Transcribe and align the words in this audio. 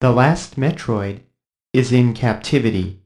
The 0.00 0.12
last 0.12 0.54
Metroid 0.56 1.22
is 1.72 1.90
in 1.90 2.14
captivity. 2.14 3.00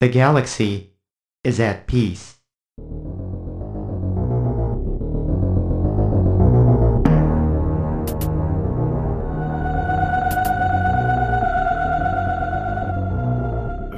The 0.00 0.08
galaxy 0.08 0.90
is 1.44 1.60
at 1.60 1.86
peace. 1.86 2.34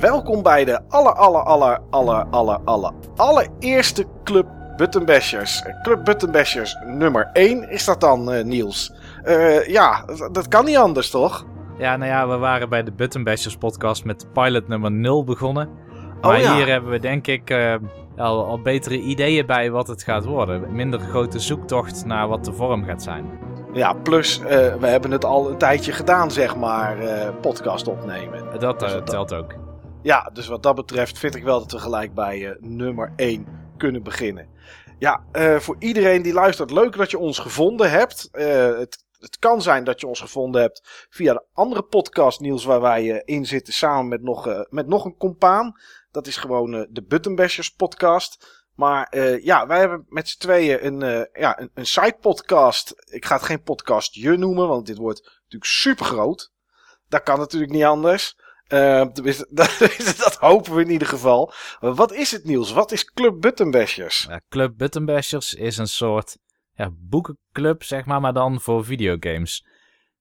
Welkom 0.00 0.42
bij 0.42 0.64
de 0.64 0.80
aller, 0.88 1.12
aller, 1.12 1.42
aller, 1.42 1.80
aller, 1.90 2.26
aller, 2.30 2.60
aller, 2.64 2.92
allereerste 3.16 4.06
Club 4.24 4.46
Buttonbashers. 4.76 5.62
Club 5.82 6.04
Buttonbashers 6.04 6.76
nummer 6.84 7.30
1 7.32 7.70
is 7.70 7.84
dat 7.84 8.00
dan, 8.00 8.32
eh, 8.32 8.44
Niels? 8.44 8.92
Eh, 9.26 9.66
ja, 9.66 10.04
dat, 10.32 10.48
kan 10.48 10.64
niet 10.64 10.76
anders, 10.76 11.10
toch? 11.10 11.46
Ja, 11.78 11.96
nou 11.96 12.10
ja, 12.10 12.28
we 12.28 12.36
waren 12.36 12.68
bij 12.68 12.82
de 12.82 12.92
Buttonbashers 12.92 13.56
podcast 13.56 14.04
met 14.04 14.26
pilot 14.32 14.68
nummer 14.68 14.90
0 14.92 15.24
begonnen. 15.24 15.68
Maar 16.20 16.34
Oh 16.36 16.40
ja. 16.40 16.54
hier 16.56 16.66
hebben 16.66 16.90
we 16.90 16.98
denk 16.98 17.26
ik 17.26 17.50
eh, 17.50 17.74
al, 18.16 18.44
al 18.46 18.60
betere 18.62 18.98
ideeën 19.00 19.46
bij 19.46 19.70
wat 19.70 19.86
het 19.88 20.02
gaat 20.02 20.24
worden. 20.24 20.72
Minder 20.74 21.00
grote 21.00 21.38
zoektocht 21.38 22.04
naar 22.04 22.28
wat 22.28 22.44
de 22.44 22.52
vorm 22.52 22.84
gaat 22.84 23.02
zijn. 23.02 23.24
Ja, 23.72 23.92
plus 23.92 24.40
eh, 24.40 24.74
we 24.74 24.86
hebben 24.86 25.10
het 25.10 25.24
al 25.24 25.50
een 25.50 25.58
tijdje 25.58 25.92
gedaan, 25.92 26.30
zeg 26.30 26.56
maar, 26.56 26.96
podcast 27.40 27.88
opnemen. 27.88 28.44
Dat 28.60 28.80
Dus 28.80 28.92
dat- 28.92 29.06
telt 29.06 29.34
ook. 29.34 29.54
Ja, 30.02 30.30
dus 30.32 30.46
wat 30.48 30.62
dat 30.62 30.74
betreft 30.74 31.18
vind 31.18 31.34
ik 31.34 31.44
wel 31.44 31.58
dat 31.58 31.72
we 31.72 31.78
gelijk 31.78 32.14
bij 32.14 32.56
nummer 32.60 33.12
1 33.16 33.46
kunnen 33.76 34.02
beginnen. 34.02 34.46
Ja, 34.98 35.20
voor 35.58 35.76
iedereen 35.78 36.22
die 36.22 36.32
luistert, 36.32 36.70
leuk 36.70 36.96
dat 36.96 37.10
je 37.10 37.18
ons 37.18 37.38
gevonden 37.38 37.90
hebt. 37.90 38.28
Eh, 38.32 38.46
het, 38.78 39.04
het 39.18 39.38
kan 39.38 39.62
zijn 39.62 39.84
dat 39.84 40.00
je 40.00 40.06
ons 40.06 40.20
gevonden 40.20 40.60
hebt 40.60 41.06
via 41.10 41.32
de 41.32 41.44
andere 41.52 41.82
podcast, 41.82 42.40
Niels, 42.40 42.64
waar 42.64 42.80
wij 42.80 43.12
eh, 43.12 43.36
in 43.36 43.46
zitten 43.46 43.72
samen 43.72 44.08
met 44.08 44.22
nog, 44.22 44.46
eh, 44.46 44.60
met 44.68 44.86
nog 44.86 45.04
een 45.04 45.16
compaan. 45.16 45.80
Dat 46.10 46.26
is 46.26 46.36
gewoon 46.36 46.74
eh, 46.74 46.82
de 46.88 47.02
Buttonbashers 47.02 47.70
podcast. 47.70 48.64
Maar 48.74 49.18
ja, 49.42 49.66
wij 49.66 49.78
hebben 49.78 50.06
met 50.08 50.28
z'n 50.28 50.38
tweeën 50.38 50.86
een, 50.86 51.28
ja, 51.32 51.60
een, 51.60 51.70
een 51.74 51.86
side 51.86 52.16
podcast. 52.20 52.94
Ik 53.10 53.24
ga 53.24 53.34
het 53.34 53.44
geen 53.44 53.62
podcast 53.62 54.14
je 54.14 54.36
noemen, 54.36 54.68
want 54.68 54.86
dit 54.86 54.96
wordt 54.96 55.22
natuurlijk 55.22 55.64
super 55.64 56.04
groot. 56.04 56.52
Dat 57.08 57.22
kan 57.22 57.38
natuurlijk 57.38 57.72
niet 57.72 57.84
anders. 57.84 58.36
Eh, 58.66 59.06
tenminste, 59.06 59.46
dat, 59.50 59.78
dat 60.18 60.34
hopen 60.34 60.74
we 60.74 60.82
in 60.82 60.90
ieder 60.90 61.08
geval. 61.08 61.52
Wat 61.80 62.12
is 62.12 62.30
het 62.30 62.44
Niels? 62.44 62.72
Wat 62.72 62.92
is 62.92 63.12
Club 63.12 63.40
Buttonbashers? 63.40 64.28
Club 64.48 64.76
Buttonbashers 64.76 65.54
is 65.54 65.76
een 65.76 65.88
soort 65.88 66.36
ja, 66.76 66.90
boekenclub, 66.92 67.82
zeg 67.82 68.04
maar, 68.04 68.20
maar 68.20 68.32
dan 68.32 68.60
voor 68.60 68.84
videogames. 68.84 69.66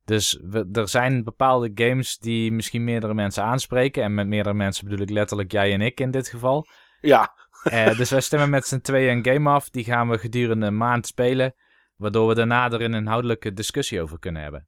Dus 0.05 0.39
we, 0.41 0.69
er 0.71 0.89
zijn 0.89 1.23
bepaalde 1.23 1.71
games 1.75 2.17
die 2.17 2.51
misschien 2.51 2.83
meerdere 2.83 3.13
mensen 3.13 3.43
aanspreken. 3.43 4.03
En 4.03 4.13
met 4.13 4.27
meerdere 4.27 4.55
mensen 4.55 4.87
bedoel 4.87 5.05
ik 5.05 5.09
letterlijk 5.09 5.51
jij 5.51 5.73
en 5.73 5.81
ik 5.81 5.99
in 5.99 6.11
dit 6.11 6.27
geval. 6.27 6.65
Ja, 7.01 7.33
Eh, 7.65 7.97
dus 7.97 8.09
wij 8.09 8.21
stemmen 8.21 8.49
met 8.49 8.67
z'n 8.67 8.79
tweeën 8.79 9.17
een 9.17 9.33
game 9.33 9.49
af. 9.49 9.69
Die 9.69 9.83
gaan 9.83 10.09
we 10.09 10.17
gedurende 10.17 10.65
een 10.65 10.77
maand 10.77 11.07
spelen. 11.07 11.55
Waardoor 11.95 12.27
we 12.27 12.35
daarna 12.35 12.71
er 12.71 12.81
een 12.81 12.93
inhoudelijke 12.93 13.53
discussie 13.53 14.01
over 14.01 14.19
kunnen 14.19 14.41
hebben. 14.41 14.67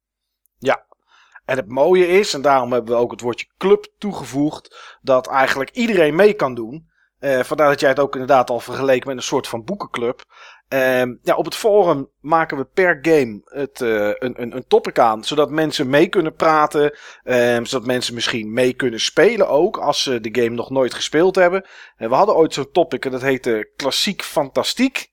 en 1.47 1.57
het 1.57 1.67
mooie 1.67 2.07
is, 2.07 2.33
en 2.33 2.41
daarom 2.41 2.71
hebben 2.71 2.95
we 2.95 3.01
ook 3.01 3.11
het 3.11 3.21
woordje 3.21 3.51
club 3.57 3.93
toegevoegd, 3.97 4.97
dat 5.01 5.27
eigenlijk 5.27 5.69
iedereen 5.69 6.15
mee 6.15 6.33
kan 6.33 6.55
doen. 6.55 6.89
Eh, 7.19 7.39
vandaar 7.39 7.69
dat 7.69 7.79
jij 7.79 7.89
het 7.89 7.99
ook 7.99 8.13
inderdaad 8.13 8.49
al 8.49 8.59
vergeleken 8.59 9.07
met 9.07 9.17
een 9.17 9.23
soort 9.23 9.47
van 9.47 9.63
boekenclub. 9.63 10.23
Ehm, 10.67 11.15
ja, 11.21 11.35
op 11.35 11.45
het 11.45 11.55
forum 11.55 12.09
maken 12.19 12.57
we 12.57 12.65
per 12.73 12.99
game 13.01 13.41
het, 13.43 13.81
eh, 13.81 14.07
een, 14.07 14.41
een, 14.41 14.55
een 14.55 14.67
topic 14.67 14.99
aan, 14.99 15.23
zodat 15.23 15.49
mensen 15.49 15.89
mee 15.89 16.07
kunnen 16.07 16.35
praten. 16.35 16.97
ehm, 17.23 17.65
zodat 17.65 17.87
mensen 17.87 18.13
misschien 18.13 18.53
mee 18.53 18.73
kunnen 18.73 18.99
spelen 18.99 19.47
ook, 19.49 19.77
als 19.77 20.03
ze 20.03 20.21
de 20.21 20.41
game 20.41 20.55
nog 20.55 20.69
nooit 20.69 20.93
gespeeld 20.93 21.35
hebben. 21.35 21.65
En 21.97 22.09
we 22.09 22.15
hadden 22.15 22.35
ooit 22.35 22.53
zo'n 22.53 22.71
topic 22.71 23.05
en 23.05 23.11
dat 23.11 23.21
heette 23.21 23.71
Klassiek 23.75 24.23
Fantastiek. 24.23 25.11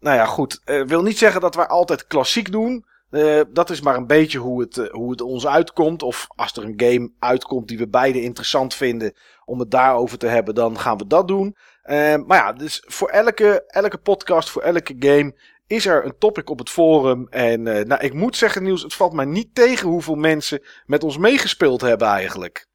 Nou 0.00 0.16
ja, 0.16 0.24
goed. 0.24 0.60
eh 0.64 0.82
wil 0.82 1.02
niet 1.02 1.18
zeggen 1.18 1.40
dat 1.40 1.54
wij 1.54 1.66
altijd 1.66 2.06
klassiek 2.06 2.52
doen. 2.52 2.84
Eh, 3.14 3.40
dat 3.52 3.70
is 3.70 3.80
maar 3.80 3.96
een 3.96 4.06
beetje 4.06 4.38
hoe 4.38 4.60
het, 4.60 4.78
eh, 4.78 4.90
hoe 4.90 5.10
het 5.10 5.20
ons 5.20 5.46
uitkomt. 5.46 6.02
Of 6.02 6.26
als 6.28 6.52
er 6.52 6.64
een 6.64 6.74
game 6.76 7.12
uitkomt 7.18 7.68
die 7.68 7.78
we 7.78 7.88
beide 7.88 8.22
interessant 8.22 8.74
vinden 8.74 9.14
om 9.44 9.58
het 9.58 9.70
daarover 9.70 10.18
te 10.18 10.26
hebben, 10.26 10.54
dan 10.54 10.78
gaan 10.78 10.98
we 10.98 11.06
dat 11.06 11.28
doen. 11.28 11.56
Eh, 11.84 12.16
maar 12.26 12.38
ja, 12.38 12.52
dus 12.52 12.82
voor 12.86 13.08
elke, 13.08 13.64
elke 13.66 13.98
podcast, 13.98 14.50
voor 14.50 14.62
elke 14.62 14.94
game 14.98 15.34
is 15.66 15.86
er 15.86 16.04
een 16.04 16.18
topic 16.18 16.50
op 16.50 16.58
het 16.58 16.70
forum. 16.70 17.26
En 17.30 17.66
eh, 17.66 17.84
nou, 17.84 18.00
ik 18.02 18.12
moet 18.12 18.36
zeggen, 18.36 18.62
Niels, 18.62 18.82
het 18.82 18.94
valt 18.94 19.12
mij 19.12 19.24
niet 19.24 19.54
tegen 19.54 19.88
hoeveel 19.88 20.14
mensen 20.14 20.62
met 20.86 21.04
ons 21.04 21.18
meegespeeld 21.18 21.80
hebben 21.80 22.08
eigenlijk. 22.08 22.66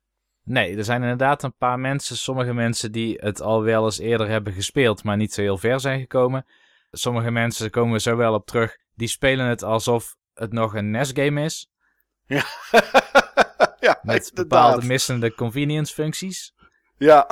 Nee, 0.44 0.78
er 0.78 0.84
zijn 0.84 1.02
inderdaad 1.02 1.44
een 1.44 1.56
paar 1.58 1.80
mensen, 1.80 2.18
sommige 2.18 2.54
mensen 2.54 2.92
die 2.92 3.18
het 3.22 3.42
al 3.42 3.64
wel 3.64 3.86
eens 3.86 4.00
eerder 4.00 4.28
hebben 4.28 4.54
gespeeld, 4.54 5.04
maar 5.04 5.18
niet 5.18 5.34
zo 5.34 5.42
heel 5.42 5.58
ver 5.58 5.80
zijn 5.80 6.00
gekomen. 6.00 6.46
Sommige 6.92 7.32
mensen, 7.32 7.62
daar 7.62 7.70
komen 7.72 7.94
we 7.94 8.00
zo 8.00 8.16
wel 8.16 8.34
op 8.34 8.46
terug, 8.46 8.78
die 8.96 9.08
spelen 9.08 9.46
het 9.46 9.64
alsof 9.64 10.16
het 10.34 10.54
nog 10.54 10.76
een 10.76 10.92
NES-game 10.92 11.44
is. 11.44 11.72
ja, 12.26 14.00
Met 14.02 14.30
inderdaad. 14.30 14.34
bepaalde 14.34 14.86
missende 14.86 15.34
convenience 15.36 15.94
functies. 15.94 16.54
Ja, 16.98 17.28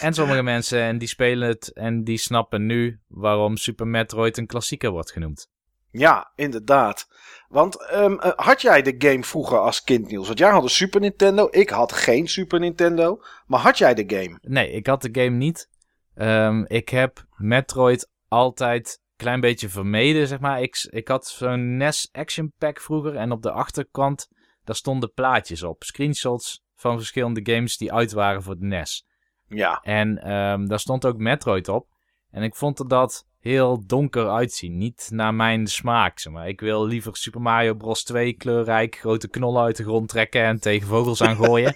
En 0.00 0.14
sommige 0.14 0.42
mensen, 0.42 0.80
en 0.80 0.98
die 0.98 1.08
spelen 1.08 1.48
het 1.48 1.72
en 1.72 2.04
die 2.04 2.18
snappen 2.18 2.66
nu 2.66 3.00
waarom 3.08 3.56
Super 3.56 3.86
Metroid 3.86 4.38
een 4.38 4.46
klassieker 4.46 4.90
wordt 4.90 5.12
genoemd. 5.12 5.50
Ja, 5.90 6.32
inderdaad. 6.34 7.08
Want 7.48 7.88
ehm, 7.88 8.18
eh, 8.18 8.32
had 8.36 8.62
jij 8.62 8.82
de 8.82 8.94
game 8.98 9.24
vroeger 9.24 9.58
als 9.58 9.82
kind, 9.82 10.08
Niels? 10.08 10.26
Want 10.26 10.38
jij 10.38 10.50
had 10.50 10.62
een 10.62 10.68
Super 10.68 11.00
Nintendo. 11.00 11.48
Ik 11.50 11.70
had 11.70 11.92
geen 11.92 12.28
Super 12.28 12.60
Nintendo. 12.60 13.22
Maar 13.46 13.60
had 13.60 13.78
jij 13.78 13.94
de 13.94 14.16
game? 14.16 14.38
Nee, 14.40 14.70
ik 14.70 14.86
had 14.86 15.02
de 15.02 15.08
game 15.12 15.36
niet. 15.36 15.68
Ehm, 16.14 16.64
ik 16.66 16.88
heb 16.88 17.24
Metroid 17.36 18.10
altijd 18.28 18.86
een 18.86 19.16
klein 19.16 19.40
beetje 19.40 19.68
vermeden, 19.68 20.26
zeg 20.26 20.40
maar. 20.40 20.62
Ik, 20.62 20.86
ik 20.90 21.08
had 21.08 21.26
zo'n 21.26 21.76
NES 21.76 22.08
Action 22.12 22.52
Pack 22.58 22.80
vroeger 22.80 23.16
en 23.16 23.32
op 23.32 23.42
de 23.42 23.50
achterkant, 23.50 24.28
daar 24.64 24.76
stonden 24.76 25.12
plaatjes 25.12 25.62
op. 25.62 25.82
Screenshots 25.82 26.62
van 26.74 26.96
verschillende 26.96 27.52
games 27.52 27.76
die 27.76 27.92
uit 27.92 28.12
waren 28.12 28.42
voor 28.42 28.58
de 28.58 28.66
NES. 28.66 29.06
Ja, 29.54 29.80
En 29.82 30.18
ehm, 30.22 30.66
daar 30.66 30.80
stond 30.80 31.06
ook 31.06 31.16
Metroid 31.16 31.68
op. 31.68 31.86
En 32.30 32.42
ik 32.42 32.54
vond 32.54 32.78
er 32.78 32.88
dat 32.88 33.26
heel 33.40 33.86
donker 33.86 34.28
uitzien. 34.30 34.78
Niet 34.78 35.08
naar 35.12 35.34
mijn 35.34 35.66
smaak, 35.66 36.18
zeg 36.18 36.32
maar. 36.32 36.48
Ik 36.48 36.60
wil 36.60 36.86
liever 36.86 37.16
Super 37.16 37.40
Mario 37.40 37.74
Bros. 37.74 38.02
2 38.04 38.32
kleurrijk, 38.32 38.96
grote 38.96 39.28
knollen 39.28 39.62
uit 39.62 39.76
de 39.76 39.82
grond 39.82 40.08
trekken 40.08 40.42
en 40.42 40.60
tegen 40.60 40.88
vogels 40.88 41.22
aan 41.26 41.36
gooien. 41.36 41.74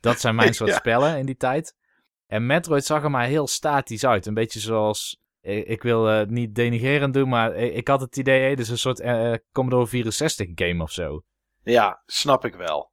dat 0.00 0.20
zijn 0.20 0.34
mijn 0.34 0.54
soort 0.54 0.70
Ja. 0.70 0.76
spellen 0.76 1.18
in 1.18 1.26
die 1.26 1.36
tijd. 1.36 1.74
En 2.26 2.46
Metroid 2.46 2.84
zag 2.84 3.02
er 3.02 3.10
maar 3.10 3.26
heel 3.26 3.46
statisch 3.46 4.06
uit. 4.06 4.26
Een 4.26 4.34
beetje 4.34 4.60
zoals... 4.60 5.20
Ik, 5.40 5.66
ik 5.66 5.82
wil 5.82 6.08
eh, 6.08 6.16
het 6.16 6.30
niet 6.30 6.54
denigrerend 6.54 7.14
doen, 7.14 7.28
maar 7.28 7.54
ik, 7.54 7.74
ik 7.74 7.88
had 7.88 8.00
het 8.00 8.16
idee... 8.16 8.40
Hey, 8.40 8.48
dit 8.48 8.58
is 8.58 8.68
een 8.68 8.78
soort 8.78 9.00
eh, 9.00 9.32
Commodore 9.52 9.86
64 9.86 10.46
game 10.54 10.82
of 10.82 10.90
zo. 10.90 11.22
ja, 11.62 12.02
snap 12.06 12.44
ik 12.44 12.54
wel. 12.54 12.91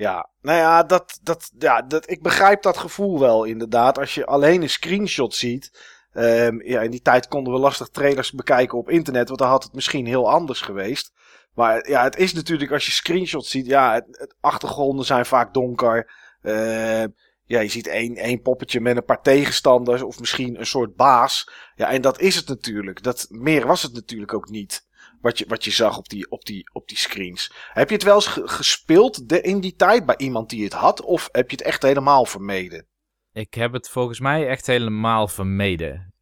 Ja, 0.00 0.28
nou 0.42 0.58
ja, 0.58 0.82
dat, 0.82 1.18
dat, 1.22 1.50
ja 1.58 1.82
dat, 1.82 2.10
ik 2.10 2.22
begrijp 2.22 2.62
dat 2.62 2.76
gevoel 2.76 3.18
wel 3.18 3.44
inderdaad. 3.44 3.98
Als 3.98 4.14
je 4.14 4.26
alleen 4.26 4.62
een 4.62 4.70
screenshot 4.70 5.34
ziet. 5.34 5.70
ehm, 6.12 6.60
ja, 6.62 6.80
in 6.80 6.90
die 6.90 7.02
tijd 7.02 7.28
konden 7.28 7.52
we 7.52 7.58
lastig 7.58 7.88
trailers 7.88 8.32
bekijken 8.32 8.78
op 8.78 8.90
internet. 8.90 9.28
Want 9.28 9.40
dan 9.40 9.48
had 9.48 9.62
het 9.62 9.72
misschien 9.72 10.06
heel 10.06 10.30
anders 10.30 10.60
geweest. 10.60 11.12
Maar 11.54 11.88
ja, 11.88 12.02
het 12.02 12.16
is 12.16 12.32
natuurlijk 12.32 12.72
als 12.72 12.86
je 12.86 12.92
screenshots 12.92 13.50
ziet. 13.50 13.66
Ja, 13.66 13.94
het, 13.94 14.34
achtergronden 14.40 15.04
zijn 15.04 15.26
vaak 15.26 15.54
donker. 15.54 16.12
Ehm, 16.42 17.08
ja, 17.44 17.60
je 17.60 17.68
ziet 17.68 17.86
één, 17.86 18.16
één 18.16 18.42
poppetje 18.42 18.80
met 18.80 18.96
een 18.96 19.04
paar 19.04 19.22
tegenstanders. 19.22 20.02
Of 20.02 20.20
misschien 20.20 20.58
een 20.58 20.66
soort 20.66 20.96
baas. 20.96 21.50
Ja, 21.74 21.90
en 21.90 22.00
dat 22.00 22.20
is 22.20 22.36
het 22.36 22.48
natuurlijk. 22.48 23.02
Dat, 23.02 23.26
meer 23.28 23.66
was 23.66 23.82
het 23.82 23.92
natuurlijk 23.92 24.34
ook 24.34 24.48
niet. 24.48 24.88
Wat 25.20 25.38
je, 25.38 25.44
wat 25.48 25.64
je 25.64 25.70
zag 25.70 25.98
op 25.98 26.08
die, 26.08 26.30
op, 26.30 26.44
die, 26.44 26.70
op 26.72 26.88
die 26.88 26.96
screens. 26.96 27.52
Heb 27.72 27.88
je 27.88 27.94
het 27.94 28.04
wel 28.04 28.14
eens 28.14 28.26
ge- 28.26 28.48
gespeeld 28.48 29.28
de, 29.28 29.40
in 29.40 29.60
die 29.60 29.74
tijd 29.76 30.06
bij 30.06 30.16
iemand 30.18 30.50
die 30.50 30.64
het 30.64 30.72
had? 30.72 31.02
Of 31.02 31.28
heb 31.32 31.50
je 31.50 31.56
het 31.56 31.66
echt 31.66 31.82
helemaal 31.82 32.24
vermeden? 32.26 32.86
Ik 33.32 33.54
heb 33.54 33.72
het 33.72 33.88
volgens 33.88 34.20
mij 34.20 34.48
echt 34.48 34.66
helemaal 34.66 35.28
vermeden. 35.28 36.14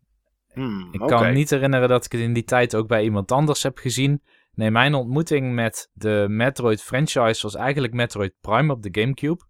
Hmm, 0.53 0.89
Ik 0.93 1.01
kan 1.01 1.33
niet 1.33 1.51
herinneren 1.51 1.89
dat 1.89 2.05
ik 2.05 2.13
het 2.13 2.21
in 2.21 2.33
die 2.33 2.45
tijd 2.45 2.75
ook 2.75 2.87
bij 2.89 3.03
iemand 3.03 3.33
anders 3.33 3.63
heb 3.63 3.79
gezien. 3.79 4.23
Nee, 4.53 4.71
mijn 4.71 4.95
ontmoeting 4.95 5.55
met 5.55 5.91
de 5.93 6.27
Metroid 6.29 6.83
franchise 6.83 7.43
was 7.43 7.55
eigenlijk 7.55 7.93
Metroid 7.93 8.35
Prime 8.41 8.73
op 8.73 8.83
de 8.83 9.01
Gamecube. 9.01 9.47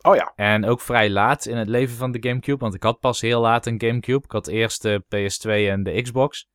Oh 0.00 0.14
ja, 0.16 0.32
En 0.36 0.64
ook 0.64 0.80
vrij 0.80 1.10
laat 1.10 1.46
in 1.46 1.56
het 1.56 1.68
leven 1.68 1.96
van 1.96 2.12
de 2.12 2.28
Gamecube, 2.28 2.58
want 2.58 2.74
ik 2.74 2.82
had 2.82 2.98
pas 3.00 3.20
heel 3.20 3.40
laat 3.40 3.66
een 3.66 3.80
Gamecube. 3.80 4.24
Ik 4.24 4.30
had 4.30 4.46
eerst 4.46 4.82
de 4.82 5.02
PS2 5.04 5.50
en 5.50 5.82
de 5.82 6.02
Xbox. 6.02 6.46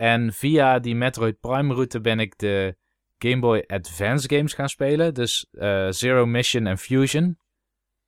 En 0.00 0.32
via 0.32 0.78
die 0.78 0.94
Metroid 0.94 1.40
Prime 1.40 1.74
route 1.74 2.00
ben 2.00 2.20
ik 2.20 2.38
de 2.38 2.76
Game 3.18 3.38
Boy 3.38 3.64
Advance 3.66 4.28
games 4.28 4.54
gaan 4.54 4.68
spelen. 4.68 5.14
Dus 5.14 5.46
eh, 5.50 5.88
Zero 5.90 6.26
Mission 6.26 6.66
en 6.66 6.78
Fusion. 6.78 7.38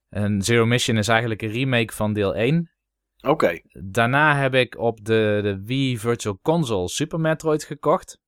En 0.08 0.42
Zero 0.42 0.66
Mission 0.66 0.96
is 0.96 1.08
eigenlijk 1.08 1.42
een 1.42 1.50
remake 1.50 1.92
van 1.94 2.12
deel 2.12 2.34
1. 2.34 2.70
oké. 3.20 3.60
Daarna 3.72 4.36
heb 4.36 4.54
ik 4.54 4.78
op 4.78 5.04
de, 5.04 5.40
de 5.42 5.62
Wii 5.64 5.98
Virtual 5.98 6.38
Console 6.42 6.88
Super 6.88 7.20
Metroid 7.20 7.64
gekocht. 7.64 8.18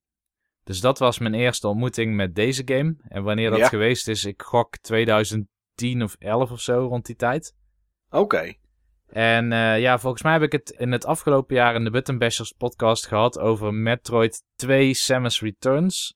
Dus 0.64 0.81
dat 0.81 0.99
was 0.99 1.19
mijn 1.19 1.34
eerste 1.34 1.69
ontmoeting 1.69 2.14
met 2.14 2.34
deze 2.34 2.62
game. 2.64 2.96
En 3.08 3.22
wanneer 3.22 3.50
dat 3.50 3.58
Ja. 3.58 3.69
geweest 3.69 4.08
is, 4.08 4.25
ik 4.25 4.43
gok 4.43 4.76
2010 4.78 6.02
of 6.02 6.17
11 6.19 6.50
of 6.50 6.60
zo 6.60 6.87
rond 6.87 7.06
die 7.06 7.17
tijd. 7.17 7.55
Oké. 8.10 8.52
En 9.08 9.52
eh, 9.52 9.80
ja, 9.80 9.98
volgens 9.98 10.22
mij 10.22 10.32
heb 10.32 10.42
ik 10.42 10.52
het 10.52 10.70
in 10.70 10.92
het 10.92 11.04
afgelopen 11.06 11.54
jaar 11.56 11.74
in 11.74 11.84
de 11.84 11.90
Button 11.90 12.18
Bashers 12.18 12.52
podcast 12.52 13.06
gehad 13.06 13.38
over 13.38 13.74
Metroid 13.74 14.42
2 14.56 14.94
Samus 14.94 15.40
Returns. 15.40 16.14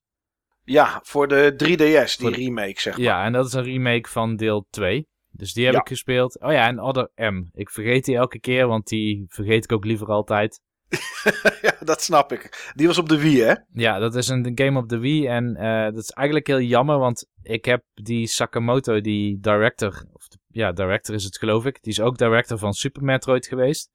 Ja, 0.65 1.01
voor 1.03 1.29
de 1.29 1.53
3DS, 1.57 2.17
die 2.17 2.31
de- 2.31 2.37
remake, 2.37 2.81
zeg 2.81 2.93
maar. 2.97 3.03
Ja, 3.07 3.25
en 3.25 3.33
dat 3.33 3.47
is 3.47 3.53
een 3.53 3.63
remake 3.63 4.09
van 4.09 4.37
deel 4.37 4.67
2. 4.71 5.07
Dus 5.31 5.53
die 5.53 5.65
heb 5.65 5.75
Ja. 5.75 5.81
ik 5.81 5.89
gespeeld. 5.89 6.41
Oh 6.41 6.53
ja, 6.53 6.67
en 6.67 6.81
Other 6.81 7.11
M. 7.15 7.43
Ik 7.53 7.71
vergeet 7.71 8.05
die 8.05 8.17
elke 8.17 8.41
keer, 8.41 8.67
want 8.67 8.87
die 8.87 9.25
vergeet 9.29 9.65
ik 9.65 9.73
ook 9.73 9.85
liever 9.85 10.07
altijd. 10.07 10.61
ja, 11.63 11.77
dat 11.81 12.03
snap 12.03 12.33
ik. 12.33 12.73
Die 12.75 12.87
was 12.87 12.99
op 12.99 13.09
de 13.09 13.19
Wii, 13.21 13.41
hè? 13.43 13.55
Ja, 13.73 13.99
dat 13.99 14.15
is 14.15 14.29
een 14.29 14.53
game 14.55 14.79
op 14.79 14.89
de 14.89 14.99
Wii. 14.99 15.27
En 15.27 15.57
eh, 15.57 15.85
dat 15.85 15.97
is 16.03 16.11
eigenlijk 16.11 16.47
heel 16.47 16.61
jammer, 16.61 16.99
want 16.99 17.27
ik 17.43 17.65
heb 17.65 17.83
die 17.95 18.27
Sakamoto, 18.27 19.01
die 19.01 19.39
director, 19.41 20.05
of 20.13 20.28
ja, 20.59 20.73
director 20.73 21.15
is 21.15 21.25
het 21.25 21.39
geloof 21.39 21.65
ik. 21.65 21.83
Die 21.83 21.93
is 21.93 22.01
ook 22.01 22.19
director 22.19 22.59
van 22.59 22.73
Super 22.73 23.05
Metroid 23.05 23.47
geweest. 23.47 23.91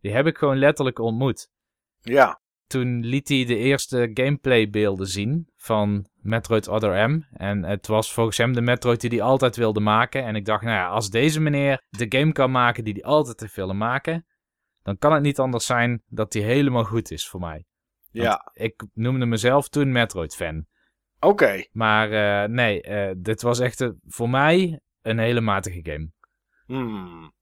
Die 0.00 0.12
heb 0.12 0.26
ik 0.26 0.38
gewoon 0.38 0.58
letterlijk 0.58 0.98
ontmoet. 0.98 1.48
Ja. 2.00 2.40
Toen 2.66 3.04
liet 3.04 3.28
hij 3.28 3.44
de 3.44 3.56
eerste 3.56 4.10
gameplay 4.14 4.70
beelden 4.70 5.06
zien 5.06 5.48
van 5.56 6.06
Metroid 6.14 6.68
Other 6.68 7.10
M. 7.10 7.22
En 7.32 7.64
het 7.64 7.86
was 7.86 8.12
volgens 8.12 8.36
hem 8.36 8.52
de 8.52 8.60
Metroid 8.60 9.00
die 9.00 9.10
hij 9.10 9.22
altijd 9.22 9.56
wilde 9.56 9.80
maken. 9.80 10.24
En 10.24 10.36
ik 10.36 10.44
dacht, 10.44 10.62
nou 10.62 10.76
ja, 10.76 10.88
als 10.88 11.10
deze 11.10 11.40
meneer 11.40 11.82
de 11.88 12.18
game 12.18 12.32
kan 12.32 12.50
maken 12.50 12.84
die 12.84 12.92
hij 12.92 13.04
altijd 13.04 13.40
heeft 13.40 13.56
willen 13.56 13.76
maken, 13.76 14.26
dan 14.82 14.98
kan 14.98 15.12
het 15.12 15.22
niet 15.22 15.38
anders 15.38 15.66
zijn 15.66 16.02
dat 16.06 16.32
hij 16.32 16.42
helemaal 16.42 16.84
goed 16.84 17.10
is 17.10 17.28
voor 17.28 17.40
mij. 17.40 17.64
Ja. 18.10 18.50
Ik 18.52 18.84
noemde 18.94 19.26
mezelf 19.26 19.68
toen 19.68 19.92
Metroid-fan. 19.92 20.66
Oké. 21.20 21.64
Maar 21.70 22.10
eh, 22.12 22.48
nee, 22.48 22.82
eh, 22.82 23.14
dit 23.16 23.42
was 23.42 23.60
echt 23.60 23.90
voor 24.06 24.30
mij 24.30 24.80
een 25.02 25.18
hele 25.18 25.40
matige 25.40 25.80
game. 25.82 26.10
Hmm. 26.66 27.32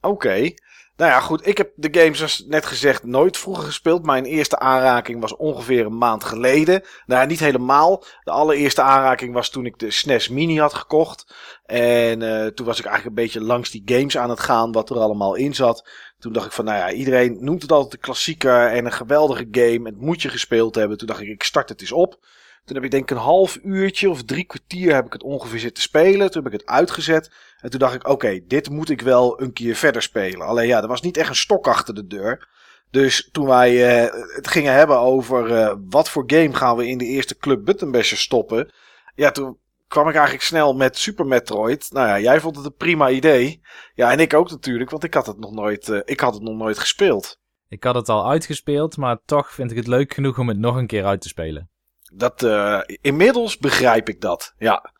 Oké. 0.00 0.54
Nou 0.96 1.10
ja, 1.10 1.20
goed. 1.20 1.46
Ik 1.46 1.56
heb 1.56 1.72
de 1.74 2.00
games, 2.00 2.16
zoals 2.16 2.44
net 2.46 2.66
gezegd, 2.66 3.04
nooit 3.04 3.38
vroeger 3.38 3.64
gespeeld. 3.64 4.04
Mijn 4.04 4.24
eerste 4.24 4.58
aanraking 4.58 5.20
was 5.20 5.36
ongeveer 5.36 5.86
een 5.86 5.98
maand 5.98 6.24
geleden. 6.24 6.84
Nou, 7.06 7.26
niet 7.26 7.40
helemaal. 7.40 8.04
De 8.20 8.30
allereerste 8.30 8.82
aanraking 8.82 9.34
was 9.34 9.50
toen 9.50 9.66
ik 9.66 9.78
de 9.78 9.90
SNES 9.90 10.28
Mini 10.28 10.58
had 10.58 10.74
gekocht. 10.74 11.34
En 11.64 12.22
eh, 12.22 12.46
toen 12.46 12.66
was 12.66 12.78
ik 12.78 12.84
eigenlijk 12.84 13.16
een 13.16 13.24
beetje 13.24 13.40
langs 13.40 13.70
die 13.70 13.82
games 13.84 14.18
aan 14.18 14.30
het 14.30 14.40
gaan, 14.40 14.72
wat 14.72 14.90
er 14.90 14.98
allemaal 14.98 15.34
in 15.34 15.54
zat. 15.54 15.88
Toen 16.18 16.32
dacht 16.32 16.46
ik 16.46 16.52
van, 16.52 16.64
nou 16.64 16.78
ja, 16.78 16.92
iedereen 16.92 17.36
noemt 17.40 17.62
het 17.62 17.72
altijd 17.72 17.92
een 17.92 18.00
klassieker 18.00 18.66
en 18.66 18.84
een 18.84 18.92
geweldige 18.92 19.48
game. 19.50 19.88
Het 19.88 20.00
moet 20.00 20.22
je 20.22 20.28
gespeeld 20.28 20.74
hebben. 20.74 20.98
Toen 20.98 21.06
dacht 21.06 21.20
ik, 21.20 21.28
ik 21.28 21.42
start 21.42 21.68
het 21.68 21.80
eens 21.80 21.92
op. 21.92 22.26
Toen 22.64 22.76
heb 22.76 22.84
ik 22.84 22.90
denk 22.90 23.02
ik 23.02 23.16
een 23.16 23.22
half 23.22 23.58
uurtje 23.62 24.10
of 24.10 24.24
drie 24.24 24.44
kwartier 24.44 24.94
heb 24.94 25.06
ik 25.06 25.12
het 25.12 25.22
ongeveer 25.22 25.58
zitten 25.58 25.82
spelen. 25.82 26.30
Toen 26.30 26.44
heb 26.44 26.52
ik 26.52 26.60
het 26.60 26.68
uitgezet. 26.68 27.30
En 27.60 27.70
toen 27.70 27.78
dacht 27.78 27.94
ik, 27.94 28.08
oké, 28.08 28.40
dit 28.46 28.70
moet 28.70 28.90
ik 28.90 29.00
wel 29.00 29.40
een 29.40 29.52
keer 29.52 29.74
verder 29.74 30.02
spelen. 30.02 30.46
Alleen 30.46 30.66
ja, 30.66 30.82
er 30.82 30.88
was 30.88 31.02
niet 31.02 31.16
echt 31.16 31.28
een 31.28 31.36
stok 31.36 31.66
achter 31.66 31.94
de 31.94 32.06
deur. 32.06 32.48
Dus 32.90 33.28
toen 33.32 33.46
wij 33.46 34.02
eh, 34.02 34.34
het 34.34 34.48
gingen 34.48 34.72
hebben 34.72 34.98
over 34.98 35.56
eh, 35.56 35.74
wat 35.88 36.08
voor 36.08 36.24
game 36.26 36.54
gaan 36.54 36.76
we 36.76 36.88
in 36.88 36.98
de 36.98 37.04
eerste 37.04 37.36
Club 37.36 37.64
Buttonbasher 37.64 38.18
stoppen. 38.18 38.72
Ja, 39.14 39.30
toen 39.30 39.58
kwam 39.88 40.08
ik 40.08 40.14
eigenlijk 40.14 40.44
snel 40.44 40.74
met 40.74 40.98
Super 40.98 41.26
Metroid. 41.26 41.88
Nou 41.90 42.08
ja, 42.08 42.20
jij 42.20 42.40
vond 42.40 42.56
het 42.56 42.64
een 42.64 42.74
prima 42.74 43.10
idee. 43.10 43.60
Ja, 43.94 44.10
en 44.10 44.20
ik 44.20 44.34
ook 44.34 44.50
natuurlijk, 44.50 44.90
want 44.90 45.04
ik 45.04 45.14
had 45.14 45.26
het 45.26 45.38
nog 45.38 45.52
nooit, 45.52 45.88
eh, 45.88 46.00
ik 46.04 46.20
had 46.20 46.34
het 46.34 46.42
nog 46.42 46.56
nooit 46.56 46.78
gespeeld. 46.78 47.40
Ik 47.68 47.84
had 47.84 47.94
het 47.94 48.08
al 48.08 48.28
uitgespeeld, 48.28 48.96
maar 48.96 49.18
toch 49.24 49.52
vind 49.52 49.70
ik 49.70 49.76
het 49.76 49.86
leuk 49.86 50.14
genoeg 50.14 50.38
om 50.38 50.48
het 50.48 50.58
nog 50.58 50.76
een 50.76 50.86
keer 50.86 51.04
uit 51.04 51.20
te 51.20 51.28
spelen. 51.28 51.70
Dat, 52.14 52.42
eh, 52.42 52.80
inmiddels 53.00 53.58
begrijp 53.58 54.08
ik 54.08 54.20
dat. 54.20 54.54
Ja. 54.58 54.90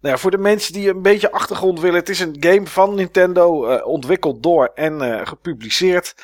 Nou 0.00 0.14
ja, 0.14 0.20
voor 0.20 0.30
de 0.30 0.38
mensen 0.38 0.72
die 0.72 0.88
een 0.88 1.02
beetje 1.02 1.32
achtergrond 1.32 1.80
willen. 1.80 1.98
Het 1.98 2.08
is 2.08 2.20
een 2.20 2.36
game 2.40 2.66
van 2.66 2.94
Nintendo. 2.94 3.66
eh, 3.66 3.86
ontwikkeld 3.86 4.42
door 4.42 4.70
en 4.74 5.00
eh, 5.00 5.26
gepubliceerd. 5.26 6.14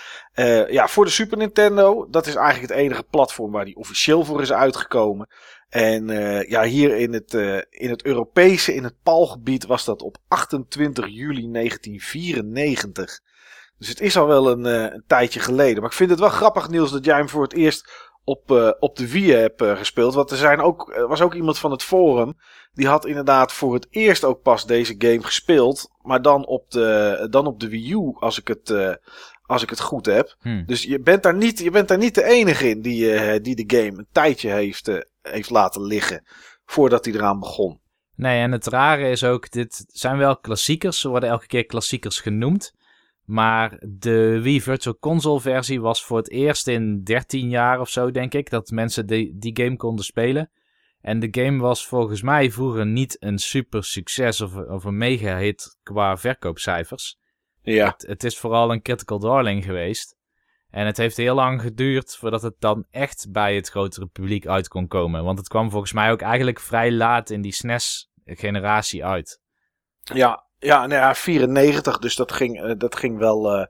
Ja, 0.69 0.89
voor 0.89 1.05
de 1.05 1.11
Super 1.11 1.39
Nintendo. 1.39 2.07
Dat 2.11 2.27
is 2.27 2.35
eigenlijk 2.35 2.73
het 2.73 2.81
enige 2.81 3.03
platform 3.03 3.53
waar 3.53 3.65
die 3.65 3.77
officieel 3.77 4.25
voor 4.25 4.41
is 4.41 4.53
uitgekomen. 4.53 5.29
En 5.69 6.07
ja, 6.49 6.63
hier 6.63 6.97
in 6.97 7.13
het, 7.13 7.33
in 7.71 7.91
het 7.91 8.05
Europese, 8.05 8.75
in 8.75 8.85
het 8.85 8.95
PAL-gebied, 9.03 9.67
was 9.67 9.85
dat 9.85 10.03
op 10.03 10.17
28 10.29 11.07
juli 11.09 11.51
1994. 11.53 13.21
Dus 13.79 13.89
het 13.89 14.01
is 14.01 14.17
al 14.17 14.27
wel 14.27 14.51
een, 14.51 14.65
een 14.65 15.05
tijdje 15.07 15.41
geleden. 15.41 15.81
Maar 15.81 15.91
ik 15.91 15.97
vind 15.97 16.11
het 16.11 16.21
wel 16.21 16.29
grappig, 16.29 16.69
Niels, 16.69 16.91
dat 16.91 17.05
jij 17.05 17.17
hem 17.17 17.29
voor 17.29 17.43
het 17.43 17.55
eerst 17.55 18.08
op, 18.29 18.51
eh, 18.51 18.71
op 18.79 18.97
de 18.97 19.11
Wii 19.11 19.33
hebt 19.33 19.61
eh, 19.61 19.77
gespeeld. 19.77 20.15
Want 20.15 20.31
er 20.31 20.37
zijn 20.37 20.61
ook, 20.61 20.93
er 20.95 21.09
was 21.09 21.21
ook 21.21 21.35
iemand 21.35 21.59
van 21.59 21.71
het 21.71 21.83
forum. 21.83 22.35
Die 22.73 22.87
had 22.87 23.07
inderdaad 23.07 23.53
voor 23.53 23.75
het 23.75 23.87
eerst 23.91 24.25
ook 24.25 24.43
pas 24.43 24.67
deze 24.67 24.95
game 24.99 25.23
gespeeld. 25.23 25.91
Maar 26.03 26.23
dan 26.23 26.47
op 26.47 26.71
de, 26.71 27.27
dan 27.31 27.47
op 27.47 27.61
de 27.61 27.69
Wii 27.69 27.93
U, 27.93 28.15
als 28.19 28.39
ik 28.39 28.49
het, 28.49 28.71
eh, 28.71 28.95
als 29.43 29.63
ik 29.63 29.71
het 29.71 29.81
goed 29.81 30.07
heb. 30.07 30.37
Hm. 30.41 30.65
Dus 30.67 30.83
je 30.83 31.01
bent 31.01 31.23
daar 31.23 31.35
niet, 31.35 31.59
je 31.59 31.71
bent 31.71 31.89
daar 31.89 31.99
niet 31.99 32.15
de 32.15 32.25
enige 32.25 32.69
in 32.69 32.81
die, 32.83 33.41
die 33.41 33.67
de 33.67 33.77
game 33.77 33.99
een 33.99 34.09
tijdje 34.13 34.51
heeft, 34.51 34.91
heeft 35.23 35.51
laten 35.51 35.83
liggen. 35.83 36.27
Voordat 36.65 37.05
hij 37.05 37.15
eraan 37.15 37.41
begon. 37.41 37.81
Nee, 38.15 38.41
en 38.41 38.53
het 38.53 38.67
rare 38.67 39.11
is 39.11 39.25
ook, 39.25 39.51
dit 39.51 39.85
zijn 39.87 40.19
wel 40.19 40.39
klassiekers. 40.39 41.01
Ze 41.01 41.09
worden 41.09 41.29
elke 41.29 41.47
keer 41.47 41.67
klassiekers 41.67 42.21
genoemd. 42.21 42.73
Maar 43.29 43.83
de 43.89 44.41
Wii 44.41 44.63
Virtual 44.63 44.99
Console 44.99 45.41
versie 45.41 45.81
was 45.81 46.05
voor 46.05 46.17
het 46.17 46.31
eerst 46.31 46.67
in 46.67 47.03
13 47.03 47.49
jaar 47.49 47.81
of 47.81 47.89
zo, 47.89 48.11
denk 48.11 48.35
ik, 48.35 48.51
dat 48.51 48.71
mensen 48.71 49.07
die, 49.07 49.39
die 49.39 49.65
game 49.65 49.77
konden 49.77 50.05
spelen. 50.05 50.51
En 51.01 51.21
de 51.21 51.29
game 51.31 51.59
was 51.59 51.87
volgens 51.87 52.23
mij 52.23 52.51
vroeger 52.51 52.87
niet 52.87 53.17
een 53.23 53.39
super 53.39 53.85
succes 53.85 54.41
of, 54.41 54.55
of 54.55 54.85
een 54.85 54.97
mega 54.97 55.39
hit 55.39 55.79
qua 55.83 56.17
verkoopcijfers. 56.17 57.19
Ja. 57.63 57.87
Het, 57.87 58.07
het 58.07 58.25
is 58.25 58.39
vooral 58.39 58.73
een 58.73 58.83
critical 58.83 59.19
darling 59.19 59.65
geweest. 59.65 60.17
En 60.71 60.87
het 60.87 60.97
heeft 60.97 61.17
heel 61.17 61.35
lang 61.35 61.63
geduurd 61.63 62.17
voordat 62.17 62.43
het 62.43 62.55
dan 62.59 62.87
echt 62.91 63.27
bij 63.31 63.55
het 63.55 63.69
grotere 63.69 64.07
publiek 64.07 64.47
uit 64.47 64.69
kon 64.69 64.87
komen. 64.87 65.25
Want 65.25 65.39
het 65.39 65.49
kwam 65.49 65.71
volgens 65.71 65.93
mij 65.93 66.11
ook 66.11 66.21
eigenlijk 66.21 66.61
vrij 66.61 66.93
laat 66.93 67.31
in 67.31 67.41
die 67.41 67.53
SNES-generatie 67.53 69.05
uit. 69.05 69.41
Ja, 70.03 70.48
ja, 70.59 70.87
nou 70.87 71.01
ja, 71.01 71.15
94. 71.15 71.99
Dus 71.99 72.17
dat 72.17 72.33
ging, 72.33 72.63
eh, 72.63 72.73
dat 72.77 72.97
ging 72.97 73.19
wel. 73.19 73.53
eh, 73.53 73.67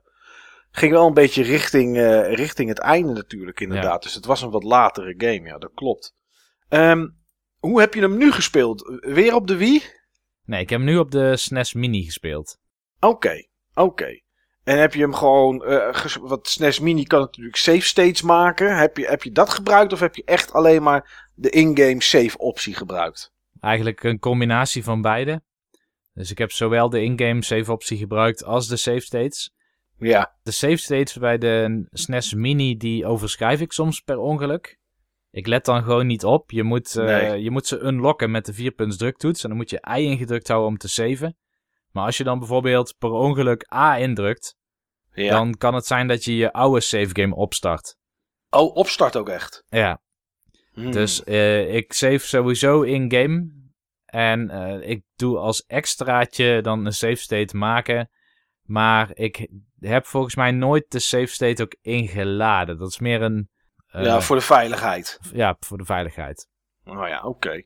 ging 0.71 0.91
wel 0.91 1.07
een 1.07 1.13
beetje 1.13 1.43
richting, 1.43 1.97
eh, 1.97 2.33
richting 2.33 2.69
het 2.69 2.79
einde 2.79 3.13
natuurlijk, 3.13 3.59
inderdaad. 3.59 4.03
Dus 4.03 4.13
het 4.13 4.25
was 4.25 4.41
een 4.41 4.49
wat 4.49 4.63
latere 4.63 5.13
game, 5.17 5.47
ja, 5.47 5.57
dat 5.57 5.71
klopt. 5.73 6.13
Ehm, 6.67 7.07
hoe 7.59 7.79
heb 7.79 7.93
je 7.93 8.01
hem 8.01 8.17
nu 8.17 8.31
gespeeld? 8.31 8.99
Weer 8.99 9.35
op 9.35 9.47
de 9.47 9.55
Wii? 9.55 9.83
Nee, 10.45 10.61
ik 10.61 10.69
heb 10.69 10.79
hem 10.79 10.87
nu 10.87 10.97
op 10.97 11.11
de 11.11 11.37
SNES 11.37 11.73
Mini 11.73 12.03
gespeeld. 12.03 12.57
Oké, 12.99 13.47
oké. 13.73 14.21
En 14.63 14.79
heb 14.79 14.93
je 14.93 15.01
hem 15.01 15.13
gewoon. 15.13 15.57
wat 16.21 16.47
SNES 16.47 16.79
Mini 16.79 17.03
kan 17.03 17.19
natuurlijk 17.19 17.55
save 17.55 17.81
states 17.81 18.21
maken. 18.21 18.77
Heb 18.77 18.97
je, 18.97 19.05
heb 19.07 19.23
je 19.23 19.31
dat 19.31 19.49
gebruikt 19.49 19.93
of 19.93 19.99
heb 19.99 20.15
je 20.15 20.23
echt 20.25 20.53
alleen 20.53 20.83
maar 20.83 21.29
de 21.35 21.49
in-game 21.49 22.01
save 22.01 22.37
optie 22.37 22.75
gebruikt? 22.75 23.33
Eigenlijk 23.59 24.03
een 24.03 24.19
combinatie 24.19 24.83
van 24.83 25.01
beide. 25.01 25.41
Dus 26.19 26.31
ik 26.31 26.37
heb 26.37 26.51
zowel 26.51 26.89
de 26.89 27.03
in-game 27.03 27.43
save 27.43 27.71
optie 27.71 27.97
gebruikt 27.97 28.43
als 28.43 28.67
de 28.67 28.75
save 28.77 28.99
states. 28.99 29.51
Ja, 29.99 30.35
De 30.43 30.51
save 30.51 30.75
states 30.77 31.17
bij 31.17 31.37
de 31.37 31.85
SNES 31.91 32.33
Mini, 32.33 32.77
die 32.77 33.05
overschrijf 33.05 33.61
ik 33.61 33.71
soms 33.71 33.99
per 34.01 34.17
ongeluk. 34.17 34.79
Ik 35.31 35.47
let 35.47 35.65
dan 35.65 35.83
gewoon 35.83 36.07
niet 36.07 36.23
op. 36.25 36.51
Je 36.51 36.63
moet, 36.63 36.95
eh, 36.95 37.05
Nee. 37.05 37.41
je 37.43 37.51
moet 37.51 37.67
ze 37.67 37.79
unlocken 37.79 38.31
met 38.31 38.45
de 38.45 38.53
4 38.53 38.73
druktoets. 38.97 39.43
En 39.43 39.49
dan 39.49 39.57
moet 39.57 39.69
je 39.69 39.83
I 39.97 40.03
ingedrukt 40.03 40.47
houden 40.47 40.69
om 40.69 40.77
te 40.77 40.89
saven. 40.89 41.37
Maar 41.91 42.05
als 42.05 42.17
je 42.17 42.23
dan 42.23 42.39
bijvoorbeeld 42.39 42.95
per 42.97 43.11
ongeluk 43.11 43.73
A 43.73 43.97
indrukt, 43.97 44.55
ja. 45.13 45.29
dan 45.29 45.53
kan 45.57 45.73
het 45.73 45.85
zijn 45.85 46.07
dat 46.07 46.23
je 46.23 46.35
je 46.35 46.53
oude 46.53 46.81
save 46.81 47.09
game 47.13 47.35
opstart. 47.35 47.97
Oh, 48.49 48.75
opstart 48.75 49.15
ook 49.15 49.29
echt. 49.29 49.63
Ja, 49.69 50.01
Hmm. 50.73 50.91
dus 50.91 51.23
eh, 51.23 51.75
ik 51.75 51.93
save 51.93 52.19
sowieso 52.19 52.81
in-game. 52.81 53.57
En 54.09 54.49
eh, 54.49 54.89
ik 54.89 55.03
doe 55.15 55.37
als 55.37 55.65
extraatje 55.65 56.61
dan 56.61 56.85
een 56.85 56.93
save 56.93 57.15
state 57.15 57.57
maken. 57.57 58.09
Maar 58.61 59.09
ik 59.13 59.47
heb 59.79 60.05
volgens 60.05 60.35
mij 60.35 60.51
nooit 60.51 60.85
de 60.87 60.99
save 60.99 61.27
state 61.27 61.63
ook 61.63 61.75
ingeladen. 61.81 62.77
Dat 62.77 62.89
is 62.89 62.99
meer 62.99 63.21
een... 63.21 63.49
eh, 63.87 64.03
ja, 64.03 64.21
voor 64.21 64.35
de 64.35 64.41
veiligheid. 64.41 65.19
ja, 65.33 65.55
voor 65.59 65.77
de 65.77 65.85
veiligheid. 65.85 66.47
Oh 66.85 67.07
ja, 67.07 67.21
oké. 67.23 67.63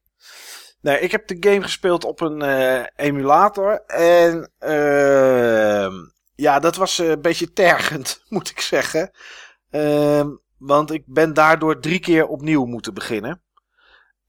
Nee, 0.82 1.00
ik 1.00 1.12
heb 1.12 1.28
de 1.28 1.38
game 1.40 1.62
gespeeld 1.62 2.04
op 2.04 2.22
een 2.22 2.42
eh, 2.42 2.84
emulator. 2.96 3.84
En 3.86 4.52
ehm, 4.60 5.94
ja, 6.36 6.60
dat 6.60 6.76
was 6.76 6.98
een 6.98 7.22
beetje 7.22 7.52
tergend, 7.52 8.24
moet 8.30 8.50
ik 8.50 8.60
zeggen. 8.60 9.12
Ehm, 9.70 10.28
want 10.58 10.92
ik 10.92 11.04
ben 11.06 11.34
daardoor 11.34 11.80
drie 11.80 12.00
keer 12.00 12.28
opnieuw 12.28 12.66
moeten 12.66 12.94
beginnen. 12.94 13.42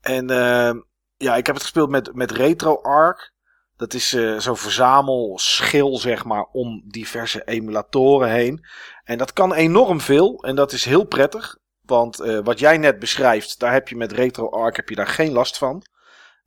En 0.00 0.30
ehm, 0.30 0.80
ja, 1.24 1.36
ik 1.36 1.46
heb 1.46 1.54
het 1.54 1.64
gespeeld 1.64 1.90
met, 1.90 2.14
met 2.14 2.30
RetroArch. 2.30 3.32
Dat 3.76 3.94
is 3.94 4.12
eh, 4.12 4.38
zo'n 4.38 4.56
verzamelschil, 4.56 5.96
zeg 5.96 6.24
maar, 6.24 6.46
om 6.52 6.82
diverse 6.84 7.42
emulatoren 7.44 8.30
heen. 8.30 8.66
En 9.04 9.18
dat 9.18 9.32
kan 9.32 9.54
enorm 9.54 10.00
veel. 10.00 10.42
En 10.42 10.54
dat 10.54 10.72
is 10.72 10.84
heel 10.84 11.04
prettig. 11.04 11.58
Want 11.80 12.20
eh, 12.20 12.38
wat 12.42 12.58
jij 12.58 12.78
net 12.78 12.98
beschrijft, 12.98 13.58
daar 13.58 13.72
heb 13.72 13.88
je 13.88 13.96
met 13.96 14.12
RetroArch 14.12 14.76
heb 14.76 14.88
je 14.88 14.94
daar 14.94 15.06
geen 15.06 15.32
last 15.32 15.58
van. 15.58 15.82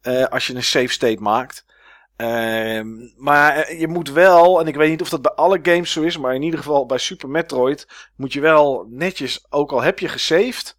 Eh, 0.01 0.24
als 0.24 0.48
je 0.48 0.55
een 0.55 0.63
save 0.63 0.88
state 0.88 1.22
maakt. 1.22 1.65
Ehm, 2.15 2.88
maar 3.15 3.74
je 3.74 3.88
moet 3.88 4.12
wel, 4.12 4.60
en 4.60 4.67
ik 4.67 4.75
weet 4.75 4.89
niet 4.89 5.01
of 5.01 5.10
dat 5.10 5.22
bij 5.22 5.31
alle 5.31 5.60
games 5.62 5.91
zo 5.91 6.01
is, 6.01 6.17
maar 6.17 6.36
in 6.36 6.41
ieder 6.41 6.60
geval 6.60 6.86
bij 6.86 6.98
Super 6.98 7.29
Metroid 7.29 7.88
moet 8.15 8.34
je 8.34 8.41
wel 8.41 8.88
netjes, 8.89 9.46
ook 9.50 9.72
al 9.72 9.81
heb 9.81 10.00
je 10.00 10.07
gesaved, 10.07 10.77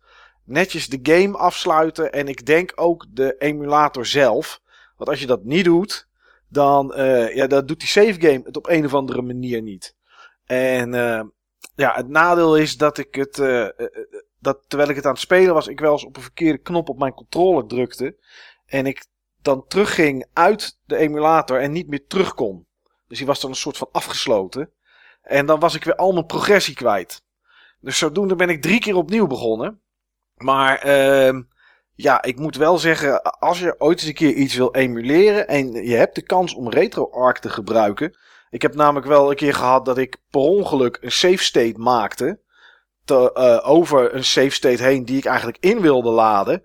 netjes 0.49 0.89
de 0.89 0.99
game 1.03 1.37
afsluiten. 1.37 2.13
En 2.13 2.29
ik 2.29 2.47
denk 2.47 2.73
ook 2.75 3.07
de 3.09 3.37
emulator 3.39 4.07
zelf. 4.07 4.61
Want 4.97 5.11
als 5.11 5.21
je 5.21 5.27
dat 5.27 5.45
niet 5.45 5.65
doet, 5.65 6.09
dan 6.49 6.93
uh, 6.97 7.35
ja, 7.35 7.47
dat 7.47 7.69
doet 7.69 7.79
die 7.79 7.89
save 7.89 8.21
game 8.21 8.41
het 8.45 8.57
op 8.57 8.69
een 8.69 8.85
of 8.85 8.95
andere 8.95 9.23
manier 9.23 9.63
niet. 9.63 9.95
En 10.45 10.95
uh, 10.95 11.23
ja, 11.75 11.95
het 11.95 12.09
nadeel 12.09 12.57
is 12.57 12.77
dat 12.77 12.99
ik 12.99 13.15
het, 13.15 13.39
uh, 13.39 13.69
dat 14.39 14.65
terwijl 14.67 14.91
ik 14.91 14.97
het 14.97 15.05
aan 15.05 15.13
het 15.13 15.21
spelen 15.21 15.55
was, 15.55 15.67
ik 15.67 15.81
wel 15.81 15.93
eens 15.93 16.05
op 16.05 16.17
een 16.17 16.23
verkeerde 16.23 16.59
knop 16.59 16.89
op 16.89 16.99
mijn 16.99 17.15
controller 17.15 17.67
drukte. 17.67 18.17
En 18.67 18.87
ik 18.87 19.07
dan 19.43 19.67
terugging 19.67 20.27
uit 20.33 20.79
de 20.85 20.97
emulator 20.97 21.61
en 21.61 21.73
niet 21.73 21.89
meer 21.89 22.07
terug 22.07 22.35
kon. 22.35 22.67
Dus 23.07 23.19
die 23.19 23.27
was 23.27 23.41
dan 23.41 23.51
een 23.51 23.57
soort 23.57 23.77
van 23.77 23.89
afgesloten. 23.93 24.73
En 25.23 25.47
dan 25.47 25.61
was 25.61 25.75
ik 25.75 25.85
weer 25.85 25.97
al 25.97 26.13
mijn 26.13 26.27
progressie 26.27 26.75
kwijt. 26.75 27.23
Dus 27.81 27.99
zodoende 27.99 28.35
ben 28.35 28.49
ik 28.49 28.63
drie 28.63 28.81
keer 28.81 28.97
opnieuw 28.97 29.27
begonnen. 29.27 29.81
Maar 30.39 30.87
uh, 30.87 31.41
ja, 31.95 32.23
ik 32.23 32.39
moet 32.39 32.57
wel 32.57 32.79
zeggen, 32.79 33.23
als 33.23 33.59
je 33.59 33.75
ooit 33.79 33.99
eens 33.99 34.09
een 34.09 34.15
keer 34.15 34.33
iets 34.33 34.55
wil 34.55 34.75
emuleren 34.75 35.49
en 35.49 35.73
je 35.73 35.95
hebt 35.95 36.15
de 36.15 36.23
kans 36.23 36.55
om 36.55 36.71
RetroArch 36.71 37.39
te 37.39 37.51
gebruiken. 37.51 38.17
Ik 38.51 38.63
heb 38.63 38.75
namelijk 38.75 39.07
wel 39.07 39.31
een 39.31 39.37
keer 39.37 39.55
gehad 39.55 39.85
dat 39.85 39.99
ik 39.99 40.17
per 40.31 40.41
ongeluk 40.41 40.99
een 41.01 41.13
save 41.13 41.45
state 41.45 41.79
maakte. 41.79 42.41
Te, 43.05 43.31
uh, 43.35 43.71
over 43.71 44.15
een 44.15 44.25
save 44.25 44.51
state 44.51 44.83
heen 44.83 45.05
die 45.05 45.17
ik 45.17 45.25
eigenlijk 45.25 45.59
in 45.61 45.81
wilde 45.81 46.11
laden. 46.11 46.63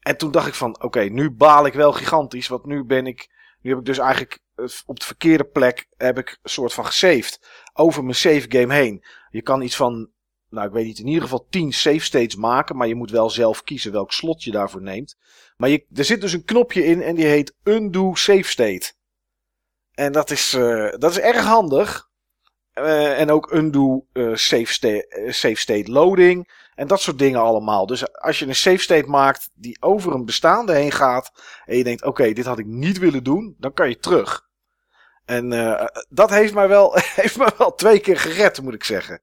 En 0.00 0.16
toen 0.16 0.30
dacht 0.30 0.46
ik 0.46 0.54
van, 0.54 0.82
oké, 0.82 1.00
nu 1.00 1.30
baal 1.30 1.66
ik 1.66 1.72
wel 1.72 1.92
gigantisch. 1.92 2.48
Want 2.48 2.64
nu 2.64 2.84
ben 2.84 3.06
ik, 3.06 3.28
nu 3.60 3.70
heb 3.70 3.78
ik 3.78 3.84
dus 3.84 3.98
eigenlijk 3.98 4.40
eh, 4.54 4.64
op 4.86 5.00
de 5.00 5.06
verkeerde 5.06 5.44
plek 5.44 5.86
heb 5.96 6.18
ik 6.18 6.38
soort 6.42 6.72
van 6.72 6.86
gesaved. 6.86 7.40
Over 7.72 8.02
mijn 8.02 8.14
save 8.14 8.46
game 8.48 8.74
heen. 8.74 9.04
Je 9.30 9.42
kan 9.42 9.62
iets 9.62 9.76
van, 9.76 10.10
nou 10.50 10.66
ik 10.66 10.72
weet 10.72 10.84
niet, 10.84 10.98
in 10.98 11.06
ieder 11.06 11.22
geval 11.22 11.46
10 11.50 11.72
save 11.72 11.98
states 12.00 12.36
maken. 12.36 12.76
Maar 12.76 12.88
je 12.88 12.94
moet 12.94 13.10
wel 13.10 13.30
zelf 13.30 13.62
kiezen 13.62 13.92
welk 13.92 14.12
slot 14.12 14.42
je 14.42 14.50
daarvoor 14.50 14.82
neemt. 14.82 15.16
Maar 15.56 15.68
je, 15.68 15.84
er 15.94 16.04
zit 16.04 16.20
dus 16.20 16.32
een 16.32 16.44
knopje 16.44 16.84
in 16.84 17.02
en 17.02 17.14
die 17.14 17.26
heet 17.26 17.54
undo 17.64 18.14
save 18.14 18.42
state. 18.42 18.92
En 19.94 20.12
dat 20.12 20.30
is, 20.30 20.54
uh, 20.54 20.92
dat 20.98 21.10
is 21.10 21.18
erg 21.18 21.44
handig. 21.44 22.08
Uh, 22.74 23.20
en 23.20 23.30
ook 23.30 23.52
undo 23.52 24.06
uh, 24.12 24.34
save, 24.34 24.72
state, 24.72 25.54
state 25.54 25.90
loading. 25.90 26.68
En 26.74 26.86
dat 26.86 27.00
soort 27.00 27.18
dingen 27.18 27.40
allemaal. 27.40 27.86
Dus 27.86 28.12
als 28.14 28.38
je 28.38 28.46
een 28.46 28.54
save 28.54 28.78
state 28.78 29.08
maakt 29.08 29.50
die 29.54 29.76
over 29.82 30.12
een 30.12 30.24
bestaande 30.24 30.72
heen 30.74 30.92
gaat. 30.92 31.32
En 31.64 31.76
je 31.76 31.84
denkt, 31.84 32.04
oké, 32.04 32.32
dit 32.32 32.44
had 32.44 32.58
ik 32.58 32.66
niet 32.66 32.98
willen 32.98 33.24
doen. 33.24 33.56
Dan 33.58 33.72
kan 33.72 33.88
je 33.88 33.98
terug. 33.98 34.48
En 35.24 35.50
dat 36.08 36.30
heeft 36.30 36.54
mij, 36.54 36.68
wel, 36.68 36.92
heeft 37.20 37.36
mij 37.36 37.50
wel 37.58 37.74
twee 37.74 38.00
keer 38.00 38.18
gered, 38.18 38.62
moet 38.62 38.74
ik 38.74 38.84
zeggen. 38.84 39.22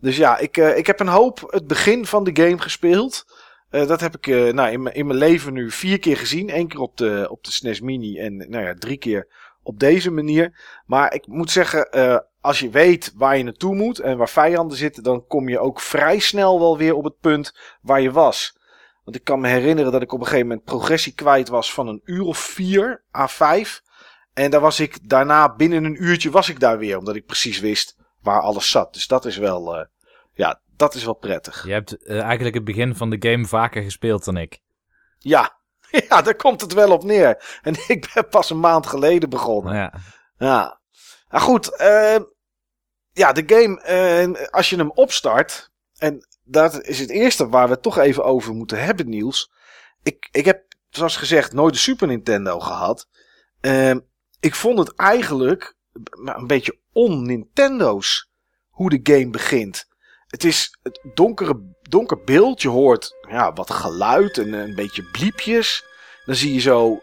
Dus 0.00 0.16
ja, 0.16 0.38
ik, 0.38 0.56
uh, 0.56 0.76
ik 0.76 0.86
heb 0.86 1.00
een 1.00 1.08
hoop 1.08 1.40
het 1.46 1.66
begin 1.66 2.06
van 2.06 2.24
de 2.24 2.42
game 2.42 2.58
gespeeld. 2.58 3.24
Uh, 3.70 3.86
dat 3.86 4.00
heb 4.00 4.16
ik 4.16 4.26
nou, 4.26 4.70
in, 4.70 4.94
in 4.94 5.06
mijn 5.06 5.18
leven 5.18 5.52
nu 5.52 5.70
vier 5.70 5.98
keer 5.98 6.16
gezien. 6.16 6.56
Eén 6.56 6.68
keer 6.68 6.80
op 6.80 6.96
de, 6.96 7.26
op 7.30 7.44
de 7.44 7.52
SNES 7.52 7.80
Mini 7.80 8.18
en 8.18 8.36
nou 8.36 8.64
ja, 8.64 8.74
drie 8.74 8.96
keer 8.96 9.26
op 9.62 9.78
deze 9.78 10.10
manier. 10.10 10.60
Maar 10.86 11.14
ik 11.14 11.26
moet 11.26 11.50
zeggen, 11.50 11.88
als 12.40 12.60
je 12.60 12.70
weet 12.70 13.12
waar 13.16 13.36
je 13.36 13.44
naartoe 13.44 13.74
moet 13.74 13.98
en 13.98 14.16
waar 14.16 14.28
vijanden 14.28 14.76
zitten, 14.76 15.02
dan 15.02 15.26
kom 15.26 15.48
je 15.48 15.58
ook 15.58 15.80
vrij 15.80 16.18
snel 16.18 16.58
wel 16.58 16.78
weer 16.78 16.94
op 16.94 17.04
het 17.04 17.20
punt 17.20 17.54
waar 17.82 18.00
je 18.00 18.10
was. 18.10 18.58
Want 19.04 19.16
ik 19.16 19.24
kan 19.24 19.40
me 19.40 19.48
herinneren 19.48 19.92
dat 19.92 20.02
ik 20.02 20.12
op 20.12 20.20
een 20.20 20.26
gegeven 20.26 20.46
moment 20.46 20.64
progressie 20.64 21.14
kwijt 21.14 21.48
was 21.48 21.72
van 21.72 21.88
een 21.88 22.00
uur 22.04 22.24
of 22.24 22.38
vier 22.38 23.02
à 23.16 23.28
vijf. 23.28 23.82
En 24.34 24.50
daar 24.50 24.60
was 24.60 24.80
ik 24.80 25.08
daarna 25.08 25.54
binnen 25.54 25.84
een 25.84 26.02
uurtje 26.04 26.30
was 26.30 26.48
ik 26.48 26.60
daar 26.60 26.78
weer, 26.78 26.98
omdat 26.98 27.14
ik 27.14 27.26
precies 27.26 27.60
wist 27.60 27.98
waar 28.22 28.40
alles 28.40 28.70
zat. 28.70 28.92
Dus 28.92 29.06
dat 29.06 29.24
is 29.24 29.36
wel, 29.36 29.78
uh, 29.78 29.84
ja, 30.32 30.60
dat 30.76 30.94
is 30.94 31.04
wel 31.04 31.14
prettig. 31.14 31.64
Je 31.66 31.72
hebt 31.72 31.96
uh, 32.00 32.22
eigenlijk 32.22 32.54
het 32.54 32.64
begin 32.64 32.96
van 32.96 33.10
de 33.10 33.28
game 33.30 33.46
vaker 33.46 33.82
gespeeld 33.82 34.24
dan 34.24 34.36
ik. 34.36 34.60
Ja, 35.18 35.58
ja, 36.08 36.22
daar 36.22 36.36
komt 36.36 36.60
het 36.60 36.72
wel 36.72 36.92
op 36.92 37.04
neer. 37.04 37.60
En 37.62 37.74
ik 37.86 38.10
ben 38.14 38.28
pas 38.28 38.50
een 38.50 38.60
maand 38.60 38.86
geleden 38.86 39.30
begonnen. 39.30 39.74
Ja. 39.74 39.92
Ja. 40.38 40.80
Nou 41.28 41.42
goed, 41.42 41.70
uh, 41.80 42.18
ja, 43.12 43.32
de 43.32 43.42
game, 43.46 43.82
uh, 44.36 44.46
als 44.50 44.70
je 44.70 44.76
hem 44.76 44.90
opstart, 44.90 45.70
en 45.96 46.26
dat 46.44 46.82
is 46.82 46.98
het 46.98 47.10
eerste 47.10 47.48
waar 47.48 47.66
we 47.66 47.72
het 47.72 47.82
toch 47.82 47.98
even 47.98 48.24
over 48.24 48.54
moeten 48.54 48.82
hebben, 48.84 49.08
Niels. 49.08 49.52
Ik, 50.02 50.28
ik 50.30 50.44
heb, 50.44 50.62
zoals 50.88 51.16
gezegd, 51.16 51.52
nooit 51.52 51.74
de 51.74 51.80
Super 51.80 52.06
Nintendo 52.06 52.58
gehad. 52.60 53.08
Uh, 53.60 53.94
ik 54.40 54.54
vond 54.54 54.78
het 54.78 54.94
eigenlijk 54.94 55.76
een 56.12 56.46
beetje 56.46 56.79
on-Nintendo's 56.92 58.30
hoe 58.68 58.90
de 58.90 59.00
game 59.02 59.30
begint. 59.30 59.88
Het 60.26 60.44
is 60.44 60.78
het 60.82 61.00
donkere, 61.14 61.76
donker 61.82 62.24
beeld. 62.24 62.62
Je 62.62 62.68
hoort 62.68 63.16
ja, 63.28 63.52
wat 63.52 63.70
geluid 63.70 64.38
en 64.38 64.52
een 64.52 64.74
beetje 64.74 65.02
bliepjes. 65.02 65.84
Dan 66.24 66.34
zie 66.34 66.54
je 66.54 66.60
zo 66.60 67.02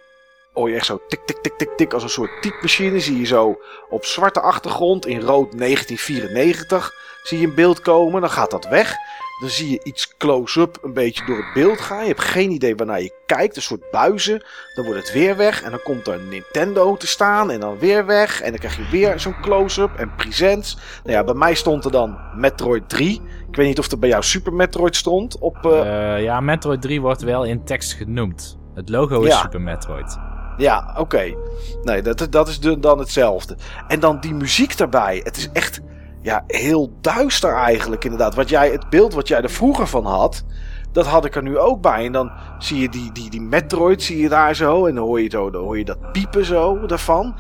hoor 0.57 0.69
je 0.69 0.75
echt 0.75 0.85
zo 0.85 1.01
tik, 1.07 1.19
tik, 1.25 1.37
tik, 1.37 1.53
tik, 1.57 1.69
tik. 1.77 1.93
Als 1.93 2.03
een 2.03 2.09
soort 2.09 2.41
typemachine 2.41 2.99
zie 2.99 3.19
je 3.19 3.25
zo 3.25 3.57
op 3.89 4.05
zwarte 4.05 4.39
achtergrond 4.39 5.05
in 5.05 5.21
rood 5.21 5.57
1994 5.57 6.93
zie 7.27 7.39
je 7.39 7.47
een 7.47 7.55
beeld 7.55 7.81
komen. 7.81 8.21
Dan 8.21 8.29
gaat 8.29 8.51
dat 8.51 8.67
weg. 8.67 8.95
Dan 9.39 9.49
zie 9.49 9.71
je 9.71 9.79
iets 9.83 10.17
close-up 10.17 10.77
een 10.81 10.93
beetje 10.93 11.25
door 11.25 11.37
het 11.37 11.53
beeld 11.53 11.81
gaan. 11.81 12.01
Je 12.01 12.07
hebt 12.07 12.21
geen 12.21 12.51
idee 12.51 12.75
waarnaar 12.75 13.01
je 13.01 13.13
kijkt. 13.25 13.55
Een 13.55 13.61
soort 13.61 13.91
buizen. 13.91 14.43
Dan 14.75 14.85
wordt 14.85 14.99
het 14.99 15.13
weer 15.13 15.37
weg. 15.37 15.61
En 15.61 15.71
dan 15.71 15.79
komt 15.83 16.07
er 16.07 16.19
Nintendo 16.19 16.95
te 16.95 17.07
staan. 17.07 17.51
En 17.51 17.59
dan 17.59 17.79
weer 17.79 18.05
weg. 18.05 18.41
En 18.41 18.49
dan 18.49 18.59
krijg 18.59 18.77
je 18.77 18.87
weer 18.91 19.19
zo'n 19.19 19.41
close-up. 19.41 19.95
En 19.95 20.15
presents. 20.15 20.77
Nou 21.03 21.15
ja, 21.15 21.23
bij 21.23 21.33
mij 21.33 21.53
stond 21.53 21.85
er 21.85 21.91
dan 21.91 22.17
Metroid 22.35 22.89
3. 22.89 23.21
Ik 23.49 23.55
weet 23.55 23.67
niet 23.67 23.79
of 23.79 23.91
er 23.91 23.99
bij 23.99 24.09
jou 24.09 24.23
Super 24.23 24.53
Metroid 24.53 24.95
stond. 24.95 25.37
Op, 25.39 25.57
uh... 25.65 25.71
Uh, 25.71 26.23
ja, 26.23 26.39
Metroid 26.39 26.81
3 26.81 27.01
wordt 27.01 27.21
wel 27.21 27.43
in 27.43 27.63
tekst 27.63 27.93
genoemd. 27.93 28.57
Het 28.75 28.89
logo 28.89 29.21
is 29.21 29.33
ja. 29.33 29.41
Super 29.41 29.61
Metroid. 29.61 30.17
Ja, 30.57 30.89
oké. 30.89 30.99
Okay. 31.01 31.37
Nee, 31.83 32.01
dat, 32.01 32.27
dat 32.29 32.47
is 32.47 32.59
dan 32.59 32.99
hetzelfde. 32.99 33.55
En 33.87 33.99
dan 33.99 34.19
die 34.19 34.33
muziek 34.33 34.77
daarbij. 34.77 35.21
Het 35.23 35.37
is 35.37 35.49
echt 35.51 35.81
ja, 36.21 36.43
heel 36.47 36.97
duister 37.01 37.53
eigenlijk 37.53 38.03
inderdaad. 38.03 38.35
Wat 38.35 38.49
jij, 38.49 38.71
het 38.71 38.89
beeld 38.89 39.13
wat 39.13 39.27
jij 39.27 39.41
er 39.41 39.49
vroeger 39.49 39.87
van 39.87 40.05
had, 40.05 40.45
dat 40.91 41.05
had 41.05 41.25
ik 41.25 41.35
er 41.35 41.43
nu 41.43 41.57
ook 41.57 41.81
bij. 41.81 42.05
En 42.05 42.11
dan 42.11 42.31
zie 42.57 42.81
je 42.81 42.89
die, 42.89 43.11
die, 43.11 43.29
die 43.29 43.41
Metroid 43.41 44.03
zie 44.03 44.17
je 44.17 44.29
daar 44.29 44.55
zo. 44.55 44.85
En 44.85 44.95
dan 44.95 45.03
hoor 45.03 45.21
je, 45.21 45.29
zo, 45.29 45.49
dan 45.49 45.63
hoor 45.63 45.77
je 45.77 45.85
dat 45.85 46.11
piepen 46.11 46.45
zo 46.45 46.85
daarvan. 46.85 47.35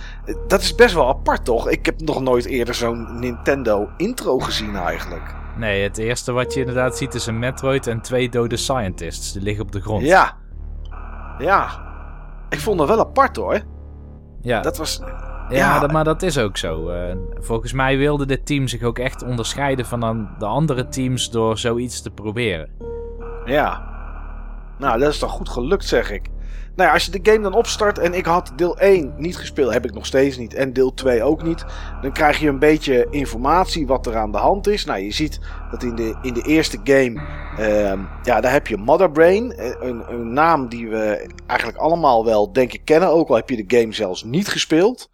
Dat 0.47 0.61
is 0.61 0.75
best 0.75 0.93
wel 0.93 1.07
apart 1.07 1.45
toch? 1.45 1.69
Ik 1.69 1.85
heb 1.85 2.01
nog 2.01 2.21
nooit 2.21 2.45
eerder 2.45 2.73
zo'n 2.73 3.19
Nintendo 3.19 3.89
intro 3.97 4.39
gezien 4.39 4.75
eigenlijk. 4.75 5.35
Nee, 5.57 5.83
het 5.83 5.97
eerste 5.97 6.31
wat 6.31 6.53
je 6.53 6.59
inderdaad 6.59 6.97
ziet 6.97 7.13
is 7.13 7.25
een 7.25 7.39
Metroid 7.39 7.87
en 7.87 8.01
twee 8.01 8.29
dode 8.29 8.57
scientists. 8.57 9.31
Die 9.31 9.41
liggen 9.41 9.63
op 9.63 9.71
de 9.71 9.81
grond. 9.81 10.03
Ja. 10.03 10.37
Ja, 11.37 11.86
ik 12.49 12.59
vond 12.59 12.77
dat 12.77 12.87
wel 12.87 12.99
apart 12.99 13.35
hoor. 13.35 13.61
Ja. 14.41 14.61
Dat 14.61 14.77
was. 14.77 15.01
Ja, 15.49 15.55
ja 15.55 15.79
dat, 15.79 15.91
maar 15.91 16.03
dat 16.03 16.21
is 16.21 16.37
ook 16.37 16.57
zo. 16.57 16.91
Uh, 16.91 17.15
volgens 17.39 17.73
mij 17.73 17.97
wilde 17.97 18.25
dit 18.25 18.45
team 18.45 18.67
zich 18.67 18.83
ook 18.83 18.99
echt 18.99 19.23
onderscheiden 19.23 19.85
van 19.85 20.29
de 20.39 20.45
andere 20.45 20.87
teams 20.87 21.29
door 21.29 21.57
zoiets 21.57 22.01
te 22.01 22.11
proberen. 22.11 22.69
Ja. 23.45 23.95
Nou, 24.77 24.99
dat 24.99 25.09
is 25.09 25.19
toch 25.19 25.31
goed 25.31 25.49
gelukt, 25.49 25.85
zeg 25.85 26.11
ik. 26.11 26.29
Nou 26.77 26.89
ja, 26.89 26.95
als 26.95 27.05
je 27.05 27.19
de 27.19 27.31
game 27.31 27.43
dan 27.43 27.53
opstart 27.53 27.99
en 27.99 28.13
ik 28.13 28.25
had 28.25 28.51
deel 28.55 28.77
1 28.77 29.13
niet 29.17 29.37
gespeeld, 29.37 29.73
heb 29.73 29.85
ik 29.85 29.93
nog 29.93 30.05
steeds 30.05 30.37
niet. 30.37 30.53
En 30.53 30.73
deel 30.73 30.93
2 30.93 31.23
ook 31.23 31.43
niet. 31.43 31.65
Dan 32.01 32.11
krijg 32.11 32.39
je 32.39 32.47
een 32.47 32.59
beetje 32.59 33.07
informatie 33.09 33.87
wat 33.87 34.05
er 34.05 34.15
aan 34.15 34.31
de 34.31 34.37
hand 34.37 34.67
is. 34.67 34.85
Nou, 34.85 34.99
je 34.99 35.11
ziet 35.11 35.39
dat 35.71 35.83
in 35.83 35.95
de, 35.95 36.17
in 36.21 36.33
de 36.33 36.41
eerste 36.41 36.79
game, 36.83 37.21
uh, 37.59 37.99
ja, 38.23 38.41
daar 38.41 38.51
heb 38.51 38.67
je 38.67 38.77
Mother 38.77 39.11
Brain. 39.11 39.51
Eh, 39.51 39.75
een, 39.79 40.11
een 40.11 40.33
naam 40.33 40.69
die 40.69 40.89
we 40.89 41.33
eigenlijk 41.47 41.79
allemaal 41.79 42.25
wel, 42.25 42.53
denk 42.53 42.73
ik, 42.73 42.85
kennen. 42.85 43.09
Ook 43.09 43.29
al 43.29 43.35
heb 43.35 43.49
je 43.49 43.65
de 43.65 43.77
game 43.77 43.93
zelfs 43.93 44.23
niet 44.23 44.47
gespeeld. 44.47 45.09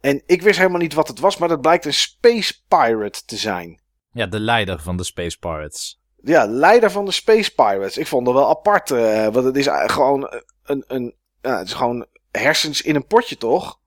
En 0.00 0.22
ik 0.26 0.42
wist 0.42 0.58
helemaal 0.58 0.80
niet 0.80 0.94
wat 0.94 1.08
het 1.08 1.20
was, 1.20 1.36
maar 1.36 1.48
dat 1.48 1.60
blijkt 1.60 1.84
een 1.84 1.94
Space 1.94 2.54
Pirate 2.68 3.24
te 3.24 3.36
zijn. 3.36 3.80
Ja, 4.12 4.26
de 4.26 4.40
leider 4.40 4.80
van 4.80 4.96
de 4.96 5.04
Space 5.04 5.38
Pirates. 5.38 6.00
Ja, 6.28 6.46
leider 6.46 6.90
van 6.90 7.04
de 7.04 7.10
Space 7.10 7.54
Pirates. 7.54 7.98
Ik 7.98 8.06
vond 8.06 8.26
dat 8.26 8.34
wel 8.34 8.48
apart. 8.48 8.90
Uh, 8.90 9.26
want 9.26 9.44
het 9.44 9.56
is 9.56 9.68
gewoon 9.70 10.30
een, 10.64 10.84
een, 10.86 11.14
ja, 11.40 11.58
het 11.58 11.66
is 11.66 11.72
gewoon 11.72 12.06
hersens 12.30 12.82
in 12.82 12.94
een 12.94 13.06
potje, 13.06 13.36
toch? 13.36 13.78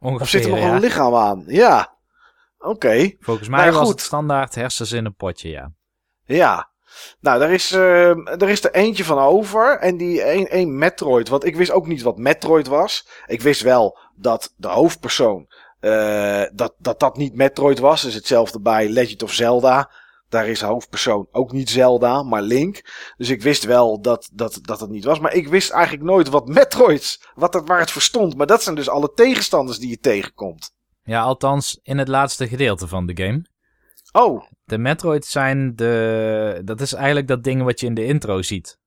Ongeveer, 0.00 0.22
of 0.22 0.28
zit 0.28 0.44
er 0.44 0.50
nog 0.50 0.58
ja. 0.58 0.74
een 0.74 0.80
lichaam 0.80 1.14
aan? 1.14 1.44
Ja. 1.46 1.94
Oké. 2.58 2.68
Okay. 2.68 3.16
Volgens 3.20 3.48
mij 3.48 3.72
was 3.72 3.88
het 3.88 4.00
standaard 4.00 4.54
hersens 4.54 4.92
in 4.92 5.04
een 5.04 5.14
potje, 5.14 5.48
ja. 5.48 5.72
Ja. 6.24 6.70
Nou, 7.20 7.38
daar 7.38 7.50
is, 7.50 7.72
uh, 7.72 8.40
er 8.40 8.48
is 8.48 8.64
er 8.64 8.74
eentje 8.74 9.04
van 9.04 9.18
over. 9.18 9.78
En 9.78 9.96
die 9.96 10.32
een, 10.32 10.46
een 10.50 10.78
Metroid. 10.78 11.28
Want 11.28 11.44
ik 11.44 11.56
wist 11.56 11.70
ook 11.70 11.86
niet 11.86 12.02
wat 12.02 12.18
Metroid 12.18 12.66
was. 12.66 13.08
Ik 13.26 13.40
wist 13.40 13.60
wel 13.60 13.98
dat 14.14 14.54
de 14.56 14.68
hoofdpersoon. 14.68 15.46
Uh, 15.80 16.42
dat, 16.52 16.74
dat 16.78 17.00
dat 17.00 17.16
niet 17.16 17.34
Metroid 17.34 17.78
was. 17.78 18.02
Dus 18.02 18.14
hetzelfde 18.14 18.60
bij 18.60 18.88
Legend 18.88 19.22
of 19.22 19.32
Zelda. 19.32 19.90
Daar 20.28 20.48
is 20.48 20.58
de 20.58 20.66
hoofdpersoon 20.66 21.28
ook 21.30 21.52
niet 21.52 21.70
Zelda, 21.70 22.22
maar 22.22 22.42
Link. 22.42 22.80
Dus 23.16 23.28
ik 23.28 23.42
wist 23.42 23.64
wel 23.64 24.00
dat, 24.00 24.28
dat, 24.32 24.58
dat 24.62 24.80
het 24.80 24.90
niet 24.90 25.04
was. 25.04 25.18
Maar 25.20 25.34
ik 25.34 25.48
wist 25.48 25.70
eigenlijk 25.70 26.04
nooit 26.04 26.28
wat 26.28 26.48
Metroids, 26.48 27.22
wat 27.34 27.54
het, 27.54 27.68
waar 27.68 27.78
het 27.80 27.90
voor 27.90 28.02
stond. 28.02 28.36
Maar 28.36 28.46
dat 28.46 28.62
zijn 28.62 28.74
dus 28.74 28.88
alle 28.88 29.12
tegenstanders 29.14 29.78
die 29.78 29.88
je 29.88 29.98
tegenkomt. 29.98 30.74
Ja, 31.02 31.22
althans 31.22 31.78
in 31.82 31.98
het 31.98 32.08
laatste 32.08 32.48
gedeelte 32.48 32.88
van 32.88 33.06
de 33.06 33.22
game. 33.24 33.44
Oh, 34.12 34.44
De 34.64 34.78
Metroids 34.78 35.30
zijn 35.30 35.76
de... 35.76 36.60
Dat 36.64 36.80
is 36.80 36.92
eigenlijk 36.92 37.28
dat 37.28 37.44
ding 37.44 37.62
wat 37.62 37.80
je 37.80 37.86
in 37.86 37.94
de 37.94 38.04
intro 38.04 38.42
ziet. 38.42 38.78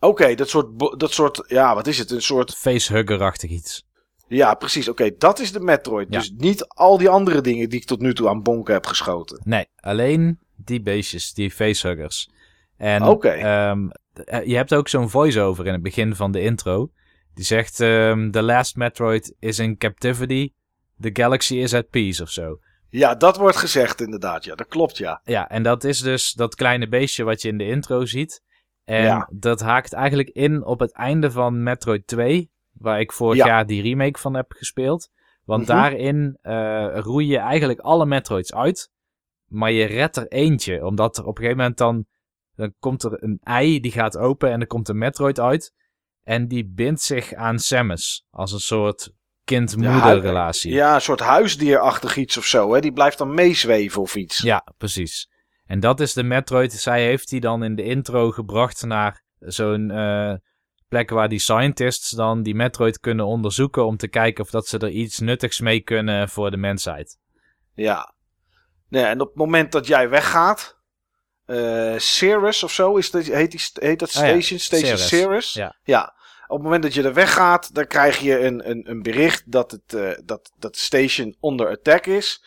oké, 0.00 0.34
dat 0.34 0.48
soort, 0.48 0.98
dat 0.98 1.12
soort, 1.12 1.44
ja, 1.46 1.74
wat 1.74 1.86
is 1.86 1.98
het? 1.98 2.10
Een 2.10 2.22
soort, 2.22 2.54
Facehugger-achtig 2.54 3.50
iets. 3.50 3.86
Ja, 4.32 4.54
precies. 4.54 4.88
Oké, 4.88 5.10
dat 5.18 5.38
is 5.38 5.52
de 5.52 5.60
Metroid. 5.60 6.06
Ja. 6.10 6.18
Dus 6.18 6.32
niet 6.36 6.64
al 6.68 6.98
die 6.98 7.08
andere 7.08 7.40
dingen 7.40 7.68
die 7.68 7.80
ik 7.80 7.86
tot 7.86 8.00
nu 8.00 8.14
toe 8.14 8.28
aan 8.28 8.42
bonken 8.42 8.74
heb 8.74 8.86
geschoten. 8.86 9.40
Nee, 9.44 9.66
alleen 9.76 10.38
die 10.56 10.82
beestjes, 10.82 11.32
die 11.32 11.50
facehuggers. 11.50 12.30
En 12.76 13.02
ehm, 13.02 13.88
eh, 14.12 14.46
je 14.46 14.56
hebt 14.56 14.74
ook 14.74 14.88
zo'n 14.88 15.10
voice-over 15.10 15.66
in 15.66 15.72
het 15.72 15.82
begin 15.82 16.14
van 16.14 16.32
de 16.32 16.40
intro. 16.40 16.90
Die 17.34 17.44
zegt, 17.44 17.80
ehm, 17.80 18.30
The 18.30 18.42
last 18.42 18.76
Metroid 18.76 19.34
is 19.38 19.58
in 19.58 19.76
captivity. 19.76 20.52
The 21.00 21.10
galaxy 21.12 21.56
is 21.56 21.74
at 21.74 21.90
peace 21.90 22.22
of 22.22 22.30
zo. 22.30 22.58
Ja, 22.88 23.14
dat 23.14 23.36
wordt 23.36 23.56
gezegd 23.56 24.00
inderdaad. 24.00 24.44
Ja, 24.44 24.54
dat 24.54 24.66
klopt, 24.66 24.96
ja. 24.98 25.20
Ja, 25.24 25.48
en 25.48 25.62
dat 25.62 25.84
is 25.84 26.00
dus 26.00 26.32
dat 26.32 26.54
kleine 26.54 26.88
beestje 26.88 27.24
wat 27.24 27.42
je 27.42 27.48
in 27.48 27.58
de 27.58 27.66
intro 27.66 28.04
ziet. 28.04 28.42
En 28.84 29.02
Ja. 29.02 29.28
dat 29.32 29.60
haakt 29.60 29.92
eigenlijk 29.92 30.28
in 30.28 30.64
op 30.64 30.80
het 30.80 30.92
einde 30.92 31.30
van 31.30 31.62
Metroid 31.62 32.06
2, 32.06 32.50
waar 32.82 33.00
ik 33.00 33.12
vorig 33.12 33.36
Ja. 33.38 33.46
jaar 33.46 33.66
die 33.66 33.82
remake 33.82 34.18
van 34.18 34.34
heb 34.34 34.52
gespeeld. 34.52 35.08
Want 35.44 35.62
Mhm. 35.66 35.72
daarin 35.76 36.38
eh 36.42 36.88
roei 36.92 37.26
je 37.26 37.38
eigenlijk 37.38 37.80
alle 37.80 38.06
Metroids 38.06 38.54
uit, 38.54 38.90
maar 39.46 39.70
je 39.72 39.84
redt 39.84 40.16
er 40.16 40.28
eentje. 40.28 40.84
Omdat 40.86 41.16
er 41.16 41.22
op 41.22 41.28
een 41.28 41.42
gegeven 41.42 41.56
moment 41.58 41.78
dan, 41.78 42.06
dan 42.56 42.74
komt 42.78 43.02
er 43.02 43.22
een 43.22 43.38
ei, 43.42 43.80
die 43.80 43.92
gaat 43.92 44.16
open 44.16 44.50
en 44.50 44.60
er 44.60 44.66
komt 44.66 44.88
een 44.88 44.98
Metroid 44.98 45.40
uit. 45.40 45.72
En 46.22 46.48
die 46.48 46.66
bindt 46.66 47.00
zich 47.02 47.34
aan 47.34 47.58
Samus, 47.58 48.26
als 48.30 48.52
een 48.52 48.58
soort 48.60 49.12
kind-moeder-relatie. 49.44 50.72
Ja, 50.72 50.94
een 50.94 51.00
soort 51.00 51.20
huisdierachtig 51.20 52.16
iets 52.16 52.36
of 52.36 52.44
zo, 52.44 52.74
hè. 52.74 52.80
Die 52.80 52.92
blijft 52.92 53.18
dan 53.18 53.34
meezweven 53.34 54.02
of 54.02 54.14
iets. 54.16 54.38
Ja, 54.38 54.66
precies. 54.78 55.30
En 55.66 55.80
dat 55.80 56.00
is 56.00 56.12
de 56.12 56.22
Metroid. 56.22 56.72
Zij 56.72 57.04
heeft 57.04 57.28
die 57.28 57.40
dan 57.40 57.62
in 57.64 57.74
de 57.74 57.82
intro 57.82 58.30
gebracht 58.30 58.84
naar 58.84 59.22
zo'n 59.38 59.90
eh, 59.90 60.34
plek 60.92 61.10
waar 61.10 61.28
die 61.28 61.38
scientists 61.38 62.10
dan 62.10 62.42
die 62.42 62.54
Metroid 62.54 63.00
kunnen 63.00 63.26
onderzoeken 63.26 63.84
om 63.84 63.96
te 63.96 64.08
kijken 64.08 64.44
of 64.44 64.50
dat 64.50 64.66
ze 64.66 64.78
er 64.78 64.90
iets 64.90 65.18
nuttigs 65.18 65.60
mee 65.60 65.80
kunnen 65.80 66.28
voor 66.28 66.50
de 66.50 66.56
mensheid. 66.56 67.18
Ja. 67.74 68.14
Nee, 68.88 69.04
en 69.04 69.20
op 69.20 69.26
het 69.26 69.36
moment 69.36 69.72
dat 69.72 69.86
jij 69.86 70.08
weggaat, 70.08 70.78
Ceres 71.96 72.62
of 72.62 72.72
zo, 72.72 72.96
is 72.96 73.10
dat, 73.10 73.24
heet, 73.24 73.50
die, 73.50 73.60
heet 73.72 73.98
dat 73.98 74.16
Ah 74.16 74.22
ja, 74.22 74.40
station? 74.40 74.98
Station? 74.98 75.40
Ja. 75.64 75.76
ja. 75.84 76.14
Op 76.46 76.56
het 76.56 76.62
moment 76.62 76.82
dat 76.82 76.94
je 76.94 77.02
er 77.02 77.14
weggaat, 77.14 77.74
dan 77.74 77.86
krijg 77.86 78.18
je 78.18 78.40
een, 78.40 78.70
een, 78.70 78.90
een 78.90 79.02
bericht 79.02 79.52
dat 79.52 79.70
het, 79.70 79.94
eh, 79.94 80.10
dat, 80.24 80.52
dat 80.58 80.74
de 80.74 80.80
station 80.80 81.36
onder 81.40 81.68
attack 81.68 82.06
is. 82.06 82.44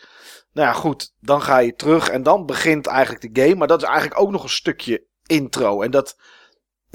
Nou 0.52 0.68
ja, 0.68 0.74
goed, 0.74 1.12
dan 1.20 1.42
ga 1.42 1.58
je 1.58 1.74
terug 1.74 2.08
en 2.08 2.22
dan 2.22 2.46
begint 2.46 2.86
eigenlijk 2.86 3.34
de 3.34 3.42
game. 3.42 3.54
Maar 3.54 3.68
dat 3.68 3.82
is 3.82 3.88
eigenlijk 3.88 4.20
ook 4.20 4.30
nog 4.30 4.42
een 4.42 4.48
stukje 4.48 5.04
intro. 5.26 5.82
En 5.82 5.90
dat, 5.90 6.16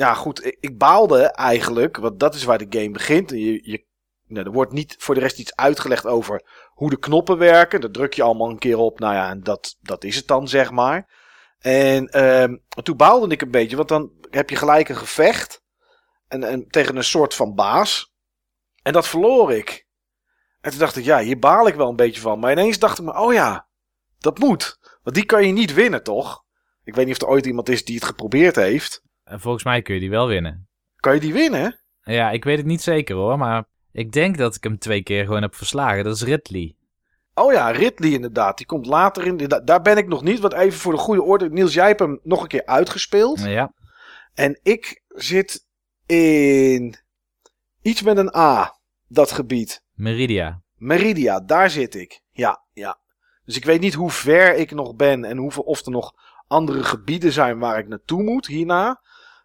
ja 0.02 0.14
goed, 0.14 0.46
ik, 0.46 0.58
ik 0.60 0.78
baalde 0.78 1.24
eigenlijk, 1.24 1.98
want 1.98 2.20
dat 2.20 2.36
is 2.36 2.44
waar 2.44 2.58
de 2.58 2.80
game 2.80 2.92
begint. 2.92 3.30
Je, 3.30 3.70
je, 3.70 3.86
nou, 4.28 4.46
er 4.46 4.52
wordt 4.52 4.72
niet 4.72 4.96
voor 4.98 5.16
de 5.16 5.22
rest 5.22 5.40
iets 5.40 5.56
uitgelegd 5.56 6.06
over 6.06 6.70
hoe 6.70 6.90
de 6.90 7.00
knoppen 7.00 7.38
werken. 7.38 7.82
Dat 7.82 7.94
druk 7.94 8.14
je 8.14 8.24
allemaal 8.24 8.50
een 8.50 8.60
keer 8.60 8.78
op. 8.78 9.00
Nou 9.00 9.14
ja, 9.14 9.30
en 9.30 9.44
dat, 9.44 9.78
dat 9.82 10.04
is 10.04 10.16
het 10.16 10.28
dan, 10.28 10.48
zeg 10.48 10.72
maar. 10.72 11.10
En 11.60 12.08
ehm, 12.08 12.58
toen 12.84 12.98
baalde 12.98 13.28
ik 13.34 13.42
een 13.42 13.52
beetje, 13.52 13.76
want 13.76 13.88
dan 13.88 14.12
heb 14.30 14.50
je 14.50 14.56
gelijk 14.56 14.90
een 14.90 14.96
gevecht. 14.96 15.62
En, 16.28 16.44
en 16.44 16.68
tegen 16.68 16.96
een 16.96 17.04
soort 17.04 17.34
van 17.34 17.56
baas. 17.56 18.14
En 18.84 18.94
dat 18.94 19.08
verloor 19.08 19.54
ik. 19.54 19.88
En 20.62 20.70
toen 20.70 20.80
dacht 20.80 20.96
ik, 20.96 21.04
ja, 21.04 21.20
hier 21.20 21.40
baal 21.40 21.68
ik 21.68 21.76
wel 21.76 21.90
een 21.90 21.96
beetje 21.96 22.22
van. 22.22 22.40
Maar 22.40 22.52
ineens 22.52 22.80
dacht 22.80 23.00
ik 23.00 23.06
me, 23.06 23.18
oh 23.18 23.34
ja, 23.34 23.68
dat 24.18 24.40
moet. 24.40 24.80
Want 25.04 25.16
die 25.16 25.26
kan 25.26 25.46
je 25.46 25.54
niet 25.54 25.74
winnen, 25.74 26.04
toch? 26.04 26.44
Ik 26.84 26.96
weet 26.96 27.06
niet 27.06 27.16
of 27.16 27.22
er 27.22 27.34
ooit 27.34 27.46
iemand 27.46 27.70
is 27.70 27.86
die 27.86 27.96
het 27.96 28.06
geprobeerd 28.06 28.56
heeft. 28.56 29.10
En 29.32 29.40
volgens 29.40 29.64
mij 29.64 29.82
kun 29.82 29.94
je 29.94 30.00
die 30.00 30.10
wel 30.10 30.28
winnen. 30.28 30.68
Kan 30.96 31.14
je 31.14 31.20
die 31.20 31.34
winnen? 31.34 31.80
Ja, 32.04 32.32
ik 32.32 32.44
weet 32.44 32.58
het 32.58 32.66
niet 32.66 32.82
zeker 32.82 33.16
hoor, 33.16 33.38
maar 33.38 33.66
ik 33.92 34.12
denk 34.12 34.38
dat 34.38 34.56
ik 34.56 34.64
hem 34.64 34.78
twee 34.78 35.04
keer 35.04 35.26
gewoon 35.26 35.42
heb 35.42 35.56
verslagen. 35.56 36.04
Dat 36.04 36.16
is 36.16 36.24
Ridley. 36.24 36.76
Oh 37.34 37.54
ja, 37.54 37.70
Ridley 37.72 38.10
inderdaad. 38.12 38.58
Die 38.58 38.66
komt 38.66 38.86
later 38.86 39.26
in. 39.26 39.38
da- 39.38 39.60
Daar 39.60 39.82
ben 39.82 39.98
ik 39.98 40.08
nog 40.08 40.24
niet. 40.24 40.40
Want 40.40 40.54
even 40.54 40.80
voor 40.80 40.92
de 40.92 40.98
goede 41.00 41.22
orde. 41.24 41.50
Niels, 41.50 41.74
jij 41.74 41.88
hebt 41.88 42.00
hem 42.00 42.20
nog 42.24 42.42
een 42.42 42.48
keer 42.48 42.66
uitgespeeld. 42.66 43.40
Ja, 43.44 43.74
En 44.34 44.60
ik 44.64 45.04
zit 45.08 45.66
in 46.06 46.96
iets 47.82 48.02
met 48.02 48.18
een 48.18 48.36
A. 48.36 48.80
Dat 49.08 49.32
gebied. 49.32 49.84
Meridia. 49.94 50.62
Meridia, 50.76 51.40
daar 51.40 51.70
zit 51.70 51.96
ik. 51.96 52.22
Ja, 52.32 52.64
ja. 52.74 53.00
Dus 53.46 53.56
ik 53.58 53.66
weet 53.66 53.82
niet 53.82 53.94
hoe 53.94 54.12
ver 54.12 54.56
ik 54.56 54.72
nog 54.72 54.96
ben. 54.96 55.24
En 55.26 55.38
hoeveel, 55.38 55.64
of 55.64 55.86
er 55.86 55.92
nog 55.92 56.14
andere 56.48 56.84
gebieden 56.84 57.32
zijn 57.32 57.60
waar 57.60 57.80
ik 57.80 57.88
naartoe 57.88 58.24
moet 58.24 58.48
hierna. 58.48 59.02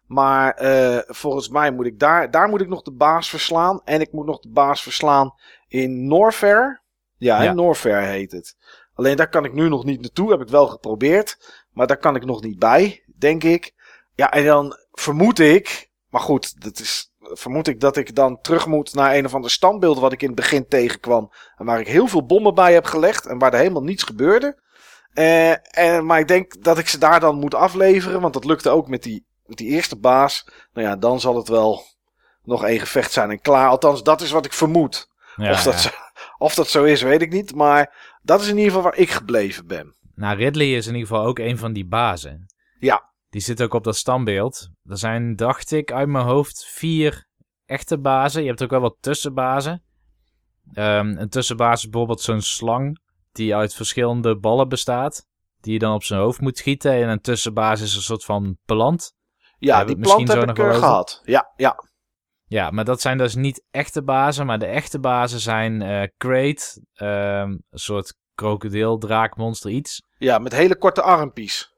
Maar 0.07 0.53
eh, 0.53 0.97
volgens 1.05 1.49
mij 1.49 1.71
moet 1.71 1.85
ik 1.85 1.99
daar, 1.99 2.31
daar 2.31 2.49
moet 2.49 2.61
ik 2.61 2.67
nog 2.67 2.81
de 2.81 2.91
baas 2.91 3.29
verslaan. 3.29 3.81
En 3.83 4.01
ik 4.01 4.11
moet 4.11 4.25
nog 4.25 4.39
de 4.39 4.49
baas 4.49 4.83
verslaan 4.83 5.33
in 5.67 6.07
Norfair. 6.07 6.83
Ja, 7.17 7.41
Ja. 7.43 7.49
in 7.49 7.55
Norfair 7.55 8.01
heet 8.01 8.31
het. 8.31 8.55
Alleen 8.93 9.15
daar 9.15 9.29
kan 9.29 9.45
ik 9.45 9.53
nu 9.53 9.69
nog 9.69 9.83
niet 9.83 10.01
naartoe. 10.01 10.31
Heb 10.31 10.41
ik 10.41 10.47
wel 10.47 10.67
geprobeerd. 10.67 11.63
Maar 11.71 11.87
daar 11.87 11.97
kan 11.97 12.15
ik 12.15 12.25
nog 12.25 12.41
niet 12.41 12.59
bij, 12.59 13.03
denk 13.17 13.43
ik. 13.43 13.73
Ja, 14.15 14.31
en 14.31 14.45
dan 14.45 14.75
vermoed 14.91 15.39
ik. 15.39 15.89
Maar 16.09 16.21
goed, 16.21 16.61
dat 16.61 16.79
is, 16.79 17.11
vermoed 17.19 17.67
ik 17.67 17.79
dat 17.79 17.97
ik 17.97 18.15
dan 18.15 18.41
terug 18.41 18.67
moet 18.67 18.93
naar 18.93 19.15
een 19.15 19.25
of 19.25 19.33
ander 19.33 19.51
standbeeld. 19.51 19.99
wat 19.99 20.11
ik 20.13 20.21
in 20.21 20.27
het 20.27 20.35
begin 20.35 20.67
tegenkwam. 20.67 21.31
En 21.57 21.65
waar 21.65 21.79
ik 21.79 21.87
heel 21.87 22.07
veel 22.07 22.25
bommen 22.25 22.53
bij 22.53 22.73
heb 22.73 22.85
gelegd. 22.85 23.25
En 23.25 23.37
waar 23.37 23.53
er 23.53 23.59
helemaal 23.59 23.83
niets 23.83 24.03
gebeurde. 24.03 24.61
Eh, 25.13 25.77
en, 25.77 26.05
maar 26.05 26.19
ik 26.19 26.27
denk 26.27 26.63
dat 26.63 26.77
ik 26.77 26.87
ze 26.87 26.97
daar 26.97 27.19
dan 27.19 27.35
moet 27.39 27.55
afleveren. 27.55 28.21
Want 28.21 28.33
dat 28.33 28.45
lukte 28.45 28.69
ook 28.69 28.87
met 28.87 29.03
die, 29.03 29.25
die 29.47 29.67
eerste 29.67 29.99
baas. 29.99 30.47
Nou 30.73 30.87
ja, 30.87 30.95
dan 30.95 31.19
zal 31.19 31.35
het 31.35 31.47
wel 31.47 31.83
nog 32.43 32.63
één 32.63 32.79
gevecht 32.79 33.11
zijn 33.11 33.31
en 33.31 33.41
klaar. 33.41 33.69
Althans, 33.69 34.03
dat 34.03 34.21
is 34.21 34.31
wat 34.31 34.45
ik 34.45 34.53
vermoed. 34.53 35.09
Ja, 35.35 35.51
of, 35.51 35.63
dat 35.63 35.73
ja. 35.73 35.79
zo, 35.79 35.89
of 36.37 36.53
dat 36.53 36.67
zo 36.67 36.83
is, 36.83 37.01
weet 37.01 37.21
ik 37.21 37.31
niet. 37.31 37.55
Maar 37.55 38.17
dat 38.21 38.41
is 38.41 38.47
in 38.47 38.57
ieder 38.57 38.71
geval 38.71 38.83
waar 38.83 38.99
ik 38.99 39.09
gebleven 39.09 39.67
ben. 39.67 39.95
Nou, 40.15 40.37
Ridley 40.37 40.75
is 40.75 40.87
in 40.87 40.93
ieder 40.93 41.07
geval 41.07 41.25
ook 41.25 41.39
een 41.39 41.57
van 41.57 41.73
die 41.73 41.85
bazen. 41.85 42.45
Ja. 42.79 43.11
Die 43.29 43.41
zit 43.41 43.61
ook 43.61 43.73
op 43.73 43.83
dat 43.83 43.95
standbeeld. 43.95 44.69
Er 44.83 44.97
zijn, 44.97 45.35
dacht 45.35 45.71
ik, 45.71 45.91
uit 45.91 46.07
mijn 46.07 46.25
hoofd 46.25 46.65
vier 46.65 47.27
echte 47.65 47.99
bazen. 47.99 48.41
Je 48.41 48.47
hebt 48.47 48.63
ook 48.63 48.69
wel 48.69 48.79
wat 48.79 48.97
tussenbazen. 48.99 49.83
Ehm, 50.73 51.17
een 51.17 51.29
tussenbaas 51.29 51.83
is 51.83 51.89
bijvoorbeeld 51.89 52.21
zo'n 52.21 52.41
slang 52.41 52.99
die 53.31 53.55
uit 53.55 53.73
verschillende 53.73 54.37
ballen 54.37 54.69
bestaat. 54.69 55.25
Die 55.61 55.73
je 55.73 55.79
dan 55.79 55.93
op 55.93 56.03
zijn 56.03 56.19
hoofd 56.19 56.41
moet 56.41 56.57
schieten. 56.57 56.91
En 56.91 57.09
een 57.09 57.21
tussenbaas 57.21 57.81
is 57.81 57.95
een 57.95 58.01
soort 58.01 58.25
van 58.25 58.57
plant. 58.65 59.15
Ja, 59.59 59.83
die 59.83 59.97
plant 59.99 60.27
heb 60.27 60.39
nog 60.39 60.49
ik 60.49 60.55
wel 60.55 60.65
over. 60.67 60.79
gehad. 60.79 61.21
Ja, 61.23 61.51
ja. 61.55 61.83
Ja, 62.45 62.69
maar 62.71 62.85
dat 62.85 63.01
zijn 63.01 63.17
dus 63.17 63.35
niet 63.35 63.63
echte 63.71 64.03
bazen. 64.03 64.45
Maar 64.45 64.59
de 64.59 64.65
echte 64.65 64.99
bazen 64.99 65.39
zijn 65.39 65.81
eh 65.81 66.07
Crate, 66.17 66.83
ehm, 66.93 67.49
een 67.49 67.63
soort 67.71 68.15
krokodil, 68.35 68.97
draak, 68.97 69.35
monster, 69.35 69.71
iets. 69.71 70.03
ja, 70.17 70.37
met 70.37 70.53
hele 70.53 70.77
korte 70.77 71.01
armpies. 71.01 71.75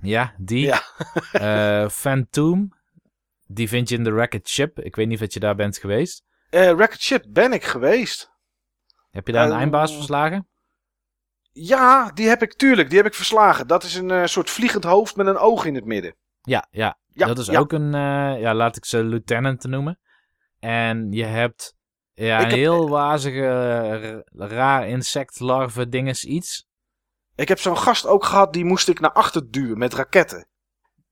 Ja, 0.00 0.34
die. 0.38 0.66
Ja. 0.66 0.82
Eh, 1.32 1.88
Phantom. 1.88 2.72
Die 3.46 3.68
vind 3.68 3.88
je 3.88 3.94
in 3.96 4.04
de 4.04 4.10
Racket 4.10 4.48
Ship. 4.48 4.78
Ik 4.80 4.96
weet 4.96 5.06
niet 5.08 5.22
of 5.22 5.32
je 5.32 5.40
daar 5.40 5.54
bent 5.54 5.78
geweest. 5.78 6.22
Eh 6.50 6.70
Racket 6.70 7.00
Ship 7.00 7.24
ben 7.28 7.52
ik 7.52 7.64
geweest. 7.64 8.30
Heb 9.10 9.26
je 9.26 9.32
daar 9.32 9.44
een 9.46 9.52
Eh, 9.52 9.58
eindbaas 9.58 9.94
verslagen? 9.94 10.48
Ja, 11.52 12.10
die 12.10 12.28
heb 12.28 12.42
ik 12.42 12.54
tuurlijk. 12.54 12.88
Die 12.88 12.98
heb 12.98 13.06
ik 13.06 13.14
verslagen. 13.14 13.66
Dat 13.66 13.82
is 13.82 13.94
een 13.94 14.10
eh, 14.10 14.24
soort 14.24 14.50
vliegend 14.50 14.84
hoofd 14.84 15.16
met 15.16 15.26
een 15.26 15.36
oog 15.38 15.64
in 15.64 15.74
het 15.74 15.84
midden. 15.84 16.14
Ja, 16.42 16.66
ja. 16.70 16.98
Ja, 17.16 17.26
dat 17.26 17.38
is 17.38 17.46
ja. 17.46 17.58
ook 17.58 17.72
een, 17.72 17.94
eh, 17.94 18.40
ja, 18.40 18.54
laat 18.54 18.76
ik 18.76 18.84
ze 18.84 19.02
lieutenant 19.04 19.64
noemen. 19.64 19.98
En 20.58 21.12
je 21.12 21.24
hebt 21.24 21.76
ja, 22.12 22.36
Ik 22.38 22.42
een 22.44 22.48
heb- 22.50 22.58
heel 22.58 22.88
wazige, 22.88 23.40
r- 24.34 24.46
raar 24.48 24.88
insect, 24.88 25.40
larve, 25.40 25.88
dinges, 25.88 26.24
iets. 26.24 26.68
Ik 27.34 27.48
heb 27.48 27.58
zo'n 27.58 27.78
gast 27.78 28.06
ook 28.06 28.24
gehad, 28.24 28.52
die 28.52 28.64
moest 28.64 28.88
ik 28.88 29.00
naar 29.00 29.12
achter 29.12 29.50
duwen 29.50 29.78
met 29.78 29.94
raketten. 29.94 30.48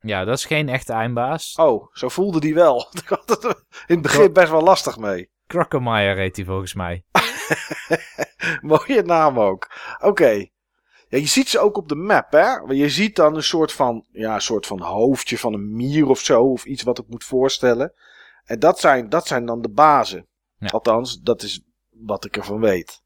Ja, 0.01 0.25
dat 0.25 0.37
is 0.39 0.45
geen 0.45 0.69
echte 0.69 0.93
eindbaas. 0.93 1.55
Oh, 1.55 1.87
zo 1.93 2.09
voelde 2.09 2.41
die 2.41 2.55
wel. 2.55 2.89
Ik 3.03 3.09
had 3.09 3.29
het 3.29 3.45
in 3.87 3.95
het 3.95 4.03
begin 4.03 4.33
best 4.33 4.51
wel 4.51 4.63
lastig 4.63 4.97
mee. 4.99 5.31
Crocomire 5.47 6.21
heet 6.21 6.37
hij 6.37 6.45
volgens 6.45 6.75
mij. 6.75 7.05
Mooie 8.61 9.03
naam 9.03 9.41
ook. 9.41 9.71
Oké. 10.01 10.49
Ja, 11.15 11.21
je 11.21 11.27
ziet 11.27 11.49
ze 11.49 11.59
ook 11.59 11.77
op 11.77 11.89
de 11.89 11.95
map, 11.95 12.33
hè? 12.33 12.55
Je 12.69 12.89
ziet 12.89 13.17
dan 13.17 13.37
een 13.37 13.43
soort 13.43 13.73
van, 13.73 14.05
ja, 14.13 14.35
een 14.35 14.41
soort 14.41 14.67
van 14.67 14.81
hoofdje 14.81 15.39
van 15.39 15.55
een 15.55 15.77
mier 15.77 16.09
of 16.09 16.19
zo, 16.19 16.43
of 16.43 16.65
iets 16.65 16.83
wat 16.83 16.99
ik 16.99 17.05
moet 17.09 17.25
voorstellen. 17.25 17.93
En 18.45 18.59
dat 18.59 18.81
zijn, 18.81 19.09
dat 19.09 19.27
zijn 19.27 19.47
dan 19.47 19.63
de 19.63 19.69
bazen. 19.69 20.27
Ja. 20.59 20.69
Althans, 20.69 21.21
dat 21.21 21.43
is 21.43 21.65
wat 21.91 22.25
ik 22.25 22.37
ervan 22.37 22.61
weet. 22.61 23.03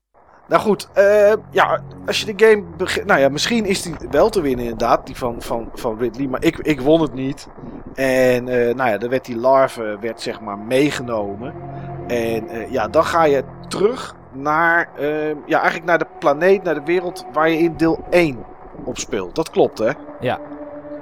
Nou 0.48 0.62
goed, 0.62 0.88
eh, 0.92 1.32
ja, 1.50 1.82
als 2.06 2.20
je 2.20 2.34
de 2.34 2.46
game 2.46 2.76
begint. 2.76 3.06
Nou 3.06 3.20
ja, 3.20 3.28
misschien 3.28 3.64
is 3.64 3.82
die 3.82 3.94
wel 4.10 4.30
te 4.30 4.40
winnen, 4.40 4.64
inderdaad. 4.64 5.06
Die 5.06 5.16
van, 5.16 5.42
van, 5.42 5.70
van 5.74 5.98
Ridley. 5.98 6.26
Maar 6.26 6.44
ik, 6.44 6.58
ik 6.58 6.80
won 6.80 7.00
het 7.00 7.14
niet. 7.14 7.48
En 7.94 8.48
eh, 8.48 8.74
nou 8.74 8.90
ja, 8.90 8.98
dan 8.98 9.10
werd 9.10 9.24
die 9.24 9.36
larve 9.36 9.98
werd, 10.00 10.20
zeg 10.20 10.40
maar 10.40 10.58
meegenomen. 10.58 11.54
En 12.06 12.48
eh, 12.48 12.70
ja, 12.70 12.88
dan 12.88 13.04
ga 13.04 13.24
je 13.24 13.44
terug 13.68 14.16
naar. 14.32 14.88
eh, 14.96 15.28
ja, 15.46 15.58
eigenlijk 15.58 15.84
naar 15.84 15.98
de 15.98 16.06
planeet, 16.18 16.62
naar 16.62 16.74
de 16.74 16.84
wereld 16.84 17.24
waar 17.32 17.50
je 17.50 17.58
in 17.58 17.76
deel 17.76 17.98
1 18.10 18.44
op 18.84 18.98
speelt. 18.98 19.34
Dat 19.34 19.50
klopt, 19.50 19.78
hè? 19.78 19.90
Ja. 20.20 20.38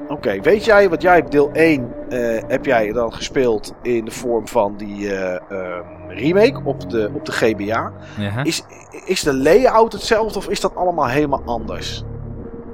Oké, 0.08 0.40
weet 0.40 0.64
jij, 0.64 0.88
wat 0.88 1.02
jij 1.02 1.14
hebt 1.14 1.30
deel 1.30 1.50
1 1.52 1.92
eh, 2.08 2.42
heb 2.46 2.64
jij 2.64 2.92
dan 2.92 3.12
gespeeld 3.12 3.74
in 3.82 4.04
de 4.04 4.10
vorm 4.10 4.48
van 4.48 4.76
die 4.76 5.14
eh, 5.14 5.34
ehm, 5.48 5.84
remake 6.08 6.60
op 6.64 6.90
de, 6.90 7.10
op 7.14 7.24
de 7.24 7.32
GBA. 7.32 7.92
Ja. 8.18 8.42
Is, 8.42 8.64
is 9.04 9.22
de 9.22 9.34
layout 9.34 9.92
hetzelfde 9.92 10.38
of 10.38 10.48
is 10.48 10.60
dat 10.60 10.76
allemaal 10.76 11.08
helemaal 11.08 11.42
anders? 11.44 12.04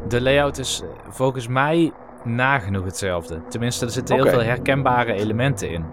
De 0.08 0.20
layout 0.20 0.58
is 0.58 0.82
eh, 0.82 0.88
volgens 1.08 1.48
mij 1.48 1.92
nagenoeg 2.24 2.84
hetzelfde. 2.84 3.40
Tenminste, 3.48 3.84
er 3.84 3.90
zitten 3.90 4.14
heel 4.14 4.26
veel 4.26 4.42
herkenbare 4.42 5.12
elementen 5.12 5.70
in. 5.70 5.84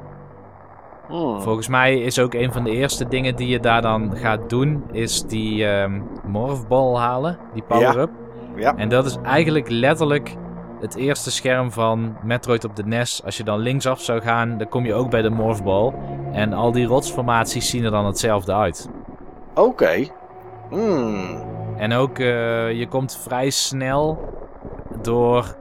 Hmm. 1.10 1.42
Volgens 1.42 1.68
mij 1.68 2.00
is 2.00 2.20
ook 2.20 2.34
een 2.34 2.52
van 2.52 2.64
de 2.64 2.72
eerste 2.72 3.08
dingen 3.08 3.36
die 3.36 3.48
je 3.48 3.60
daar 3.60 3.82
dan 3.82 4.16
gaat 4.16 4.50
doen, 4.50 4.84
is 4.92 5.24
die 5.24 5.66
ehm 5.66 6.02
morphball 6.28 6.96
halen, 6.96 7.38
die 7.54 7.64
power-up. 7.64 8.10
Ja. 8.56 8.76
En 8.76 8.90
dat 8.90 9.06
is 9.06 9.18
eigenlijk 9.24 9.70
letterlijk 9.70 10.36
het 10.80 10.96
eerste 10.96 11.32
scherm 11.32 11.72
van 11.72 12.18
Metroid 12.24 12.64
op 12.64 12.76
de 12.76 12.86
NES. 12.86 13.22
Als 13.26 13.38
je 13.38 13.44
dan 13.44 13.60
linksaf 13.60 14.02
zou 14.02 14.22
gaan, 14.22 14.58
dan 14.58 14.70
kom 14.70 14.86
je 14.86 14.94
ook 14.94 15.10
bij 15.10 15.22
de 15.22 15.30
morphball. 15.30 15.94
En 16.32 16.54
al 16.54 16.72
die 16.72 16.86
rotsformaties 16.86 17.70
zien 17.70 17.84
er 17.84 17.92
dan 17.92 18.06
hetzelfde 18.06 18.54
uit. 18.54 18.90
Oké. 19.54 20.08
Hmm. 20.70 21.44
En 21.78 21.94
ook, 21.94 22.20
eh, 22.20 22.72
je 22.72 22.88
komt 22.90 23.18
vrij 23.18 23.50
snel 23.50 24.20
door 25.02 25.56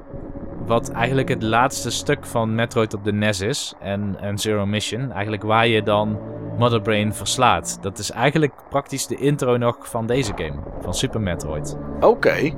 wat 0.69 0.91
eigenlijk 0.91 1.29
het 1.29 1.43
laatste 1.43 1.91
stuk 1.91 2.27
van 2.27 2.55
Metroid 2.55 2.95
op 2.95 3.05
de 3.05 3.13
NES 3.13 3.41
is. 3.41 3.75
En, 3.81 4.17
en 4.21 4.39
Zero 4.39 4.67
Mission. 4.67 5.13
Eigenlijk 5.13 5.43
waar 5.43 5.67
je 5.67 5.83
dan 5.83 6.19
Mother 6.59 6.81
Brain 6.81 7.15
verslaat. 7.15 7.79
Dat 7.81 7.99
is 7.99 8.11
eigenlijk 8.11 8.53
praktisch 8.69 9.07
de 9.07 9.17
intro 9.17 9.57
nog 9.57 9.89
van 9.89 10.07
deze 10.07 10.33
game. 10.37 10.63
Van 10.81 10.95
Super 10.95 11.21
Metroid. 11.21 11.77
Oké. 12.01 12.53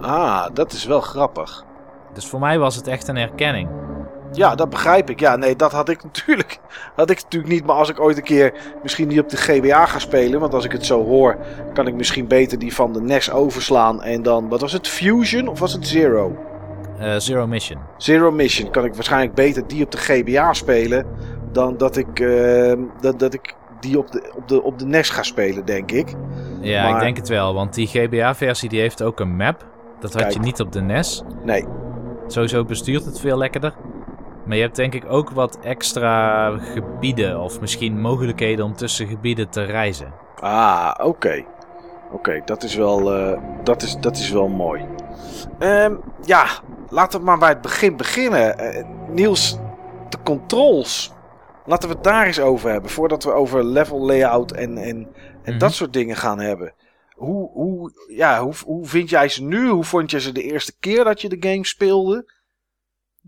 Ah, 0.00 0.46
dat 0.52 0.72
is 0.72 0.84
wel 0.84 1.00
grappig. 1.00 1.64
Dus 2.12 2.26
voor 2.26 2.40
mij 2.40 2.58
was 2.58 2.76
het 2.76 2.86
echt 2.86 3.08
een 3.08 3.16
herkenning. 3.16 3.68
Ja, 4.32 4.54
dat 4.54 4.70
begrijp 4.70 5.10
ik. 5.10 5.20
Ja, 5.20 5.36
nee, 5.36 5.56
dat 5.56 5.72
had 5.72 5.88
ik 5.88 6.04
natuurlijk, 6.12 6.58
had 6.96 7.10
ik 7.10 7.22
natuurlijk 7.22 7.52
niet. 7.52 7.66
Maar 7.66 7.76
als 7.76 7.88
ik 7.90 8.00
ooit 8.00 8.16
een 8.16 8.22
keer 8.22 8.52
misschien 8.82 9.08
die 9.08 9.20
op 9.20 9.28
de 9.28 9.36
GBA 9.36 9.86
ga 9.86 9.98
spelen. 9.98 10.40
Want 10.40 10.54
als 10.54 10.64
ik 10.64 10.72
het 10.72 10.86
zo 10.86 11.04
hoor, 11.04 11.38
kan 11.74 11.86
ik 11.86 11.94
misschien 11.94 12.26
beter 12.26 12.58
die 12.58 12.74
van 12.74 12.92
de 12.92 13.00
NES 13.00 13.30
overslaan. 13.30 14.02
En 14.02 14.22
dan, 14.22 14.48
wat 14.48 14.60
was 14.60 14.72
het? 14.72 14.88
Fusion 14.88 15.48
of 15.48 15.58
was 15.58 15.72
het 15.72 15.86
Zero? 15.86 16.50
Eh, 17.02 17.14
Zero 17.18 17.46
Mission. 17.46 17.78
Zero 17.96 18.30
Mission. 18.30 18.70
Kan 18.70 18.84
ik 18.84 18.94
waarschijnlijk 18.94 19.34
beter 19.34 19.66
die 19.66 19.84
op 19.84 19.90
de 19.90 19.98
GBA 19.98 20.52
spelen. 20.52 21.06
Dan 21.52 21.76
dat 21.76 21.96
ik, 21.96 22.20
eh, 22.20 22.72
dat, 23.00 23.18
dat 23.18 23.34
ik 23.34 23.54
die 23.80 23.98
op 23.98 24.10
de, 24.12 24.32
op, 24.36 24.48
de, 24.48 24.62
op 24.62 24.78
de 24.78 24.86
NES 24.86 25.10
ga 25.10 25.22
spelen, 25.22 25.64
denk 25.64 25.90
ik. 25.90 26.14
Ja, 26.60 26.82
Maar- 26.82 26.94
ik 26.94 27.00
denk 27.00 27.16
het 27.16 27.28
wel. 27.28 27.54
Want 27.54 27.74
die 27.74 27.86
GBA-versie 27.86 28.68
die 28.68 28.80
heeft 28.80 29.02
ook 29.02 29.20
een 29.20 29.36
map. 29.36 29.66
Dat 30.00 30.12
had 30.12 30.22
Kijk. 30.22 30.34
je 30.34 30.40
niet 30.40 30.60
op 30.60 30.72
de 30.72 30.80
NES. 30.80 31.22
Nee. 31.44 31.64
Sowieso 32.26 32.64
bestuurt 32.64 33.04
het 33.04 33.20
veel 33.20 33.38
lekkerder. 33.38 33.74
Maar 34.44 34.56
je 34.56 34.62
hebt 34.62 34.76
denk 34.76 34.94
ik 34.94 35.04
ook 35.08 35.30
wat 35.30 35.58
extra 35.62 36.48
gebieden. 36.58 37.40
Of 37.40 37.60
misschien 37.60 38.00
mogelijkheden 38.00 38.64
om 38.64 38.74
tussen 38.76 39.06
gebieden 39.06 39.48
te 39.48 39.62
reizen. 39.62 40.12
Ah, 40.40 40.90
oké. 41.02 41.44
Oké, 42.12 42.42
dat 42.44 42.62
is 42.62 42.74
wel, 42.74 43.14
eh, 43.14 43.38
dat 43.64 43.82
is, 43.82 43.96
dat 44.00 44.16
is 44.16 44.30
wel 44.30 44.48
mooi. 44.48 44.84
Ehm, 45.58 45.94
ja, 46.24 46.44
laten 46.92 47.18
we 47.18 47.24
maar 47.24 47.38
bij 47.38 47.48
het 47.48 47.60
begin 47.60 47.96
beginnen. 47.96 48.58
Eh, 48.58 48.84
Niels, 49.08 49.58
de 50.08 50.18
controls. 50.24 51.12
Laten 51.66 51.88
we 51.88 51.94
het 51.94 52.04
daar 52.04 52.26
eens 52.26 52.40
over 52.40 52.70
hebben. 52.70 52.90
Voordat 52.90 53.24
we 53.24 53.32
over 53.32 53.64
level 53.64 54.00
layout 54.06 54.52
en, 54.52 54.76
en, 54.78 55.08
en 55.42 55.50
Mhm. 55.52 55.58
dat 55.58 55.72
soort 55.72 55.92
dingen 55.92 56.16
gaan 56.16 56.38
hebben. 56.40 56.74
Hoe, 57.12 57.50
hoe, 57.50 57.92
ja, 58.16 58.42
hoe, 58.42 58.54
hoe 58.64 58.86
vind 58.86 59.10
jij 59.10 59.28
ze 59.28 59.44
nu? 59.44 59.68
Hoe 59.68 59.84
vond 59.84 60.10
je 60.10 60.20
ze 60.20 60.32
de 60.32 60.42
eerste 60.42 60.74
keer 60.78 61.04
dat 61.04 61.20
je 61.20 61.28
de 61.28 61.48
game 61.50 61.66
speelde? 61.66 62.32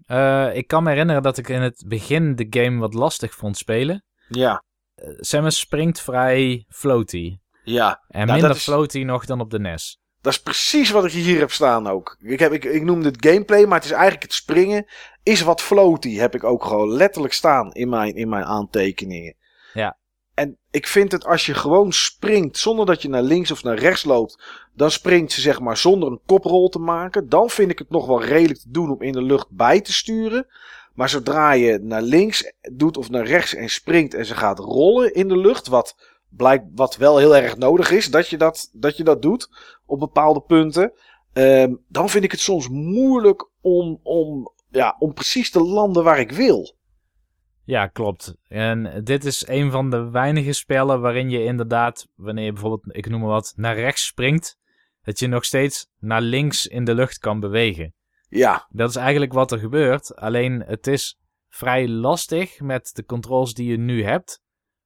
Eh, 0.06 0.56
ik 0.56 0.66
kan 0.66 0.82
me 0.82 0.90
herinneren 0.90 1.22
dat 1.22 1.38
ik 1.38 1.48
in 1.48 1.62
het 1.62 1.84
begin 1.86 2.34
de 2.34 2.46
game 2.50 2.78
wat 2.80 2.94
lastig 2.94 3.34
vond 3.34 3.56
spelen. 3.56 4.04
Ja, 4.28 4.62
Eh, 4.94 5.08
Samus 5.16 5.58
springt 5.58 6.00
vrij 6.00 6.64
floaty. 6.68 7.36
ja. 7.64 8.02
En 8.08 8.26
Nou, 8.26 8.38
minder 8.40 8.56
is- 8.56 8.62
floaty 8.62 9.02
nog 9.02 9.24
dan 9.24 9.40
op 9.40 9.50
de 9.50 9.58
NES. 9.60 9.98
Dat 10.24 10.32
is 10.32 10.42
precies 10.42 10.90
wat 10.90 11.04
ik 11.04 11.12
hier 11.12 11.38
heb 11.38 11.50
staan 11.50 11.86
ook. 11.86 12.16
Ik, 12.20 12.38
heb, 12.38 12.52
ik, 12.52 12.64
ik 12.64 12.82
noemde 12.82 13.08
het 13.08 13.26
gameplay, 13.26 13.64
maar 13.64 13.76
het 13.76 13.84
is 13.84 13.90
eigenlijk 13.90 14.22
het 14.22 14.32
springen. 14.32 14.86
Is 15.22 15.40
wat 15.40 15.62
floaty, 15.62 16.16
heb 16.16 16.34
ik 16.34 16.44
ook 16.44 16.64
gewoon 16.64 16.92
letterlijk 16.92 17.34
staan 17.34 17.72
in 17.72 17.88
mijn, 17.88 18.14
in 18.14 18.28
mijn 18.28 18.44
aantekeningen. 18.44 19.34
Ja. 19.72 19.96
En 20.34 20.58
ik 20.70 20.86
vind 20.86 21.12
het 21.12 21.26
als 21.26 21.46
je 21.46 21.54
gewoon 21.54 21.92
springt 21.92 22.58
zonder 22.58 22.86
dat 22.86 23.02
je 23.02 23.08
naar 23.08 23.22
links 23.22 23.50
of 23.50 23.62
naar 23.62 23.78
rechts 23.78 24.04
loopt. 24.04 24.42
Dan 24.74 24.90
springt 24.90 25.32
ze 25.32 25.40
zeg 25.40 25.60
maar 25.60 25.76
zonder 25.76 26.10
een 26.10 26.20
koprol 26.26 26.68
te 26.68 26.78
maken. 26.78 27.28
Dan 27.28 27.50
vind 27.50 27.70
ik 27.70 27.78
het 27.78 27.90
nog 27.90 28.06
wel 28.06 28.22
redelijk 28.22 28.60
te 28.60 28.70
doen 28.70 28.90
om 28.90 29.02
in 29.02 29.12
de 29.12 29.22
lucht 29.22 29.46
bij 29.50 29.80
te 29.80 29.92
sturen. 29.92 30.46
Maar 30.94 31.08
zodra 31.08 31.52
je 31.52 31.78
naar 31.78 32.02
links 32.02 32.52
doet 32.72 32.96
of 32.96 33.10
naar 33.10 33.26
rechts 33.26 33.54
en 33.54 33.68
springt 33.68 34.14
en 34.14 34.26
ze 34.26 34.34
gaat 34.34 34.58
rollen 34.58 35.14
in 35.14 35.28
de 35.28 35.38
lucht. 35.38 35.66
Wat, 35.66 35.96
blijkt, 36.36 36.64
wat 36.74 36.96
wel 36.96 37.18
heel 37.18 37.36
erg 37.36 37.56
nodig 37.56 37.90
is 37.90 38.10
dat 38.10 38.28
je 38.28 38.36
dat, 38.36 38.70
dat, 38.72 38.96
je 38.96 39.04
dat 39.04 39.22
doet 39.22 39.48
op 39.86 39.98
bepaalde 39.98 40.40
punten. 40.40 40.92
ehm, 41.32 41.74
dan 41.88 42.08
vind 42.08 42.24
ik 42.24 42.30
het 42.30 42.40
soms 42.40 42.68
moeilijk 42.68 43.48
om, 43.60 44.00
om, 44.02 44.52
ja, 44.70 44.96
om 44.98 45.14
precies 45.14 45.50
te 45.50 45.60
landen 45.60 46.04
waar 46.04 46.18
ik 46.18 46.30
wil. 46.30 46.76
Ja, 47.64 47.86
klopt. 47.86 48.34
En 48.48 49.00
dit 49.04 49.24
is 49.24 49.46
een 49.46 49.70
van 49.70 49.90
de 49.90 50.10
weinige 50.10 50.52
spellen 50.52 51.00
waarin 51.00 51.30
je 51.30 51.44
inderdaad, 51.44 52.06
wanneer 52.14 52.44
je 52.44 52.52
bijvoorbeeld, 52.52 52.96
ik 52.96 53.08
noem 53.08 53.20
maar 53.20 53.28
wat, 53.28 53.52
naar 53.56 53.74
rechts 53.74 54.06
springt, 54.06 54.56
dat 55.02 55.18
je 55.18 55.26
nog 55.26 55.44
steeds 55.44 55.86
naar 55.98 56.20
links 56.20 56.66
in 56.66 56.84
de 56.84 56.94
lucht 56.94 57.18
kan 57.18 57.40
bewegen. 57.40 57.94
Ja, 58.28 58.66
Dat 58.70 58.88
is 58.88 58.96
eigenlijk 58.96 59.32
wat 59.32 59.52
er 59.52 59.58
gebeurt. 59.58 60.16
Alleen 60.16 60.62
het 60.66 60.86
is 60.86 61.18
vrij 61.48 61.88
lastig 61.88 62.60
met 62.60 62.90
de 62.94 63.04
controls 63.04 63.54
die 63.54 63.70
je 63.70 63.78
nu 63.78 64.04
hebt. 64.04 64.42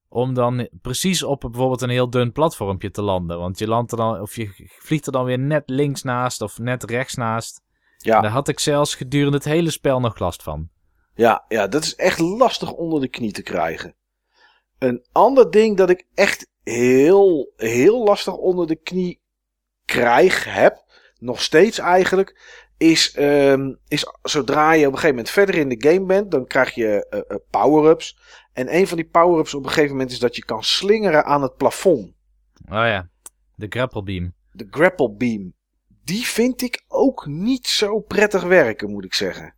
Om 0.08 0.34
dan 0.34 0.68
precies 0.82 1.22
op 1.22 1.40
bijvoorbeeld 1.40 1.82
een 1.82 1.90
heel 1.90 2.10
dun 2.10 2.32
platformpje 2.32 2.90
te 2.90 3.02
landen. 3.02 3.38
Want 3.38 3.58
je 3.58 3.68
landt 3.68 3.90
er 3.90 3.96
dan, 3.96 4.20
of 4.20 4.36
je 4.36 4.68
vliegt 4.78 5.06
er 5.06 5.12
dan 5.12 5.24
weer 5.24 5.38
net 5.38 5.62
links 5.66 6.02
naast 6.02 6.42
of 6.42 6.58
net 6.58 6.84
rechts 6.84 7.14
naast. 7.14 7.62
ja, 7.96 8.20
Daar 8.20 8.30
had 8.30 8.48
ik 8.48 8.58
zelfs 8.58 8.94
gedurende 8.94 9.36
het 9.36 9.46
hele 9.46 9.70
spel 9.70 10.00
nog 10.00 10.18
last 10.18 10.42
van. 10.42 10.68
ja, 11.14 11.44
ja, 11.48 11.66
dat 11.66 11.84
is 11.84 11.94
echt 11.94 12.18
lastig 12.18 12.72
onder 12.72 13.00
de 13.00 13.08
knie 13.08 13.32
te 13.32 13.42
krijgen. 13.42 13.94
Een 14.78 15.06
ander 15.12 15.50
ding 15.50 15.76
dat 15.76 15.90
ik 15.90 16.06
echt 16.14 16.48
heel, 16.62 17.52
heel 17.56 18.04
lastig 18.04 18.34
onder 18.34 18.66
de 18.66 18.76
knie 18.76 19.20
krijg, 19.84 20.44
heb, 20.44 20.84
nog 21.18 21.42
steeds 21.42 21.78
eigenlijk, 21.78 22.40
is, 22.76 23.12
ehm, 23.12 23.74
is 23.88 24.06
zodra 24.22 24.72
je 24.72 24.86
op 24.86 24.92
een 24.92 24.98
gegeven 24.98 25.16
moment 25.16 25.30
verder 25.30 25.54
in 25.54 25.68
de 25.68 25.88
game 25.88 26.06
bent, 26.06 26.30
dan 26.30 26.46
krijg 26.46 26.74
je 26.74 27.06
eh, 27.08 27.18
eh, 27.18 27.36
power-ups. 27.50 28.18
En 28.58 28.74
een 28.76 28.86
van 28.86 28.96
die 28.96 29.06
power-ups 29.08 29.54
op 29.54 29.62
een 29.64 29.68
gegeven 29.68 29.90
moment 29.90 30.10
is 30.10 30.18
dat 30.18 30.36
je 30.36 30.44
kan 30.44 30.62
slingeren 30.64 31.24
aan 31.24 31.42
het 31.42 31.56
plafond. 31.56 32.06
Oh 32.64 32.72
ja, 32.74 33.08
de 33.54 33.66
grapple 33.68 34.02
beam. 34.02 34.34
De 34.52 34.66
grapple 34.70 35.12
beam. 35.12 35.52
Die 36.04 36.26
vind 36.26 36.62
ik 36.62 36.84
ook 36.88 37.26
niet 37.26 37.66
zo 37.66 38.00
prettig 38.00 38.42
werken, 38.42 38.90
moet 38.90 39.04
ik 39.04 39.14
zeggen. 39.14 39.54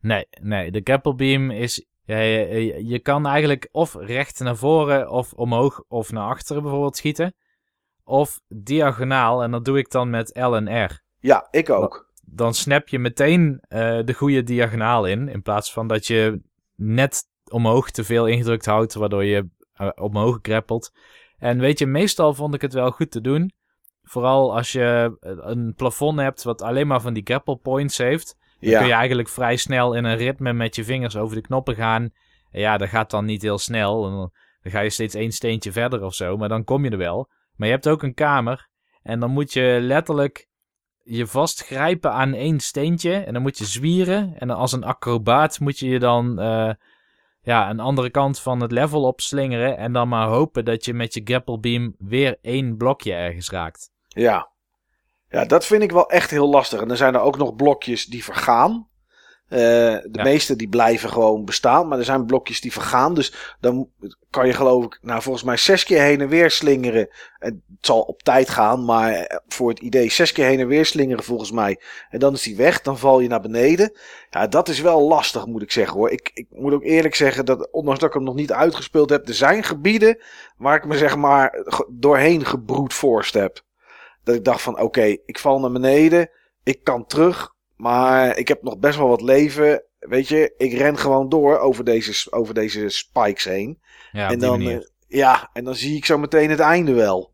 Nee, 0.00 0.26
nee, 0.40 0.70
de 0.70 0.80
grapple 0.84 1.14
beam 1.14 1.50
is... 1.50 1.86
Ja, 2.06 2.18
je, 2.18 2.46
je- 2.64 2.86
je 2.86 2.98
kan 2.98 3.26
eigenlijk 3.26 3.68
of 3.72 3.94
recht 3.94 4.38
naar 4.40 4.56
voren 4.56 5.10
of 5.10 5.32
omhoog 5.32 5.82
of 5.88 6.12
naar 6.12 6.28
achteren 6.28 6.62
bijvoorbeeld 6.62 6.96
schieten. 6.96 7.34
Of 8.04 8.40
diagonaal 8.48 9.42
en 9.42 9.50
dat 9.50 9.64
doe 9.64 9.78
ik 9.78 9.90
dan 9.90 10.10
met 10.10 10.30
L 10.36 10.54
en 10.54 10.84
R. 10.84 11.02
Ja, 11.20 11.48
ik 11.50 11.70
ook. 11.70 12.12
dan 12.22 12.54
snap 12.54 12.88
je 12.88 12.98
meteen 12.98 13.60
eh, 13.68 13.98
de 14.04 14.12
goede 14.14 14.42
diagonaal 14.42 15.06
in. 15.06 15.28
In 15.28 15.42
plaats 15.42 15.72
van 15.72 15.86
dat 15.88 16.06
je 16.06 16.42
net 16.76 17.24
omhoog 17.50 17.90
te 17.90 18.04
veel 18.04 18.26
ingedrukt 18.26 18.66
houdt, 18.66 18.94
waardoor 18.94 19.24
je 19.24 19.48
eh, 19.74 19.88
omhoog 19.94 20.38
grappelt. 20.42 20.92
En 21.38 21.58
weet 21.58 21.78
je, 21.78 21.86
meestal 21.86 22.34
vond 22.34 22.54
ik 22.54 22.60
het 22.60 22.72
wel 22.72 22.90
goed 22.90 23.10
te 23.10 23.20
doen. 23.20 23.52
Vooral 24.02 24.56
als 24.56 24.72
je 24.72 25.16
eh, 25.20 25.32
een 25.36 25.74
plafond 25.74 26.18
hebt 26.18 26.42
wat 26.42 26.62
alleen 26.62 26.86
maar 26.86 27.00
van 27.00 27.14
die 27.14 27.26
grapple 27.26 27.56
points 27.56 27.98
heeft. 27.98 28.36
Dan 28.60 28.70
Ja, 28.70 28.78
kun 28.78 28.88
je 28.88 28.94
eigenlijk 28.94 29.28
vrij 29.28 29.56
snel 29.56 29.94
in 29.94 30.04
een 30.04 30.16
ritme 30.16 30.52
met 30.52 30.76
je 30.76 30.84
vingers 30.84 31.16
over 31.16 31.36
de 31.36 31.42
knoppen 31.42 31.74
gaan. 31.74 32.10
En 32.50 32.60
ja, 32.60 32.76
dat 32.76 32.88
gaat 32.88 33.10
dan 33.10 33.24
niet 33.24 33.42
heel 33.42 33.58
snel. 33.58 34.02
Dan 34.02 34.30
ga 34.62 34.80
je 34.80 34.90
steeds 34.90 35.14
één 35.14 35.32
steentje 35.32 35.72
verder 35.72 36.02
of 36.04 36.14
zo, 36.14 36.36
maar 36.36 36.48
dan 36.48 36.64
kom 36.64 36.84
je 36.84 36.90
er 36.90 36.98
wel. 36.98 37.28
Maar 37.56 37.68
je 37.68 37.74
hebt 37.74 37.88
ook 37.88 38.02
een 38.02 38.14
kamer. 38.14 38.68
En 39.02 39.20
dan 39.20 39.30
moet 39.30 39.52
je 39.52 39.78
letterlijk 39.80 40.48
je 41.02 41.26
vastgrijpen 41.26 42.12
aan 42.12 42.34
één 42.34 42.60
steentje. 42.60 43.12
En 43.14 43.32
dan 43.32 43.42
moet 43.42 43.58
je 43.58 43.64
zwieren. 43.64 44.34
En 44.38 44.50
als 44.50 44.72
een 44.72 44.84
acrobaat 44.84 45.60
moet 45.60 45.78
je 45.78 45.88
je 45.88 45.98
dan 45.98 46.38
eh, 46.38 46.70
ja, 47.44 47.70
een 47.70 47.80
andere 47.80 48.10
kant 48.10 48.40
van 48.40 48.60
het 48.60 48.72
level 48.72 49.02
opslingeren. 49.02 49.76
En 49.76 49.92
dan 49.92 50.08
maar 50.08 50.26
hopen 50.26 50.64
dat 50.64 50.84
je 50.84 50.94
met 50.94 51.14
je 51.14 51.20
grapple 51.24 51.58
beam 51.58 51.94
weer 51.98 52.38
één 52.42 52.76
blokje 52.76 53.12
ergens 53.12 53.50
raakt. 53.50 53.90
Ja. 54.08 54.52
Ja, 55.28 55.44
dat 55.44 55.66
vind 55.66 55.82
ik 55.82 55.92
wel 55.92 56.10
echt 56.10 56.30
heel 56.30 56.48
lastig. 56.48 56.80
En 56.80 56.88
dan 56.88 56.96
zijn 56.96 57.14
er 57.14 57.20
ook 57.20 57.36
nog 57.36 57.54
blokjes 57.54 58.04
die 58.04 58.24
vergaan. 58.24 58.88
Uh, 59.54 59.60
de 59.60 60.08
Ja. 60.12 60.22
meeste 60.22 60.56
die 60.56 60.68
blijven 60.68 61.08
gewoon 61.10 61.44
bestaan. 61.44 61.88
Maar 61.88 61.98
er 61.98 62.04
zijn 62.04 62.26
blokjes 62.26 62.60
die 62.60 62.72
vergaan. 62.72 63.14
Dus 63.14 63.56
dan 63.60 63.88
kan 64.30 64.46
je 64.46 64.52
geloof 64.52 64.84
ik, 64.84 64.98
nou 65.02 65.22
volgens 65.22 65.44
mij 65.44 65.56
zes 65.56 65.84
keer 65.84 66.00
heen 66.00 66.20
en 66.20 66.28
weer 66.28 66.50
slingeren. 66.50 67.08
En 67.38 67.62
het 67.76 67.86
zal 67.86 68.00
op 68.00 68.22
tijd 68.22 68.48
gaan. 68.48 68.84
Maar 68.84 69.12
eh, 69.12 69.38
voor 69.46 69.68
het 69.68 69.78
idee 69.78 70.10
zes 70.10 70.32
keer 70.32 70.46
heen 70.46 70.60
en 70.60 70.66
weer 70.66 70.86
slingeren 70.86 71.24
volgens 71.24 71.50
mij. 71.50 71.80
En 72.08 72.18
dan 72.18 72.34
is 72.34 72.42
die 72.42 72.56
weg. 72.56 72.80
Dan 72.80 72.98
val 72.98 73.20
je 73.20 73.28
naar 73.28 73.40
beneden. 73.40 73.92
Ja, 74.30 74.46
dat 74.46 74.68
is 74.68 74.80
wel 74.80 75.00
lastig 75.08 75.46
moet 75.46 75.62
ik 75.62 75.72
zeggen 75.72 75.96
hoor. 75.96 76.10
Ik, 76.10 76.30
ik 76.34 76.46
moet 76.50 76.72
ook 76.72 76.84
eerlijk 76.84 77.14
zeggen 77.14 77.44
dat 77.44 77.68
ondanks 77.72 78.00
dat 78.00 78.08
ik 78.08 78.14
hem 78.14 78.24
nog 78.24 78.34
niet 78.34 78.52
uitgespeeld 78.52 79.10
heb. 79.10 79.28
Er 79.28 79.34
zijn 79.34 79.62
gebieden 79.64 80.22
waar 80.56 80.76
ik 80.76 80.84
me 80.84 80.96
zeg 80.96 81.16
maar 81.16 81.64
doorheen 81.90 82.44
gebroed 82.44 82.92
forst 82.92 83.34
heb. 83.34 83.60
Dat 84.24 84.34
ik 84.34 84.44
dacht 84.44 84.62
van 84.62 84.80
oké, 84.80 85.16
ik 85.24 85.38
val 85.38 85.60
naar 85.60 85.72
beneden. 85.72 86.30
Ik 86.62 86.84
kan 86.84 87.06
terug. 87.06 87.53
Maar 87.76 88.38
ik 88.38 88.48
heb 88.48 88.62
nog 88.62 88.78
best 88.78 88.98
wel 88.98 89.08
wat 89.08 89.20
leven. 89.20 89.82
Weet 89.98 90.28
je, 90.28 90.54
ik 90.56 90.72
ren 90.72 90.98
gewoon 90.98 91.28
door 91.28 91.58
over 91.58 91.84
deze, 91.84 92.32
over 92.32 92.54
deze 92.54 92.88
spikes 92.88 93.44
heen. 93.44 93.78
Ja, 94.12 94.30
en 94.30 94.38
dan, 94.38 94.58
manier. 94.62 94.78
eh, 94.80 95.18
ja, 95.18 95.50
en 95.52 95.64
dan 95.64 95.74
zie 95.74 95.96
ik 95.96 96.04
zo 96.04 96.18
meteen 96.18 96.50
het 96.50 96.60
einde 96.60 96.92
wel. 96.92 97.32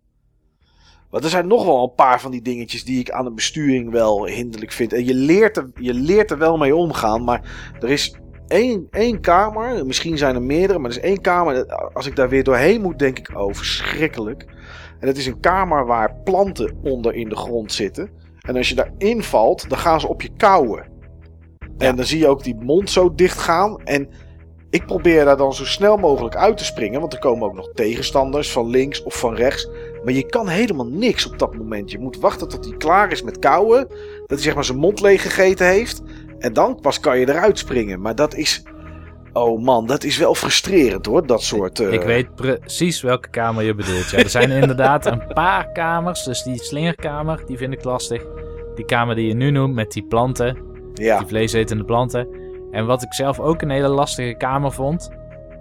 Want 1.10 1.24
er 1.24 1.30
zijn 1.30 1.46
nog 1.46 1.64
wel 1.64 1.82
een 1.82 1.94
paar 1.94 2.20
van 2.20 2.30
die 2.30 2.42
dingetjes 2.42 2.84
die 2.84 3.00
ik 3.00 3.10
aan 3.10 3.24
de 3.24 3.32
besturing 3.32 3.90
wel 3.90 4.26
hinderlijk 4.26 4.72
vind. 4.72 4.92
En 4.92 5.04
je 5.04 5.14
leert 5.14 5.56
er, 5.56 5.70
je 5.74 5.94
leert 5.94 6.30
er 6.30 6.38
wel 6.38 6.56
mee 6.56 6.74
omgaan. 6.76 7.24
Maar 7.24 7.72
er 7.80 7.90
is 7.90 8.14
één, 8.46 8.86
één 8.90 9.20
kamer. 9.20 9.86
Misschien 9.86 10.18
zijn 10.18 10.34
er 10.34 10.42
meerdere. 10.42 10.78
Maar 10.78 10.90
er 10.90 10.96
is 10.96 11.02
één 11.02 11.20
kamer. 11.20 11.54
dat- 11.54 11.94
Als 11.94 12.06
ik 12.06 12.16
daar 12.16 12.28
weer 12.28 12.44
doorheen 12.44 12.80
moet, 12.80 12.98
denk 12.98 13.18
ik, 13.18 13.30
oh, 13.38 13.54
verschrikkelijk. 13.54 14.44
En 15.00 15.06
het 15.08 15.18
is 15.18 15.26
een 15.26 15.40
kamer 15.40 15.86
waar 15.86 16.14
planten 16.24 16.78
onder 16.82 17.14
in 17.14 17.28
de 17.28 17.36
grond 17.36 17.72
zitten. 17.72 18.10
En 18.40 18.56
als 18.56 18.68
je 18.68 18.74
daarin 18.74 19.22
valt, 19.22 19.68
dan 19.68 19.78
gaan 19.78 20.00
ze 20.00 20.08
op 20.08 20.22
je 20.22 20.30
kauwen. 20.36 20.88
En 21.78 21.96
dan 21.96 22.04
zie 22.04 22.18
je 22.18 22.28
ook 22.28 22.42
die 22.42 22.54
mond 22.54 22.90
zo 22.90 23.14
dicht 23.14 23.38
gaan. 23.38 23.82
En 23.84 24.08
ik 24.70 24.86
probeer 24.86 25.24
daar 25.24 25.36
dan 25.36 25.54
zo 25.54 25.64
snel 25.64 25.96
mogelijk 25.96 26.36
uit 26.36 26.56
te 26.56 26.64
springen. 26.64 27.00
Want 27.00 27.12
er 27.12 27.18
komen 27.18 27.48
ook 27.48 27.54
nog 27.54 27.70
tegenstanders 27.74 28.52
van 28.52 28.68
links 28.70 29.02
of 29.02 29.18
van 29.18 29.34
rechts. 29.34 29.68
Maar 30.04 30.12
je 30.12 30.26
kan 30.26 30.48
helemaal 30.48 30.86
niks 30.86 31.26
op 31.26 31.38
dat 31.38 31.54
moment. 31.54 31.90
Je 31.90 31.98
moet 31.98 32.18
wachten 32.18 32.48
tot 32.48 32.64
hij 32.64 32.76
klaar 32.76 33.12
is 33.12 33.22
met 33.22 33.38
kauwen. 33.38 33.88
Dat 33.88 34.28
hij 34.28 34.38
zeg 34.38 34.54
maar 34.54 34.64
zijn 34.64 34.78
mond 34.78 35.00
leeg 35.00 35.22
gegeten 35.22 35.66
heeft. 35.66 36.02
En 36.38 36.52
dan 36.52 36.78
pas 36.80 37.00
kan 37.00 37.18
je 37.18 37.28
eruit 37.28 37.58
springen. 37.58 38.00
Maar 38.00 38.14
dat 38.14 38.34
is... 38.34 38.62
Oh 39.32 39.62
man, 39.62 39.86
dat 39.86 40.04
is 40.04 40.18
wel 40.18 40.34
frustrerend 40.34 41.06
hoor. 41.06 41.26
Dat 41.26 41.42
soort... 41.42 41.80
eh, 41.80 41.92
Ik 41.92 42.02
weet 42.02 42.34
precies 42.34 43.00
welke 43.02 43.28
kamer 43.28 43.62
je 43.64 43.74
bedoelt. 43.74 44.10
Ja, 44.10 44.18
er 44.18 44.28
zijn 44.28 44.50
inderdaad 44.62 45.06
een 45.06 45.22
paar 45.34 45.72
kamers. 45.72 46.24
Dus 46.24 46.42
die 46.42 46.62
slingerkamer, 46.62 47.42
die 47.46 47.56
vind 47.56 47.72
ik 47.72 47.84
lastig. 47.84 48.22
Die 48.74 48.84
kamer 48.84 49.14
die 49.14 49.26
je 49.26 49.34
nu 49.34 49.50
noemt 49.50 49.74
met 49.74 49.92
die 49.92 50.04
planten. 50.04 50.56
Ja, 50.94 51.18
Die 51.18 51.26
vleesetende 51.26 51.84
planten. 51.84 52.28
En 52.70 52.86
wat 52.86 53.02
ik 53.02 53.14
zelf 53.14 53.40
ook 53.40 53.62
een 53.62 53.70
hele 53.70 53.88
lastige 53.88 54.34
kamer 54.34 54.72
vond. 54.72 55.10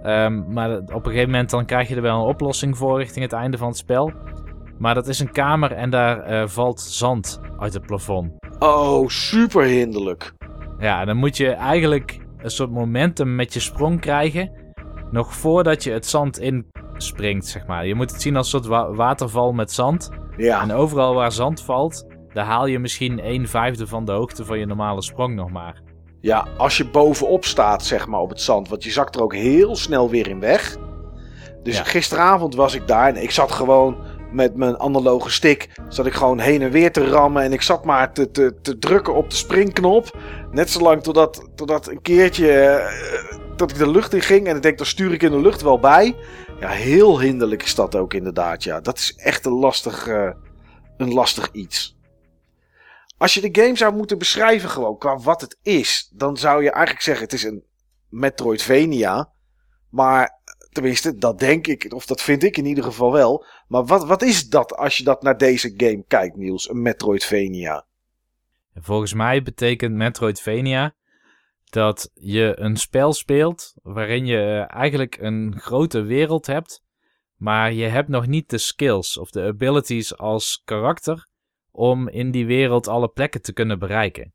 ehm, 0.02 0.52
maar 0.52 0.70
op 0.78 0.90
een 0.90 1.02
gegeven 1.10 1.30
moment 1.30 1.50
dan 1.50 1.64
krijg 1.64 1.88
je 1.88 1.94
er 1.96 2.02
wel 2.02 2.16
een 2.20 2.26
oplossing 2.28 2.76
voor 2.76 2.98
richting 2.98 3.24
het 3.24 3.32
einde 3.32 3.58
van 3.58 3.68
het 3.68 3.76
spel. 3.76 4.12
Maar 4.78 4.94
dat 4.94 5.08
is 5.08 5.18
een 5.20 5.32
kamer 5.32 5.72
en 5.72 5.90
daar 5.90 6.20
eh, 6.22 6.42
valt 6.46 6.80
zand 6.80 7.40
uit 7.58 7.74
het 7.74 7.86
plafond. 7.86 8.32
oh 8.58 9.08
super 9.08 9.64
hinderlijk. 9.64 10.32
Ja, 10.78 11.04
dan 11.04 11.16
moet 11.16 11.36
je 11.36 11.48
eigenlijk 11.50 12.18
een 12.42 12.50
soort 12.50 12.70
momentum 12.70 13.34
met 13.34 13.52
je 13.54 13.60
sprong 13.60 14.00
krijgen. 14.00 14.50
Nog 15.10 15.34
voordat 15.34 15.84
je 15.84 15.90
het 15.92 16.06
zand 16.06 16.38
inspringt, 16.38 17.46
zeg 17.46 17.66
maar. 17.66 17.86
Je 17.86 17.94
moet 17.94 18.10
het 18.10 18.22
zien 18.22 18.36
als 18.36 18.52
een 18.52 18.58
soort 18.60 18.70
wa- 18.70 18.92
waterval 18.94 19.52
met 19.52 19.72
zand. 19.72 20.10
Ja, 20.36 20.62
En 20.62 20.72
overal 20.72 21.14
waar 21.14 21.32
zand 21.32 21.62
valt, 21.62 22.06
daar 22.32 22.44
haal 22.44 22.66
je 22.66 22.78
misschien 22.78 23.26
een 23.28 23.48
vijfde 23.48 23.86
van 23.86 24.04
de 24.04 24.12
hoogte 24.12 24.44
van 24.44 24.58
je 24.58 24.66
normale 24.66 25.02
sprong 25.02 25.34
nog 25.34 25.50
maar. 25.50 25.80
ja, 26.20 26.46
als 26.56 26.76
je 26.76 26.84
bovenop 26.84 27.44
staat 27.44 27.84
zeg 27.84 28.06
maar 28.06 28.20
op 28.20 28.28
het 28.28 28.40
zand. 28.40 28.68
Want 28.68 28.84
je 28.84 28.90
zakt 28.90 29.14
er 29.16 29.22
ook 29.22 29.34
heel 29.34 29.76
snel 29.76 30.10
weer 30.10 30.28
in 30.28 30.40
weg. 30.40 30.76
Dus 31.62 31.76
Ja. 31.76 31.84
gisteravond 31.84 32.54
was 32.54 32.74
ik 32.74 32.86
daar 32.86 33.08
en 33.08 33.22
ik 33.22 33.30
zat 33.30 33.52
gewoon 33.52 33.96
met 34.32 34.56
mijn 34.56 34.78
analoge 34.78 35.30
stick. 35.30 35.68
Zat 35.88 36.06
ik 36.06 36.12
gewoon 36.12 36.38
heen 36.38 36.62
en 36.62 36.70
weer 36.70 36.92
te 36.92 37.08
rammen. 37.08 37.42
En 37.42 37.52
ik 37.52 37.62
zat 37.62 37.84
maar 37.84 38.12
te, 38.12 38.30
te, 38.30 38.54
te 38.62 38.78
drukken 38.78 39.14
op 39.14 39.30
de 39.30 39.36
springknop. 39.36 40.16
Net 40.50 40.70
zolang 40.70 41.02
totdat, 41.02 41.48
totdat 41.54 41.88
een 41.88 42.02
keertje 42.02 42.52
eh, 42.52 43.56
dat 43.56 43.70
ik 43.70 43.78
de 43.78 43.90
lucht 43.90 44.14
in 44.14 44.20
ging. 44.20 44.46
En 44.46 44.56
ik 44.56 44.62
denk, 44.62 44.78
dan 44.78 44.86
stuur 44.86 45.12
ik 45.12 45.22
in 45.22 45.30
de 45.30 45.40
lucht 45.40 45.62
wel 45.62 45.78
bij. 45.78 46.16
Ja, 46.60 46.68
heel 46.68 47.20
hinderlijk 47.20 47.62
is 47.62 47.74
dat 47.74 47.96
ook 47.96 48.14
inderdaad. 48.14 48.62
Ja, 48.64 48.80
dat 48.80 48.98
is 48.98 49.14
echt 49.16 49.46
een 49.46 49.52
lastig, 49.52 50.06
eh, 50.06 50.30
een 50.96 51.12
lastig 51.12 51.48
iets. 51.52 51.98
Als 53.18 53.34
je 53.34 53.50
de 53.50 53.62
game 53.62 53.76
zou 53.76 53.94
moeten 53.94 54.18
beschrijven 54.18 54.68
gewoon 54.68 54.98
qua 54.98 55.18
wat 55.18 55.40
het 55.40 55.58
is. 55.62 56.10
Dan 56.12 56.36
zou 56.36 56.62
je 56.62 56.70
eigenlijk 56.70 57.04
zeggen 57.04 57.24
het 57.24 57.32
is 57.32 57.44
een 57.44 57.64
Metroidvania. 58.08 59.32
Maar 59.90 60.39
tenminste, 60.70 61.16
dat 61.16 61.38
denk 61.38 61.66
ik. 61.66 61.94
Of 61.94 62.06
dat 62.06 62.22
vind 62.22 62.42
ik 62.42 62.56
in 62.56 62.66
ieder 62.66 62.84
geval 62.84 63.12
wel. 63.12 63.44
Maar 63.68 63.84
wat, 63.84 64.06
wat 64.06 64.22
is 64.22 64.48
dat 64.48 64.76
als 64.76 64.96
je 64.96 65.04
dat 65.04 65.22
naar 65.22 65.38
deze 65.38 65.74
game 65.76 66.04
kijkt 66.08 66.36
Niels? 66.36 66.70
Een 66.70 66.82
Metroidvania. 66.82 67.86
En 68.72 68.82
Volgens 68.82 69.14
mij 69.14 69.42
betekent 69.42 69.94
Metroidvania 69.94 70.94
dat 71.64 72.10
je 72.14 72.52
een 72.56 72.76
spel 72.76 73.12
speelt 73.12 73.74
waarin 73.82 74.26
je 74.26 74.36
eh, 74.36 74.76
eigenlijk 74.76 75.16
een 75.20 75.60
grote 75.60 76.02
wereld 76.02 76.46
hebt, 76.46 76.82
maar 77.36 77.72
je 77.72 77.84
hebt 77.84 78.08
nog 78.08 78.26
niet 78.26 78.50
de 78.50 78.58
skills 78.58 79.18
of 79.18 79.30
de 79.30 79.42
abilities 79.42 80.16
als 80.16 80.62
karakter 80.64 81.28
om 81.70 82.08
in 82.08 82.30
die 82.30 82.46
wereld 82.46 82.88
alle 82.88 83.08
plekken 83.08 83.42
te 83.42 83.52
kunnen 83.52 83.78
bereiken. 83.78 84.32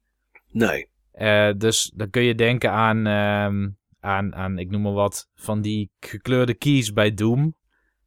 Nee. 0.52 0.90
Eh, 1.12 1.52
dus 1.58 1.92
dan 1.96 2.10
kun 2.10 2.24
je 2.24 2.36
denken 2.36 2.72
aan, 2.72 3.08
ehm, 3.08 3.70
aan, 4.06 4.36
aan, 4.36 4.58
ik 4.58 4.70
noem 4.70 4.82
maar 4.82 4.94
wat, 4.94 5.30
van 5.36 5.62
die 5.62 5.92
gekleurde 6.00 6.54
keys 6.54 6.94
bij 6.94 7.14
Doom. 7.14 7.56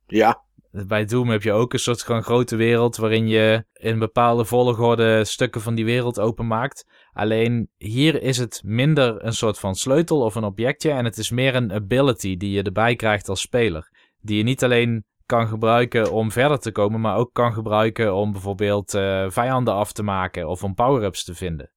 Ja. 0.06 0.42
Bij 0.70 1.04
Doom 1.04 1.28
heb 1.28 1.42
je 1.42 1.52
ook 1.52 1.72
een 1.72 1.78
soort 1.78 2.02
gewoon 2.02 2.22
grote 2.22 2.56
wereld 2.56 2.96
waarin 2.96 3.28
je 3.28 3.64
in 3.72 3.98
bepaalde 3.98 4.44
volgorde 4.44 5.24
stukken 5.24 5.60
van 5.60 5.74
die 5.74 5.84
wereld 5.84 6.20
openmaakt. 6.20 6.86
Alleen 7.12 7.70
hier 7.76 8.22
is 8.22 8.38
het 8.38 8.60
minder 8.64 9.24
een 9.24 9.32
soort 9.32 9.58
van 9.58 9.74
sleutel 9.74 10.20
of 10.20 10.34
een 10.34 10.44
objectje 10.44 10.90
en 10.90 11.04
het 11.04 11.18
is 11.18 11.30
meer 11.30 11.54
een 11.54 11.72
ability 11.72 12.36
die 12.36 12.50
je 12.50 12.62
erbij 12.62 12.96
krijgt 12.96 13.28
als 13.28 13.40
speler. 13.40 13.90
Die 14.20 14.36
je 14.36 14.42
niet 14.42 14.64
alleen 14.64 15.04
kan 15.26 15.48
gebruiken 15.48 16.12
om 16.12 16.32
verder 16.32 16.58
te 16.58 16.72
komen, 16.72 17.00
maar 17.00 17.16
ook 17.16 17.32
kan 17.32 17.52
gebruiken 17.52 18.14
om 18.14 18.32
bijvoorbeeld 18.32 18.94
eh, 18.94 19.24
vijanden 19.28 19.74
af 19.74 19.92
te 19.92 20.02
maken 20.02 20.48
of 20.48 20.64
om 20.64 20.74
power-ups 20.74 21.24
te 21.24 21.34
vinden. 21.34 21.70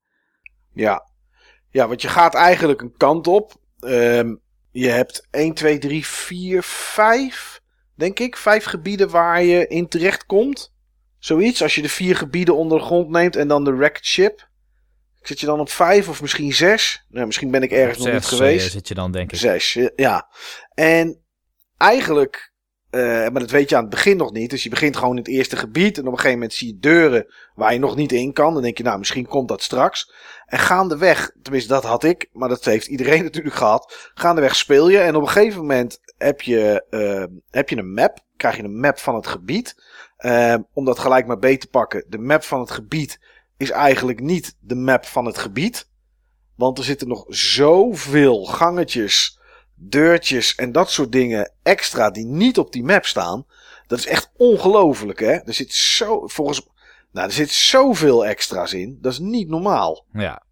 Ja. 0.74 1.10
Ja, 1.70 1.88
want 1.88 2.02
je 2.02 2.08
gaat 2.08 2.34
eigenlijk 2.34 2.82
een 2.82 2.98
kant 2.98 3.28
op. 3.28 3.61
Ehm, 3.82 4.36
je 4.72 4.88
hebt 4.88 5.28
1, 5.32 5.54
2, 5.54 5.78
3, 5.78 6.06
4, 6.06 6.64
5. 6.64 7.62
Denk 7.96 8.20
ik. 8.20 8.38
Vijf 8.38 8.64
gebieden 8.64 9.10
waar 9.10 9.44
je 9.44 9.68
in 9.68 9.88
terecht 9.88 10.26
komt. 10.26 10.74
Zoiets. 11.20 11.62
Als 11.62 11.76
je 11.76 11.82
de 11.82 11.90
vier 11.90 12.16
gebieden 12.16 12.56
onder 12.56 12.78
de 12.78 12.84
grond 12.84 13.10
neemt 13.10 13.36
en 13.36 13.48
dan 13.48 13.64
de 13.64 13.74
wrecked 13.76 14.06
ship. 14.06 14.50
Zit 15.22 15.40
je 15.40 15.46
dan 15.46 15.60
op 15.60 15.70
vijf 15.70 16.10
of 16.10 16.22
misschien 16.22 16.54
zes? 16.54 17.06
Nou, 17.10 17.26
misschien 17.26 17.52
ben 17.52 17.62
ik 17.64 17.72
ergens 17.72 17.98
nog 17.98 18.14
niet 18.14 18.24
Zes, 18.24 18.38
geweest. 18.38 18.66
eh, 18.66 18.72
zit 18.72 18.88
je 18.88 18.94
dan 18.94 19.12
denk 19.12 19.32
ik. 19.32 19.38
Zes, 19.38 19.78
ja. 19.96 20.30
En 20.74 21.22
eigenlijk, 21.78 22.51
eh, 22.92 23.02
maar 23.02 23.40
dat 23.40 23.52
weet 23.52 23.70
je 23.70 23.76
aan 23.76 23.82
het 23.82 23.92
begin 23.92 24.18
nog 24.18 24.32
niet. 24.32 24.50
Dus 24.50 24.64
je 24.64 24.70
begint 24.70 24.98
gewoon 24.98 25.12
in 25.12 25.24
het 25.24 25.28
eerste 25.28 25.56
gebied. 25.56 25.98
En 25.98 26.06
op 26.06 26.12
een 26.12 26.18
gegeven 26.18 26.38
moment 26.40 26.54
zie 26.54 26.68
je 26.68 26.80
deuren 26.80 27.26
waar 27.56 27.74
je 27.74 27.80
nog 27.80 27.96
niet 27.96 28.12
in 28.12 28.34
kan. 28.34 28.54
Dan 28.54 28.62
denk 28.62 28.78
je, 28.78 28.84
nou, 28.84 29.00
misschien 29.00 29.28
komt 29.28 29.48
dat 29.48 29.62
straks. 29.62 30.14
En 30.46 30.60
gaandeweg, 30.60 31.32
tenminste 31.42 31.74
dat 31.74 31.84
had 31.84 32.04
ik, 32.04 32.30
maar 32.32 32.50
dat 32.50 32.66
heeft 32.66 32.88
iedereen 32.88 33.24
natuurlijk 33.30 33.56
gehad. 33.56 34.12
Gaandeweg 34.14 34.56
speel 34.56 34.90
je 34.90 34.98
en 34.98 35.16
op 35.16 35.22
een 35.22 35.30
gegeven 35.30 35.60
moment 35.60 36.00
heb 36.18 36.42
je, 36.42 36.86
eh, 36.90 37.24
heb 37.50 37.70
je 37.70 37.78
een 37.78 37.94
map. 37.94 38.20
Krijg 38.38 38.58
je 38.58 38.64
een 38.64 38.80
map 38.80 38.98
van 38.98 39.16
het 39.16 39.28
gebied. 39.28 39.76
Eh, 40.18 40.56
om 40.74 40.86
dat 40.86 41.00
gelijk 41.00 41.28
maar 41.28 41.40
beet 41.40 41.62
te 41.62 41.68
pakken. 41.68 42.06
De 42.08 42.18
map 42.18 42.44
van 42.44 42.60
het 42.60 42.72
gebied 42.72 43.20
is 43.58 43.70
eigenlijk 43.70 44.20
niet 44.20 44.56
de 44.60 44.76
map 44.76 45.06
van 45.06 45.26
het 45.26 45.38
gebied. 45.38 45.90
Want 46.56 46.78
er 46.78 46.84
zitten 46.84 47.08
nog 47.08 47.26
zoveel 47.28 48.46
gangetjes, 48.46 49.40
deurtjes 49.90 50.56
en 50.56 50.72
dat 50.72 50.92
soort 50.92 51.12
dingen 51.12 51.52
extra 51.64 52.10
die 52.10 52.26
niet 52.26 52.58
op 52.58 52.72
die 52.72 52.84
map 52.84 53.06
staan. 53.06 53.46
Dat 53.88 54.00
is 54.00 54.06
echt 54.06 54.32
ongelooflijk, 54.38 55.20
hè? 55.20 55.32
Er 55.34 55.54
zit 55.54 55.74
zo, 55.74 56.28
volgens, 56.28 56.68
nou, 57.12 57.28
er 57.28 57.34
zit 57.34 57.50
zoveel 57.50 58.26
extra's 58.26 58.74
in. 58.74 58.98
Dat 59.02 59.12
is 59.12 59.20
niet 59.20 59.50
normaal. 59.50 60.06
Ja. 60.14 60.44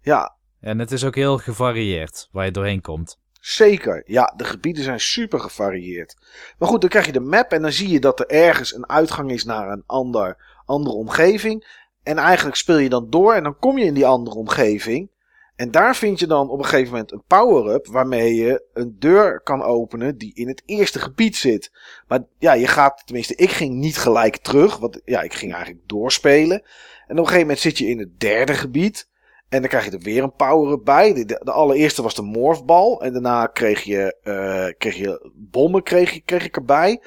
Ja, 0.00 0.36
En 0.60 0.78
het 0.78 0.92
is 0.92 1.04
ook 1.04 1.14
heel 1.14 1.38
gevarieerd 1.38 2.28
waar 2.32 2.44
je 2.44 2.50
doorheen 2.50 2.80
komt. 2.80 3.18
Zeker, 3.40 4.02
ja, 4.06 4.32
de 4.36 4.44
gebieden 4.44 4.84
zijn 4.84 5.00
super 5.00 5.40
gevarieerd. 5.40 6.16
Maar 6.58 6.68
goed, 6.68 6.80
dan 6.80 6.90
krijg 6.90 7.06
je 7.06 7.12
de 7.12 7.20
map 7.20 7.52
en 7.52 7.62
dan 7.62 7.72
zie 7.72 7.88
je 7.88 8.00
dat 8.00 8.20
er 8.20 8.26
ergens 8.26 8.74
een 8.74 8.88
uitgang 8.88 9.30
is 9.30 9.44
naar 9.44 9.68
een 9.68 9.82
ander, 9.86 10.36
andere 10.64 10.96
omgeving. 10.96 11.84
En 12.02 12.18
eigenlijk 12.18 12.56
speel 12.56 12.78
je 12.78 12.88
dan 12.88 13.10
door 13.10 13.34
en 13.34 13.42
dan 13.42 13.58
kom 13.58 13.78
je 13.78 13.84
in 13.84 13.94
die 13.94 14.06
andere 14.06 14.36
omgeving. 14.36 15.10
En 15.56 15.70
daar 15.70 15.96
vind 15.96 16.18
je 16.18 16.26
dan 16.26 16.50
op 16.50 16.58
een 16.58 16.64
gegeven 16.64 16.92
moment 16.92 17.12
een 17.12 17.22
power-up 17.26 17.86
waarmee 17.86 18.34
je 18.34 18.64
een 18.72 18.96
deur 18.98 19.40
kan 19.40 19.62
openen 19.62 20.18
die 20.18 20.34
in 20.34 20.48
het 20.48 20.62
eerste 20.66 20.98
gebied 20.98 21.36
zit. 21.36 21.72
Maar 22.08 22.24
ja, 22.38 22.52
je 22.52 22.66
gaat, 22.66 23.02
tenminste, 23.04 23.34
ik 23.34 23.50
ging 23.50 23.74
niet 23.74 23.98
gelijk 23.98 24.36
terug, 24.36 24.76
want 24.76 25.00
ja, 25.04 25.20
ik 25.20 25.34
ging 25.34 25.52
eigenlijk 25.52 25.88
doorspelen. 25.88 26.62
En 27.06 27.12
op 27.12 27.18
een 27.18 27.18
gegeven 27.18 27.40
moment 27.40 27.58
zit 27.58 27.78
je 27.78 27.86
in 27.86 27.98
het 27.98 28.20
derde 28.20 28.54
gebied. 28.54 29.08
En 29.48 29.60
dan 29.60 29.68
krijg 29.68 29.84
je 29.84 29.90
er 29.90 29.98
weer 29.98 30.22
een 30.22 30.34
power-up 30.36 30.84
bij. 30.84 31.24
De, 31.24 31.40
allereerste 31.44 32.02
was 32.02 32.14
de 32.14 32.22
morfbal. 32.22 33.02
En 33.02 33.12
daarna 33.12 33.46
kreeg 33.46 33.82
je, 33.82 34.16
uh, 34.24 34.78
kreeg 34.78 34.96
je 34.96 35.30
bommen 35.34 35.82
kreeg, 35.82 36.24
kreeg 36.24 36.44
ik 36.44 36.56
erbij. 36.56 37.02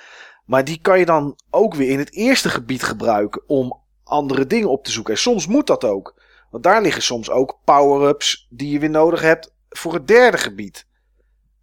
Maar 0.45 0.63
die 0.63 0.79
kan 0.81 0.99
je 0.99 1.05
dan 1.05 1.39
ook 1.49 1.75
weer 1.75 1.89
in 1.89 1.99
het 1.99 2.13
eerste 2.13 2.49
gebied 2.49 2.83
gebruiken 2.83 3.41
om 3.47 3.79
andere 4.03 4.47
dingen 4.47 4.69
op 4.69 4.83
te 4.83 4.91
zoeken. 4.91 5.13
En 5.13 5.19
soms 5.19 5.47
moet 5.47 5.67
dat 5.67 5.83
ook. 5.83 6.18
Want 6.51 6.63
daar 6.63 6.81
liggen 6.81 7.01
soms 7.01 7.29
ook 7.29 7.59
power-ups 7.63 8.47
die 8.49 8.71
je 8.71 8.79
weer 8.79 8.89
nodig 8.89 9.21
hebt 9.21 9.55
voor 9.69 9.93
het 9.93 10.07
derde 10.07 10.37
gebied. 10.37 10.87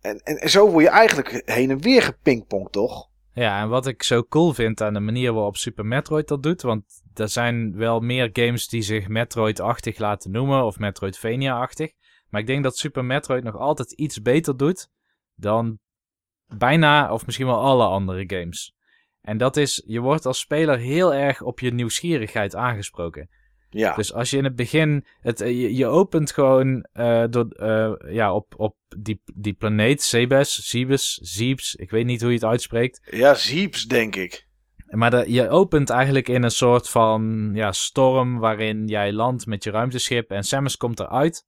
En, 0.00 0.20
en, 0.24 0.36
en 0.36 0.50
zo 0.50 0.70
word 0.70 0.84
je 0.84 0.90
eigenlijk 0.90 1.42
heen 1.44 1.70
en 1.70 1.80
weer 1.80 2.02
gepingpongd, 2.02 2.72
toch? 2.72 3.08
Ja, 3.32 3.60
en 3.60 3.68
wat 3.68 3.86
ik 3.86 4.02
zo 4.02 4.24
cool 4.24 4.52
vind 4.52 4.80
aan 4.80 4.94
de 4.94 5.00
manier 5.00 5.32
waarop 5.32 5.56
Super 5.56 5.86
Metroid 5.86 6.28
dat 6.28 6.42
doet. 6.42 6.62
Want 6.62 6.84
er 7.14 7.28
zijn 7.28 7.76
wel 7.76 8.00
meer 8.00 8.30
games 8.32 8.68
die 8.68 8.82
zich 8.82 9.08
Metroid-achtig 9.08 9.98
laten 9.98 10.30
noemen. 10.30 10.64
Of 10.64 10.78
Metroidvania-achtig. 10.78 11.92
Maar 12.28 12.40
ik 12.40 12.46
denk 12.46 12.62
dat 12.62 12.76
Super 12.76 13.04
Metroid 13.04 13.44
nog 13.44 13.56
altijd 13.56 13.92
iets 13.92 14.22
beter 14.22 14.56
doet 14.56 14.88
dan 15.34 15.78
bijna 16.46 17.12
of 17.12 17.26
misschien 17.26 17.46
wel 17.46 17.60
alle 17.60 17.84
andere 17.84 18.24
games. 18.26 18.74
En 19.20 19.38
dat 19.38 19.56
is, 19.56 19.82
je 19.86 20.00
wordt 20.00 20.26
als 20.26 20.38
speler 20.38 20.78
heel 20.78 21.14
erg 21.14 21.42
op 21.42 21.60
je 21.60 21.72
nieuwsgierigheid 21.72 22.54
aangesproken. 22.54 23.30
Ja. 23.70 23.94
Dus 23.94 24.12
als 24.12 24.30
je 24.30 24.36
in 24.36 24.44
het 24.44 24.56
begin, 24.56 25.06
het, 25.20 25.40
eh, 25.40 25.60
je, 25.60 25.74
je 25.74 25.86
opent 25.86 26.32
gewoon 26.32 26.86
uh, 26.94 27.24
door, 27.30 27.46
uh, 27.56 27.92
ja, 28.14 28.34
op, 28.34 28.54
op 28.56 28.76
die, 28.98 29.22
die 29.34 29.52
planeet, 29.52 30.02
Zebes, 30.02 30.54
Zebes, 30.54 31.14
Zeeps, 31.14 31.74
ik 31.74 31.90
weet 31.90 32.06
niet 32.06 32.20
hoe 32.20 32.30
je 32.30 32.36
het 32.36 32.44
uitspreekt. 32.44 33.08
Ja, 33.10 33.34
Zeeps 33.34 33.84
denk 33.84 34.16
ik. 34.16 34.46
Maar 34.86 35.10
de, 35.10 35.24
je 35.32 35.48
opent 35.48 35.90
eigenlijk 35.90 36.28
in 36.28 36.42
een 36.42 36.50
soort 36.50 36.88
van 36.88 37.50
ja, 37.54 37.72
storm 37.72 38.38
waarin 38.38 38.86
jij 38.86 39.12
landt 39.12 39.46
met 39.46 39.64
je 39.64 39.70
ruimteschip 39.70 40.30
en 40.30 40.44
Samus 40.44 40.76
komt 40.76 41.00
eruit. 41.00 41.44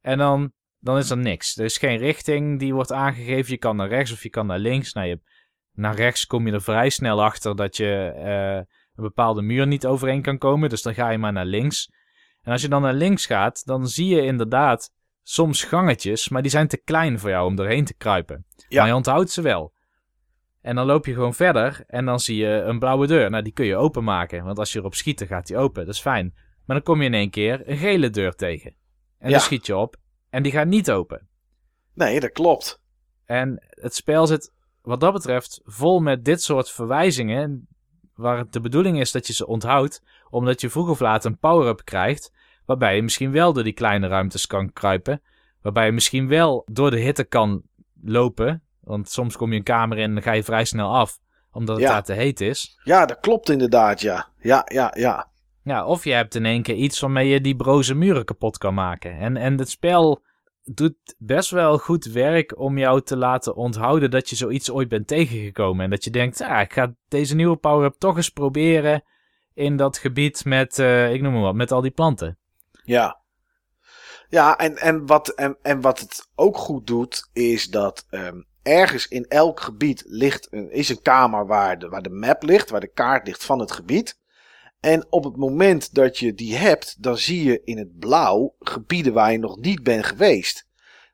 En 0.00 0.18
dan, 0.18 0.52
dan 0.78 0.98
is 0.98 1.10
er 1.10 1.16
niks. 1.16 1.56
Er 1.56 1.64
is 1.64 1.78
geen 1.78 1.98
richting 1.98 2.58
die 2.58 2.74
wordt 2.74 2.92
aangegeven. 2.92 3.52
Je 3.52 3.58
kan 3.58 3.76
naar 3.76 3.88
rechts 3.88 4.12
of 4.12 4.22
je 4.22 4.30
kan 4.30 4.46
naar 4.46 4.58
links. 4.58 4.92
Nou, 4.92 5.06
je, 5.06 5.20
naar 5.72 5.94
rechts 5.94 6.26
kom 6.26 6.46
je 6.46 6.52
er 6.52 6.62
vrij 6.62 6.90
snel 6.90 7.22
achter 7.22 7.56
dat 7.56 7.76
je 7.76 8.12
een 8.94 9.02
bepaalde 9.02 9.42
muur 9.42 9.66
niet 9.66 9.86
overeen 9.86 10.22
kan 10.22 10.38
komen. 10.38 10.68
Dus 10.68 10.82
dan 10.82 10.94
ga 10.94 11.10
je 11.10 11.18
maar 11.18 11.32
naar 11.32 11.44
links. 11.44 11.90
En 12.42 12.52
als 12.52 12.62
je 12.62 12.68
dan 12.68 12.82
naar 12.82 12.94
links 12.94 13.26
gaat, 13.26 13.64
dan 13.64 13.88
zie 13.88 14.14
je 14.14 14.22
inderdaad 14.22 14.92
soms 15.22 15.64
gangetjes, 15.64 16.28
maar 16.28 16.42
die 16.42 16.50
zijn 16.50 16.68
te 16.68 16.76
klein 16.76 17.18
voor 17.18 17.30
jou 17.30 17.46
om 17.46 17.56
doorheen 17.56 17.84
te 17.84 17.94
kruipen. 17.94 18.46
Ja. 18.68 18.78
Maar 18.78 18.88
je 18.88 18.94
onthoudt 18.94 19.30
ze 19.30 19.42
wel. 19.42 19.72
En 20.60 20.74
dan 20.74 20.86
loop 20.86 21.06
je 21.06 21.12
gewoon 21.12 21.34
verder 21.34 21.84
en 21.86 22.04
dan 22.04 22.20
zie 22.20 22.36
je 22.36 22.48
een 22.48 22.78
blauwe 22.78 23.06
deur. 23.06 23.30
Nou, 23.30 23.42
die 23.42 23.52
kun 23.52 23.66
je 23.66 23.76
openmaken, 23.76 24.44
want 24.44 24.58
als 24.58 24.72
je 24.72 24.78
erop 24.78 24.94
schiet, 24.94 25.18
dan 25.18 25.28
gaat 25.28 25.46
die 25.46 25.56
open. 25.56 25.86
Dat 25.86 25.94
is 25.94 26.00
fijn. 26.00 26.32
Maar 26.66 26.76
dan 26.76 26.82
kom 26.82 27.00
je 27.00 27.06
in 27.06 27.14
één 27.14 27.30
keer 27.30 27.68
een 27.68 27.76
gele 27.76 28.10
deur 28.10 28.34
tegen. 28.34 28.74
En 29.18 29.28
ja. 29.28 29.30
dan 29.30 29.40
schiet 29.40 29.66
je 29.66 29.76
op 29.76 29.96
en 30.30 30.42
die 30.42 30.52
gaat 30.52 30.66
niet 30.66 30.90
open. 30.90 31.28
Nee, 31.94 32.20
dat 32.20 32.32
klopt. 32.32 32.82
En 33.24 33.64
het 33.68 33.94
spel 33.94 34.26
zit 34.26 34.52
wat 34.82 35.00
dat 35.00 35.12
betreft 35.12 35.60
vol 35.64 36.00
met 36.00 36.24
dit 36.24 36.42
soort 36.42 36.70
verwijzingen 36.70 37.68
waar 38.14 38.38
het 38.38 38.52
de 38.52 38.60
bedoeling 38.60 39.00
is 39.00 39.12
dat 39.12 39.26
je 39.26 39.32
ze 39.32 39.46
onthoudt, 39.46 40.02
omdat 40.30 40.60
je 40.60 40.70
vroeg 40.70 40.88
of 40.88 41.00
laat 41.00 41.24
een 41.24 41.38
power-up 41.38 41.84
krijgt, 41.84 42.32
waarbij 42.66 42.96
je 42.96 43.02
misschien 43.02 43.32
wel 43.32 43.52
door 43.52 43.64
die 43.64 43.72
kleine 43.72 44.06
ruimtes 44.06 44.46
kan 44.46 44.72
kruipen, 44.72 45.22
waarbij 45.62 45.86
je 45.86 45.92
misschien 45.92 46.28
wel 46.28 46.62
door 46.70 46.90
de 46.90 47.00
hitte 47.00 47.24
kan 47.24 47.62
lopen, 48.02 48.62
want 48.80 49.10
soms 49.10 49.36
kom 49.36 49.50
je 49.50 49.56
een 49.56 49.62
kamer 49.62 49.98
in 49.98 50.04
en 50.04 50.14
dan 50.14 50.22
ga 50.22 50.32
je 50.32 50.42
vrij 50.42 50.64
snel 50.64 50.94
af, 50.94 51.18
omdat 51.52 51.76
het 51.76 51.86
daar 51.86 52.02
te 52.02 52.12
heet 52.12 52.40
is. 52.40 52.78
Ja, 52.84 53.06
dat 53.06 53.20
klopt 53.20 53.48
inderdaad, 53.48 54.00
ja. 54.00 54.28
Ja, 54.38 54.62
ja, 54.72 54.92
ja. 54.96 55.30
Ja, 55.64 55.86
of 55.86 56.04
je 56.04 56.12
hebt 56.12 56.34
in 56.34 56.46
één 56.46 56.62
keer 56.62 56.74
iets 56.74 57.00
waarmee 57.00 57.28
je 57.28 57.40
die 57.40 57.56
broze 57.56 57.94
muren 57.94 58.24
kapot 58.24 58.58
kan 58.58 58.74
maken. 58.74 59.18
En, 59.18 59.36
en 59.36 59.58
het 59.58 59.70
spel 59.70 60.22
doet 60.64 61.14
best 61.18 61.50
wel 61.50 61.78
goed 61.78 62.04
werk 62.04 62.58
om 62.58 62.78
jou 62.78 63.02
te 63.02 63.16
laten 63.16 63.54
onthouden 63.54 64.10
dat 64.10 64.30
je 64.30 64.36
zoiets 64.36 64.70
ooit 64.70 64.88
bent 64.88 65.06
tegengekomen. 65.06 65.84
En 65.84 65.90
dat 65.90 66.04
je 66.04 66.10
denkt, 66.10 66.40
ah, 66.40 66.60
ik 66.60 66.72
ga 66.72 66.94
deze 67.08 67.34
nieuwe 67.34 67.56
power-up 67.56 67.94
toch 67.98 68.16
eens 68.16 68.28
proberen 68.28 69.04
in 69.54 69.76
dat 69.76 69.98
gebied 69.98 70.44
met, 70.44 70.78
uh, 70.78 71.12
ik 71.12 71.22
noem 71.22 71.32
maar 71.32 71.42
wat, 71.42 71.54
met 71.54 71.72
al 71.72 71.80
die 71.80 71.90
planten. 71.90 72.38
Ja. 72.84 73.20
Ja, 74.28 74.58
en, 74.58 74.76
en, 74.76 75.06
wat, 75.06 75.28
en, 75.28 75.56
en 75.62 75.80
wat 75.80 76.00
het 76.00 76.28
ook 76.34 76.56
goed 76.56 76.86
doet, 76.86 77.28
is 77.32 77.68
dat 77.68 78.06
um, 78.10 78.46
ergens 78.62 79.08
in 79.08 79.26
elk 79.28 79.60
gebied 79.60 80.04
ligt 80.06 80.48
een, 80.50 80.70
is 80.70 80.88
een 80.88 81.02
kamer 81.02 81.46
waar 81.46 81.78
de, 81.78 81.88
waar 81.88 82.02
de 82.02 82.10
map 82.10 82.42
ligt, 82.42 82.70
waar 82.70 82.80
de 82.80 82.92
kaart 82.92 83.26
ligt 83.26 83.44
van 83.44 83.58
het 83.58 83.72
gebied. 83.72 84.20
En 84.82 85.06
op 85.10 85.24
het 85.24 85.36
moment 85.36 85.94
dat 85.94 86.18
je 86.18 86.34
die 86.34 86.56
hebt, 86.56 87.02
dan 87.02 87.18
zie 87.18 87.44
je 87.44 87.60
in 87.64 87.78
het 87.78 87.98
blauw 87.98 88.54
gebieden 88.60 89.12
waar 89.12 89.32
je 89.32 89.38
nog 89.38 89.58
niet 89.58 89.82
bent 89.82 90.04
geweest. 90.04 90.66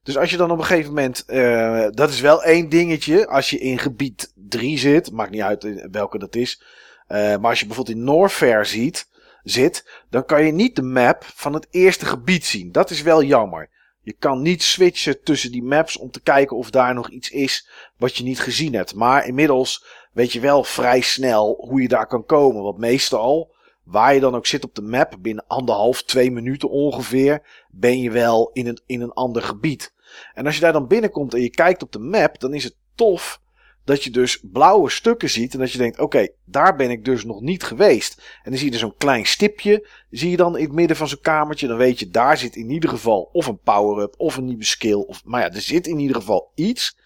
Dus 0.03 0.17
als 0.17 0.31
je 0.31 0.37
dan 0.37 0.51
op 0.51 0.59
een 0.59 0.65
gegeven 0.65 0.95
moment, 0.95 1.25
uh, 1.27 1.87
dat 1.91 2.11
is 2.11 2.21
wel 2.21 2.43
één 2.43 2.69
dingetje, 2.69 3.27
als 3.27 3.51
je 3.51 3.59
in 3.59 3.79
gebied 3.79 4.33
3 4.35 4.79
zit, 4.79 5.13
maakt 5.13 5.31
niet 5.31 5.41
uit 5.41 5.89
welke 5.91 6.19
dat 6.19 6.37
is. 6.37 6.63
Uh, 7.09 7.19
maar 7.19 7.51
als 7.51 7.61
je 7.61 7.67
bijvoorbeeld 7.67 7.97
in 7.97 8.05
Norfair 8.05 8.67
ziet, 8.67 9.09
zit, 9.43 10.03
dan 10.11 10.25
kan 10.25 10.45
je 10.45 10.53
niet 10.53 10.77
de 10.77 10.83
map 10.83 11.25
van 11.25 11.55
het 11.55 11.67
eerste 11.71 12.07
gebied 12.07 12.45
zien. 12.45 12.73
Dat 12.73 12.91
is 12.91 13.03
wel 13.03 13.23
jammer. 13.23 13.71
Je 14.01 14.13
kan 14.19 14.43
niet 14.43 14.63
switchen 14.63 15.23
tussen 15.23 15.53
die 15.53 15.63
maps 15.63 15.99
om 15.99 16.11
te 16.11 16.21
kijken 16.21 16.57
of 16.57 16.71
daar 16.71 16.95
nog 16.95 17.11
iets 17.11 17.31
is 17.31 17.69
wat 17.97 18.17
je 18.17 18.25
niet 18.25 18.41
gezien 18.41 18.75
hebt. 18.75 18.95
Maar 18.95 19.27
inmiddels 19.27 19.85
weet 20.13 20.33
je 20.33 20.41
wel 20.41 20.65
vrij 20.65 21.01
snel 21.01 21.65
hoe 21.69 21.83
je 21.83 21.89
daar 21.89 22.07
kan 22.07 22.25
komen. 22.25 22.63
Want 22.63 22.79
meestal 22.79 23.57
waar 23.89 24.15
je 24.15 24.21
dan 24.21 24.35
ook 24.35 24.47
zit 24.47 24.65
op 24.65 24.75
de 24.75 24.83
map, 24.83 25.17
binnen 25.21 25.45
anderhalf, 25.47 26.03
twee 26.03 26.31
minuten 26.31 26.71
ongeveer, 26.71 27.65
ben 27.71 28.01
je 28.01 28.11
wel 28.11 28.51
in 28.53 28.67
een, 28.67 28.81
in 28.87 29.01
een 29.01 29.13
ander 29.13 29.43
gebied. 29.43 29.95
En 30.35 30.47
als 30.47 30.55
je 30.55 30.61
daar 30.61 30.73
dan 30.73 30.87
binnenkomt 30.87 31.35
en 31.35 31.43
je 31.43 31.51
kijkt 31.51 31.83
op 31.83 31.93
de 31.93 31.99
map, 31.99 32.41
dan 32.41 32.55
is 32.55 32.65
het 32.65 32.77
tof 32.95 33.41
dat 33.85 34.05
je 34.05 34.11
dus 34.11 34.41
blauwe 34.43 34.91
stukken 34.91 35.31
ziet 35.31 35.53
en 35.53 35.59
dat 35.59 35.73
je 35.73 35.79
denkt, 35.79 35.99
oké, 35.99 36.29
daar 36.45 36.77
ben 36.77 36.91
ik 36.91 37.05
dus 37.05 37.25
nog 37.25 37.41
niet 37.41 37.63
geweest. 37.63 38.23
En 38.43 38.51
dan 38.51 38.59
zie 38.59 38.67
je 38.67 38.73
er 38.73 38.79
zo'n 38.79 38.97
klein 38.97 39.27
stipje, 39.27 39.89
zie 40.11 40.31
je 40.31 40.37
dan 40.37 40.57
in 40.57 40.65
het 40.65 40.73
midden 40.73 40.97
van 40.97 41.09
zo'n 41.09 41.21
kamertje, 41.21 41.67
dan 41.67 41.77
weet 41.77 41.99
je, 41.99 42.09
daar 42.09 42.39
zit 42.39 42.57
in 42.57 42.71
ieder 42.71 42.91
geval 42.91 43.29
of 43.33 43.47
een 43.47 43.61
power-up 43.61 44.15
of 44.17 44.37
een 44.37 44.45
nieuwe 44.45 44.65
skill, 44.65 45.05
of, 45.07 45.25
maar 45.25 45.41
ja, 45.41 45.51
er 45.51 45.61
zit 45.61 45.87
in 45.87 45.99
ieder 45.99 46.17
geval 46.17 46.53
iets. 46.55 46.99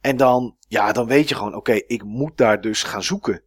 En 0.00 0.16
dan, 0.16 0.56
ja, 0.68 0.92
dan 0.92 1.06
weet 1.06 1.28
je 1.28 1.34
gewoon, 1.34 1.54
oké, 1.54 1.72
ik 1.72 2.04
moet 2.04 2.36
daar 2.36 2.60
dus 2.60 2.82
gaan 2.82 3.02
zoeken 3.02 3.42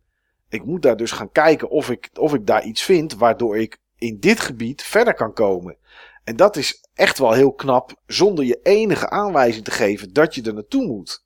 ik 0.49 0.65
moet 0.65 0.81
daar 0.81 0.97
dus 0.97 1.11
gaan 1.11 1.31
kijken 1.31 1.69
of 1.69 1.89
ik, 1.89 2.09
of 2.13 2.33
ik 2.33 2.45
daar 2.45 2.63
iets 2.63 2.83
vind 2.83 3.15
waardoor 3.15 3.57
ik 3.57 3.77
in 3.95 4.19
dit 4.19 4.39
gebied 4.39 4.83
verder 4.83 5.13
kan 5.13 5.33
komen. 5.33 5.77
En 6.23 6.35
dat 6.35 6.55
is 6.55 6.87
echt 6.93 7.17
wel 7.17 7.31
heel 7.31 7.53
knap 7.53 8.01
zonder 8.05 8.45
je 8.45 8.59
enige 8.63 9.09
aanwijzing 9.09 9.63
te 9.63 9.71
geven 9.71 10.13
dat 10.13 10.35
je 10.35 10.41
er 10.41 10.53
naartoe 10.53 10.85
moet. 10.85 11.25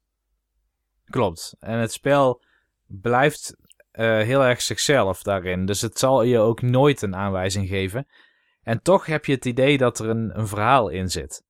Klopt. 1.05 1.55
En 1.59 1.77
het 1.77 1.91
spel 1.91 2.41
blijft 2.87 3.55
uh, 3.93 4.21
heel 4.21 4.43
erg 4.43 4.61
zichzelf 4.61 5.21
daarin. 5.21 5.65
Dus 5.65 5.81
het 5.81 5.99
zal 5.99 6.23
je 6.23 6.39
ook 6.39 6.61
nooit 6.61 7.01
een 7.01 7.15
aanwijzing 7.15 7.67
geven. 7.67 8.07
En 8.63 8.81
toch 8.81 9.05
heb 9.05 9.25
je 9.25 9.33
het 9.33 9.45
idee 9.45 9.77
dat 9.77 9.99
er 9.99 10.09
een, 10.09 10.39
een 10.39 10.47
verhaal 10.47 10.89
in 10.89 11.09
zit. 11.09 11.43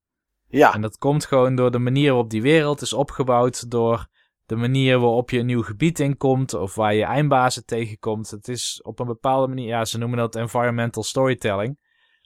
Ja. 0.47 0.73
En 0.73 0.81
dat 0.81 0.97
komt 0.97 1.25
gewoon 1.25 1.55
door 1.55 1.71
de 1.71 1.79
manier 1.79 2.07
waarop 2.07 2.29
die 2.29 2.41
wereld 2.41 2.81
is 2.81 2.93
opgebouwd. 2.93 3.69
Door 3.69 4.07
de 4.45 4.55
manier 4.55 4.99
waarop 4.99 5.29
je 5.29 5.39
een 5.39 5.45
nieuw 5.45 5.63
gebied 5.63 5.99
inkomt 5.99 6.53
of 6.53 6.75
waar 6.75 6.93
je 6.93 7.03
eindbazen 7.03 7.65
tegenkomt. 7.65 8.29
Het 8.29 8.47
is 8.47 8.81
op 8.83 8.99
een 8.99 9.07
bepaalde 9.07 9.47
manier, 9.47 9.67
ja, 9.67 9.85
ze 9.85 9.97
noemen 9.97 10.17
dat 10.17 10.35
environmental 10.35 11.03
storytelling. 11.03 11.77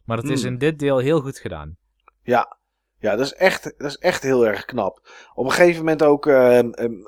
Maar 0.05 0.17
het 0.17 0.29
is 0.29 0.41
hmm. 0.41 0.51
in 0.51 0.57
dit 0.57 0.79
deel 0.79 0.97
heel 0.97 1.21
goed 1.21 1.37
gedaan. 1.37 1.77
Ja, 2.21 2.57
ja 2.99 3.15
dat, 3.15 3.25
is 3.25 3.33
echt, 3.33 3.63
dat 3.63 3.89
is 3.89 3.97
echt 3.97 4.23
heel 4.23 4.47
erg 4.47 4.65
knap. 4.65 5.09
Op 5.33 5.45
een 5.45 5.51
gegeven 5.51 5.79
moment 5.79 6.03
ook, 6.03 6.25
uh, 6.25 6.59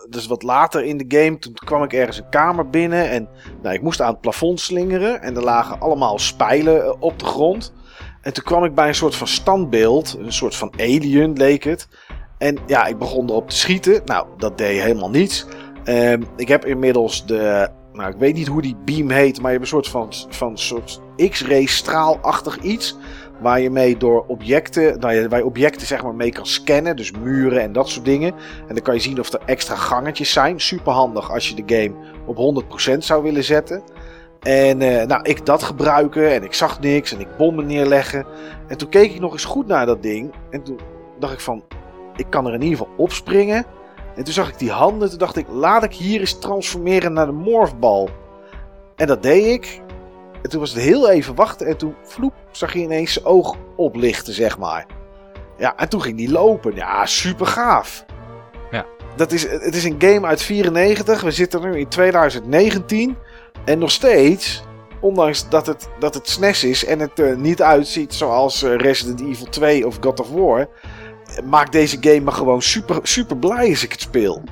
dus 0.09 0.27
wat 0.27 0.43
later 0.43 0.83
in 0.83 0.97
de 0.97 1.17
game, 1.17 1.37
toen 1.37 1.53
kwam 1.53 1.83
ik 1.83 1.93
ergens 1.93 2.17
een 2.17 2.29
kamer 2.29 2.69
binnen. 2.69 3.09
En 3.09 3.29
nou, 3.61 3.75
ik 3.75 3.81
moest 3.81 4.01
aan 4.01 4.11
het 4.11 4.21
plafond 4.21 4.59
slingeren. 4.59 5.21
En 5.21 5.35
er 5.35 5.43
lagen 5.43 5.79
allemaal 5.79 6.19
spijlen 6.19 6.83
eh, 6.83 6.93
op 6.99 7.19
de 7.19 7.25
grond. 7.25 7.73
En 8.21 8.33
toen 8.33 8.43
kwam 8.43 8.63
ik 8.63 8.75
bij 8.75 8.87
een 8.87 8.95
soort 8.95 9.15
van 9.15 9.27
standbeeld, 9.27 10.17
een 10.19 10.33
soort 10.33 10.55
van 10.55 10.73
alien 10.77 11.33
leek 11.33 11.63
het. 11.63 11.87
En 12.37 12.57
ja, 12.65 12.85
ik 12.85 12.97
begon 12.97 13.29
erop 13.29 13.49
te 13.49 13.55
schieten. 13.55 14.01
Nou, 14.05 14.27
dat 14.37 14.57
deed 14.57 14.81
helemaal 14.81 15.09
niets. 15.09 15.45
Um, 15.85 16.23
ik 16.35 16.47
heb 16.47 16.65
inmiddels 16.65 17.25
de. 17.25 17.69
Nou, 17.93 18.11
ik 18.11 18.17
weet 18.17 18.33
niet 18.33 18.47
hoe 18.47 18.61
die 18.61 18.75
beam 18.85 19.09
heet, 19.09 19.41
maar 19.41 19.51
je 19.51 19.57
hebt 19.57 19.61
een 19.61 19.67
soort 19.67 19.87
van, 19.87 20.13
van 20.29 20.57
soort 20.57 21.01
X-ray 21.29 21.65
straalachtig 21.65 22.59
iets. 22.59 22.97
Waar 23.41 23.59
je 23.59 23.69
mee 23.69 23.97
door 23.97 24.25
objecten, 24.27 24.99
nou 24.99 25.27
waar 25.27 25.39
je 25.39 25.45
objecten 25.45 25.87
zeg 25.87 26.03
maar 26.03 26.15
mee 26.15 26.31
kan 26.31 26.45
scannen. 26.45 26.95
Dus 26.95 27.11
muren 27.11 27.61
en 27.61 27.71
dat 27.71 27.89
soort 27.89 28.05
dingen. 28.05 28.33
En 28.67 28.73
dan 28.73 28.81
kan 28.81 28.93
je 28.93 28.99
zien 28.99 29.19
of 29.19 29.33
er 29.33 29.41
extra 29.45 29.75
gangetjes 29.75 30.31
zijn. 30.31 30.59
Super 30.59 30.91
handig 30.91 31.31
als 31.31 31.49
je 31.49 31.63
de 31.63 31.75
game 31.75 31.95
op 32.25 32.63
100% 32.93 32.97
zou 32.97 33.23
willen 33.23 33.43
zetten. 33.43 33.83
En 34.41 34.81
eh, 34.81 35.07
nou, 35.07 35.21
ik 35.23 35.45
dat 35.45 35.63
gebruiken 35.63 36.31
en 36.31 36.43
ik 36.43 36.53
zag 36.53 36.79
niks 36.79 37.13
en 37.13 37.19
ik 37.19 37.37
bommen 37.37 37.65
neerleggen. 37.65 38.25
En 38.67 38.77
toen 38.77 38.89
keek 38.89 39.11
ik 39.11 39.19
nog 39.19 39.31
eens 39.31 39.45
goed 39.45 39.67
naar 39.67 39.85
dat 39.85 40.03
ding. 40.03 40.33
En 40.49 40.63
toen 40.63 40.79
dacht 41.19 41.33
ik 41.33 41.39
van, 41.39 41.63
ik 42.17 42.25
kan 42.29 42.47
er 42.47 42.53
in 42.53 42.61
ieder 42.61 42.77
geval 42.77 42.93
opspringen. 42.97 43.65
En 44.15 44.23
toen 44.23 44.33
zag 44.33 44.49
ik 44.49 44.59
die 44.59 44.71
handen. 44.71 45.09
Toen 45.09 45.17
dacht 45.17 45.35
ik, 45.35 45.45
laat 45.49 45.83
ik 45.83 45.93
hier 45.93 46.19
eens 46.19 46.39
transformeren 46.39 47.13
naar 47.13 47.25
de 47.25 47.31
morfbal. 47.31 48.09
En 48.95 49.07
dat 49.07 49.23
deed 49.23 49.45
ik. 49.45 49.81
En 50.41 50.49
toen 50.49 50.59
was 50.59 50.73
het 50.73 50.83
heel 50.83 51.09
even 51.09 51.35
wachten. 51.35 51.67
En 51.67 51.77
toen, 51.77 51.95
vloep, 52.03 52.33
zag 52.51 52.73
je 52.73 52.79
ineens 52.79 53.13
zijn 53.13 53.25
oog 53.25 53.55
oplichten, 53.75 54.33
zeg 54.33 54.57
maar. 54.57 54.85
Ja, 55.57 55.75
en 55.75 55.89
toen 55.89 56.01
ging 56.01 56.17
die 56.17 56.31
lopen. 56.31 56.75
Ja, 56.75 57.05
super 57.05 57.45
gaaf. 57.45 58.05
Ja. 58.71 58.85
Dat 59.15 59.31
is, 59.31 59.49
het 59.49 59.75
is 59.75 59.83
een 59.83 59.95
game 59.99 60.27
uit 60.27 60.41
94. 60.41 61.21
We 61.21 61.31
zitten 61.31 61.61
nu 61.61 61.79
in 61.79 61.87
2019. 61.87 63.17
En 63.65 63.79
nog 63.79 63.91
steeds, 63.91 64.63
ondanks 64.99 65.49
dat 65.49 65.67
het, 65.67 65.89
dat 65.99 66.13
het 66.13 66.29
SNES 66.29 66.63
is 66.63 66.85
en 66.85 66.99
het 66.99 67.19
er 67.19 67.37
niet 67.37 67.61
uitziet 67.61 68.13
zoals 68.13 68.63
eh, 68.63 68.75
Resident 68.75 69.21
Evil 69.21 69.49
2 69.49 69.87
of 69.87 69.97
God 70.01 70.19
of 70.19 70.29
War, 70.29 70.67
maakt 71.49 71.71
deze 71.71 71.97
game 71.99 72.19
me 72.19 72.31
gewoon 72.31 72.61
super, 72.61 72.99
super 73.03 73.37
blij 73.37 73.69
als 73.69 73.83
ik 73.83 73.91
het 73.91 74.01
speel. 74.01 74.43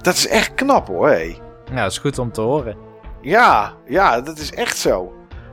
Dat 0.00 0.14
is 0.14 0.28
echt 0.28 0.54
knap 0.54 0.86
hoor. 0.86 1.08
Hé. 1.08 1.36
Ja, 1.72 1.82
dat 1.82 1.90
is 1.90 1.98
goed 1.98 2.18
om 2.18 2.32
te 2.32 2.40
horen. 2.40 2.76
Ja, 3.20 3.74
ja, 3.86 4.20
dat 4.20 4.38
is 4.38 4.52
echt 4.52 4.76
zo. 4.76 5.12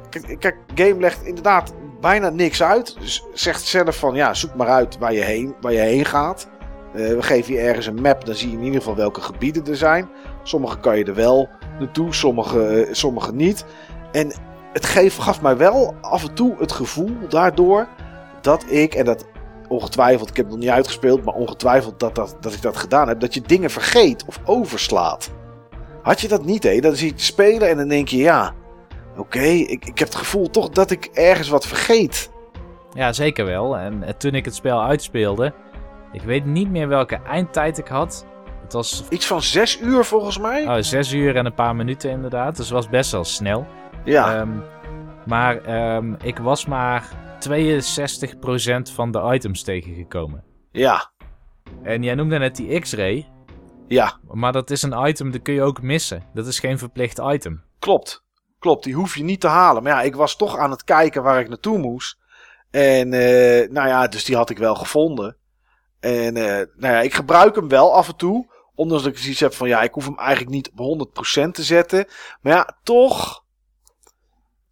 Kijk, 0.10 0.40
kijk, 0.40 0.58
game 0.76 1.00
legt 1.00 1.24
inderdaad 1.24 1.74
bijna 2.02 2.30
niks 2.30 2.64
uit. 2.64 2.96
Dus 3.00 3.24
zegt 3.34 3.62
zelf 3.62 3.98
van 3.98 4.16
ja, 4.16 4.34
zoek 4.34 4.56
maar 4.56 4.68
uit 4.68 4.98
waar 4.98 5.14
je 5.14 5.22
heen, 5.22 5.56
waar 5.62 5.74
je 5.74 5.80
heen 5.80 6.06
gaat. 6.06 6.50
Eh, 6.94 7.08
we 7.08 7.22
geven 7.22 7.54
je 7.54 7.60
ergens 7.60 7.86
een 7.86 8.02
map, 8.02 8.26
dan 8.26 8.36
zie 8.36 8.50
je 8.50 8.58
in 8.58 8.64
ieder 8.64 8.80
geval 8.80 8.96
welke 8.96 9.22
gebieden 9.22 9.66
er 9.66 9.76
zijn. 9.76 10.10
Sommige 10.44 10.80
kan 10.80 10.98
je 10.98 11.04
er 11.04 11.16
wel 11.16 11.50
naartoe, 11.80 12.14
sommige, 12.14 12.68
eh, 12.68 12.94
sommige 12.94 13.34
niet. 13.34 13.66
En 14.12 14.34
het 14.74 14.86
geeft, 14.86 15.20
gaf 15.20 15.42
mij 15.42 15.58
wel 15.58 15.96
af 16.02 16.24
en 16.24 16.34
toe 16.34 16.56
het 16.60 16.72
gevoel 16.72 17.12
daardoor 17.30 17.88
dat 18.42 18.66
ik, 18.68 18.96
en 18.96 19.06
dat 19.06 19.26
ongetwijfeld, 19.72 20.30
ik 20.30 20.36
heb 20.36 20.46
het 20.46 20.54
nog 20.54 20.64
niet 20.64 20.74
uitgespeeld, 20.74 21.24
maar 21.26 21.34
ongetwijfeld 21.34 22.00
dat, 22.00 22.16
dat, 22.16 22.38
dat 22.40 22.54
ik 22.54 22.62
dat 22.62 22.78
gedaan 22.78 23.08
heb, 23.08 23.20
dat 23.20 23.34
je 23.34 23.42
dingen 23.42 23.70
vergeet 23.70 24.26
of 24.28 24.40
overslaat. 24.46 25.32
Had 26.02 26.22
je 26.22 26.28
dat 26.28 26.46
niet, 26.46 26.64
hé? 26.64 26.80
Dan 26.80 26.96
zie 26.96 27.08
je 27.08 27.12
het 27.14 27.22
spelen 27.22 27.70
en 27.70 27.78
dan 27.78 27.88
denk 27.88 28.08
je, 28.08 28.18
ja, 28.18 28.54
oké, 29.18 29.40
ik, 29.44 29.86
ik 29.86 30.00
heb 30.00 30.08
het 30.08 30.16
gevoel 30.18 30.50
toch 30.50 30.70
dat 30.70 30.92
ik 30.92 31.06
ergens 31.14 31.50
wat 31.50 31.68
vergeet. 31.68 32.32
Ja, 32.94 33.14
zeker 33.14 33.46
wel. 33.46 33.78
En 33.78 34.04
eh, 34.04 34.14
toen 34.14 34.36
ik 34.36 34.46
het 34.46 34.56
spel 34.56 34.84
uitspeelde, 34.84 35.54
ik 36.12 36.22
weet 36.22 36.46
niet 36.46 36.70
meer 36.72 36.88
welke 36.88 37.20
eindtijd 37.28 37.78
ik 37.78 37.88
had. 37.88 38.26
Het 38.64 38.74
was 38.74 39.04
Iets 39.10 39.28
van 39.28 39.42
zes 39.42 39.80
uur 39.82 40.04
volgens 40.06 40.38
mij. 40.40 40.68
oh, 40.68 40.76
zes 40.80 41.14
uur 41.14 41.36
en 41.36 41.46
een 41.46 41.54
paar 41.54 41.76
minuten 41.76 42.10
inderdaad. 42.10 42.56
Dus 42.56 42.66
het 42.66 42.76
was 42.76 42.90
best 42.90 43.12
wel 43.12 43.24
snel. 43.24 43.66
ja, 44.04 44.36
Ehm, 44.36 44.50
maar 45.26 45.58
ehm, 45.58 46.14
ik 46.24 46.38
was 46.38 46.66
maar 46.66 47.04
62% 47.50 48.94
van 48.94 49.12
de 49.12 49.32
items 49.34 49.64
tegengekomen. 49.64 50.44
ja, 50.72 51.12
En 51.84 52.04
jij 52.04 52.16
noemde 52.16 52.38
net 52.38 52.56
die 52.56 52.80
X-ray. 52.80 53.28
ja, 53.88 54.20
Maar 54.32 54.52
dat 54.52 54.70
is 54.70 54.82
een 54.82 55.08
item, 55.08 55.32
dat 55.32 55.42
kun 55.42 55.54
je 55.54 55.62
ook 55.62 55.82
missen. 55.82 56.24
Dat 56.34 56.48
is 56.48 56.60
geen 56.60 56.78
verplicht 56.78 57.20
item. 57.24 57.64
klopt. 57.80 58.24
Klopt, 58.60 58.84
die 58.84 58.94
hoef 58.94 59.16
je 59.16 59.24
niet 59.24 59.40
te 59.40 59.48
halen. 59.48 59.84
Maar 59.84 59.92
ja, 59.92 60.02
ik 60.02 60.16
was 60.16 60.36
toch 60.36 60.58
aan 60.58 60.72
het 60.72 60.84
kijken 60.84 61.24
waar 61.24 61.40
ik 61.40 61.48
naartoe 61.50 61.78
moest. 61.78 62.18
En 62.72 63.14
eh, 63.14 63.70
nou 63.70 63.88
ja, 63.88 64.08
dus 64.08 64.24
die 64.26 64.36
had 64.36 64.50
ik 64.50 64.58
wel 64.58 64.76
gevonden. 64.76 65.38
En 66.00 66.36
eh, 66.38 66.68
nou 66.76 66.94
ja, 66.94 67.02
ik 67.02 67.14
gebruik 67.14 67.56
hem 67.56 67.68
wel 67.68 67.94
af 67.96 68.08
en 68.08 68.16
toe. 68.16 68.52
Ondanks 68.76 69.04
dat 69.04 69.14
ik 69.14 69.20
zoiets 69.20 69.40
heb 69.40 69.54
van 69.54 69.68
ja, 69.68 69.82
ik 69.82 69.94
hoef 69.94 70.06
hem 70.06 70.18
eigenlijk 70.18 70.50
niet 70.50 70.72
op 70.76 71.08
100% 71.48 71.52
te 71.52 71.64
zetten. 71.64 72.06
Maar 72.42 72.54
ja, 72.54 72.78
toch. 72.84 73.44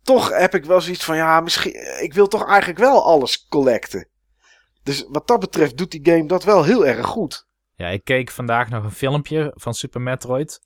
Toch 0.10 0.38
heb 0.38 0.53
ik 0.53 0.66
wel 0.66 0.82
zoiets 0.82 1.03
van 1.03 1.16
ja, 1.16 1.39
misschien. 1.39 2.01
Ik 2.03 2.14
wil 2.14 2.28
toch 2.28 2.47
eigenlijk 2.47 2.80
wel 2.80 3.03
alles 3.03 3.47
collecten. 3.47 4.07
Dus 4.84 5.05
wat 5.10 5.28
dat 5.28 5.39
betreft 5.39 5.78
doet 5.78 5.91
die 5.91 5.99
game 6.03 6.26
dat 6.26 6.43
wel 6.43 6.64
heel 6.64 6.86
erg 6.86 7.05
goed. 7.05 7.47
Ja, 7.76 7.88
ik 7.88 8.03
keek 8.03 8.30
vandaag 8.30 8.70
nog 8.70 8.84
een 8.84 8.91
filmpje 8.91 9.51
van 9.55 9.74
Super 9.74 10.01
Metroid. 10.01 10.62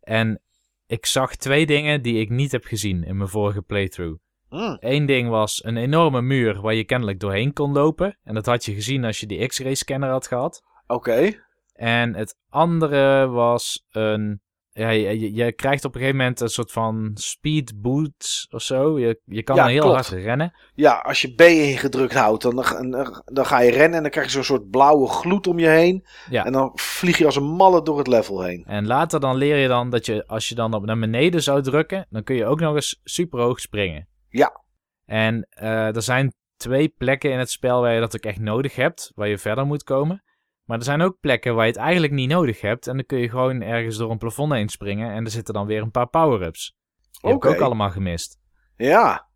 En 0.00 0.42
ik 0.86 1.06
zag 1.06 1.36
twee 1.36 1.66
dingen 1.66 2.02
die 2.02 2.20
ik 2.20 2.30
niet 2.30 2.52
heb 2.52 2.64
gezien 2.64 3.04
in 3.04 3.16
mijn 3.16 3.28
vorige 3.28 3.62
playthrough. 3.62 4.20
Hmm, 4.48 4.76
Eén 4.80 5.06
ding 5.06 5.28
was 5.28 5.64
een 5.64 5.76
enorme 5.76 6.22
muur 6.22 6.60
waar 6.60 6.74
je 6.74 6.84
kennelijk 6.84 7.20
doorheen 7.20 7.52
kon 7.52 7.72
lopen. 7.72 8.18
En 8.22 8.34
dat 8.34 8.46
had 8.46 8.64
je 8.64 8.74
gezien 8.74 9.04
als 9.04 9.20
je 9.20 9.26
die 9.26 9.46
X-ray 9.46 9.74
scanner 9.74 10.10
had 10.10 10.26
gehad. 10.26 10.62
Oké. 10.86 11.44
En 11.72 12.14
het 12.14 12.36
andere 12.48 13.26
was 13.28 13.86
een. 13.90 14.40
Ja, 14.80 14.90
je, 14.90 15.34
je- 15.34 15.52
krijgt 15.52 15.84
op 15.84 15.94
een 15.94 16.00
gegeven 16.00 16.20
moment 16.20 16.40
een 16.40 16.48
soort 16.48 16.72
van 16.72 17.10
speed 17.14 17.80
boots 17.82 18.46
of 18.50 18.62
zo. 18.62 18.98
Je, 18.98 19.20
je 19.24 19.42
kan 19.42 19.56
Ja, 19.56 19.66
heel 19.66 19.80
klopt. 19.80 19.94
hard 20.08 20.22
rennen. 20.22 20.52
Ja, 20.74 20.92
als 20.98 21.22
je 21.22 21.34
B 21.34 21.40
ingedrukt 21.40 22.14
houdt, 22.14 22.42
dan, 22.42 22.56
dan, 22.90 23.22
dan 23.24 23.46
ga 23.46 23.60
je 23.60 23.70
rennen 23.70 23.96
en 23.96 24.02
dan 24.02 24.10
krijg 24.10 24.26
je 24.26 24.32
zo'n 24.32 24.44
soort 24.44 24.70
blauwe 24.70 25.08
gloed 25.08 25.46
om 25.46 25.58
je 25.58 25.68
heen. 25.68 26.06
Ja. 26.30 26.44
En 26.44 26.52
dan 26.52 26.70
vlieg 26.74 27.18
je 27.18 27.24
als 27.24 27.36
een 27.36 27.50
malle 27.50 27.82
door 27.82 27.98
het 27.98 28.06
level 28.06 28.42
heen. 28.42 28.64
En 28.66 28.86
later 28.86 29.20
dan 29.20 29.36
leer 29.36 29.56
je 29.56 29.68
dan 29.68 29.90
dat 29.90 30.06
je, 30.06 30.26
als 30.26 30.48
je 30.48 30.54
dan 30.54 30.74
op 30.74 30.84
naar 30.84 30.98
beneden 30.98 31.42
zou 31.42 31.62
drukken, 31.62 32.06
dan 32.10 32.22
kun 32.22 32.36
je 32.36 32.46
ook 32.46 32.60
nog 32.60 32.74
eens 32.74 33.00
super 33.04 33.40
hoog 33.40 33.60
springen. 33.60 34.08
Ja. 34.28 34.62
En 35.04 35.46
eh, 35.50 35.96
er 35.96 36.02
zijn 36.02 36.34
twee 36.56 36.88
plekken 36.88 37.30
in 37.32 37.38
het 37.38 37.50
spel 37.50 37.80
waar 37.80 37.94
je 37.94 38.00
dat 38.00 38.14
ook 38.16 38.24
echt 38.24 38.38
nodig 38.40 38.74
hebt, 38.74 39.12
waar 39.14 39.28
je 39.28 39.38
verder 39.38 39.66
moet 39.66 39.82
komen. 39.82 40.22
Maar 40.70 40.78
er 40.78 40.84
zijn 40.84 41.02
ook 41.02 41.20
plekken 41.20 41.54
waar 41.54 41.64
je 41.64 41.72
het 41.72 41.80
eigenlijk 41.80 42.12
niet 42.12 42.28
nodig 42.28 42.60
hebt. 42.60 42.86
En 42.86 42.96
dan 42.96 43.06
kun 43.06 43.18
je 43.18 43.28
gewoon 43.28 43.62
ergens 43.62 43.96
door 43.96 44.10
een 44.10 44.18
plafond 44.18 44.52
heen 44.52 44.68
springen. 44.68 45.12
En 45.12 45.24
er 45.24 45.30
zitten 45.30 45.54
dan 45.54 45.66
weer 45.66 45.82
een 45.82 45.90
paar 45.90 46.08
power-ups. 46.08 46.76
Die 47.20 47.30
heb 47.30 47.44
ik 47.44 47.50
ook 47.50 47.60
allemaal 47.60 47.90
gemist. 47.90 48.38
Ja. 48.76 49.26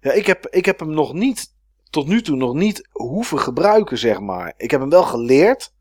Ja, 0.00 0.12
ik 0.12 0.26
heb, 0.26 0.46
ik 0.46 0.64
heb 0.64 0.78
hem 0.78 0.90
nog 0.90 1.12
niet, 1.12 1.54
tot 1.90 2.06
nu 2.06 2.22
toe 2.22 2.36
nog 2.36 2.54
niet 2.54 2.88
hoeven 2.92 3.38
gebruiken, 3.38 3.98
zeg 3.98 4.20
maar. 4.20 4.54
Ik 4.56 4.70
heb 4.70 4.80
hem 4.80 4.90
wel 4.90 5.02
geleerd. 5.02 5.74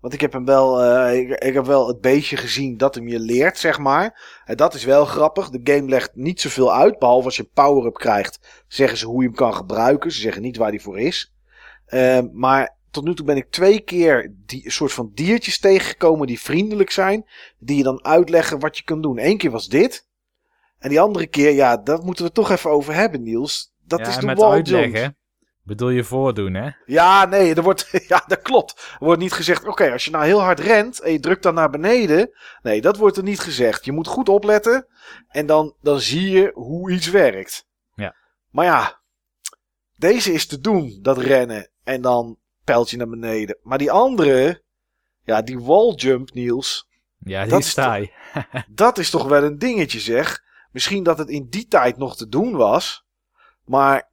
Want 0.00 0.14
ik 0.14 0.20
heb 0.20 0.32
hem 0.32 0.44
wel, 0.44 0.82
eh, 0.82 1.18
ik, 1.18 1.30
ik 1.30 1.54
heb 1.54 1.66
wel 1.66 1.88
het 1.88 2.00
beestje 2.00 2.36
gezien 2.36 2.76
dat 2.76 2.94
hem 2.94 3.08
je 3.08 3.18
leert, 3.18 3.58
zeg 3.58 3.78
maar. 3.78 4.40
En 4.44 4.56
dat 4.56 4.74
is 4.74 4.84
wel 4.84 5.04
grappig. 5.04 5.50
De 5.50 5.72
game 5.72 5.88
legt 5.88 6.10
niet 6.14 6.40
zoveel 6.40 6.74
uit. 6.74 6.98
Behalve 6.98 7.24
als 7.24 7.36
je 7.36 7.42
een 7.42 7.64
power-up 7.64 7.94
krijgt, 7.94 8.64
zeggen 8.68 8.98
ze 8.98 9.06
hoe 9.06 9.22
je 9.22 9.28
hem 9.28 9.36
kan 9.36 9.54
gebruiken. 9.54 10.12
Ze 10.12 10.20
zeggen 10.20 10.42
niet 10.42 10.56
waar 10.56 10.70
die 10.70 10.82
voor 10.82 11.00
is. 11.00 11.34
Eh, 11.86 12.20
maar 12.32 12.78
tot 12.90 13.04
nu 13.04 13.14
toe 13.14 13.26
ben 13.26 13.36
ik 13.36 13.50
twee 13.50 13.80
keer 13.80 14.34
die 14.46 14.64
een 14.64 14.72
soort 14.72 14.92
van 14.92 15.10
diertjes 15.14 15.58
tegengekomen 15.58 16.26
die 16.26 16.40
vriendelijk 16.40 16.90
zijn. 16.90 17.28
Die 17.58 17.76
je 17.76 17.82
dan 17.82 18.04
uitleggen 18.04 18.58
wat 18.58 18.76
je 18.76 18.84
kan 18.84 19.00
doen. 19.00 19.18
Eén 19.18 19.38
keer 19.38 19.50
was 19.50 19.68
dit. 19.68 20.08
En 20.78 20.88
die 20.88 21.00
andere 21.00 21.26
keer, 21.26 21.52
ja, 21.52 21.76
dat 21.76 22.04
moeten 22.04 22.24
we 22.24 22.32
toch 22.32 22.50
even 22.50 22.70
over 22.70 22.94
hebben, 22.94 23.22
Niels. 23.22 23.74
Dat 23.86 23.98
ja, 23.98 24.08
is 24.08 24.16
de 24.16 24.26
met 24.26 24.42
uitleggen 24.42 25.18
bedoel 25.70 25.88
je 25.88 26.04
voordoen, 26.04 26.54
hè? 26.54 26.70
Ja, 26.86 27.24
nee, 27.24 27.54
er 27.54 27.62
wordt, 27.62 27.88
ja, 28.08 28.24
dat 28.26 28.42
klopt. 28.42 28.96
Er 29.00 29.04
wordt 29.04 29.20
niet 29.20 29.32
gezegd, 29.32 29.66
oké, 29.66 29.92
als 29.92 30.04
je 30.04 30.10
nou 30.10 30.24
heel 30.24 30.40
hard 30.40 30.60
rent 30.60 31.00
en 31.00 31.12
je 31.12 31.20
drukt 31.20 31.42
dan 31.42 31.54
naar 31.54 31.70
beneden. 31.70 32.30
Nee, 32.62 32.80
dat 32.80 32.96
wordt 32.96 33.16
er 33.16 33.22
niet 33.22 33.40
gezegd. 33.40 33.84
Je 33.84 33.92
moet 33.92 34.06
goed 34.06 34.28
opletten 34.28 34.86
en 35.28 35.46
dan, 35.46 35.74
dan 35.80 36.00
zie 36.00 36.30
je 36.30 36.50
hoe 36.54 36.90
iets 36.90 37.10
werkt. 37.10 37.66
Ja. 37.94 38.16
Maar 38.50 38.64
ja, 38.64 39.00
deze 39.96 40.32
is 40.32 40.46
te 40.46 40.60
doen, 40.60 40.98
dat 41.02 41.18
rennen 41.18 41.70
en 41.84 42.00
dan 42.00 42.38
pijlt 42.64 42.90
je 42.90 42.96
naar 42.96 43.08
beneden. 43.08 43.58
Maar 43.62 43.78
die 43.78 43.90
andere, 43.90 44.62
ja, 45.22 45.42
die 45.42 45.60
wall 45.60 45.94
jump, 45.94 46.34
Niels, 46.34 46.88
Ja, 47.18 47.42
die 47.42 47.50
Dat 47.50 47.60
is 47.60 47.74
taai. 47.74 48.12
dat 48.68 48.98
is 48.98 49.10
toch 49.10 49.28
wel 49.28 49.42
een 49.42 49.58
dingetje 49.58 50.00
zeg. 50.00 50.42
Misschien 50.72 51.02
dat 51.02 51.18
het 51.18 51.28
in 51.28 51.46
die 51.48 51.66
tijd 51.66 51.96
nog 51.96 52.16
te 52.16 52.28
doen 52.28 52.56
was. 52.56 53.04
Maar 53.64 54.10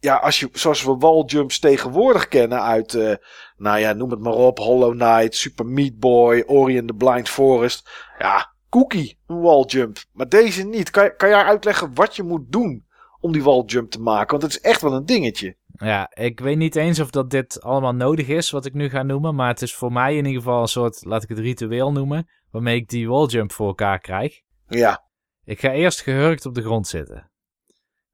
ja, 0.00 0.16
als 0.16 0.40
je, 0.40 0.48
zoals 0.52 0.84
we 0.84 0.96
walljumps 0.96 1.58
tegenwoordig 1.58 2.28
kennen 2.28 2.62
uit, 2.62 2.94
eh, 2.94 3.14
nou 3.56 3.78
ja, 3.78 3.92
noem 3.92 4.10
het 4.10 4.20
maar 4.20 4.32
op, 4.32 4.58
Hollow 4.58 4.92
Knight, 4.92 5.34
Super 5.34 5.66
Meat 5.66 5.98
Boy, 5.98 6.44
Ori 6.46 6.78
and 6.78 6.88
the 6.88 6.94
Blind 6.94 7.28
Forest. 7.28 7.90
Ja, 8.18 8.52
cookie, 8.68 9.18
een 9.26 9.40
walljump. 9.40 9.98
Maar 10.12 10.28
deze 10.28 10.62
niet. 10.62 10.90
Kan, 10.90 11.16
kan 11.16 11.28
jij 11.28 11.42
uitleggen 11.42 11.94
wat 11.94 12.16
je 12.16 12.22
moet 12.22 12.52
doen 12.52 12.86
om 13.20 13.32
die 13.32 13.42
walljump 13.42 13.90
te 13.90 14.00
maken? 14.00 14.30
Want 14.30 14.42
het 14.42 14.52
is 14.52 14.60
echt 14.60 14.80
wel 14.80 14.92
een 14.92 15.06
dingetje. 15.06 15.56
Ja, 15.78 16.10
ik 16.14 16.40
weet 16.40 16.56
niet 16.56 16.76
eens 16.76 17.00
of 17.00 17.10
dat 17.10 17.30
dit 17.30 17.62
allemaal 17.62 17.94
nodig 17.94 18.28
is, 18.28 18.50
wat 18.50 18.66
ik 18.66 18.74
nu 18.74 18.88
ga 18.88 19.02
noemen. 19.02 19.34
Maar 19.34 19.48
het 19.48 19.62
is 19.62 19.74
voor 19.74 19.92
mij 19.92 20.16
in 20.16 20.24
ieder 20.24 20.42
geval 20.42 20.60
een 20.60 20.68
soort, 20.68 21.04
laat 21.04 21.22
ik 21.22 21.28
het 21.28 21.38
ritueel 21.38 21.92
noemen, 21.92 22.28
waarmee 22.50 22.76
ik 22.76 22.88
die 22.88 23.08
walljump 23.08 23.52
voor 23.52 23.66
elkaar 23.66 23.98
krijg. 23.98 24.40
Ja, 24.68 25.04
Ik 25.44 25.60
ga 25.60 25.70
eerst 25.72 26.00
gehurkt 26.00 26.46
op 26.46 26.54
de 26.54 26.62
grond 26.62 26.86
zitten. 26.86 27.30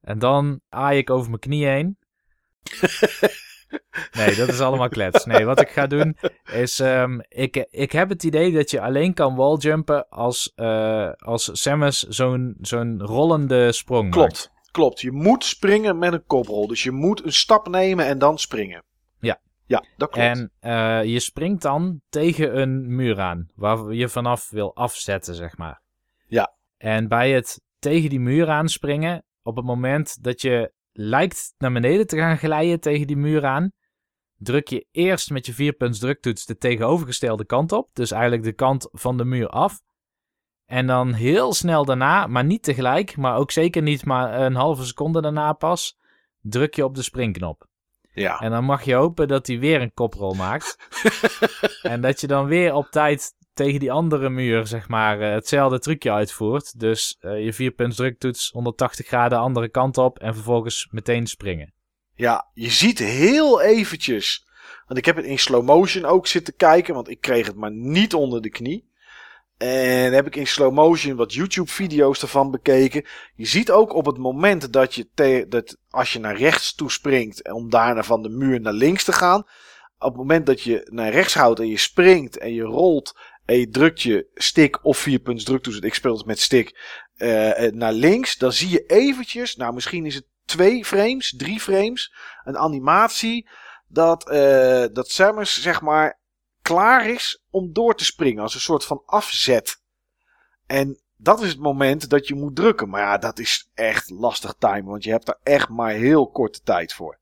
En 0.01 0.19
dan 0.19 0.61
aai 0.69 0.99
ik 0.99 1.11
over 1.11 1.29
mijn 1.29 1.41
knieën 1.41 1.71
heen. 1.71 1.99
Nee, 4.13 4.35
dat 4.35 4.49
is 4.49 4.61
allemaal 4.61 4.89
klets. 4.89 5.25
Nee, 5.25 5.45
wat 5.45 5.61
ik 5.61 5.69
ga 5.69 5.87
doen 5.87 6.17
is... 6.53 6.81
ehm, 6.81 7.21
ik, 7.29 7.67
ik 7.71 7.93
heb 7.93 8.09
het 8.09 8.23
idee 8.23 8.53
dat 8.53 8.71
je 8.71 8.81
alleen 8.81 9.15
kan 9.15 9.35
walljumpen 9.35 10.09
als, 10.09 10.53
eh 10.55 11.11
als 11.13 11.51
Samus 11.53 12.03
zo'n 12.03 12.57
zo'n 12.61 13.03
rollende 13.03 13.73
sprong 13.73 14.15
maakt. 14.15 14.53
Klopt. 14.75 15.01
Je 15.01 15.13
moet 15.13 15.45
springen 15.45 15.99
met 15.99 16.13
een 16.13 16.27
koprol. 16.27 16.67
Dus 16.67 16.83
je 16.83 16.91
moet 16.91 17.25
een 17.25 17.33
stap 17.33 17.69
nemen 17.69 18.07
en 18.07 18.19
dan 18.19 18.39
springen. 18.39 18.85
Ja. 19.19 19.41
Ja, 19.67 19.85
dat 19.97 20.11
klopt. 20.11 20.27
En 20.27 20.53
eh, 20.61 21.05
je 21.05 21.21
springt 21.21 21.63
dan 21.63 22.01
tegen 22.09 22.61
een 22.61 22.95
muur 22.95 23.21
aan, 23.21 23.51
waar 23.55 23.93
je 23.93 24.09
vanaf 24.09 24.51
wil 24.51 24.75
afzetten, 24.77 25.35
zeg 25.35 25.57
maar. 25.57 25.83
Ja. 26.27 26.57
En 26.77 27.09
bij 27.09 27.33
het 27.33 27.61
tegen 27.79 28.11
die 28.11 28.21
muur 28.21 28.49
aanspringen. 28.49 29.25
Op 29.43 29.57
het 29.57 29.65
moment 29.65 30.23
dat 30.23 30.41
je 30.41 30.73
lijkt 30.93 31.55
naar 31.59 31.73
beneden 31.73 32.07
te 32.07 32.17
gaan 32.17 32.39
glijden 32.39 32.81
tegen 32.81 33.07
die 33.07 33.17
muur 33.17 33.45
aan, 33.45 33.73
druk 34.37 34.69
je 34.69 34.87
eerst 34.91 35.31
met 35.31 35.47
je 35.47 35.53
vierpunts 35.53 35.99
druktoets 35.99 36.45
de 36.45 36.57
tegenovergestelde 36.57 37.45
kant 37.45 37.73
op. 37.73 37.91
Dus 37.93 38.11
eigenlijk 38.11 38.43
de 38.43 38.53
kant 38.53 38.89
van 38.93 39.17
de 39.17 39.25
muur 39.25 39.49
af. 39.49 39.81
En 40.75 40.87
dan 40.87 41.13
heel 41.13 41.53
snel 41.53 41.85
daarna, 41.85 42.27
maar 42.27 42.45
niet 42.45 42.63
tegelijk, 42.63 43.17
maar 43.17 43.37
ook 43.37 43.51
zeker 43.51 43.83
niet 43.83 44.05
maar 44.05 44.41
een 44.41 44.55
halve 44.55 44.85
seconde 44.85 45.23
daarna 45.23 45.53
pas, 45.53 45.99
druk 46.41 46.75
je 46.75 46.85
op 46.85 46.95
de 46.95 47.03
springknop. 47.03 47.67
Ja. 48.13 48.39
En 48.39 48.51
dan 48.51 48.65
mag 48.65 48.85
je 48.85 48.95
hopen 48.95 49.29
dat 49.29 49.47
hij 49.47 49.59
weer 49.59 49.81
een 49.81 49.93
koprol 49.93 50.35
maakt. 50.35 50.77
en 51.83 52.01
dat 52.01 52.21
je 52.21 52.27
dan 52.27 52.47
weer 52.47 52.75
op 52.75 52.87
tijd 52.91 53.33
tegen 53.53 53.81
die 53.81 53.93
andere 53.93 54.31
muur, 54.31 54.67
zeg 54.67 54.89
maar, 54.89 55.21
eh, 55.21 55.33
hetzelfde 55.33 55.79
trucje 55.79 56.13
uitvoert. 56.13 56.81
Dus 56.81 57.17
uh, 57.21 57.45
je 57.45 57.53
vierpunts 57.53 57.97
druktoets 57.97 58.51
180 58.51 59.07
graden 59.07 59.39
andere 59.39 59.69
kant 59.69 59.99
op 59.99 60.19
en 60.19 60.35
vervolgens 60.35 60.89
meteen 60.91 61.27
springen. 61.27 61.75
Ja, 62.15 62.51
je 62.53 62.71
ziet 62.71 62.99
heel 62.99 63.63
eventjes. 63.63 64.47
Want 64.87 64.99
ik 64.99 65.05
heb 65.05 65.17
het 65.17 65.25
in 65.25 65.39
slow 65.39 65.65
motion 65.65 66.05
ook 66.05 66.27
zitten 66.27 66.57
kijken, 66.57 66.95
want 66.95 67.09
ik 67.09 67.21
kreeg 67.21 67.47
het 67.47 67.57
maar 67.57 67.73
niet 67.73 68.15
onder 68.15 68.43
de 68.43 68.51
knie. 68.51 68.93
En 69.57 70.13
heb 70.13 70.27
ik 70.27 70.37
in 70.37 70.47
slow 70.47 70.73
motion 70.73 71.17
wat 71.17 71.35
YouTube 71.35 71.71
video's 71.71 72.23
ervan 72.23 72.51
bekeken. 72.51 73.05
Je 73.35 73.47
ziet 73.47 73.71
ook 73.71 73.95
op 73.95 74.07
het 74.07 74.19
moment 74.19 74.73
dat 74.73 74.95
je 74.95 75.09
dat 75.49 75.77
als 75.91 76.13
je 76.13 76.19
naar 76.19 76.37
rechts 76.37 76.75
toespringt 76.75 77.53
om 77.53 77.71
daarna 77.71 78.03
van 78.03 78.23
de 78.23 78.29
muur 78.29 78.61
naar 78.61 78.73
links 78.73 79.05
te 79.05 79.13
gaan. 79.13 79.41
Op 79.99 80.09
het 80.09 80.17
moment 80.17 80.47
dat 80.47 80.63
je 80.63 80.89
naar 80.91 81.11
rechts 81.11 81.35
houdt 81.35 81.61
en 81.61 81.69
je 81.69 81.79
springt 81.79 82.39
en 82.39 82.55
je 82.55 82.63
rolt 82.63 83.19
en 83.45 83.59
je 83.59 83.69
drukt 83.69 84.03
je 84.03 84.27
stick 84.35 84.85
of 84.85 84.99
vier 84.99 85.19
punts 85.19 85.45
druk 85.45 85.65
dus 85.65 85.79
ik 85.79 85.95
speel 85.95 86.17
het 86.17 86.27
met 86.27 86.41
stick 86.41 86.79
uh, 87.17 87.71
naar 87.71 87.93
links. 87.93 88.37
Dan 88.37 88.53
zie 88.53 88.71
je 88.71 88.87
eventjes, 88.87 89.57
nou 89.57 89.75
misschien 89.75 90.07
is 90.07 90.15
het 90.15 90.27
twee 90.45 90.85
frames, 90.85 91.35
drie 91.37 91.61
frames, 91.61 92.15
een 92.45 92.59
animatie 92.59 93.49
dat, 93.89 94.31
uh, 94.33 94.85
dat 94.93 95.11
Samus 95.11 95.63
zeg 95.63 95.81
maar 95.81 96.19
klaar 96.65 97.09
is 97.09 97.43
om 97.51 97.73
door 97.73 97.95
te 97.95 98.05
springen. 98.05 98.43
Als 98.43 98.55
een 98.55 98.61
soort 98.61 98.85
van 98.85 99.03
afzet. 99.07 99.83
En 100.67 101.03
dat 101.17 101.43
is 101.43 101.49
het 101.49 101.59
moment 101.59 102.09
dat 102.09 102.29
je 102.29 102.35
moet 102.35 102.57
drukken. 102.57 102.89
Maar 102.89 103.01
ja, 103.01 103.19
dat 103.19 103.39
is 103.39 103.71
echt 103.75 104.11
lastig 104.11 104.55
timen. 104.59 104.85
Want 104.85 105.05
je 105.05 105.11
hebt 105.11 105.27
daar 105.27 105.39
echt 105.43 105.69
maar 105.69 105.93
heel 105.93 106.31
korte 106.31 106.61
tijd 106.61 106.93
voor. 106.93 107.19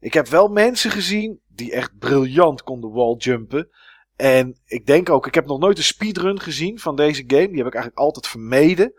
Ik 0.00 0.14
heb 0.14 0.28
wel 0.28 0.48
mensen 0.48 0.90
gezien 0.90 1.40
die 1.48 1.72
echt 1.72 1.98
briljant 1.98 2.62
konden 2.62 2.92
walljumpen. 2.92 3.68
En 4.16 4.60
ik 4.64 4.86
denk 4.86 5.10
ook, 5.10 5.26
ik 5.26 5.34
heb 5.34 5.46
nog 5.46 5.58
nooit 5.58 5.78
een 5.78 5.84
speedrun 5.84 6.40
gezien 6.40 6.78
van 6.78 6.96
deze 6.96 7.24
game. 7.26 7.48
Die 7.48 7.56
heb 7.56 7.66
ik 7.66 7.74
eigenlijk 7.74 7.98
altijd 7.98 8.26
vermeden. 8.26 8.92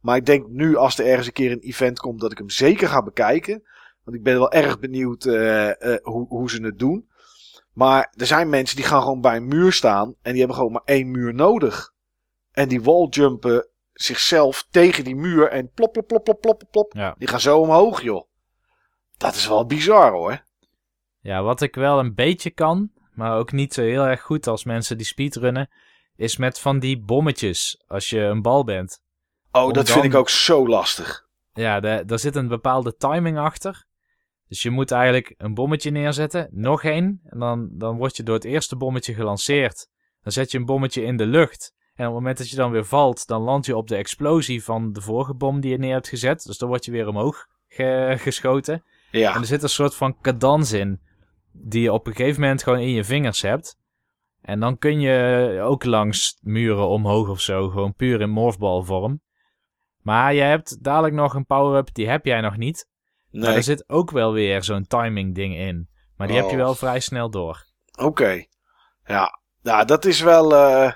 Maar 0.00 0.16
ik 0.16 0.26
denk 0.26 0.48
nu, 0.48 0.76
als 0.76 0.98
er 0.98 1.06
ergens 1.06 1.26
een 1.26 1.32
keer 1.32 1.52
een 1.52 1.60
event 1.60 1.98
komt, 1.98 2.20
dat 2.20 2.32
ik 2.32 2.38
hem 2.38 2.50
zeker 2.50 2.88
ga 2.88 3.02
bekijken. 3.02 3.62
Want 4.04 4.16
ik 4.16 4.22
ben 4.22 4.38
wel 4.38 4.52
erg 4.52 4.78
benieuwd 4.78 5.24
uh, 5.24 5.66
uh, 5.66 5.96
hoe, 6.02 6.26
hoe 6.28 6.50
ze 6.50 6.62
het 6.62 6.78
doen. 6.78 7.08
Maar 7.74 8.12
er 8.16 8.26
zijn 8.26 8.48
mensen 8.48 8.76
die 8.76 8.84
gaan 8.84 9.02
gewoon 9.02 9.20
bij 9.20 9.36
een 9.36 9.48
muur 9.48 9.72
staan. 9.72 10.14
En 10.22 10.30
die 10.30 10.38
hebben 10.38 10.56
gewoon 10.56 10.72
maar 10.72 10.82
één 10.84 11.10
muur 11.10 11.34
nodig. 11.34 11.92
En 12.50 12.68
die 12.68 12.82
walljumpen 12.82 13.68
zichzelf 13.92 14.66
tegen 14.70 15.04
die 15.04 15.16
muur. 15.16 15.48
En 15.48 15.70
plop, 15.70 15.92
plop, 15.92 16.06
plop, 16.06 16.24
plop, 16.24 16.40
plop, 16.40 16.62
plop. 16.70 16.92
Ja. 16.96 17.14
Die 17.18 17.28
gaan 17.28 17.40
zo 17.40 17.58
omhoog, 17.58 18.02
joh. 18.02 18.28
Dat 19.16 19.34
is 19.34 19.48
wel 19.48 19.66
bizar, 19.66 20.12
hoor. 20.12 20.42
Ja, 21.20 21.42
wat 21.42 21.60
ik 21.60 21.74
wel 21.74 21.98
een 21.98 22.14
beetje 22.14 22.50
kan, 22.50 22.90
maar 23.12 23.36
ook 23.36 23.52
niet 23.52 23.74
zo 23.74 23.82
heel 23.82 24.04
erg 24.04 24.22
goed 24.22 24.46
als 24.46 24.64
mensen 24.64 24.96
die 24.96 25.06
speedrunnen, 25.06 25.70
is 26.16 26.36
met 26.36 26.60
van 26.60 26.78
die 26.78 27.02
bommetjes 27.02 27.82
als 27.86 28.10
je 28.10 28.20
een 28.20 28.42
bal 28.42 28.64
bent. 28.64 29.02
Oh, 29.50 29.72
dat 29.72 29.86
dan... 29.86 29.86
vind 29.86 30.04
ik 30.04 30.14
ook 30.14 30.28
zo 30.28 30.68
lastig. 30.68 31.26
Ja, 31.52 31.80
daar 31.80 32.18
zit 32.18 32.36
een 32.36 32.48
bepaalde 32.48 32.96
timing 32.96 33.38
achter. 33.38 33.86
Dus 34.48 34.62
je 34.62 34.70
moet 34.70 34.90
eigenlijk 34.90 35.34
een 35.36 35.54
bommetje 35.54 35.90
neerzetten, 35.90 36.48
nog 36.50 36.84
één. 36.84 37.20
En 37.24 37.38
dan, 37.38 37.68
dan 37.72 37.96
word 37.96 38.16
je 38.16 38.22
door 38.22 38.34
het 38.34 38.44
eerste 38.44 38.76
bommetje 38.76 39.14
gelanceerd. 39.14 39.88
Dan 40.22 40.32
zet 40.32 40.50
je 40.50 40.58
een 40.58 40.64
bommetje 40.64 41.02
in 41.02 41.16
de 41.16 41.26
lucht. 41.26 41.72
En 41.94 42.06
op 42.06 42.12
het 42.12 42.20
moment 42.20 42.38
dat 42.38 42.50
je 42.50 42.56
dan 42.56 42.70
weer 42.70 42.84
valt, 42.84 43.26
dan 43.26 43.42
land 43.42 43.66
je 43.66 43.76
op 43.76 43.88
de 43.88 43.96
explosie 43.96 44.64
van 44.64 44.92
de 44.92 45.00
vorige 45.00 45.34
bom 45.34 45.60
die 45.60 45.70
je 45.70 45.78
neer 45.78 45.92
hebt 45.92 46.08
gezet. 46.08 46.42
Dus 46.42 46.58
dan 46.58 46.68
word 46.68 46.84
je 46.84 46.90
weer 46.90 47.08
omhoog 47.08 47.46
ge 47.68 48.14
geschoten. 48.18 48.84
Ja. 49.10 49.34
En 49.34 49.40
er 49.40 49.46
zit 49.46 49.62
een 49.62 49.68
soort 49.68 49.94
van 49.94 50.20
cadans 50.20 50.72
in, 50.72 51.00
die 51.52 51.82
je 51.82 51.92
op 51.92 52.06
een 52.06 52.14
gegeven 52.14 52.40
moment 52.40 52.62
gewoon 52.62 52.78
in 52.78 52.90
je 52.90 53.04
vingers 53.04 53.42
hebt. 53.42 53.76
En 54.40 54.60
dan 54.60 54.78
kun 54.78 55.00
je 55.00 55.58
ook 55.62 55.84
langs 55.84 56.38
muren 56.40 56.88
omhoog 56.88 57.28
of 57.28 57.40
zo, 57.40 57.68
gewoon 57.68 57.94
puur 57.94 58.20
in 58.20 58.30
morphball 58.30 59.18
Maar 60.02 60.34
je 60.34 60.40
hebt 60.40 60.84
dadelijk 60.84 61.14
nog 61.14 61.34
een 61.34 61.46
power-up, 61.46 61.94
die 61.94 62.08
heb 62.08 62.24
jij 62.24 62.40
nog 62.40 62.56
niet. 62.56 62.88
Nee. 63.34 63.42
Maar 63.46 63.54
er 63.56 63.62
zit 63.62 63.88
ook 63.88 64.10
wel 64.10 64.32
weer 64.32 64.62
zo'n 64.64 64.86
timing 64.86 65.34
ding 65.34 65.56
in. 65.56 65.88
Maar 66.16 66.26
die 66.26 66.36
heb 66.36 66.46
je 66.46 66.50
Oh. 66.56 66.56
wel 66.62 66.74
vrij 66.74 67.00
snel 67.00 67.30
door. 67.30 67.64
Oké. 67.98 68.44
Ja. 69.04 69.40
ja, 69.62 69.84
dat 69.84 70.04
is 70.04 70.20
wel... 70.20 70.54
eh, 70.54 70.92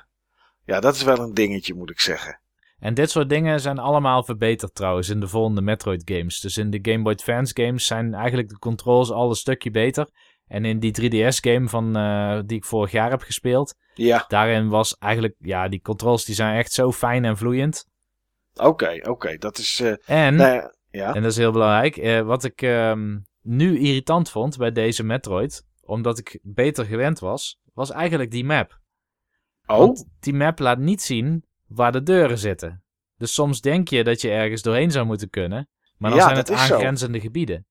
ja, 0.64 0.80
dat 0.80 0.94
is 0.94 1.02
wel 1.02 1.18
een 1.18 1.34
dingetje, 1.34 1.74
moet 1.74 1.90
ik 1.90 2.00
zeggen. 2.00 2.40
En 2.78 2.94
dit 2.94 3.10
soort 3.10 3.28
dingen 3.28 3.60
zijn 3.60 3.78
allemaal 3.78 4.22
verbeterd 4.24 4.74
trouwens 4.74 5.08
in 5.08 5.20
de 5.20 5.28
volgende 5.28 5.60
Metroid 5.60 6.02
games. 6.04 6.40
Dus 6.40 6.56
in 6.56 6.70
de 6.70 6.78
Game 6.82 7.02
Boy 7.02 7.12
Advance 7.12 7.52
games 7.62 7.86
zijn 7.86 8.14
eigenlijk 8.14 8.48
de 8.48 8.58
controls 8.58 9.10
al 9.10 9.28
een 9.28 9.34
stukje 9.34 9.70
beter. 9.70 10.08
En 10.46 10.64
in 10.64 10.78
die 10.78 10.92
3DS 10.92 11.36
game 11.40 11.68
van, 11.68 11.96
eh, 11.96 12.40
die 12.46 12.56
ik 12.56 12.64
vorig 12.64 12.90
jaar 12.90 13.10
heb 13.10 13.20
gespeeld, 13.22 13.74
Ja, 13.94 14.24
daarin 14.28 14.68
was 14.68 14.96
eigenlijk, 14.98 15.34
ja, 15.38 15.68
die 15.68 15.80
controls 15.80 16.24
die 16.24 16.34
zijn 16.34 16.56
echt 16.58 16.72
zo 16.72 16.92
fijn 16.92 17.24
en 17.24 17.36
vloeiend. 17.36 17.86
oké, 18.54 18.98
oké. 19.02 19.36
Dat 19.36 19.58
is... 19.58 19.80
eh, 19.80 20.26
En, 20.26 20.36
ja. 20.38 20.74
En 20.90 21.22
dat 21.22 21.30
is 21.30 21.36
heel 21.36 21.52
belangrijk, 21.52 21.96
eh, 21.96 22.20
wat 22.20 22.44
ik 22.44 22.62
ehm, 22.62 23.18
nu 23.42 23.78
irritant 23.78 24.30
vond 24.30 24.56
bij 24.56 24.72
deze 24.72 25.02
Metroid, 25.04 25.62
omdat 25.82 26.18
ik 26.18 26.38
beter 26.42 26.84
gewend 26.84 27.18
was, 27.18 27.60
was 27.74 27.90
eigenlijk 27.90 28.30
die 28.30 28.44
map. 28.44 28.78
Oh, 29.66 29.78
Want 29.78 30.04
die 30.20 30.34
map 30.34 30.58
laat 30.58 30.78
niet 30.78 31.02
zien 31.02 31.44
waar 31.66 31.92
de 31.92 32.02
deuren 32.02 32.38
zitten. 32.38 32.82
Dus 33.16 33.34
soms 33.34 33.60
denk 33.60 33.88
je 33.88 34.04
dat 34.04 34.20
je 34.20 34.30
ergens 34.30 34.62
doorheen 34.62 34.90
zou 34.90 35.06
moeten 35.06 35.30
kunnen. 35.30 35.68
Maar 35.98 36.10
dan 36.10 36.18
Ja, 36.18 36.24
zijn 36.24 36.36
het 36.36 36.46
zo. 36.48 36.54
aangrenzende 36.54 37.20
gebieden. 37.20 37.66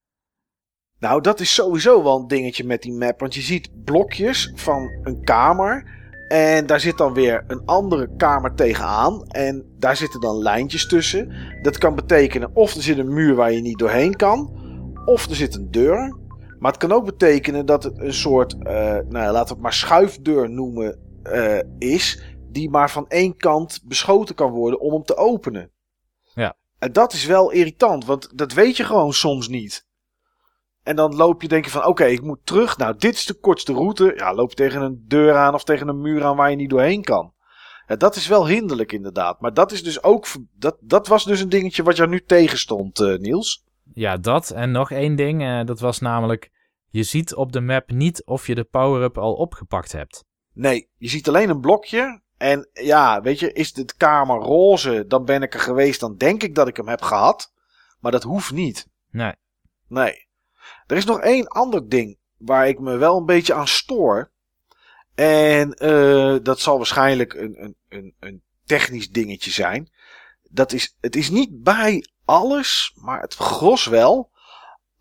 nou 0.99 1.21
dat 1.21 1.39
is 1.39 1.53
sowieso 1.53 2.03
wel 2.03 2.19
een 2.19 2.27
dingetje 2.27 2.63
met 2.63 2.81
die 2.81 2.93
map. 2.93 3.19
Want 3.19 3.35
je 3.35 3.41
ziet 3.41 3.83
blokjes 3.83 4.51
van 4.55 4.99
een 5.03 5.23
kamer. 5.23 5.95
En 6.27 6.65
daar 6.65 6.79
zit 6.79 6.97
dan 6.97 7.13
weer 7.13 7.43
een 7.47 7.61
andere 7.65 8.09
kamer 8.17 8.53
tegenaan. 8.55 9.27
En 9.27 9.75
daar 9.79 9.95
zitten 9.95 10.21
dan 10.21 10.41
lijntjes 10.41 10.87
tussen. 10.87 11.33
Dat 11.61 11.77
kan 11.77 11.95
betekenen 11.95 12.55
of 12.55 12.73
er 12.73 12.81
zit 12.81 12.97
een 12.97 13.13
muur 13.13 13.35
waar 13.35 13.51
je 13.51 13.61
niet 13.61 13.77
doorheen 13.79 14.15
kan. 14.15 14.65
Of 15.05 15.29
er 15.29 15.35
zit 15.35 15.55
een 15.55 15.71
deur. 15.71 16.17
Maar 16.59 16.71
het 16.71 16.79
kan 16.79 16.91
ook 16.91 17.05
betekenen 17.05 17.65
dat 17.65 17.83
het 17.83 17.99
een 17.99 18.13
soort, 18.13 18.53
eh, 18.53 18.73
nou 18.83 19.17
ja, 19.17 19.31
laten 19.31 19.47
we 19.47 19.53
het 19.53 19.61
maar 19.61 19.73
schuifdeur 19.73 20.49
noemen, 20.49 20.99
eh, 21.23 21.59
is. 21.77 22.21
Die 22.51 22.69
maar 22.69 22.91
van 22.91 23.07
één 23.07 23.37
kant 23.37 23.81
beschoten 23.83 24.35
kan 24.35 24.51
worden 24.51 24.79
om 24.79 24.93
hem 24.93 25.03
te 25.03 25.17
openen. 25.17 25.71
Ja. 26.33 26.55
En 26.79 26.91
dat 26.91 27.13
is 27.13 27.25
wel 27.25 27.51
irritant, 27.51 28.05
want 28.05 28.37
dat 28.37 28.53
weet 28.53 28.77
je 28.77 28.83
gewoon 28.83 29.13
soms 29.13 29.47
niet. 29.47 29.86
En 30.87 30.95
dan 30.95 31.15
loop 31.15 31.41
je 31.41 31.47
denk 31.47 31.65
je 31.65 31.71
van, 31.71 31.85
oké, 31.85 32.05
ik 32.05 32.21
moet 32.21 32.39
terug. 32.43 32.77
Nou, 32.77 32.95
dit 32.97 33.13
is 33.13 33.25
de 33.25 33.33
kortste 33.33 33.73
route. 33.73 34.13
Ja, 34.15 34.33
loop 34.33 34.49
je 34.49 34.55
tegen 34.55 34.81
een 34.81 35.03
deur 35.07 35.35
aan 35.35 35.53
of 35.53 35.63
tegen 35.63 35.87
een 35.87 36.01
muur 36.01 36.23
aan 36.23 36.35
waar 36.35 36.49
je 36.49 36.55
niet 36.55 36.69
doorheen 36.69 37.03
kan. 37.03 37.33
Ja, 37.87 37.95
dat 37.95 38.15
is 38.15 38.27
wel 38.27 38.47
hinderlijk 38.47 38.91
inderdaad. 38.91 39.41
Maar 39.41 39.53
dat 39.53 39.71
is 39.71 39.83
dus 39.83 40.03
ook, 40.03 40.27
dat, 40.57 40.77
dat 40.81 41.07
was 41.07 41.25
dus 41.25 41.41
een 41.41 41.49
dingetje 41.49 41.83
wat 41.83 41.97
jou 41.97 42.09
nu 42.09 42.23
tegenstond, 42.23 42.99
eh 42.99 43.17
Niels. 43.17 43.65
Ja, 43.93 44.17
dat. 44.17 44.49
En 44.49 44.71
nog 44.71 44.91
één 44.91 45.15
ding. 45.15 45.41
eh, 45.41 45.65
dat 45.65 45.79
was 45.79 45.99
namelijk, 45.99 46.51
je 46.89 47.03
ziet 47.03 47.35
op 47.35 47.51
de 47.51 47.61
map 47.61 47.91
niet 47.91 48.25
of 48.25 48.47
je 48.47 48.55
de 48.55 48.63
power-up 48.63 49.17
al 49.17 49.33
opgepakt 49.33 49.91
hebt. 49.91 50.23
Nee, 50.53 50.89
je 50.97 51.09
ziet 51.09 51.27
alleen 51.27 51.49
een 51.49 51.61
blokje. 51.61 52.21
En 52.37 52.69
ja, 52.73 53.21
weet 53.21 53.39
je, 53.39 53.53
is 53.53 53.73
de 53.73 53.85
kamer 53.97 54.39
roze, 54.39 55.05
dan 55.07 55.25
ben 55.25 55.41
ik 55.41 55.53
er 55.53 55.59
geweest, 55.59 55.99
dan 55.99 56.15
denk 56.15 56.43
ik 56.43 56.55
dat 56.55 56.67
ik 56.67 56.77
hem 56.77 56.87
heb 56.87 57.01
gehad. 57.01 57.53
Maar 57.99 58.11
dat 58.11 58.23
hoeft 58.23 58.51
niet. 58.51 58.87
Nee. 59.11 59.33
Nee. 59.87 60.26
Er 60.87 60.97
is 60.97 61.05
nog 61.05 61.19
één 61.21 61.47
ander 61.47 61.89
ding 61.89 62.17
waar 62.37 62.67
ik 62.67 62.79
me 62.79 62.97
wel 62.97 63.17
een 63.17 63.25
beetje 63.25 63.53
aan 63.53 63.67
stoor. 63.67 64.31
En 65.15 65.73
eh, 65.73 66.35
dat 66.41 66.59
zal 66.59 66.77
waarschijnlijk 66.77 67.33
een, 67.33 67.63
een, 67.63 67.75
een, 67.89 68.15
een 68.19 68.41
technisch 68.65 69.09
dingetje 69.09 69.51
zijn. 69.51 69.91
Dat 70.49 70.71
is, 70.71 70.95
het 70.99 71.15
is 71.15 71.29
niet 71.29 71.63
bij 71.63 72.07
alles, 72.25 72.93
maar 72.95 73.21
het 73.21 73.33
gros 73.33 73.85
wel. 73.85 74.31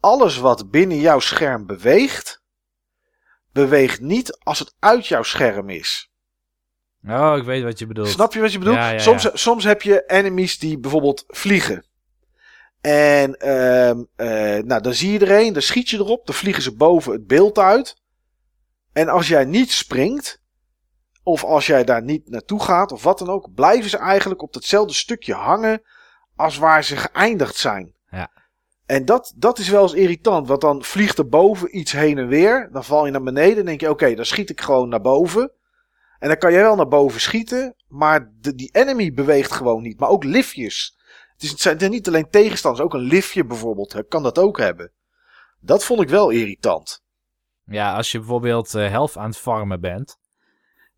Alles 0.00 0.36
wat 0.36 0.70
binnen 0.70 0.98
jouw 0.98 1.20
scherm 1.20 1.66
beweegt, 1.66 2.42
beweegt 3.52 4.00
niet 4.00 4.38
als 4.38 4.58
het 4.58 4.74
uit 4.78 5.06
jouw 5.06 5.22
scherm 5.22 5.68
is. 5.68 6.10
Oh, 7.08 7.34
ik 7.36 7.44
weet 7.44 7.62
wat 7.62 7.78
je 7.78 7.86
bedoelt. 7.86 8.08
Snap 8.08 8.32
je 8.32 8.40
wat 8.40 8.52
je 8.52 8.58
bedoelt? 8.58 8.76
Ja, 8.76 8.90
ja, 8.90 8.98
soms, 8.98 9.30
soms 9.32 9.64
heb 9.64 9.82
je 9.82 10.04
enemies 10.06 10.58
die 10.58 10.78
bijvoorbeeld 10.78 11.24
vliegen. 11.26 11.85
En 12.80 13.36
ehm 13.36 14.02
eh, 14.16 14.62
nou, 14.64 14.82
dan 14.82 14.94
zie 14.94 15.12
je 15.12 15.18
er 15.18 15.40
een, 15.40 15.52
dan 15.52 15.62
schiet 15.62 15.88
je 15.88 15.96
erop, 15.96 16.26
dan 16.26 16.34
vliegen 16.34 16.62
ze 16.62 16.76
boven 16.76 17.12
het 17.12 17.26
beeld 17.26 17.58
uit. 17.58 17.96
En 18.92 19.08
als 19.08 19.28
jij 19.28 19.44
niet 19.44 19.72
springt, 19.72 20.42
of 21.22 21.44
als 21.44 21.66
jij 21.66 21.84
daar 21.84 22.02
niet 22.02 22.30
naartoe 22.30 22.62
gaat, 22.62 22.92
of 22.92 23.02
wat 23.02 23.18
dan 23.18 23.28
ook, 23.28 23.54
blijven 23.54 23.90
ze 23.90 23.96
eigenlijk 23.96 24.42
op 24.42 24.52
datzelfde 24.52 24.94
stukje 24.94 25.34
hangen 25.34 25.82
als 26.36 26.58
waar 26.58 26.84
ze 26.84 26.96
geëindigd 26.96 27.56
zijn. 27.56 27.94
Ja. 28.10 28.30
En 28.86 29.04
dat, 29.04 29.32
dat 29.36 29.58
is 29.58 29.68
wel 29.68 29.82
eens 29.82 29.92
irritant, 29.92 30.48
want 30.48 30.60
dan 30.60 30.84
vliegt 30.84 31.18
er 31.18 31.28
boven 31.28 31.78
iets 31.78 31.92
heen 31.92 32.18
en 32.18 32.28
weer. 32.28 32.68
Dan 32.72 32.84
val 32.84 33.04
je 33.04 33.12
naar 33.12 33.22
beneden 33.22 33.58
en 33.58 33.64
denk 33.64 33.80
je, 33.80 33.90
oké, 33.90 34.14
dan 34.14 34.24
schiet 34.24 34.50
ik 34.50 34.60
gewoon 34.60 34.88
naar 34.88 35.00
boven. 35.00 35.52
En 36.18 36.28
dan 36.28 36.38
kan 36.38 36.52
jij 36.52 36.62
wel 36.62 36.76
naar 36.76 36.88
boven 36.88 37.20
schieten, 37.20 37.74
maar 37.88 38.32
de, 38.40 38.54
die 38.54 38.70
enemy 38.72 39.12
beweegt 39.12 39.52
gewoon 39.52 39.82
niet. 39.82 40.00
Maar 40.00 40.08
ook 40.08 40.24
liftjes. 40.24 40.95
Het, 41.36 41.44
is, 41.44 41.50
het 41.50 41.60
zijn 41.60 41.90
niet 41.90 42.08
alleen 42.08 42.30
tegenstanders, 42.30 42.84
ook 42.84 42.94
een 42.94 43.00
liftje 43.00 43.44
bijvoorbeeld 43.44 44.04
kan 44.08 44.22
dat 44.22 44.38
ook 44.38 44.58
hebben. 44.58 44.92
Dat 45.60 45.84
vond 45.84 46.00
ik 46.00 46.08
wel 46.08 46.30
irritant. 46.30 47.04
Ja, 47.64 47.96
als 47.96 48.12
je 48.12 48.18
bijvoorbeeld 48.18 48.74
uh, 48.74 48.88
health 48.88 49.16
aan 49.16 49.28
het 49.28 49.38
farmen 49.38 49.80
bent. 49.80 50.18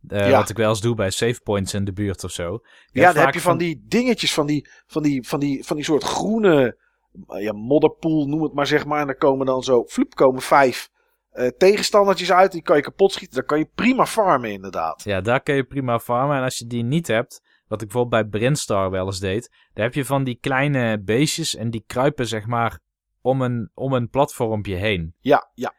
Uh, 0.09 0.29
Ja. 0.29 0.39
Wat 0.39 0.49
ik 0.49 0.57
wel 0.57 0.69
eens 0.69 0.81
doe 0.81 0.95
bij 0.95 1.11
save 1.11 1.41
points 1.43 1.75
in 1.75 1.85
de 1.85 1.93
buurt 1.93 2.25
of 2.25 2.31
zo. 2.31 2.59
Je 2.87 3.01
Ja, 3.01 3.13
dan 3.13 3.25
heb 3.25 3.35
je 3.35 3.41
van 3.41 3.59
die 3.59 3.85
dingetjes, 3.87 4.35
van 4.35 4.47
die, 4.47 4.69
van 4.87 5.03
die, 5.03 5.29
van 5.29 5.41
die, 5.41 5.65
van 5.65 5.77
die 5.77 5.85
soort 5.85 6.05
groene 6.05 6.79
eh, 7.27 7.43
ja, 7.43 7.53
modderpoel, 7.53 8.27
noem 8.27 8.43
het 8.43 8.53
maar 8.53 8.67
zeg 8.67 8.87
maar. 8.87 9.01
En 9.01 9.07
daar 9.07 9.17
komen 9.17 9.47
dan 9.47 9.63
zo, 9.63 9.85
floep, 9.85 10.15
komen 10.15 10.43
vijf 10.43 10.91
eh, 11.31 11.47
tegenstandertjes 11.47 12.33
uit. 12.33 12.53
Die 12.53 12.63
kan 12.63 12.77
je 12.77 12.83
kapot 12.83 13.13
schieten. 13.13 13.37
Dan 13.37 13.47
kan 13.47 13.59
je 13.59 13.71
prima 13.75 14.07
farmen 14.07 14.53
inderdaad. 14.53 15.03
Ja, 15.05 15.21
daar 15.21 15.41
kun 15.41 15.55
je 15.55 15.65
prima 15.65 15.99
farmen. 15.99 16.37
En 16.37 16.43
als 16.43 16.59
je 16.59 16.67
die 16.67 16.85
niet 16.85 17.07
hebt, 17.07 17.43
wat 17.69 17.83
ik 17.83 17.89
bijvoorbeeld 17.89 18.31
bij 18.31 18.41
Brinstar 18.41 18.91
wel 18.91 19.07
eens 19.07 19.21
deed, 19.21 19.51
dan 19.73 19.85
heb 19.85 19.95
je 19.95 20.05
van 20.05 20.25
die 20.25 20.39
kleine 20.41 21.03
beestjes 21.03 21.57
en 21.57 21.71
die 21.71 21.85
kruipen 21.87 22.27
zeg 22.27 22.47
maar 22.47 22.81
om 23.21 23.43
een, 23.43 23.71
om 23.75 23.93
een 23.93 24.09
platformpje 24.09 24.75
heen. 24.75 25.15
Ja, 25.21 25.51
ja. 25.55 25.75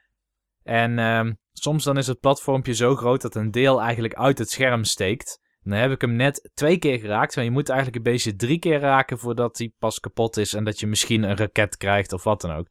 En 0.63 0.99
ehm, 0.99 1.33
soms 1.53 1.83
dan 1.83 1.97
is 1.97 2.07
het 2.07 2.19
platformpje 2.19 2.73
zo 2.73 2.95
groot 2.95 3.21
dat 3.21 3.35
een 3.35 3.51
deel 3.51 3.81
eigenlijk 3.81 4.13
uit 4.13 4.37
het 4.37 4.49
scherm 4.49 4.83
steekt. 4.83 5.39
En 5.63 5.71
dan 5.71 5.79
heb 5.79 5.91
ik 5.91 6.01
hem 6.01 6.15
net 6.15 6.49
twee 6.53 6.77
keer 6.77 6.99
geraakt. 6.99 7.35
Maar 7.35 7.45
je 7.45 7.51
moet 7.51 7.69
eigenlijk 7.69 7.97
een 7.97 8.11
beestje 8.11 8.35
drie 8.35 8.59
keer 8.59 8.79
raken 8.79 9.19
voordat 9.19 9.57
hij 9.57 9.73
pas 9.79 9.99
kapot 9.99 10.37
is. 10.37 10.53
En 10.53 10.63
dat 10.63 10.79
je 10.79 10.87
misschien 10.87 11.23
een 11.23 11.37
raket 11.37 11.77
krijgt 11.77 12.13
of 12.13 12.23
wat 12.23 12.41
dan 12.41 12.51
ook. 12.51 12.67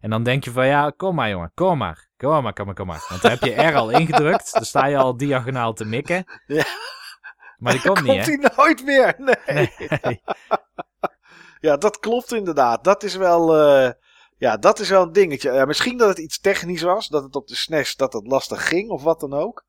En 0.00 0.10
dan 0.10 0.22
denk 0.22 0.44
je 0.44 0.50
van 0.50 0.66
ja, 0.66 0.90
kom 0.90 1.14
maar 1.14 1.28
jongen, 1.28 1.52
kom 1.54 1.78
maar. 1.78 2.08
Kom 2.16 2.42
maar, 2.42 2.52
kom 2.52 2.66
maar, 2.66 2.74
kom 2.74 2.86
maar. 2.86 3.06
Want 3.08 3.22
dan 3.22 3.30
heb 3.30 3.42
je 3.42 3.62
R 3.62 3.74
al 3.74 3.90
ingedrukt. 3.90 4.52
Dan 4.52 4.64
sta 4.64 4.86
je 4.86 4.96
al 4.96 5.16
diagonaal 5.16 5.72
te 5.72 5.84
mikken. 5.84 6.24
Ja. 6.46 6.64
Maar 7.58 7.72
die 7.72 7.82
komt 7.82 8.02
niet 8.02 8.24
Komt 8.24 8.26
hij 8.26 8.50
nooit 8.56 8.84
meer? 8.84 9.14
Nee. 9.46 9.70
Nee. 10.02 10.22
Ja, 11.60 11.76
dat 11.76 11.98
klopt 11.98 12.32
inderdaad. 12.32 12.84
Dat 12.84 13.02
is 13.02 13.14
wel, 13.14 13.56
eh, 13.56 13.90
ja, 14.38 14.56
dat 14.56 14.78
is 14.78 14.88
wel 14.88 15.02
een 15.02 15.12
dingetje. 15.12 15.52
Ja, 15.52 15.64
misschien 15.64 15.96
dat 15.96 16.08
het 16.08 16.18
iets 16.18 16.40
technisch 16.40 16.82
was, 16.82 17.08
dat 17.08 17.22
het 17.22 17.36
op 17.36 17.46
de 17.48 17.56
SNES 17.56 17.96
dat 17.96 18.12
het 18.12 18.26
lastig 18.26 18.68
ging 18.68 18.90
of 18.90 19.02
wat 19.02 19.20
dan 19.20 19.32
ook. 19.32 19.64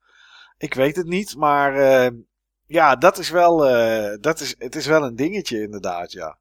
Ik 0.57 0.73
weet 0.73 0.95
het 0.95 1.05
niet, 1.07 1.35
maar 1.35 1.75
eh, 1.75 2.11
ja, 2.65 2.95
dat 2.95 3.17
is 3.17 3.29
wel, 3.29 3.65
eh, 3.67 4.17
dat 4.21 4.39
is, 4.39 4.55
het 4.57 4.75
is 4.75 4.85
wel 4.85 5.03
een 5.03 5.15
dingetje 5.15 5.61
inderdaad, 5.61 6.11
ja. 6.11 6.37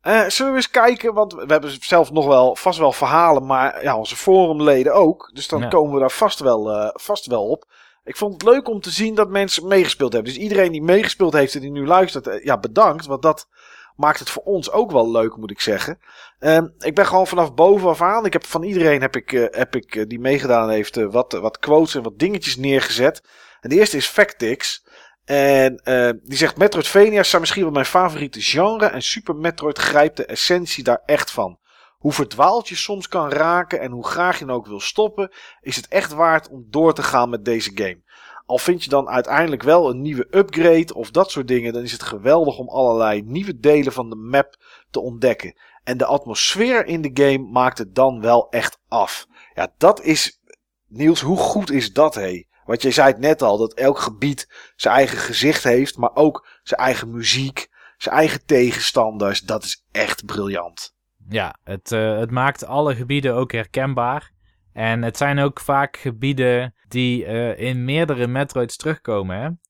Eh, 0.00 0.28
zullen 0.28 0.52
we 0.52 0.58
eens 0.58 0.70
kijken, 0.70 1.14
want 1.14 1.32
we 1.32 1.44
hebben 1.46 1.84
zelf 1.84 2.10
nog 2.10 2.26
wel, 2.26 2.56
vast 2.56 2.78
wel 2.78 2.92
verhalen, 2.92 3.46
maar 3.46 3.82
ja, 3.82 3.96
onze 3.98 4.16
forumleden 4.16 4.94
ook. 4.94 5.30
Dus 5.34 5.48
dan 5.48 5.60
Ja. 5.60 5.68
komen 5.68 5.94
we 5.94 6.00
daar 6.00 6.10
vast 6.10 6.38
wel, 6.38 6.90
vast 6.94 7.26
wel 7.26 7.48
op. 7.48 7.72
Ik 8.04 8.16
vond 8.16 8.32
het 8.32 8.42
leuk 8.42 8.68
om 8.68 8.80
te 8.80 8.90
zien 8.90 9.14
dat 9.14 9.28
mensen 9.28 9.66
meegespeeld 9.66 10.12
hebben. 10.12 10.32
Dus 10.32 10.42
iedereen 10.42 10.72
die 10.72 10.82
meegespeeld 10.82 11.32
heeft 11.32 11.54
en 11.54 11.60
die 11.60 11.70
nu 11.70 11.86
luistert, 11.86 12.26
eh, 12.26 12.44
ja, 12.44 12.58
bedankt. 12.58 13.06
Want 13.06 13.22
dat 13.22 13.48
maakt 13.96 14.18
het 14.18 14.30
voor 14.30 14.42
ons 14.42 14.70
ook 14.70 14.90
wel 14.90 15.10
leuk, 15.10 15.36
moet 15.36 15.50
ik 15.50 15.60
zeggen. 15.60 15.98
Ehm, 16.38 16.68
ik 16.78 16.94
ben 16.94 17.06
gewoon 17.06 17.26
vanaf 17.26 17.54
bovenaf 17.54 18.02
aan. 18.02 18.26
Ik 18.26 18.32
heb 18.32 18.46
van 18.46 18.62
iedereen 18.62 19.00
heb 19.00 19.16
ik, 19.16 19.32
eh, 19.32 19.44
heb 19.50 19.76
ik, 19.76 19.94
eh, 19.94 20.06
die 20.06 20.20
meegedaan 20.20 20.70
heeft 20.70 20.96
wat, 20.96 21.32
wat 21.32 21.58
quotes 21.58 21.94
en 21.94 22.02
wat 22.02 22.18
dingetjes 22.18 22.56
neergezet. 22.56 23.22
En 23.60 23.68
de 23.70 23.76
eerste 23.76 23.96
is 23.96 24.06
Factix. 24.06 24.88
En 25.24 25.80
die 26.24 26.36
zegt 26.36 26.56
Metroidvania's 26.56 27.28
zijn 27.28 27.40
misschien 27.40 27.62
wel 27.62 27.72
mijn 27.72 27.84
favoriete 27.84 28.40
genre. 28.40 28.86
En 28.86 29.02
Super 29.02 29.36
Metroid 29.36 29.78
grijpt 29.78 30.16
de 30.16 30.24
essentie 30.24 30.84
daar 30.84 31.02
echt 31.06 31.30
van. 31.30 31.59
Hoe 32.00 32.12
verdwaald 32.12 32.68
je 32.68 32.74
soms 32.74 33.08
kan 33.08 33.28
raken 33.28 33.80
en 33.80 33.90
hoe 33.90 34.06
graag 34.06 34.38
je 34.38 34.44
dan 34.44 34.56
ook 34.56 34.66
wil 34.66 34.80
stoppen, 34.80 35.32
is 35.60 35.76
het 35.76 35.88
echt 35.88 36.12
waard 36.12 36.48
om 36.48 36.66
door 36.70 36.94
te 36.94 37.02
gaan 37.02 37.30
met 37.30 37.44
deze 37.44 37.70
game. 37.74 38.02
Al 38.46 38.58
vind 38.58 38.84
je 38.84 38.90
dan 38.90 39.08
uiteindelijk 39.08 39.62
wel 39.62 39.90
een 39.90 40.00
nieuwe 40.00 40.26
upgrade 40.30 40.94
of 40.94 41.10
dat 41.10 41.30
soort 41.30 41.48
dingen, 41.48 41.72
dan 41.72 41.82
is 41.82 41.92
het 41.92 42.02
geweldig 42.02 42.58
om 42.58 42.68
allerlei 42.68 43.22
nieuwe 43.22 43.58
delen 43.58 43.92
van 43.92 44.10
de 44.10 44.16
map 44.16 44.56
te 44.90 45.00
ontdekken. 45.00 45.58
En 45.84 45.96
de 45.96 46.04
atmosfeer 46.04 46.86
in 46.86 47.02
de 47.02 47.10
game 47.12 47.50
maakt 47.50 47.78
het 47.78 47.94
dan 47.94 48.20
wel 48.20 48.48
echt 48.50 48.78
af. 48.88 49.26
Ja, 49.54 49.72
dat 49.76 50.02
is. 50.02 50.40
Niels, 50.86 51.20
hoe 51.20 51.36
goed 51.36 51.70
is 51.70 51.92
dat, 51.92 52.14
hé? 52.14 52.44
Want 52.64 52.82
jij 52.82 52.92
zei 52.92 53.08
het 53.08 53.18
net 53.18 53.42
al, 53.42 53.58
dat 53.58 53.74
elk 53.74 53.98
gebied 53.98 54.72
zijn 54.76 54.94
eigen 54.94 55.18
gezicht 55.18 55.64
heeft, 55.64 55.96
maar 55.96 56.14
ook 56.14 56.48
zijn 56.62 56.80
eigen 56.80 57.10
muziek, 57.10 57.68
zijn 57.96 58.14
eigen 58.14 58.44
tegenstanders. 58.46 59.40
Dat 59.40 59.64
is 59.64 59.84
echt 59.92 60.24
briljant. 60.24 60.98
Ja, 61.30 61.54
het, 61.64 61.92
eh, 61.92 62.18
het 62.18 62.30
maakt 62.30 62.66
alle 62.66 62.94
gebieden 62.94 63.34
ook 63.34 63.52
herkenbaar. 63.52 64.32
En 64.72 65.02
het 65.02 65.16
zijn 65.16 65.38
ook 65.38 65.60
vaak 65.60 65.96
gebieden 65.96 66.74
die 66.88 67.24
eh, 67.24 67.58
in 67.58 67.84
meerdere 67.84 68.26
Metroids 68.26 68.76
terugkomen. 68.76 69.60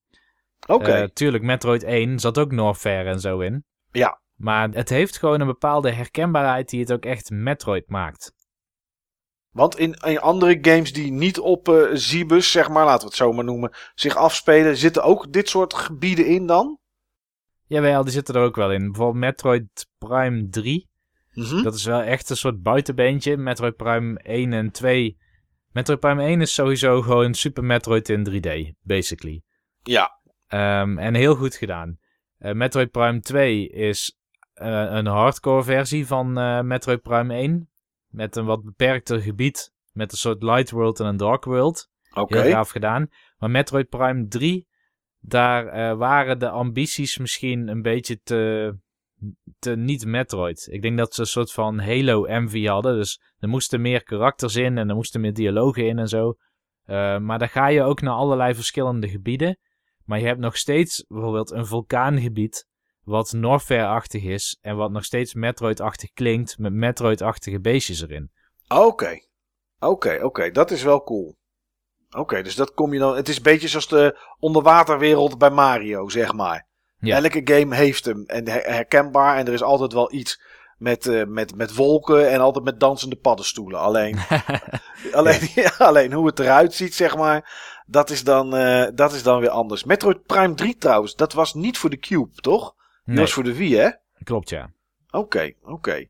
Oké. 0.66 0.92
Eh, 0.92 1.08
tuurlijk, 1.08 1.44
Metroid 1.44 1.82
1 1.82 2.18
zat 2.18 2.38
ook 2.38 2.52
Norfair 2.52 3.06
en 3.06 3.20
zo 3.20 3.40
in. 3.40 3.64
Ja. 3.90 4.20
Maar 4.34 4.68
het 4.68 4.88
heeft 4.88 5.18
gewoon 5.18 5.40
een 5.40 5.46
bepaalde 5.46 5.90
herkenbaarheid 5.90 6.68
die 6.68 6.80
het 6.80 6.92
ook 6.92 7.04
echt 7.04 7.30
Metroid 7.30 7.88
maakt. 7.88 8.32
Want 9.50 9.78
in, 9.78 9.94
in 9.94 10.20
andere 10.20 10.58
games 10.60 10.92
die 10.92 11.12
niet 11.12 11.38
op 11.38 11.68
eh 11.68 11.88
Zibus, 11.92 12.50
zeg 12.50 12.68
maar, 12.68 12.84
laten 12.84 13.00
we 13.00 13.06
het 13.06 13.16
zo 13.16 13.32
maar 13.32 13.44
noemen, 13.44 13.72
zich 13.94 14.16
afspelen, 14.16 14.76
zitten 14.76 15.02
ook 15.02 15.32
dit 15.32 15.48
soort 15.48 15.74
gebieden 15.74 16.26
in 16.26 16.46
dan? 16.46 16.78
Jawel, 17.66 18.02
die 18.04 18.12
zitten 18.12 18.34
er 18.34 18.42
ook 18.42 18.56
wel 18.56 18.72
in. 18.72 18.84
Bijvoorbeeld 18.84 19.24
Metroid 19.24 19.86
Prime 19.98 20.48
3. 20.48 20.89
Mhm. 21.32 21.62
Dat 21.62 21.74
is 21.74 21.84
wel 21.84 22.00
echt 22.00 22.30
een 22.30 22.36
soort 22.36 22.62
buitenbeentje. 22.62 23.36
Metroid 23.36 23.76
Prime 23.76 24.20
1 24.22 24.52
en 24.52 24.70
2. 24.70 25.18
Metroid 25.72 26.00
Prime 26.00 26.22
1 26.22 26.40
is 26.40 26.54
sowieso 26.54 27.02
gewoon 27.02 27.34
Super 27.34 27.64
Metroid 27.64 28.08
in 28.08 28.24
3D, 28.24 28.72
basically. 28.82 29.42
Ja. 29.82 30.18
Ehm, 30.46 30.98
en 30.98 31.14
heel 31.14 31.34
goed 31.34 31.54
gedaan. 31.54 31.98
Eh, 32.38 32.52
Metroid 32.52 32.90
Prime 32.90 33.20
2 33.20 33.68
is 33.68 34.18
eh, 34.52 34.86
een 34.88 35.06
hardcore 35.06 35.62
versie 35.62 36.06
van 36.06 36.38
eh, 36.38 36.60
Metroid 36.60 37.02
Prime 37.02 37.34
1. 37.34 37.68
Met 38.08 38.36
een 38.36 38.44
wat 38.44 38.64
beperkter 38.64 39.20
gebied. 39.20 39.72
Met 39.92 40.12
een 40.12 40.18
soort 40.18 40.42
light 40.42 40.70
world 40.70 41.00
en 41.00 41.06
een 41.06 41.16
dark 41.16 41.44
world. 41.44 41.90
Oké. 42.12 42.40
Heel 42.40 42.50
gaaf 42.50 42.70
gedaan. 42.70 43.08
Maar 43.38 43.50
Metroid 43.50 43.88
Prime 43.88 44.26
3, 44.28 44.66
daar 45.20 45.96
waren 45.96 46.38
de 46.38 46.48
ambities 46.48 47.18
misschien 47.18 47.68
een 47.68 47.82
beetje 47.82 48.20
te, 48.22 48.74
te 49.58 49.76
niet 49.76 50.04
Metroid. 50.04 50.68
Ik 50.70 50.82
denk 50.82 50.98
dat 50.98 51.14
ze 51.14 51.20
een 51.20 51.26
soort 51.26 51.52
van 51.52 51.78
Halo 51.78 52.24
envy 52.24 52.66
hadden. 52.66 52.96
Dus 52.96 53.20
er 53.38 53.48
moesten 53.48 53.80
meer 53.80 54.02
karakters 54.02 54.56
in 54.56 54.78
en 54.78 54.88
er 54.88 54.94
moesten 54.94 55.20
meer 55.20 55.34
dialogen 55.34 55.86
in 55.86 55.98
en 55.98 56.08
zo. 56.08 56.34
Eh, 56.84 57.18
maar 57.18 57.38
dan 57.38 57.48
ga 57.48 57.66
je 57.66 57.82
ook 57.82 58.00
naar 58.00 58.14
allerlei 58.14 58.54
verschillende 58.54 59.08
gebieden. 59.08 59.58
Maar 60.04 60.18
je 60.18 60.26
hebt 60.26 60.40
nog 60.40 60.56
steeds 60.56 61.04
bijvoorbeeld 61.08 61.50
een 61.50 61.66
vulkaangebied. 61.66 62.68
Wat 63.00 63.32
Norfair-achtig 63.32 64.22
is. 64.22 64.58
En 64.60 64.76
wat 64.76 64.90
nog 64.90 65.04
steeds 65.04 65.34
Metroid-achtig 65.34 66.10
klinkt. 66.10 66.58
Met 66.58 66.72
Metroid-achtige 66.72 67.60
beestjes 67.60 68.02
erin. 68.02 68.30
Oké. 68.68 69.18
Oké, 69.78 70.20
oké. 70.22 70.50
Dat 70.50 70.70
is 70.70 70.82
wel 70.82 71.02
cool. 71.02 71.38
Oké, 72.10 72.42
dus 72.42 72.54
dat 72.54 72.74
kom 72.74 72.92
je 72.92 72.98
dan... 72.98 73.16
Het 73.16 73.28
is 73.28 73.36
een 73.36 73.42
beetje 73.42 73.68
zoals 73.68 73.88
de 73.88 74.18
onderwaterwereld 74.38 75.38
bij 75.38 75.50
Mario, 75.50 76.08
zeg 76.08 76.32
maar. 76.32 76.68
Ja. 77.00 77.16
Elke 77.16 77.40
game 77.44 77.74
heeft 77.74 78.04
hem. 78.04 78.24
En 78.26 78.48
her- 78.48 78.74
herkenbaar. 78.74 79.36
En 79.36 79.46
er 79.46 79.52
is 79.52 79.62
altijd 79.62 79.92
wel 79.92 80.12
iets 80.12 80.40
met, 80.78 81.06
eh, 81.06 81.24
met, 81.24 81.54
met 81.54 81.74
wolken 81.74 82.30
en 82.30 82.40
altijd 82.40 82.64
met 82.64 82.80
dansende 82.80 83.16
paddenstoelen. 83.16 83.80
Alleen, 83.80 84.18
alleen, 85.12 85.48
ja, 85.54 85.72
alleen 85.78 86.12
hoe 86.12 86.26
het 86.26 86.38
eruit 86.38 86.74
ziet, 86.74 86.94
zeg 86.94 87.16
maar. 87.16 87.68
Dat 87.86 88.10
is, 88.10 88.24
dan, 88.24 88.56
eh, 88.56 88.86
dat 88.94 89.12
is 89.12 89.22
dan 89.22 89.40
weer 89.40 89.50
anders. 89.50 89.84
Metroid 89.84 90.26
Prime 90.26 90.54
3 90.54 90.76
trouwens, 90.76 91.14
dat 91.16 91.32
was 91.32 91.54
niet 91.54 91.78
voor 91.78 91.90
de 91.90 91.98
Cube, 91.98 92.30
toch? 92.34 92.74
Nee, 93.04 93.18
was 93.18 93.32
voor 93.32 93.44
de 93.44 93.56
Wii, 93.56 93.76
hè? 93.76 93.90
klopt 94.24 94.48
ja. 94.48 94.70
Oké, 95.10 95.52
oké. 95.62 96.06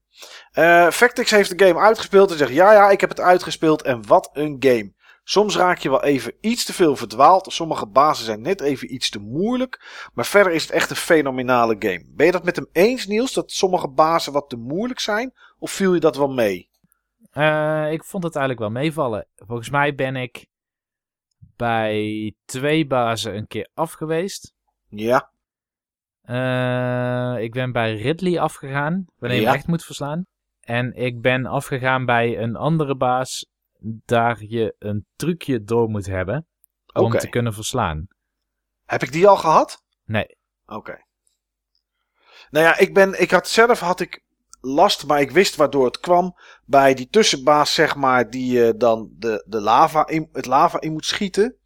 Eh, 0.52 0.90
Factix 0.90 1.30
heeft 1.30 1.58
de 1.58 1.66
game 1.66 1.80
uitgespeeld 1.80 2.30
en 2.30 2.36
zegt: 2.38 2.52
Ja, 2.52 2.72
ja, 2.72 2.90
ik 2.90 3.00
heb 3.00 3.10
het 3.10 3.20
uitgespeeld 3.20 3.82
en 3.82 4.06
wat 4.06 4.30
een 4.32 4.56
game. 4.58 4.92
Soms 5.22 5.56
raak 5.56 5.78
je 5.78 5.90
wel 5.90 6.02
even 6.04 6.34
iets 6.40 6.64
te 6.64 6.72
veel 6.72 6.96
verdwaald. 6.96 7.52
Sommige 7.52 7.86
bazen 7.86 8.24
zijn 8.24 8.40
net 8.40 8.60
even 8.60 8.94
iets 8.94 9.10
te 9.10 9.18
moeilijk. 9.18 10.08
Maar 10.14 10.26
verder 10.26 10.52
is 10.52 10.62
het 10.62 10.70
echt 10.70 10.90
een 10.90 10.96
fenomenale 10.96 11.76
game. 11.78 12.04
Ben 12.08 12.26
je 12.26 12.32
dat 12.32 12.44
met 12.44 12.56
hem 12.56 12.68
eens, 12.72 13.06
Niels? 13.06 13.32
Dat 13.32 13.50
sommige 13.50 13.88
bazen 13.88 14.32
wat 14.32 14.48
te 14.48 14.56
moeilijk 14.56 15.00
zijn? 15.00 15.32
Of 15.58 15.70
viel 15.70 15.94
je 15.94 16.00
dat 16.00 16.16
wel 16.16 16.32
mee? 16.32 16.68
Eh, 17.30 17.92
ik 17.92 18.04
vond 18.04 18.24
het 18.24 18.36
eigenlijk 18.36 18.72
wel 18.72 18.82
meevallen. 18.82 19.26
Volgens 19.36 19.70
mij 19.70 19.94
ben 19.94 20.16
ik 20.16 20.46
bij 21.56 22.34
twee 22.44 22.86
bazen 22.86 23.36
een 23.36 23.46
keer 23.46 23.68
af 23.74 23.92
geweest. 23.92 24.54
Ja. 24.88 25.32
Eh, 26.22 27.42
ik 27.42 27.52
ben 27.52 27.72
bij 27.72 27.94
Ridley 27.94 28.40
afgegaan, 28.40 29.04
wanneer 29.18 29.36
je 29.38 29.42
Ja. 29.44 29.48
hem 29.48 29.58
echt 29.58 29.66
moet 29.66 29.84
verslaan. 29.84 30.26
En 30.60 30.92
ik 30.94 31.20
ben 31.20 31.46
afgegaan 31.46 32.04
bij 32.04 32.38
een 32.38 32.56
andere 32.56 32.96
baas, 32.96 33.46
daar 33.82 34.44
je 34.44 34.74
een 34.78 35.06
trucje 35.16 35.62
door 35.62 35.88
moet 35.88 36.06
hebben 36.06 36.46
om 36.92 37.10
te 37.18 37.28
kunnen 37.28 37.54
verslaan. 37.54 38.06
Heb 38.84 39.02
ik 39.02 39.12
die 39.12 39.28
al 39.28 39.36
gehad? 39.36 39.84
Nee. 40.04 40.36
Oké. 40.66 41.04
Nou 42.50 42.64
ja, 42.64 42.78
ik, 42.78 42.94
ben, 42.94 43.20
ik 43.20 43.30
had 43.30 43.48
zelf 43.48 43.80
had 43.80 44.00
ik 44.00 44.24
last, 44.60 45.06
maar 45.06 45.20
ik 45.20 45.30
wist 45.30 45.56
waardoor 45.56 45.84
het 45.84 46.00
kwam. 46.00 46.36
Bij 46.64 46.94
die 46.94 47.08
tussenbaas, 47.08 47.74
zeg 47.74 47.96
maar, 47.96 48.30
die 48.30 48.52
je 48.52 48.76
dan 48.76 49.10
de, 49.12 49.44
de 49.46 49.60
lava 49.60 50.06
in, 50.06 50.28
het 50.32 50.46
lava 50.46 50.80
in 50.80 50.92
moet 50.92 51.06
schieten. 51.06 51.56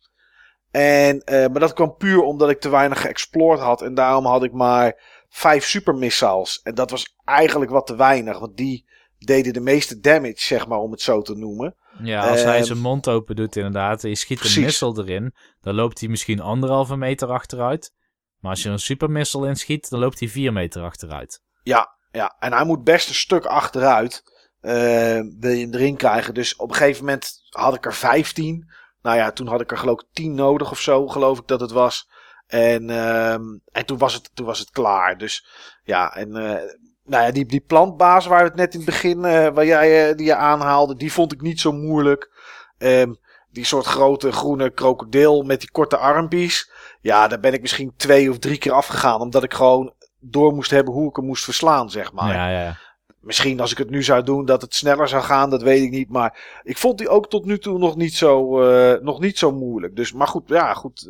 En, 0.70 1.20
eh, 1.20 1.48
maar 1.48 1.60
dat 1.60 1.72
kwam 1.72 1.96
puur 1.96 2.20
omdat 2.20 2.50
ik 2.50 2.60
te 2.60 2.68
weinig 2.68 3.00
geëxplored 3.00 3.60
had. 3.60 3.82
En 3.82 3.94
daarom 3.94 4.26
had 4.26 4.44
ik 4.44 4.52
maar 4.52 5.02
vijf 5.28 5.64
super 5.64 5.94
missiles. 5.94 6.60
En 6.62 6.74
dat 6.74 6.90
was 6.90 7.16
eigenlijk 7.24 7.70
wat 7.70 7.86
te 7.86 7.96
weinig. 7.96 8.38
Want 8.38 8.56
die 8.56 8.88
deden 9.24 9.52
de 9.52 9.60
meeste 9.60 10.00
damage, 10.00 10.34
zeg 10.36 10.66
maar, 10.66 10.78
om 10.78 10.90
het 10.90 11.00
zo 11.00 11.22
te 11.22 11.34
noemen. 11.34 11.76
Ja, 12.02 12.28
als 12.28 12.42
hij 12.42 12.56
Ehm, 12.56 12.64
zijn 12.64 12.78
mond 12.78 13.08
open 13.08 13.36
doet 13.36 13.56
inderdaad 13.56 14.02
en 14.04 14.08
je 14.08 14.16
schiet 14.16 14.38
precies. 14.38 14.56
een 14.56 14.62
missile 14.64 15.02
erin, 15.02 15.34
dan 15.60 15.74
loopt 15.74 16.00
hij 16.00 16.08
misschien 16.08 16.40
anderhalve 16.40 16.96
meter 16.96 17.28
achteruit. 17.28 17.92
Maar 18.38 18.50
als 18.50 18.62
je 18.62 18.68
een 18.68 18.78
supermissile 18.78 19.48
inschiet, 19.48 19.88
dan 19.90 20.00
loopt 20.00 20.18
hij 20.18 20.28
vier 20.28 20.52
meter 20.52 20.82
achteruit. 20.82 21.40
Ja, 21.62 21.88
ja. 22.12 22.36
En 22.38 22.52
hij 22.52 22.64
moet 22.64 22.84
best 22.84 23.08
een 23.08 23.14
stuk 23.14 23.44
achteruit. 23.44 24.22
wil 24.60 25.50
je 25.50 25.60
hem 25.60 25.74
erin 25.74 25.96
krijgen. 25.96 26.34
Dus 26.34 26.56
op 26.56 26.68
een 26.68 26.74
gegeven 26.76 27.04
moment 27.04 27.32
had 27.48 27.74
ik 27.74 27.84
er 27.86 27.94
15. 27.94 28.70
Nou 29.02 29.16
ja, 29.16 29.32
toen 29.32 29.46
had 29.46 29.60
ik 29.60 29.70
er 29.70 29.78
geloof 29.78 30.00
ik 30.00 30.06
10 30.12 30.34
nodig 30.34 30.70
of 30.70 30.80
zo, 30.80 31.06
geloof 31.08 31.38
ik 31.38 31.46
dat 31.46 31.60
het 31.60 31.70
was. 31.70 32.08
En, 32.46 32.90
ehm, 32.90 33.42
en 33.72 33.86
toen, 33.86 33.98
was 33.98 34.14
het, 34.14 34.30
toen 34.34 34.46
was 34.46 34.58
het 34.58 34.70
klaar. 34.70 35.18
Dus 35.18 35.46
ja, 35.82 36.14
en 36.14 36.36
eh, 36.36 36.62
nou 37.04 37.24
ja, 37.24 37.30
die, 37.30 37.46
die 37.46 37.60
plantbaas 37.60 38.26
waar 38.26 38.38
we 38.42 38.48
het 38.48 38.56
net 38.56 38.72
in 38.72 38.80
het 38.80 38.88
begin, 38.88 39.24
eh, 39.24 39.48
waar 39.48 39.66
jij 39.66 40.08
eh, 40.08 40.16
die 40.16 40.26
je 40.26 40.34
aanhaalde, 40.34 40.96
die 40.96 41.12
vond 41.12 41.32
ik 41.32 41.40
niet 41.40 41.60
zo 41.60 41.72
moeilijk. 41.72 42.30
Ehm, 42.78 43.12
die 43.50 43.64
soort 43.64 43.86
grote 43.86 44.32
groene 44.32 44.70
krokodil 44.70 45.42
met 45.42 45.60
die 45.60 45.70
korte 45.70 45.96
armpies. 45.96 46.70
Ja, 47.00 47.28
daar 47.28 47.40
ben 47.40 47.52
ik 47.52 47.60
misschien 47.60 47.92
twee 47.96 48.30
of 48.30 48.38
drie 48.38 48.58
keer 48.58 48.72
afgegaan. 48.72 49.20
Omdat 49.20 49.42
ik 49.42 49.54
gewoon 49.54 49.92
door 50.18 50.52
moest 50.54 50.70
hebben 50.70 50.94
hoe 50.94 51.08
ik 51.08 51.16
hem 51.16 51.24
moest 51.24 51.44
verslaan, 51.44 51.90
zeg 51.90 52.12
maar. 52.12 52.34
ja, 52.34 52.48
ja. 52.50 52.76
Misschien 53.20 53.60
als 53.60 53.72
ik 53.72 53.78
het 53.78 53.90
nu 53.90 54.02
zou 54.02 54.22
doen 54.22 54.44
dat 54.44 54.62
het 54.62 54.74
sneller 54.74 55.08
zou 55.08 55.22
gaan, 55.22 55.50
dat 55.50 55.62
weet 55.62 55.82
ik 55.82 55.90
niet. 55.90 56.10
Maar 56.10 56.60
ik 56.62 56.78
vond 56.78 56.98
die 56.98 57.08
ook 57.08 57.28
tot 57.28 57.44
nu 57.44 57.58
toe 57.58 57.78
nog 57.78 57.96
niet 57.96 58.14
zo, 58.14 58.62
eh, 58.62 59.00
nog 59.00 59.20
niet 59.20 59.38
zo 59.38 59.52
moeilijk. 59.52 59.96
Dus, 59.96 60.12
maar 60.12 60.26
goed, 60.26 60.48
ja, 60.48 60.74
goed. 60.74 61.08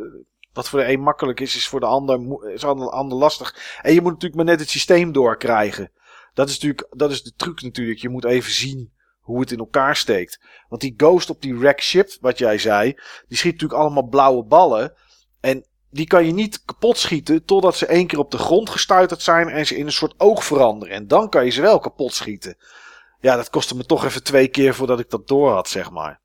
Wat 0.54 0.68
voor 0.68 0.78
de 0.78 0.92
een 0.92 1.00
makkelijk 1.00 1.40
is, 1.40 1.56
is 1.56 1.68
voor 1.68 1.80
de 1.80 1.86
ander, 1.86 2.50
is 2.52 2.60
de 2.60 2.66
ander 2.66 3.18
lastig. 3.18 3.78
En 3.82 3.94
je 3.94 4.00
moet 4.00 4.12
natuurlijk 4.12 4.34
maar 4.34 4.44
net 4.44 4.60
het 4.60 4.70
systeem 4.70 5.12
doorkrijgen. 5.12 5.92
Dat 6.34 6.48
is 6.48 6.54
natuurlijk, 6.54 6.86
dat 6.90 7.10
is 7.10 7.22
de 7.22 7.32
truc 7.36 7.62
natuurlijk. 7.62 7.98
Je 7.98 8.08
moet 8.08 8.24
even 8.24 8.52
zien 8.52 8.92
hoe 9.20 9.40
het 9.40 9.52
in 9.52 9.58
elkaar 9.58 9.96
steekt. 9.96 10.40
Want 10.68 10.80
die 10.80 10.94
ghost 10.96 11.30
op 11.30 11.42
die 11.42 11.56
wreck 11.56 11.80
ship, 11.80 12.16
wat 12.20 12.38
jij 12.38 12.58
zei, 12.58 12.92
die 13.28 13.36
schiet 13.36 13.52
natuurlijk 13.52 13.80
allemaal 13.80 14.08
blauwe 14.08 14.44
ballen. 14.44 14.94
En 15.40 15.66
die 15.90 16.06
kan 16.06 16.26
je 16.26 16.32
niet 16.32 16.64
kapot 16.64 16.98
schieten 16.98 17.44
totdat 17.44 17.76
ze 17.76 17.86
één 17.86 18.06
keer 18.06 18.18
op 18.18 18.30
de 18.30 18.38
grond 18.38 18.70
gestuiterd 18.70 19.22
zijn 19.22 19.48
en 19.48 19.66
ze 19.66 19.76
in 19.76 19.86
een 19.86 19.92
soort 19.92 20.14
oog 20.16 20.44
veranderen. 20.44 20.94
En 20.94 21.08
dan 21.08 21.28
kan 21.28 21.44
je 21.44 21.50
ze 21.50 21.60
wel 21.60 21.78
kapot 21.78 22.14
schieten. 22.14 22.56
Ja, 23.20 23.36
dat 23.36 23.50
kostte 23.50 23.76
me 23.76 23.84
toch 23.84 24.04
even 24.04 24.22
twee 24.22 24.48
keer 24.48 24.74
voordat 24.74 25.00
ik 25.00 25.10
dat 25.10 25.28
door 25.28 25.50
had, 25.50 25.68
zeg 25.68 25.90
maar. 25.90 26.22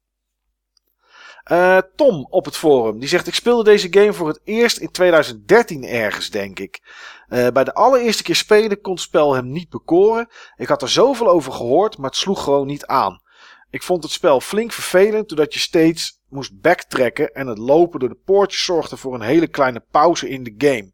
Eh, 1.50 1.78
Tom 1.96 2.28
op 2.30 2.46
het 2.46 2.58
forum, 2.58 3.00
die 3.00 3.10
zegt: 3.10 3.28
Ik 3.28 3.34
speelde 3.34 3.64
deze 3.64 3.88
game 3.92 4.14
voor 4.14 4.28
het 4.28 4.42
eerst 4.44 4.78
in 4.78 4.92
2013 4.92 5.86
ergens, 5.86 6.30
denk 6.30 6.60
ik. 6.60 6.82
Eh, 7.28 7.48
bij 7.48 7.64
de 7.64 7.74
allereerste 7.74 8.24
keer 8.24 8.36
spelen 8.36 8.82
kon 8.82 8.94
het 8.94 9.02
spel 9.02 9.34
hem 9.34 9.52
niet 9.52 9.70
bekoren. 9.70 10.30
Ik 10.56 10.68
had 10.68 10.82
er 10.82 10.90
zoveel 10.90 11.28
over 11.28 11.52
gehoord, 11.52 11.98
maar 11.98 12.10
het 12.10 12.20
sloeg 12.20 12.44
gewoon 12.44 12.68
niet 12.68 12.86
aan. 12.86 13.22
Ik 13.70 13.84
vond 13.84 14.04
het 14.04 14.12
spel 14.12 14.42
flink 14.42 14.72
vervelend, 14.72 15.30
doordat 15.30 15.54
je 15.54 15.60
steeds 15.60 16.20
moest 16.28 16.62
backtracken 16.62 17.34
en 17.34 17.48
het 17.48 17.58
lopen 17.58 18.00
door 18.00 18.10
de 18.10 18.20
poortjes 18.26 18.64
zorgde 18.64 18.98
voor 18.98 19.14
een 19.14 19.22
hele 19.22 19.48
kleine 19.48 19.84
pauze 19.92 20.30
in 20.30 20.44
de 20.44 20.54
game. 20.58 20.94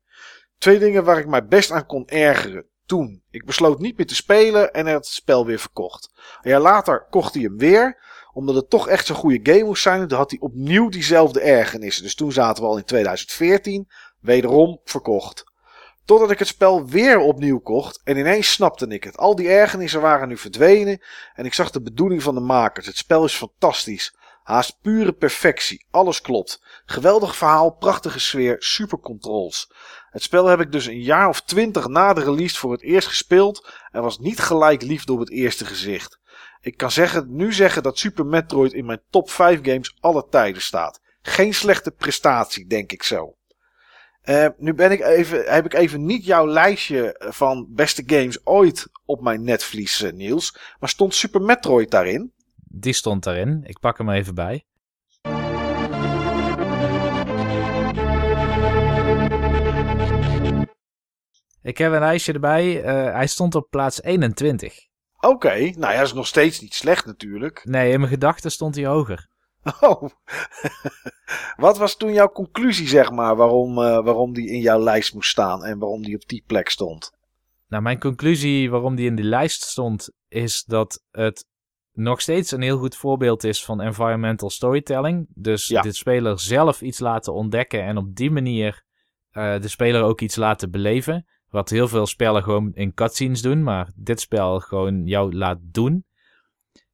Twee 0.57 0.79
dingen 0.79 1.03
waar 1.03 1.17
ik 1.19 1.27
mij 1.27 1.45
best 1.45 1.71
aan 1.71 1.85
kon 1.85 2.07
ergeren. 2.07 2.65
Toen. 2.85 3.23
Ik 3.29 3.45
besloot 3.45 3.79
niet 3.79 3.97
meer 3.97 4.07
te 4.07 4.15
spelen 4.15 4.73
en 4.73 4.85
het 4.85 5.05
spel 5.05 5.45
weer 5.45 5.59
verkocht. 5.59 6.13
Een 6.41 6.51
jaar 6.51 6.61
later 6.61 7.07
kocht 7.09 7.33
hij 7.33 7.43
hem 7.43 7.57
weer. 7.57 8.03
Omdat 8.35 8.55
het 8.55 8.69
toch 8.69 8.87
echt 8.87 9.05
zo'n 9.05 9.15
goede 9.15 9.51
game 9.51 9.63
moest 9.63 9.81
zijn. 9.81 10.11
Had 10.11 10.29
hij 10.29 10.39
opnieuw 10.39 10.89
diezelfde 10.89 11.41
ergernissen. 11.41 12.03
Dus 12.03 12.15
toen 12.15 12.31
zaten 12.31 12.63
we 12.63 12.69
al 12.69 12.77
in 12.77 12.83
2014. 12.83 13.87
Wederom 14.19 14.79
verkocht. 14.83 15.43
Totdat 16.05 16.31
ik 16.31 16.39
het 16.39 16.47
spel 16.47 16.85
weer 16.85 17.19
opnieuw 17.19 17.59
kocht. 17.59 18.01
En 18.03 18.17
ineens 18.17 18.51
snapte 18.51 18.87
ik 18.87 19.03
het. 19.03 19.17
Al 19.17 19.35
die 19.35 19.49
ergernissen 19.49 20.01
waren 20.01 20.27
nu 20.27 20.37
verdwenen. 20.37 21.01
En 21.33 21.45
ik 21.45 21.53
zag 21.53 21.69
de 21.71 21.81
bedoeling 21.81 22.23
van 22.23 22.35
de 22.35 22.41
makers. 22.41 22.85
Het 22.85 22.97
spel 22.97 23.25
is 23.25 23.33
fantastisch. 23.33 24.15
Haast 24.43 24.77
pure 24.81 25.13
perfectie. 25.13 25.85
Alles 25.91 26.21
klopt. 26.21 26.63
Geweldig 26.85 27.35
verhaal, 27.35 27.69
prachtige 27.69 28.19
sfeer, 28.19 28.55
super 28.59 28.99
controls. 28.99 29.71
Het 30.09 30.23
spel 30.23 30.45
heb 30.45 30.59
ik 30.59 30.71
dus 30.71 30.85
een 30.85 31.01
jaar 31.01 31.27
of 31.27 31.41
twintig 31.41 31.87
na 31.87 32.13
de 32.13 32.23
release 32.23 32.57
voor 32.57 32.71
het 32.71 32.81
eerst 32.81 33.07
gespeeld 33.07 33.71
en 33.91 34.01
was 34.01 34.19
niet 34.19 34.39
gelijk 34.39 34.81
liefde 34.81 35.13
op 35.13 35.19
het 35.19 35.29
eerste 35.29 35.65
gezicht. 35.65 36.19
Ik 36.65 36.77
kan 36.77 36.91
zeggen, 36.91 37.35
nu 37.35 37.53
zeggen 37.53 37.83
dat 37.83 37.97
Super 37.97 38.25
Metroid 38.25 38.73
in 38.73 38.85
mijn 38.85 39.01
top 39.09 39.29
5 39.29 39.59
games 39.61 39.97
alle 39.99 40.27
tijden 40.29 40.61
staat. 40.61 41.01
Geen 41.21 41.53
slechte 41.53 41.91
prestatie, 41.91 42.67
denk 42.67 42.91
ik 42.91 43.03
zo. 43.03 43.35
Eh, 44.21 44.47
nu 44.57 44.73
ben 44.73 44.91
ik 44.91 45.01
even, 45.01 45.53
heb 45.53 45.65
ik 45.65 45.73
even 45.73 46.05
niet 46.05 46.25
jouw 46.25 46.47
lijstje 46.47 47.25
van 47.29 47.67
beste 47.69 48.03
games 48.05 48.45
ooit 48.45 48.87
op 49.05 49.21
mijn 49.21 49.43
netvlies, 49.43 50.01
eh, 50.01 50.11
Niels. 50.11 50.57
Maar 50.79 50.89
stond 50.89 51.15
Super 51.15 51.41
Metroid 51.41 51.91
daarin? 51.91 52.33
Die 52.55 52.93
stond 52.93 53.23
daarin. 53.23 53.63
Ik 53.63 53.79
pak 53.79 53.97
hem 53.97 54.09
even 54.09 54.35
bij. 54.35 54.65
Ik 61.61 61.77
heb 61.77 61.91
een 61.91 61.99
lijstje 61.99 62.33
erbij. 62.33 62.83
Eh, 62.83 63.13
hij 63.13 63.27
stond 63.27 63.55
op 63.55 63.69
plaats 63.69 64.01
21. 64.01 64.93
Oké, 65.19 65.53
nou 65.55 65.93
ja, 65.93 65.97
dat 65.97 66.05
is 66.07 66.13
nog 66.13 66.27
steeds 66.27 66.61
niet 66.61 66.73
slecht 66.73 67.05
natuurlijk. 67.05 67.61
Nee, 67.65 67.91
in 67.91 67.99
mijn 67.99 68.11
gedachten 68.11 68.51
stond 68.51 68.75
hij 68.75 68.85
hoger. 68.85 69.27
Oh. 69.81 70.03
Wat 71.57 71.77
was 71.77 71.97
toen 71.97 72.13
jouw 72.13 72.29
conclusie, 72.29 72.87
zeg 72.87 73.11
maar, 73.11 73.35
waarom, 73.35 73.77
eh, 73.77 74.03
waarom 74.03 74.33
die 74.33 74.49
in 74.49 74.59
jouw 74.59 74.79
lijst 74.79 75.13
moest 75.13 75.29
staan 75.29 75.63
en 75.63 75.79
waarom 75.79 76.03
die 76.03 76.15
op 76.15 76.27
die 76.27 76.43
plek 76.47 76.69
stond? 76.69 77.11
Nou, 77.67 77.83
mijn 77.83 77.99
conclusie 77.99 78.69
waarom 78.69 78.95
die 78.95 79.05
in 79.05 79.15
die 79.15 79.25
lijst 79.25 79.61
stond, 79.63 80.09
is 80.27 80.63
dat 80.63 81.03
het 81.11 81.45
nog 81.91 82.21
steeds 82.21 82.51
een 82.51 82.61
heel 82.61 82.77
goed 82.77 82.95
voorbeeld 82.95 83.43
is 83.43 83.65
van 83.65 83.81
environmental 83.81 84.49
storytelling. 84.49 85.27
Dus 85.29 85.67
Ja. 85.67 85.81
de 85.81 85.93
speler 85.93 86.39
zelf 86.39 86.81
iets 86.81 86.99
laten 86.99 87.33
ontdekken 87.33 87.83
en 87.83 87.97
op 87.97 88.15
die 88.15 88.31
manier 88.31 88.83
eh, 89.31 89.59
de 89.59 89.67
speler 89.67 90.01
ook 90.03 90.21
iets 90.21 90.35
laten 90.35 90.71
beleven. 90.71 91.25
Wat 91.55 91.69
heel 91.69 91.87
veel 91.87 92.05
spellen 92.05 92.43
gewoon 92.43 92.71
in 92.73 92.93
cutscenes 92.93 93.41
doen, 93.41 93.63
maar 93.63 93.89
dit 93.95 94.19
spel 94.19 94.59
gewoon 94.59 95.05
jou 95.05 95.35
laat 95.35 95.57
doen. 95.61 96.05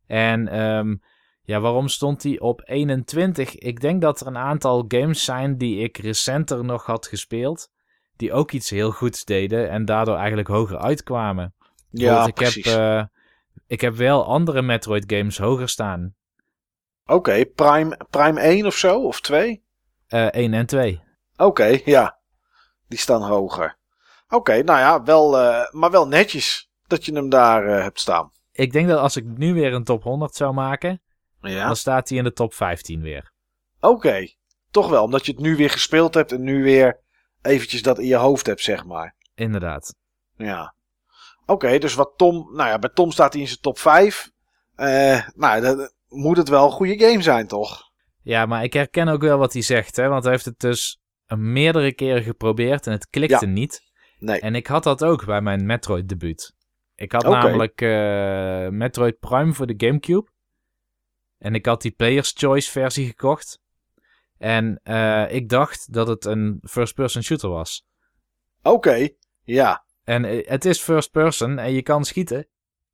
En 0.07 0.47
ehm, 0.47 0.95
ja, 1.41 1.59
waarom 1.59 1.87
stond 1.87 2.21
die 2.21 2.41
op 2.41 2.61
21? 2.65 3.55
Ik 3.55 3.79
denk 3.79 4.01
dat 4.01 4.21
er 4.21 4.27
een 4.27 4.37
aantal 4.37 4.85
games 4.87 5.23
zijn 5.23 5.57
die 5.57 5.79
ik 5.83 5.97
recenter 5.97 6.65
nog 6.65 6.85
had 6.85 7.07
gespeeld. 7.07 7.69
Die 8.15 8.33
ook 8.33 8.51
iets 8.51 8.69
heel 8.69 8.91
goeds 8.91 9.23
deden 9.23 9.69
en 9.69 9.85
daardoor 9.85 10.15
eigenlijk 10.15 10.47
hoger 10.47 10.77
uitkwamen. 10.77 11.53
Ja, 11.89 12.25
ik 12.27 12.33
precies. 12.33 12.65
Heb, 12.65 12.79
eh, 12.79 13.03
ik 13.67 13.81
heb 13.81 13.95
wel 13.95 14.25
andere 14.25 14.61
Metroid 14.61 15.03
games 15.07 15.37
hoger 15.37 15.69
staan. 15.69 16.15
Oké, 17.05 17.45
Prime, 17.45 17.99
Prime 18.09 18.41
1 18.41 18.65
of 18.65 18.75
zo, 18.75 19.01
of 19.01 19.21
2? 19.21 19.63
Eh 20.07 20.27
1 20.31 20.53
en 20.53 20.65
2. 20.65 21.01
Oké, 21.37 21.79
ja. 21.85 22.19
Die 22.87 22.99
staan 22.99 23.21
hoger. 23.21 23.79
Oké, 24.31 24.63
nou 24.63 24.79
ja, 24.79 25.03
wel, 25.03 25.37
eh, 25.39 25.71
maar 25.71 25.91
wel 25.91 26.07
netjes 26.07 26.69
dat 26.87 27.05
je 27.05 27.13
hem 27.13 27.29
daar 27.29 27.65
eh, 27.67 27.81
hebt 27.83 27.99
staan. 27.99 28.31
Ik 28.51 28.71
denk 28.71 28.87
dat 28.87 28.99
als 28.99 29.15
ik 29.15 29.25
nu 29.25 29.53
weer 29.53 29.73
een 29.73 29.83
top 29.83 30.03
100 30.03 30.35
zou 30.35 30.53
maken, 30.53 31.01
Ja. 31.41 31.65
dan 31.65 31.75
staat 31.75 32.09
hij 32.09 32.17
in 32.17 32.23
de 32.23 32.31
top 32.33 32.53
15 32.53 33.01
weer. 33.01 33.31
Oké, 33.79 34.27
toch 34.71 34.89
wel, 34.89 35.03
omdat 35.03 35.25
je 35.25 35.31
het 35.31 35.41
nu 35.41 35.55
weer 35.55 35.69
gespeeld 35.69 36.13
hebt 36.13 36.31
en 36.31 36.43
nu 36.43 36.63
weer 36.63 36.99
eventjes 37.41 37.81
dat 37.81 37.99
in 37.99 38.07
je 38.07 38.15
hoofd 38.15 38.45
hebt, 38.45 38.61
zeg 38.61 38.85
maar. 38.85 39.15
Inderdaad. 39.35 39.95
Ja. 40.37 40.75
Oké, 41.45 41.77
dus 41.77 41.93
wat 41.93 42.13
Tom, 42.15 42.55
nou 42.55 42.69
ja, 42.69 42.79
bij 42.79 42.89
Tom 42.93 43.11
staat 43.11 43.33
hij 43.33 43.41
in 43.41 43.47
zijn 43.47 43.59
top 43.59 43.79
5. 43.79 44.29
Eh, 44.75 45.27
nou, 45.35 45.61
dan 45.61 45.91
moet 46.07 46.37
het 46.37 46.49
wel 46.49 46.65
een 46.65 46.71
goede 46.71 46.99
game 47.05 47.21
zijn, 47.21 47.47
toch? 47.47 47.81
Ja, 48.21 48.45
maar 48.45 48.63
ik 48.63 48.73
herken 48.73 49.07
ook 49.07 49.21
wel 49.21 49.37
wat 49.37 49.53
hij 49.53 49.61
zegt, 49.61 49.95
hè, 49.95 50.07
want 50.07 50.23
hij 50.23 50.31
heeft 50.31 50.45
het 50.45 50.59
dus 50.59 50.99
meerdere 51.35 51.93
keren 51.93 52.23
geprobeerd 52.23 52.85
en 52.87 52.91
het 52.91 53.07
klikte 53.09 53.45
Ja. 53.45 53.51
niet. 53.51 53.81
Nee. 54.21 54.39
En 54.39 54.55
ik 54.55 54.67
had 54.67 54.83
dat 54.83 55.03
ook 55.03 55.25
bij 55.25 55.41
mijn 55.41 55.65
Metroid 55.65 56.09
debuut. 56.09 56.53
Ik 56.95 57.11
had 57.11 57.23
namelijk 57.23 57.81
eh, 57.81 58.67
Metroid 58.67 59.19
Prime 59.19 59.53
voor 59.53 59.67
de 59.67 59.85
Gamecube. 59.87 60.29
En 61.37 61.55
ik 61.55 61.65
had 61.65 61.81
die 61.81 61.91
Player's 61.91 62.33
Choice 62.37 62.71
versie 62.71 63.07
gekocht. 63.07 63.59
En 64.37 64.79
eh, 64.83 65.33
ik 65.33 65.49
dacht 65.49 65.93
dat 65.93 66.07
het 66.07 66.25
een 66.25 66.59
first-person 66.63 67.23
shooter 67.23 67.49
was. 67.49 67.85
Oké, 68.63 69.09
ja. 69.43 69.85
En 70.03 70.25
eh, 70.25 70.47
het 70.47 70.65
is 70.65 70.79
first 70.79 71.11
person 71.11 71.59
en 71.59 71.73
je 71.73 71.81
kan 71.81 72.05
schieten. 72.05 72.47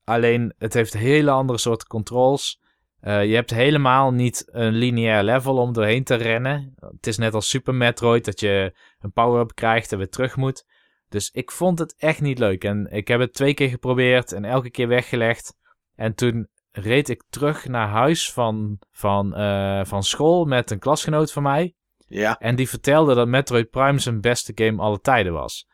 Alleen 0.03 0.53
het 0.57 0.73
heeft 0.73 0.93
hele 0.93 1.31
andere 1.31 1.59
soorten 1.59 1.87
controls. 1.87 2.65
Je 3.01 3.33
hebt 3.33 3.49
helemaal 3.49 4.11
niet 4.11 4.47
een 4.51 4.73
lineair 4.73 5.23
level 5.23 5.57
om 5.57 5.73
doorheen 5.73 6.03
te 6.03 6.15
rennen. 6.15 6.75
Het 6.79 7.07
is 7.07 7.17
net 7.17 7.33
als 7.33 7.49
Super 7.49 7.75
Metroid 7.75 8.25
dat 8.25 8.39
je 8.39 8.73
een 8.99 9.11
power-up 9.11 9.55
krijgt 9.55 9.91
en 9.91 9.97
weer 9.97 10.09
terug 10.09 10.35
moet. 10.35 10.65
Dus 11.09 11.29
ik 11.31 11.51
vond 11.51 11.79
het 11.79 11.95
echt 11.97 12.21
niet 12.21 12.39
leuk. 12.39 12.63
En 12.63 12.87
ik 12.91 13.07
heb 13.07 13.19
het 13.19 13.33
twee 13.33 13.53
keer 13.53 13.69
geprobeerd 13.69 14.31
en 14.31 14.45
elke 14.45 14.69
keer 14.69 14.87
weggelegd. 14.87 15.55
En 15.95 16.15
toen 16.15 16.49
reed 16.71 17.09
ik 17.09 17.23
terug 17.29 17.67
naar 17.67 17.87
huis 17.87 18.31
van, 18.31 18.79
van, 18.91 19.35
eh, 19.35 19.85
van 19.85 20.03
school 20.03 20.45
met 20.45 20.71
een 20.71 20.79
klasgenoot 20.79 21.31
van 21.31 21.43
mij. 21.43 21.73
Ja. 21.97 22.37
En 22.37 22.55
die 22.55 22.69
vertelde 22.69 23.15
dat 23.15 23.27
Metroid 23.27 23.69
Prime 23.69 23.99
zijn 23.99 24.21
beste 24.21 24.51
game 24.55 24.81
alle 24.81 24.99
tijden 24.99 25.33
was. 25.33 25.67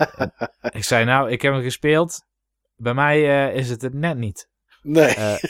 ik 0.78 0.84
zei, 0.84 1.04
nou, 1.04 1.30
ik 1.30 1.42
heb 1.42 1.52
hem 1.52 1.62
gespeeld. 1.62 2.26
Bij 2.76 2.94
mij 2.94 3.48
eh, 3.48 3.56
is 3.56 3.70
het 3.70 3.82
het 3.82 3.94
net 3.94 4.16
niet. 4.16 4.48
Nee. 4.82 5.14
Eh, 5.14 5.42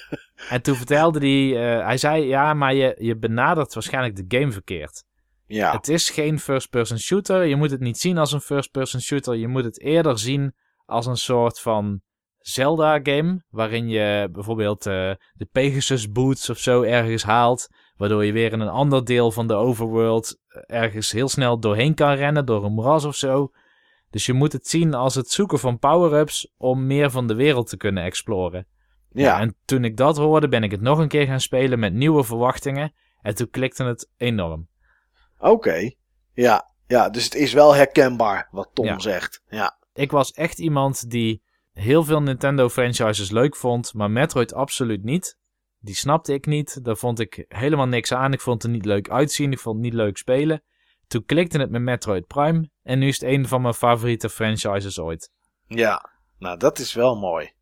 en 0.54 0.62
toen 0.62 0.76
vertelde 0.76 1.18
hij, 1.18 1.80
hij 1.84 1.96
zei, 1.96 2.26
ja, 2.26 2.54
maar 2.54 2.74
je, 2.74 2.96
je 2.98 3.16
benadert 3.16 3.74
waarschijnlijk 3.74 4.16
de 4.16 4.38
game 4.38 4.52
verkeerd. 4.52 5.04
Ja. 5.46 5.72
Het 5.72 5.88
is 5.88 6.10
geen 6.10 6.38
first-person 6.38 6.98
shooter. 6.98 7.44
Je 7.44 7.56
moet 7.56 7.70
het 7.70 7.80
niet 7.80 7.98
zien 7.98 8.18
als 8.18 8.32
een 8.32 8.40
first-person 8.40 9.00
shooter. 9.00 9.34
Je 9.34 9.48
moet 9.48 9.64
het 9.64 9.80
eerder 9.80 10.18
zien 10.18 10.54
als 10.84 11.06
een 11.06 11.16
soort 11.16 11.60
van 11.60 12.00
Zelda-game. 12.38 13.42
Waarin 13.48 13.88
je 13.88 14.28
bijvoorbeeld 14.32 14.86
eh, 14.86 15.10
de 15.32 15.48
Pegasus 15.52 16.10
Boots 16.10 16.50
of 16.50 16.58
zo 16.58 16.82
ergens 16.82 17.22
haalt. 17.22 17.68
Waardoor 17.96 18.24
je 18.24 18.32
weer 18.32 18.52
in 18.52 18.60
een 18.60 18.68
ander 18.68 19.04
deel 19.04 19.30
van 19.30 19.46
de 19.46 19.54
overworld 19.54 20.38
eh, 20.48 20.62
ergens 20.82 21.12
heel 21.12 21.28
snel 21.28 21.60
doorheen 21.60 21.94
kan 21.94 22.14
rennen. 22.14 22.46
Door 22.46 22.64
een 22.64 22.72
moeras 22.72 23.04
of 23.04 23.16
zo. 23.16 23.50
Dus 24.10 24.26
je 24.26 24.32
moet 24.32 24.52
het 24.52 24.68
zien 24.68 24.94
als 24.94 25.14
het 25.14 25.30
zoeken 25.30 25.58
van 25.58 25.78
power-ups 25.78 26.52
om 26.56 26.86
meer 26.86 27.10
van 27.10 27.26
de 27.26 27.34
wereld 27.34 27.68
te 27.68 27.76
kunnen 27.76 28.04
exploren. 28.04 28.66
ja. 29.12 29.40
En 29.40 29.56
toen 29.64 29.84
ik 29.84 29.96
dat 29.96 30.16
hoorde, 30.16 30.48
ben 30.48 30.62
ik 30.62 30.70
het 30.70 30.80
nog 30.80 30.98
een 30.98 31.08
keer 31.08 31.26
gaan 31.26 31.40
spelen 31.40 31.78
met 31.78 31.92
nieuwe 31.92 32.24
verwachtingen. 32.24 32.92
En 33.20 33.34
toen 33.34 33.50
klikte 33.50 33.84
het 33.84 34.10
enorm. 34.16 34.68
Oké. 35.38 35.90
Ja. 36.32 36.74
Ja, 36.86 37.08
dus 37.10 37.24
het 37.24 37.34
is 37.34 37.52
wel 37.52 37.74
herkenbaar 37.74 38.48
wat 38.50 38.70
Tom 38.72 38.84
Ja. 38.86 38.98
zegt. 38.98 39.42
Ja. 39.48 39.78
ik 39.94 40.10
was 40.10 40.32
echt 40.32 40.58
iemand 40.58 41.10
die 41.10 41.42
heel 41.72 42.04
veel 42.04 42.22
Nintendo 42.22 42.68
franchises 42.68 43.30
leuk 43.30 43.56
vond, 43.56 43.94
maar 43.94 44.10
Metroid 44.10 44.54
absoluut 44.54 45.04
niet. 45.04 45.38
Die 45.78 45.94
snapte 45.94 46.32
ik 46.32 46.46
niet. 46.46 46.84
Daar 46.84 46.96
vond 46.96 47.20
ik 47.20 47.44
helemaal 47.48 47.86
niks 47.86 48.12
aan. 48.12 48.32
Ik 48.32 48.40
vond 48.40 48.62
het 48.62 48.72
niet 48.72 48.84
leuk 48.84 49.10
uitzien. 49.10 49.52
Ik 49.52 49.58
vond 49.58 49.74
het 49.76 49.84
niet 49.84 49.94
leuk 49.94 50.16
spelen. 50.16 50.62
Toen 51.06 51.24
klikte 51.24 51.58
het 51.58 51.70
met 51.70 51.82
Metroid 51.82 52.26
Prime. 52.26 52.70
En 52.82 52.98
nu 52.98 53.08
is 53.08 53.20
het 53.20 53.30
een 53.30 53.48
van 53.48 53.62
mijn 53.62 53.74
favoriete 53.74 54.28
franchises 54.30 54.98
ooit. 54.98 55.30
Ja. 55.66 56.10
Nou, 56.38 56.58
dat 56.58 56.78
is 56.78 56.94
wel 56.94 57.16
mooi. 57.16 57.52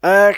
Eh, 0.00 0.34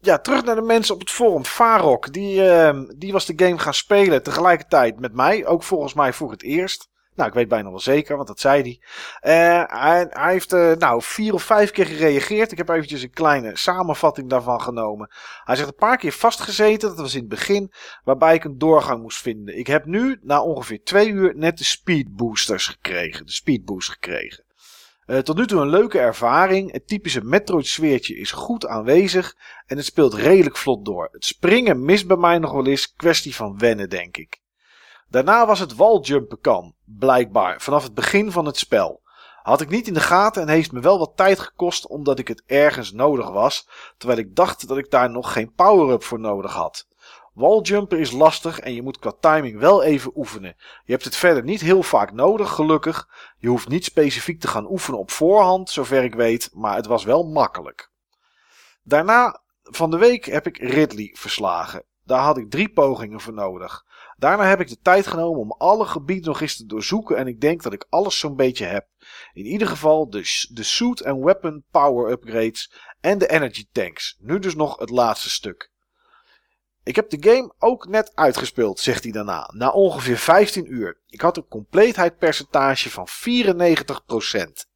ja, 0.00 0.18
terug 0.18 0.44
naar 0.44 0.54
de 0.54 0.62
mensen 0.62 0.94
op 0.94 1.00
het 1.00 1.10
forum. 1.10 1.44
Farok, 1.44 2.12
die, 2.12 2.48
eh, 2.48 2.80
die 2.96 3.12
was 3.12 3.26
de 3.26 3.44
game 3.44 3.58
gaan 3.58 3.74
spelen 3.74 4.22
tegelijkertijd 4.22 5.00
met 5.00 5.14
mij. 5.14 5.46
Ook 5.46 5.62
volgens 5.62 5.94
mij 5.94 6.12
voor 6.12 6.30
het 6.30 6.42
eerst. 6.42 6.88
Nou, 7.14 7.28
ik 7.28 7.34
weet 7.34 7.48
bijna 7.48 7.70
wel 7.70 7.80
zeker, 7.80 8.16
want 8.16 8.28
dat 8.28 8.40
zei 8.40 8.62
hij. 8.62 8.80
Eh, 9.20 9.80
hij, 9.80 10.06
hij 10.10 10.32
heeft 10.32 10.52
eh, 10.52 10.72
nou 10.72 11.02
vier 11.02 11.34
of 11.34 11.42
vijf 11.42 11.70
keer 11.70 11.86
gereageerd. 11.86 12.52
Ik 12.52 12.58
heb 12.58 12.68
eventjes 12.68 13.02
een 13.02 13.10
kleine 13.10 13.56
samenvatting 13.56 14.28
daarvan 14.30 14.60
genomen. 14.60 15.10
Hij 15.44 15.56
zegt 15.56 15.68
een 15.68 15.74
paar 15.74 15.96
keer 15.96 16.12
vastgezeten, 16.12 16.88
dat 16.88 16.98
was 16.98 17.14
in 17.14 17.20
het 17.20 17.28
begin, 17.28 17.72
waarbij 18.04 18.34
ik 18.34 18.44
een 18.44 18.58
doorgang 18.58 19.02
moest 19.02 19.20
vinden. 19.20 19.58
Ik 19.58 19.66
heb 19.66 19.84
nu, 19.84 20.18
na 20.22 20.42
ongeveer 20.42 20.82
twee 20.82 21.08
uur, 21.08 21.36
net 21.36 21.58
de 21.58 21.64
speed 21.64 22.16
boosters 22.16 22.66
gekregen. 22.66 23.26
De 23.26 23.32
speed 23.32 23.64
boost 23.64 23.90
gekregen. 23.90 24.44
Eh, 25.10 25.18
tot 25.18 25.36
nu 25.36 25.46
toe 25.46 25.60
een 25.60 25.68
leuke 25.68 25.98
ervaring. 25.98 26.72
Het 26.72 26.86
typische 26.86 27.24
Metroid 27.24 27.66
sfeertje 27.66 28.16
is 28.16 28.32
goed 28.32 28.66
aanwezig 28.66 29.36
en 29.66 29.76
het 29.76 29.86
speelt 29.86 30.14
redelijk 30.14 30.56
vlot 30.56 30.84
door. 30.84 31.08
Het 31.12 31.24
springen 31.24 31.84
mist 31.84 32.06
bij 32.06 32.16
mij 32.16 32.38
nog 32.38 32.52
wel 32.52 32.66
eens, 32.66 32.94
kwestie 32.94 33.34
van 33.34 33.58
wennen 33.58 33.88
denk 33.88 34.16
ik. 34.16 34.40
Daarna 35.08 35.46
was 35.46 35.58
het 35.58 35.74
waljumpen 35.74 36.40
kan, 36.40 36.74
blijkbaar, 36.84 37.60
vanaf 37.60 37.82
het 37.82 37.94
begin 37.94 38.32
van 38.32 38.46
het 38.46 38.56
spel. 38.56 39.00
Had 39.42 39.60
ik 39.60 39.68
niet 39.68 39.86
in 39.86 39.94
de 39.94 40.00
gaten 40.00 40.42
en 40.42 40.48
heeft 40.48 40.72
me 40.72 40.80
wel 40.80 40.98
wat 40.98 41.16
tijd 41.16 41.38
gekost 41.38 41.86
omdat 41.86 42.18
ik 42.18 42.28
het 42.28 42.42
ergens 42.46 42.92
nodig 42.92 43.30
was, 43.30 43.68
terwijl 43.96 44.20
ik 44.20 44.34
dacht 44.34 44.68
dat 44.68 44.78
ik 44.78 44.90
daar 44.90 45.10
nog 45.10 45.32
geen 45.32 45.52
power-up 45.52 46.02
voor 46.02 46.20
nodig 46.20 46.52
had. 46.52 46.86
Waljumpen 47.32 47.98
is 47.98 48.10
lastig 48.10 48.58
en 48.60 48.74
je 48.74 48.82
moet 48.82 48.98
qua 48.98 49.12
timing 49.20 49.58
wel 49.58 49.82
even 49.82 50.12
oefenen. 50.14 50.56
Je 50.84 50.92
hebt 50.92 51.04
het 51.04 51.16
verder 51.16 51.42
niet 51.42 51.60
heel 51.60 51.82
vaak 51.82 52.12
nodig, 52.12 52.50
gelukkig. 52.50 53.08
Je 53.38 53.48
hoeft 53.48 53.68
niet 53.68 53.84
specifiek 53.84 54.40
te 54.40 54.48
gaan 54.48 54.70
oefenen 54.70 54.98
op 54.98 55.10
voorhand, 55.10 55.70
zover 55.70 56.04
ik 56.04 56.14
weet, 56.14 56.50
maar 56.52 56.76
het 56.76 56.86
was 56.86 57.04
wel 57.04 57.22
makkelijk. 57.22 57.90
Daarna 58.82 59.42
van 59.62 59.90
de 59.90 59.98
week 59.98 60.24
heb 60.24 60.46
ik 60.46 60.56
Ridley 60.56 61.16
verslagen. 61.18 61.84
Daar 62.04 62.22
had 62.22 62.36
ik 62.36 62.50
drie 62.50 62.68
pogingen 62.72 63.20
voor 63.20 63.32
nodig. 63.32 63.84
Daarna 64.16 64.44
heb 64.44 64.60
ik 64.60 64.68
de 64.68 64.80
tijd 64.82 65.06
genomen 65.06 65.40
om 65.40 65.52
alle 65.52 65.86
gebieden 65.86 66.26
nog 66.26 66.40
eens 66.40 66.56
te 66.56 66.66
doorzoeken 66.66 67.16
en 67.16 67.26
ik 67.26 67.40
denk 67.40 67.62
dat 67.62 67.72
ik 67.72 67.86
alles 67.88 68.18
zo'n 68.18 68.36
beetje 68.36 68.64
heb. 68.64 68.86
In 69.32 69.44
ieder 69.44 69.68
geval 69.68 70.10
de, 70.10 70.48
de 70.52 70.62
suit 70.62 71.00
en 71.00 71.24
weapon 71.24 71.64
power 71.70 72.10
upgrades 72.10 72.72
en 73.00 73.18
de 73.18 73.28
energy 73.28 73.66
tanks. 73.72 74.16
Nu 74.18 74.38
dus 74.38 74.54
nog 74.54 74.78
het 74.78 74.90
laatste 74.90 75.30
stuk. 75.30 75.70
Ik 76.82 76.96
heb 76.96 77.10
de 77.10 77.30
game 77.30 77.52
ook 77.58 77.88
net 77.88 78.12
uitgespeeld, 78.14 78.80
zegt 78.80 79.02
hij 79.02 79.12
daarna, 79.12 79.50
na 79.54 79.70
ongeveer 79.70 80.18
15 80.18 80.72
uur. 80.72 81.00
Ik 81.06 81.20
had 81.20 81.36
een 81.36 81.48
compleetheidspercentage 81.48 82.90
van 82.90 83.08
94%. 83.08 84.68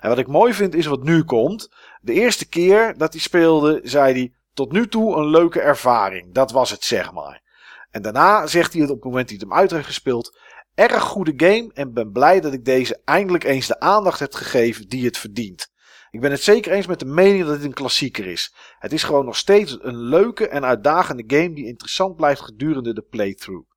En 0.00 0.08
wat 0.08 0.18
ik 0.18 0.26
mooi 0.26 0.54
vind 0.54 0.74
is 0.74 0.86
wat 0.86 1.02
nu 1.02 1.24
komt. 1.24 1.68
De 2.00 2.12
eerste 2.12 2.48
keer 2.48 2.94
dat 2.96 3.12
hij 3.12 3.22
speelde, 3.22 3.80
zei 3.82 4.12
hij: 4.12 4.34
Tot 4.54 4.72
nu 4.72 4.88
toe 4.88 5.16
een 5.16 5.30
leuke 5.30 5.60
ervaring. 5.60 6.34
Dat 6.34 6.50
was 6.50 6.70
het, 6.70 6.84
zeg 6.84 7.12
maar. 7.12 7.42
En 7.90 8.02
daarna 8.02 8.46
zegt 8.46 8.72
hij 8.72 8.80
het 8.82 8.90
op 8.90 8.96
het 8.96 9.04
moment 9.04 9.28
dat 9.28 9.40
hij 9.40 9.48
hem 9.48 9.58
uit 9.58 9.70
heeft 9.70 9.86
gespeeld. 9.86 10.38
Erg 10.74 11.02
goede 11.02 11.32
game 11.36 11.70
en 11.74 11.92
ben 11.92 12.12
blij 12.12 12.40
dat 12.40 12.52
ik 12.52 12.64
deze 12.64 13.00
eindelijk 13.04 13.44
eens 13.44 13.66
de 13.66 13.80
aandacht 13.80 14.18
heb 14.18 14.34
gegeven 14.34 14.88
die 14.88 15.04
het 15.04 15.18
verdient. 15.18 15.70
Ik 16.10 16.20
ben 16.20 16.30
het 16.30 16.42
zeker 16.42 16.72
eens 16.72 16.86
met 16.86 16.98
de 16.98 17.04
mening 17.04 17.44
dat 17.44 17.54
het 17.54 17.64
een 17.64 17.72
klassieker 17.72 18.26
is. 18.26 18.54
Het 18.78 18.92
is 18.92 19.02
gewoon 19.02 19.24
nog 19.24 19.36
steeds 19.36 19.78
een 19.80 19.98
leuke 19.98 20.48
en 20.48 20.64
uitdagende 20.64 21.24
game 21.26 21.52
die 21.52 21.66
interessant 21.66 22.16
blijft 22.16 22.40
gedurende 22.40 22.94
de 22.94 23.02
playthrough. 23.02 23.70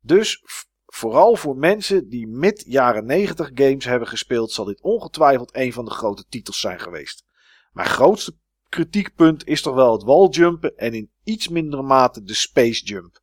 Dus 0.00 0.42
vooral 0.86 1.36
voor 1.36 1.56
mensen 1.56 2.08
die 2.08 2.26
mid 2.26 2.64
jaren 2.66 3.06
90 3.06 3.50
games 3.54 3.84
hebben 3.84 4.08
gespeeld, 4.08 4.52
zal 4.52 4.64
dit 4.64 4.82
ongetwijfeld 4.82 5.56
een 5.56 5.72
van 5.72 5.84
de 5.84 5.90
grote 5.90 6.24
titels 6.28 6.60
zijn 6.60 6.80
geweest. 6.80 7.24
Mijn 7.72 7.88
grootste 7.88 8.36
kritiekpunt 8.68 9.46
is 9.46 9.62
toch 9.62 9.74
wel 9.74 9.92
het 9.92 10.02
waljumpen 10.02 10.76
en 10.76 10.94
in 10.94 11.10
iets 11.24 11.48
mindere 11.48 11.82
mate 11.82 12.22
de 12.22 12.34
space 12.34 12.84
jump. 12.84 13.20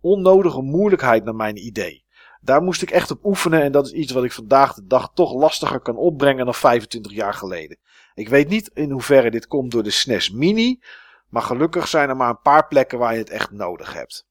Onnodige 0.00 0.62
moeilijkheid 0.62 1.24
naar 1.24 1.34
mijn 1.34 1.66
idee. 1.66 2.04
Daar 2.40 2.62
moest 2.62 2.82
ik 2.82 2.90
echt 2.90 3.10
op 3.10 3.24
oefenen 3.24 3.62
en 3.62 3.72
dat 3.72 3.86
is 3.86 3.92
iets 3.92 4.12
wat 4.12 4.24
ik 4.24 4.32
vandaag 4.32 4.74
de 4.74 4.86
dag 4.86 5.10
toch 5.14 5.32
lastiger 5.34 5.80
kan 5.80 5.96
opbrengen 5.96 6.44
dan 6.44 6.54
25 6.54 7.12
jaar 7.12 7.34
geleden. 7.34 7.78
Ik 8.14 8.28
weet 8.28 8.48
niet 8.48 8.70
in 8.74 8.90
hoeverre 8.90 9.30
dit 9.30 9.46
komt 9.46 9.70
door 9.70 9.82
de 9.82 9.90
SNES 9.90 10.30
Mini, 10.30 10.80
maar 11.28 11.42
gelukkig 11.42 11.88
zijn 11.88 12.08
er 12.08 12.16
maar 12.16 12.28
een 12.28 12.40
paar 12.42 12.66
plekken 12.66 12.98
waar 12.98 13.12
je 13.12 13.18
het 13.18 13.30
echt 13.30 13.50
nodig 13.50 13.92
hebt. 13.94 14.26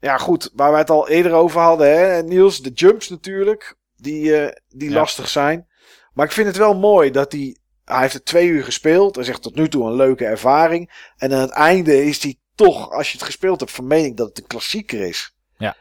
Ja 0.00 0.18
goed, 0.18 0.50
waar 0.54 0.70
wij 0.70 0.80
het 0.80 0.90
al 0.90 1.08
eerder 1.08 1.32
over 1.32 1.60
hadden, 1.60 1.98
hè, 1.98 2.22
Niels, 2.22 2.60
de 2.62 2.70
jumps 2.70 3.08
natuurlijk, 3.08 3.76
die, 3.96 4.24
uh, 4.24 4.48
die 4.68 4.90
Ja. 4.90 4.94
lastig 4.94 5.28
zijn. 5.28 5.68
Maar 6.12 6.26
ik 6.26 6.32
vind 6.32 6.46
het 6.46 6.56
wel 6.56 6.74
mooi 6.74 7.10
dat 7.10 7.32
hij, 7.32 7.56
hij 7.84 8.00
heeft 8.00 8.12
het 8.12 8.24
twee 8.24 8.46
uur 8.48 8.64
gespeeld, 8.64 9.14
hij 9.14 9.24
zegt 9.24 9.42
tot 9.42 9.54
nu 9.54 9.68
toe 9.68 9.86
een 9.86 9.94
leuke 9.96 10.24
ervaring. 10.24 11.12
En 11.16 11.32
aan 11.32 11.40
het 11.40 11.50
einde 11.50 12.04
is 12.04 12.22
hij 12.22 12.38
toch, 12.54 12.90
als 12.90 13.10
je 13.12 13.16
het 13.18 13.26
gespeeld 13.26 13.60
hebt, 13.60 13.72
van 13.72 13.86
mening 13.86 14.16
dat 14.16 14.28
het 14.28 14.38
een 14.38 14.46
klassieker 14.46 15.00
is. 15.00 15.36
Ja. 15.56 15.76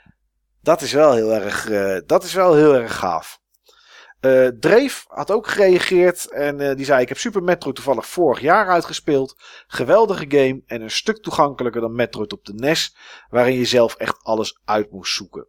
Dat 0.61 0.81
is 0.81 0.91
wel 0.91 1.13
heel 1.13 1.33
erg, 1.33 1.69
uh, 1.69 1.97
dat 2.05 2.23
is 2.23 2.33
wel 2.33 2.55
heel 2.55 2.75
erg 2.75 2.97
gaaf. 2.97 3.39
Uh, 4.21 4.47
Dreef 4.47 5.05
had 5.07 5.31
ook 5.31 5.47
gereageerd 5.47 6.31
en 6.31 6.59
uh, 6.59 6.75
die 6.75 6.85
zei: 6.85 7.01
Ik 7.01 7.07
heb 7.09 7.17
Super 7.17 7.43
Metroid 7.43 7.75
toevallig 7.75 8.07
vorig 8.07 8.41
jaar 8.41 8.67
uitgespeeld. 8.67 9.35
Geweldige 9.67 10.25
game 10.27 10.61
en 10.65 10.81
een 10.81 10.91
stuk 10.91 11.17
toegankelijker 11.17 11.81
dan 11.81 11.95
Metroid 11.95 12.33
op 12.33 12.45
de 12.45 12.53
NES, 12.53 12.95
waarin 13.29 13.57
je 13.57 13.65
zelf 13.65 13.95
echt 13.95 14.23
alles 14.23 14.59
uit 14.65 14.91
moest 14.91 15.13
zoeken. 15.13 15.47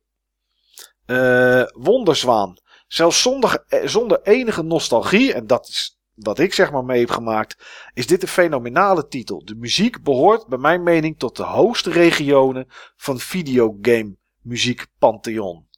Uh, 1.07 1.64
Wonderzwaan. 1.73 2.57
Zelfs 2.87 3.23
zonder, 3.23 3.64
zonder 3.85 4.23
enige 4.23 4.62
nostalgie, 4.62 5.33
en 5.35 5.47
dat 5.47 5.68
is 5.68 6.01
wat 6.14 6.39
ik 6.39 6.55
zeg 6.55 6.73
maar 6.73 6.85
mee 6.85 7.01
heb 7.01 7.11
gemaakt, 7.11 7.64
is 7.95 8.07
dit 8.07 8.23
een 8.23 8.29
fenomenale 8.29 9.07
titel. 9.07 9.45
De 9.45 9.55
muziek 9.55 10.03
behoort, 10.03 10.47
bij 10.47 10.59
mijn 10.59 10.83
mening, 10.83 11.18
tot 11.18 11.37
de 11.37 11.43
hoogste 11.43 11.91
regionen 11.91 12.66
van 12.97 13.18
videogame 13.18 14.16
muziek 14.41 14.87
Pantheon. 14.99 15.70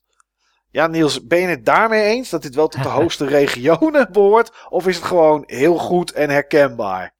Ja, 0.74 0.86
Niels, 0.86 1.26
ben 1.26 1.40
je 1.40 1.46
het 1.46 1.64
daarmee 1.64 2.02
eens 2.02 2.30
dat 2.30 2.42
dit 2.42 2.54
wel 2.54 2.68
tot 2.68 2.82
de 2.82 2.88
hoogste 3.00 3.26
regionen 3.26 4.08
behoort? 4.12 4.66
Of 4.68 4.86
is 4.86 4.96
het 4.96 5.04
gewoon 5.04 5.42
heel 5.46 5.78
goed 5.78 6.12
en 6.12 6.30
herkenbaar? 6.30 7.14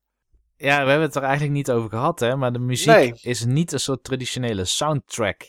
Ja, 0.57 0.83
we 0.83 0.89
hebben 0.89 1.07
het 1.07 1.15
er 1.15 1.23
eigenlijk 1.23 1.53
niet 1.53 1.71
over 1.71 1.89
gehad, 1.89 2.21
hè? 2.21 2.37
Maar 2.37 2.53
de 2.53 2.59
muziek 2.59 2.95
Nee. 2.95 3.15
is 3.23 3.45
niet 3.45 3.73
een 3.73 3.81
soort 3.81 4.05
traditionele 4.05 4.65
soundtrack. 4.65 5.43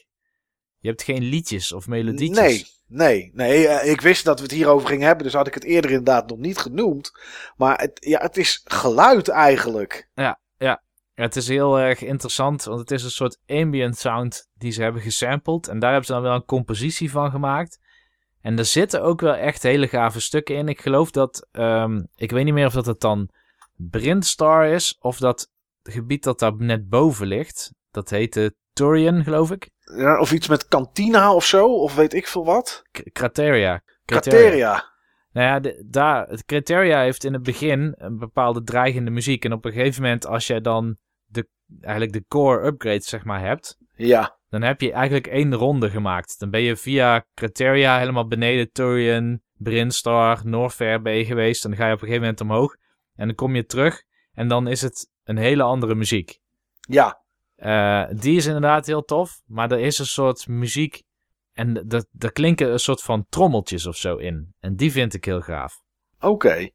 Je 0.79 0.87
hebt 0.87 1.03
geen 1.03 1.23
liedjes 1.23 1.71
of 1.71 1.87
melodietjes. 1.87 2.83
Nee, 2.87 3.31
nee, 3.33 3.67
nee. 3.67 3.67
ik 3.89 4.01
wist 4.01 4.25
dat 4.25 4.37
we 4.37 4.43
het 4.43 4.53
hierover 4.53 4.87
gingen 4.87 5.07
hebben, 5.07 5.23
dus 5.25 5.33
had 5.33 5.47
ik 5.47 5.53
het 5.53 5.63
eerder 5.63 5.91
inderdaad 5.91 6.29
nog 6.29 6.37
niet 6.37 6.57
genoemd. 6.57 7.11
Maar 7.57 7.79
het, 7.79 7.91
ja, 7.99 8.19
het 8.19 8.37
is 8.37 8.61
geluid 8.63 9.27
eigenlijk. 9.27 10.09
Ja, 10.13 10.39
het 11.13 11.35
is 11.35 11.47
heel 11.47 11.79
erg 11.79 12.01
interessant, 12.01 12.63
want 12.63 12.79
het 12.79 12.91
is 12.91 13.03
een 13.03 13.11
soort 13.11 13.39
ambient 13.47 13.97
sound 13.97 14.49
die 14.53 14.71
ze 14.71 14.81
hebben 14.81 15.01
gesampled. 15.01 15.67
En 15.67 15.79
daar 15.79 15.89
hebben 15.89 16.07
ze 16.07 16.13
dan 16.13 16.21
wel 16.21 16.35
een 16.35 16.45
compositie 16.45 17.11
van 17.11 17.31
gemaakt. 17.31 17.79
En 18.45 18.57
er 18.57 18.65
zitten 18.65 19.01
ook 19.01 19.21
wel 19.21 19.35
echt 19.35 19.63
hele 19.63 19.87
gave 19.87 20.19
stukken 20.19 20.55
in. 20.55 20.67
Ik 20.67 20.81
geloof 20.81 21.11
dat, 21.11 21.47
ehm, 21.51 22.03
ik 22.15 22.31
weet 22.31 22.45
niet 22.45 22.53
meer 22.53 22.65
of 22.65 22.73
dat 22.73 22.85
het 22.85 22.99
dan 22.99 23.29
Brindstar 23.75 24.65
is, 24.65 24.97
of 24.99 25.17
dat 25.17 25.49
gebied 25.83 26.23
dat 26.23 26.39
daar 26.39 26.55
net 26.55 26.89
boven 26.89 27.27
ligt. 27.27 27.73
Dat 27.91 28.09
heette 28.09 28.55
Turian, 28.73 29.23
geloof 29.23 29.51
ik. 29.51 29.69
Ja, 29.79 30.19
of 30.19 30.31
iets 30.31 30.47
met 30.47 30.67
Cantina 30.67 31.33
of 31.33 31.45
zo, 31.45 31.67
of 31.67 31.95
weet 31.95 32.13
ik 32.13 32.27
veel 32.27 32.45
wat. 32.45 32.83
K- 32.91 33.11
Crateria. 33.11 33.81
Crateria. 34.05 34.93
Nou 35.31 35.47
ja, 35.47 35.59
de, 35.59 35.85
daar, 35.89 36.27
het 36.27 36.45
Criteria 36.45 37.01
heeft 37.01 37.23
in 37.23 37.33
het 37.33 37.43
begin 37.43 37.93
een 37.97 38.17
bepaalde 38.17 38.63
dreigende 38.63 39.11
muziek. 39.11 39.45
En 39.45 39.53
op 39.53 39.65
een 39.65 39.71
gegeven 39.71 40.01
moment, 40.01 40.25
als 40.25 40.47
jij 40.47 40.61
dan 40.61 40.97
de, 41.25 41.47
eigenlijk 41.81 42.13
de 42.13 42.25
core 42.27 42.65
upgrade 42.65 43.03
zeg 43.03 43.23
maar 43.23 43.41
hebt, 43.41 43.77
Ja, 43.95 44.37
dan 44.49 44.61
heb 44.61 44.81
je 44.81 44.91
eigenlijk 44.91 45.27
één 45.27 45.53
ronde 45.53 45.89
gemaakt. 45.89 46.39
Dan 46.39 46.49
ben 46.49 46.61
je 46.61 46.75
via 46.75 47.25
Criteria 47.33 47.97
helemaal 47.99 48.27
beneden 48.27 48.71
Turian, 48.71 49.39
Brinstar, 49.53 50.41
Norfair 50.43 51.01
ben 51.01 51.13
je 51.13 51.25
geweest. 51.25 51.63
En 51.63 51.69
dan 51.69 51.79
ga 51.79 51.87
je 51.87 51.93
op 51.93 52.01
een 52.01 52.07
gegeven 52.07 52.25
moment 52.27 52.41
omhoog. 52.41 52.75
En 53.15 53.25
dan 53.27 53.35
kom 53.35 53.55
je 53.55 53.65
terug 53.65 54.03
en 54.33 54.47
dan 54.47 54.67
is 54.67 54.81
het 54.81 55.09
een 55.23 55.37
hele 55.37 55.63
andere 55.63 55.95
muziek. 55.95 56.39
ja. 56.89 57.23
Eh, 57.55 58.03
die 58.19 58.35
is 58.35 58.45
inderdaad 58.45 58.85
heel 58.85 59.01
tof, 59.05 59.41
maar 59.45 59.71
er 59.71 59.79
is 59.79 59.99
een 59.99 60.05
soort 60.05 60.47
muziek 60.47 61.03
en 61.53 61.73
dat- 61.87 62.07
daar 62.11 62.31
klinken 62.31 62.71
een 62.71 62.79
soort 62.79 63.01
van 63.01 63.25
trommeltjes 63.29 63.85
of 63.85 63.95
zo 63.95 64.15
in. 64.17 64.53
En 64.59 64.75
die 64.75 64.91
vind 64.91 65.13
ik 65.13 65.25
heel 65.25 65.41
gaaf. 65.41 65.81
Oké. 66.19 66.69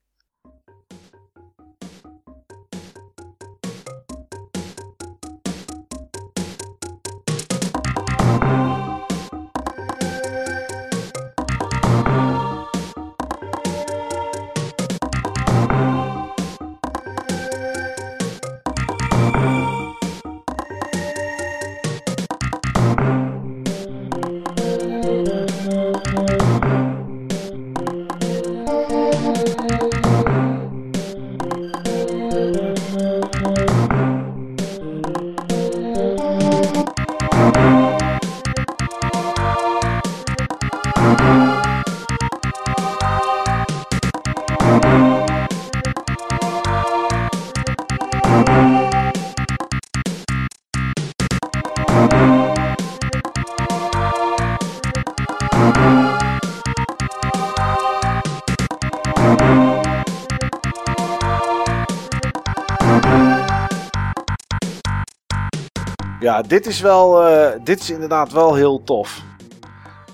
Ja, 66.20 66.42
dit 66.42 66.66
is 66.66 66.80
wel, 66.80 67.26
eh, 67.26 67.60
dit 67.64 67.80
is 67.80 67.90
inderdaad 67.90 68.32
wel 68.32 68.54
heel 68.54 68.82
tof. 68.82 69.22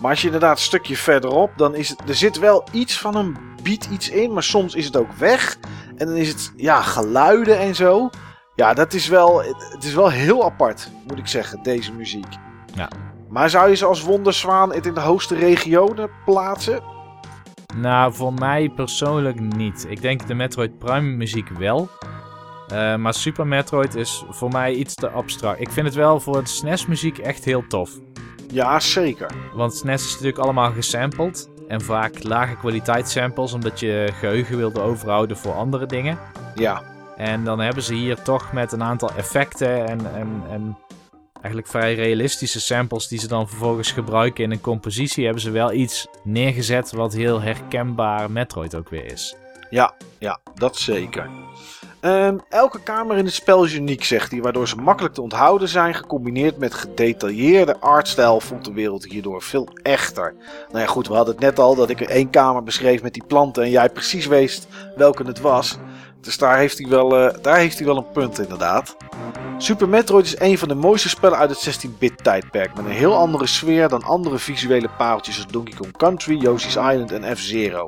Maar 0.01 0.11
als 0.11 0.21
je 0.21 0.27
inderdaad 0.27 0.57
een 0.57 0.63
stukje 0.63 0.97
verderop, 0.97 1.51
dan 1.57 1.75
is 1.75 1.89
het, 1.89 2.09
er 2.09 2.15
zit 2.15 2.39
wel 2.39 2.65
iets 2.73 2.99
van 2.99 3.15
een 3.17 3.37
beat 3.63 3.85
iets 3.85 4.11
in, 4.11 4.33
maar 4.33 4.43
soms 4.43 4.75
is 4.75 4.85
het 4.85 4.97
ook 4.97 5.13
weg. 5.13 5.57
En 5.97 6.07
dan 6.07 6.17
is 6.17 6.29
het, 6.29 6.53
ja, 6.57 6.83
geluiden 6.83 7.59
en 7.59 7.75
zo. 7.75 8.11
Ja, 8.55 8.75
dat 8.75 8.93
is 8.93 9.09
wel, 9.09 9.43
het 9.73 9.85
is 9.85 9.95
wel 9.95 10.11
heel 10.11 10.45
apart, 10.45 10.91
moet 11.07 11.19
ik 11.19 11.27
zeggen, 11.27 11.63
deze 11.63 11.93
muziek. 11.93 12.27
Ja. 12.75 12.89
Maar 13.29 13.51
zou 13.51 13.69
je 13.69 13.77
ze 13.77 13.85
als 13.85 14.03
Wonderzwaan 14.03 14.73
het 14.73 14.87
in 14.87 14.95
de 14.95 15.01
hoogste 15.01 15.35
regionen 15.35 16.11
plaatsen? 16.25 16.83
Nou, 17.75 18.15
voor 18.15 18.33
mij 18.33 18.69
persoonlijk 18.69 19.41
niet. 19.41 19.87
Ik 19.89 20.03
denk 20.03 20.27
de 20.27 20.35
Metroid 20.35 20.79
Prime 20.79 21.17
muziek 21.17 21.49
wel. 21.49 21.89
Eh, 22.69 22.97
maar 22.97 23.15
Super 23.15 23.47
Metroid 23.47 23.95
is 23.95 24.25
voor 24.29 24.51
mij 24.51 24.75
iets 24.75 24.95
te 24.95 25.09
abstract. 25.09 25.61
Ik 25.61 25.71
vind 25.71 25.87
het 25.87 25.95
wel 25.95 26.21
voor 26.21 26.43
de 26.43 26.49
SNES 26.49 26.87
muziek 26.87 27.19
echt 27.19 27.45
heel 27.45 27.67
tof. 27.67 27.91
Ja, 28.53 28.81
zeker. 28.81 29.31
Want 29.55 29.75
SNES 29.75 30.05
is 30.05 30.13
natuurlijk 30.13 30.39
allemaal 30.39 30.73
gesampled. 30.73 31.49
En 31.69 31.81
vaak 31.81 32.23
lage 32.23 32.57
kwaliteit 32.57 33.09
samples, 33.09 33.53
omdat 33.53 33.81
je 33.81 34.09
geheugen 34.19 34.57
wilde 34.57 34.81
overhouden 34.81 35.37
voor 35.37 35.53
andere 35.53 35.87
dingen. 35.87 36.19
Ja, 36.55 36.83
En 37.17 37.45
dan 37.45 37.61
hebben 37.61 37.83
ze 37.83 37.95
hier 37.95 38.23
toch 38.23 38.53
met 38.53 38.73
een 38.73 38.83
aantal 38.83 39.11
effecten 39.17 39.87
en, 39.87 40.15
en, 40.15 40.43
en 40.51 40.79
eigenlijk 41.33 41.67
vrij 41.67 41.95
realistische 41.95 42.61
samples 42.61 43.09
die 43.09 43.19
ze 43.19 43.29
dan 43.29 43.49
vervolgens 43.49 43.93
gebruiken 43.93 44.45
in 44.45 44.51
een 44.51 44.61
compositie, 44.61 45.25
hebben 45.25 45.43
ze 45.43 45.51
wel 45.51 45.73
iets 45.73 46.07
neergezet 46.25 46.93
wat 46.93 47.13
heel 47.13 47.41
herkenbaar 47.41 48.31
Metroid 48.31 48.75
ook 48.75 48.89
weer 48.89 49.05
is. 49.05 49.37
Ja, 49.71 49.95
ja, 50.19 50.41
dat 50.55 50.77
zeker. 50.77 51.31
Ehm, 52.07 52.39
elke 52.49 52.81
kamer 52.81 53.17
in 53.17 53.25
het 53.25 53.35
spel 53.35 53.65
is 53.65 53.75
uniek, 53.75 54.05
zegt 54.05 54.31
hij, 54.31 54.41
waardoor 54.41 54.69
ze 54.69 54.77
makkelijk 54.77 55.15
te 55.15 55.23
onthouden 55.23 55.69
zijn, 55.69 55.95
gecombineerd 55.95 56.59
met 56.59 56.75
gedetailleerde 56.75 57.81
artstijl 57.81 58.41
voelt 58.41 58.65
de 58.65 58.73
wereld 58.73 59.05
hierdoor 59.05 59.43
veel 59.43 59.69
echter. 59.83 60.35
Nou 60.69 60.79
ja, 60.79 60.87
goed, 60.87 61.09
we 61.09 61.15
hadden 61.15 61.35
het 61.35 61.43
net 61.43 61.59
al 61.59 61.75
dat 61.75 61.91
ik 61.91 62.01
één 62.01 62.31
kamer 62.31 62.63
beschreef 62.63 63.03
met 63.03 63.15
die 63.15 63.25
planten 63.27 63.63
en 63.63 63.71
jij 63.71 63.89
precies 63.89 64.27
wist 64.27 64.67
welke 64.97 65.23
het 65.23 65.41
was. 65.41 65.79
Dus 66.21 66.39
daar 66.39 66.57
heeft 66.57 66.79
hij 66.79 66.89
wel, 66.89 67.17
eh, 67.17 67.35
daar 67.43 67.57
heeft 67.57 67.77
hij 67.77 67.87
wel 67.87 67.97
een 67.97 68.13
punt 68.13 68.39
inderdaad. 68.39 68.97
Super 69.59 69.89
Metroid 69.89 70.27
is 70.27 70.41
een 70.41 70.59
van 70.59 70.69
de 70.69 70.75
mooiste 70.75 71.09
spellen 71.09 71.39
uit 71.39 71.51
het 71.51 71.59
16-bit 71.59 72.25
tijdperk, 72.25 72.75
met 72.75 72.85
een 72.85 72.91
heel 72.91 73.17
andere 73.17 73.47
sfeer 73.47 73.89
dan 73.89 74.03
andere 74.03 74.39
visuele 74.39 74.89
pareltjes 74.99 75.37
als 75.37 75.47
Donkey 75.47 75.75
Kong 75.77 75.97
Country, 75.97 76.37
Yoshi's 76.37 76.77
Island 76.77 77.13
en 77.13 77.37
F-Zero. 77.37 77.85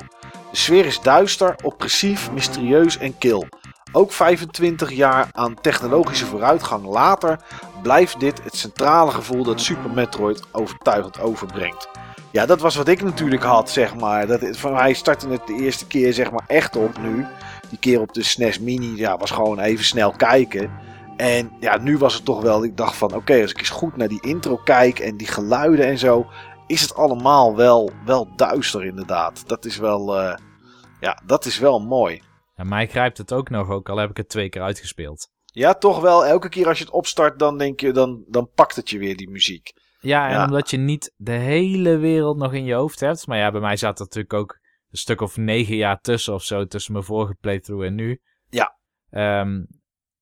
De 0.50 0.56
sfeer 0.56 0.86
is 0.86 1.00
duister, 1.00 1.54
oppressief, 1.62 2.30
mysterieus 2.32 2.98
en 2.98 3.18
kil. 3.18 3.46
Ook 3.92 4.12
25 4.12 4.92
jaar 4.92 5.28
aan 5.32 5.60
technologische 5.60 6.26
vooruitgang 6.26 6.84
later 6.84 7.40
blijft 7.82 8.20
dit 8.20 8.44
het 8.44 8.56
centrale 8.56 9.10
gevoel 9.10 9.44
dat 9.44 9.60
Super 9.60 9.90
Metroid 9.90 10.42
overtuigend 10.52 11.20
overbrengt. 11.20 11.88
Ja, 12.30 12.46
dat 12.46 12.60
was 12.60 12.76
wat 12.76 12.88
ik 12.88 13.02
natuurlijk 13.02 13.42
had, 13.42 13.70
zeg 13.70 13.94
maar. 13.94 14.26
Dat, 14.26 14.56
van, 14.56 14.76
hij 14.76 14.92
startte 14.92 15.28
het 15.28 15.46
de 15.46 15.54
eerste 15.54 15.86
keer 15.86 16.12
zeg 16.12 16.30
maar 16.30 16.44
echt 16.46 16.76
op 16.76 16.98
nu. 16.98 17.26
Die 17.68 17.78
keer 17.78 18.00
op 18.00 18.12
de 18.12 18.22
SNES 18.22 18.58
Mini 18.58 18.96
ja, 18.96 19.16
was 19.16 19.30
gewoon 19.30 19.58
even 19.58 19.84
snel 19.84 20.10
kijken. 20.10 20.70
En 21.16 21.50
ja, 21.60 21.78
nu 21.78 21.98
was 21.98 22.14
het 22.14 22.24
toch 22.24 22.42
wel, 22.42 22.64
ik 22.64 22.76
dacht 22.76 22.96
van 22.96 23.14
oké, 23.14 23.40
als 23.42 23.50
ik 23.50 23.58
eens 23.58 23.70
goed 23.70 23.96
naar 23.96 24.08
die 24.08 24.22
intro 24.22 24.60
kijk 24.64 24.98
en 24.98 25.16
die 25.16 25.26
geluiden 25.26 25.86
en 25.86 25.98
zo, 25.98 26.26
is 26.66 26.80
het 26.80 26.94
allemaal 26.94 27.56
wel, 27.56 27.90
wel 28.04 28.28
duister 28.36 28.84
inderdaad. 28.84 29.42
Dat 29.46 29.64
is 29.64 29.76
wel, 29.76 30.18
eh, 30.18 30.36
ja, 31.00 31.20
dat 31.26 31.44
is 31.44 31.58
wel 31.58 31.80
mooi. 31.80 32.22
En 32.58 32.68
mij 32.68 32.86
grijpt 32.86 33.18
het 33.18 33.32
ook 33.32 33.50
nog, 33.50 33.68
ook 33.68 33.88
al 33.88 33.96
heb 33.96 34.10
ik 34.10 34.16
het 34.16 34.28
twee 34.28 34.48
keer 34.48 34.62
uitgespeeld. 34.62 35.30
Ja, 35.44 35.74
toch 35.74 36.00
wel. 36.00 36.26
Elke 36.26 36.48
keer 36.48 36.66
als 36.66 36.78
je 36.78 36.84
het 36.84 36.92
opstart, 36.92 37.38
dan 37.38 37.58
denk 37.58 37.80
je, 37.80 37.92
dan, 37.92 38.24
dan 38.28 38.50
pakt 38.54 38.76
het 38.76 38.90
je 38.90 38.98
weer 38.98 39.16
die 39.16 39.30
muziek. 39.30 39.72
Ja, 40.00 40.28
en 40.28 40.34
Ja. 40.34 40.44
omdat 40.44 40.70
je 40.70 40.76
niet 40.76 41.12
de 41.16 41.32
hele 41.32 41.96
wereld 41.96 42.36
nog 42.36 42.52
in 42.52 42.64
je 42.64 42.74
hoofd 42.74 43.00
hebt. 43.00 43.26
Maar 43.26 43.38
ja, 43.38 43.50
bij 43.50 43.60
mij 43.60 43.76
zat 43.76 43.98
er 43.98 44.04
natuurlijk 44.04 44.32
ook 44.32 44.58
een 44.90 44.98
stuk 44.98 45.20
of 45.20 45.36
negen 45.36 45.76
jaar 45.76 46.00
tussen 46.00 46.34
of 46.34 46.42
zo, 46.42 46.66
tussen 46.66 46.92
mijn 46.92 47.04
vorige 47.04 47.34
playthrough 47.40 47.86
en 47.86 47.94
nu. 47.94 48.20
Ja. 48.48 48.78
Ehm, 49.10 49.64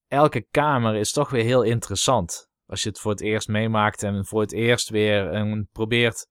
elke 0.09 0.47
kamer 0.51 0.95
is 0.95 1.12
toch 1.12 1.30
weer 1.30 1.45
heel 1.45 1.62
interessant. 1.62 2.49
Als 2.66 2.82
je 2.82 2.89
het 2.89 3.01
voor 3.01 3.11
het 3.11 3.20
eerst 3.20 3.49
meemaakt 3.49 4.03
en 4.03 4.26
voor 4.26 4.41
het 4.41 4.53
eerst 4.53 4.89
weer 4.89 5.66
probeert 5.72 6.26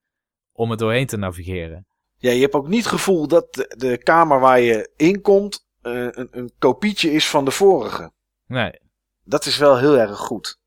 om 0.52 0.72
er 0.72 0.78
doorheen 0.78 1.08
te 1.08 1.18
navigeren. 1.18 1.88
Ja, 2.18 2.32
je 2.32 2.42
hebt 2.42 2.54
ook 2.54 2.68
niet 2.68 2.84
het 2.84 2.94
gevoel 2.94 3.28
dat 3.28 3.54
de, 3.54 3.74
de 3.78 3.98
kamer 3.98 4.40
waar 4.40 4.60
je 4.60 4.92
in 4.96 5.22
komt 5.22 5.65
een, 5.92 6.28
een 6.32 6.52
kopietje 6.60 7.12
is 7.12 7.30
van 7.30 7.46
de 7.46 7.52
vorige. 7.52 8.12
Nee, 8.48 8.80
Dat 9.24 9.46
is 9.46 9.58
wel 9.58 9.78
heel 9.78 9.98
erg 9.98 10.18
goed. 10.18 10.60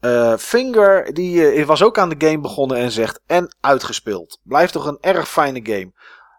Eh, 0.00 0.36
Finger 0.36 1.14
die, 1.14 1.50
eh, 1.50 1.66
was 1.66 1.82
ook 1.82 1.98
aan 1.98 2.08
de 2.08 2.26
game 2.26 2.40
begonnen 2.40 2.76
en 2.76 2.90
zegt 2.90 3.20
en 3.26 3.56
uitgespeeld. 3.60 4.40
Blijft 4.42 4.72
toch 4.72 4.86
een 4.86 4.98
erg 5.00 5.28
fijne 5.28 5.60
game. 5.62 5.92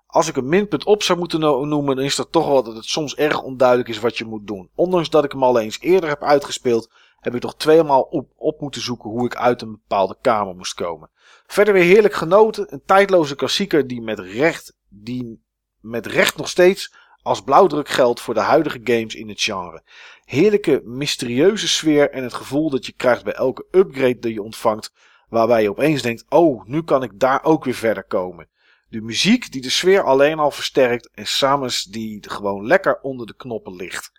Als 0.06 0.28
ik 0.28 0.36
een 0.36 0.50
minpunt 0.50 0.86
op 0.86 1.04
zou 1.04 1.20
moeten 1.20 1.40
no- 1.40 1.66
noemen, 1.66 1.96
dan 1.96 2.06
is 2.06 2.16
dat 2.16 2.32
toch 2.32 2.48
wel 2.48 2.64
dat 2.64 2.76
het 2.76 2.86
soms 2.86 3.16
erg 3.16 3.42
onduidelijk 3.42 3.90
is 3.90 4.00
wat 4.00 4.18
je 4.18 4.26
moet 4.26 4.48
doen. 4.48 4.70
Ondanks 4.76 5.10
dat 5.10 5.24
ik 5.24 5.32
hem 5.32 5.44
al 5.44 5.60
eens 5.60 5.80
eerder 5.80 6.10
heb 6.10 6.24
uitgespeeld, 6.24 6.92
heb 7.20 7.36
ik 7.36 7.42
toch 7.42 7.56
tweemaal 7.56 8.02
op, 8.02 8.32
op 8.36 8.62
moeten 8.62 8.82
zoeken 8.82 9.10
hoe 9.10 9.26
ik 9.26 9.36
uit 9.36 9.62
een 9.62 9.72
bepaalde 9.72 10.18
kamer 10.22 10.56
moest 10.56 10.74
komen. 10.74 11.10
Verder 11.48 11.74
weer 11.74 11.84
heerlijk 11.84 12.14
genoten, 12.14 12.74
een 12.74 12.84
tijdloze 12.86 13.36
klassieker 13.36 13.88
die 13.88 14.02
met 14.02 14.20
recht, 14.20 14.76
die 14.90 15.44
met 15.80 16.06
recht 16.06 16.38
nog 16.38 16.50
steeds 16.50 16.94
als 17.26 17.42
blauwdruk 17.42 17.90
geldt 17.90 18.22
voor 18.22 18.34
de 18.34 18.40
huidige 18.40 18.80
games 18.84 19.16
in 19.16 19.30
het 19.30 19.42
genre. 19.42 19.84
Heerlijke, 20.26 20.82
mysterieuze 20.84 21.68
sfeer 21.68 22.12
en 22.12 22.24
het 22.24 22.34
gevoel 22.34 22.70
dat 22.70 22.86
je 22.86 22.92
krijgt 22.92 23.24
bij 23.24 23.34
elke 23.34 23.66
upgrade 23.72 24.20
die 24.20 24.34
je 24.34 24.42
ontvangt, 24.42 24.94
waarbij 25.30 25.62
je 25.62 25.70
opeens 25.70 26.02
denkt: 26.02 26.26
oh, 26.30 26.66
nu 26.66 26.84
kan 26.84 27.04
ik 27.04 27.20
daar 27.20 27.44
ook 27.44 27.64
weer 27.64 27.74
verder 27.74 28.04
komen. 28.04 28.48
De 28.90 29.02
muziek 29.02 29.52
die 29.52 29.62
de 29.62 29.70
sfeer 29.70 30.04
alleen 30.04 30.40
al 30.40 30.52
versterkt 30.52 31.10
en 31.14 31.28
Samus 31.28 31.84
die 31.84 32.30
gewoon 32.30 32.68
lekker 32.68 33.00
onder 33.02 33.28
de 33.28 33.36
knoppen 33.36 33.76
ligt. 33.76 34.12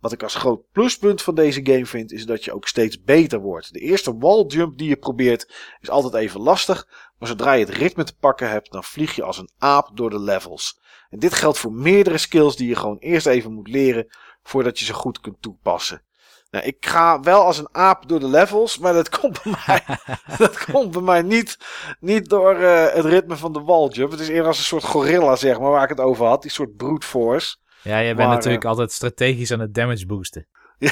Wat 0.00 0.12
ik 0.12 0.22
als 0.22 0.34
groot 0.34 0.70
pluspunt 0.72 1.22
van 1.22 1.34
deze 1.34 1.60
game 1.64 1.86
vind, 1.86 2.12
is 2.12 2.26
dat 2.26 2.44
je 2.44 2.52
ook 2.52 2.68
steeds 2.68 3.02
beter 3.02 3.40
wordt. 3.40 3.72
De 3.72 3.80
eerste 3.80 4.18
walljump 4.18 4.78
die 4.78 4.88
je 4.88 4.96
probeert 4.96 5.52
is 5.80 5.90
altijd 5.90 6.14
even 6.14 6.40
lastig, 6.40 6.88
maar 7.18 7.28
zodra 7.28 7.52
je 7.52 7.64
het 7.64 7.74
ritme 7.74 8.04
te 8.04 8.16
pakken 8.16 8.50
hebt, 8.50 8.72
dan 8.72 8.84
vlieg 8.84 9.14
je 9.14 9.22
als 9.22 9.38
een 9.38 9.50
aap 9.58 9.90
door 9.94 10.10
de 10.10 10.20
levels. 10.20 10.82
En 11.14 11.20
dit 11.20 11.34
geldt 11.34 11.58
voor 11.58 11.72
meerdere 11.72 12.18
skills 12.18 12.56
die 12.56 12.68
je 12.68 12.76
gewoon 12.76 12.98
eerst 12.98 13.26
even 13.26 13.52
moet 13.52 13.68
leren 13.68 14.06
voordat 14.42 14.78
je 14.78 14.84
ze 14.84 14.92
goed 14.92 15.20
kunt 15.20 15.42
toepassen. 15.42 16.02
Nou, 16.50 16.64
ik 16.64 16.86
ga 16.86 17.20
wel 17.20 17.44
als 17.44 17.58
een 17.58 17.68
aap 17.72 18.08
door 18.08 18.20
de 18.20 18.28
levels, 18.28 18.78
maar 18.78 18.92
dat 18.92 19.08
komt 19.18 19.42
bij 19.42 19.54
mij, 19.66 19.98
dat 20.38 20.64
komt 20.64 20.90
bij 20.90 21.02
mij 21.02 21.22
niet, 21.22 21.58
niet 22.00 22.28
door 22.28 22.60
uh, 22.60 22.92
het 22.92 23.04
ritme 23.04 23.36
van 23.36 23.52
de 23.52 23.60
walljump. 23.60 24.10
Het 24.10 24.20
is 24.20 24.28
eerder 24.28 24.46
als 24.46 24.58
een 24.58 24.64
soort 24.64 24.84
gorilla, 24.84 25.36
zeg 25.36 25.60
maar, 25.60 25.70
waar 25.70 25.82
ik 25.82 25.88
het 25.88 26.00
over 26.00 26.26
had. 26.26 26.42
Die 26.42 26.50
soort 26.50 26.76
brute 26.76 27.06
force. 27.06 27.56
Ja, 27.82 27.98
je 27.98 28.14
bent 28.14 28.28
natuurlijk 28.28 28.64
uh, 28.64 28.70
altijd 28.70 28.92
strategisch 28.92 29.52
aan 29.52 29.60
het 29.60 29.74
damage 29.74 30.06
boosten. 30.06 30.46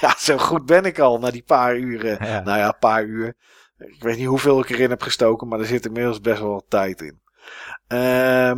ja, 0.00 0.14
zo 0.18 0.38
goed 0.38 0.66
ben 0.66 0.84
ik 0.84 0.98
al 0.98 1.18
na 1.18 1.30
die 1.30 1.44
paar 1.44 1.76
uren. 1.76 2.26
Ja. 2.26 2.40
Nou 2.40 2.58
ja, 2.58 2.72
paar 2.72 3.04
uur. 3.04 3.36
Ik 3.76 4.02
weet 4.02 4.16
niet 4.16 4.26
hoeveel 4.26 4.60
ik 4.60 4.70
erin 4.70 4.90
heb 4.90 5.02
gestoken, 5.02 5.48
maar 5.48 5.58
er 5.58 5.66
zit 5.66 5.86
inmiddels 5.86 6.20
best 6.20 6.40
wel 6.40 6.52
wat 6.52 6.64
tijd 6.68 7.00
in. 7.00 7.20
Uh, 7.88 8.52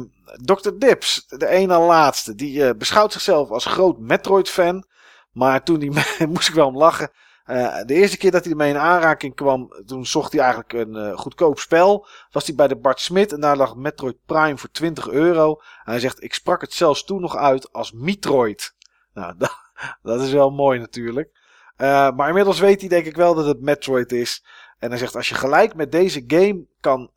Dr. 0.45 0.71
Dips, 0.79 1.25
de 1.27 1.47
ene 1.47 1.79
laatste, 1.79 2.35
die 2.35 2.59
uh, 2.59 2.71
beschouwt 2.79 3.13
zichzelf 3.13 3.51
als 3.51 3.65
groot 3.65 3.99
Metroid-fan. 3.99 4.85
Maar 5.33 5.63
toen 5.63 5.79
die, 5.79 5.93
moest 6.29 6.49
ik 6.49 6.55
wel 6.55 6.67
om 6.67 6.77
lachen. 6.77 7.11
Uh, 7.47 7.77
de 7.87 7.95
eerste 7.95 8.17
keer 8.17 8.31
dat 8.31 8.43
hij 8.43 8.51
ermee 8.51 8.71
in 8.71 8.79
aanraking 8.79 9.35
kwam, 9.35 9.69
toen 9.87 10.07
zocht 10.07 10.33
hij 10.33 10.41
eigenlijk 10.41 10.73
een 10.73 10.95
uh, 10.95 11.19
goedkoop 11.19 11.59
spel. 11.59 12.07
Was 12.31 12.47
hij 12.47 12.55
bij 12.55 12.69
de 12.69 12.77
Bart 12.77 13.01
Smit 13.01 13.33
en 13.33 13.41
daar 13.41 13.57
lag 13.57 13.77
Metroid 13.77 14.17
Prime 14.27 14.59
voor 14.59 14.71
20 14.71 15.09
euro. 15.09 15.61
Hij 15.85 16.01
zegt, 16.01 16.23
ik 16.23 16.35
sprak 16.35 16.61
het 16.61 16.73
zelfs 16.73 17.05
toen 17.05 17.21
nog 17.21 17.37
uit 17.37 17.73
als 17.73 17.93
Metroid. 17.93 18.75
Nou, 19.15 19.35
dat, 19.39 19.57
dat 20.03 20.21
is 20.21 20.33
wel 20.33 20.51
mooi 20.51 20.79
natuurlijk. 20.79 21.41
Maar 21.77 22.29
inmiddels 22.29 22.61
weet 22.61 22.81
hij 22.81 22.89
denk 22.89 23.07
ik 23.07 23.17
wel 23.17 23.35
dat 23.35 23.47
het 23.47 23.61
Metroid 23.61 24.13
is. 24.13 24.45
En 24.83 24.91
hij 24.91 24.99
zegt, 24.99 25.17
als 25.17 25.29
je 25.29 25.35
gelijk 25.35 25.75
met 25.75 25.93
deze 25.93 26.25
game 26.27 26.67
kan, 26.81 27.11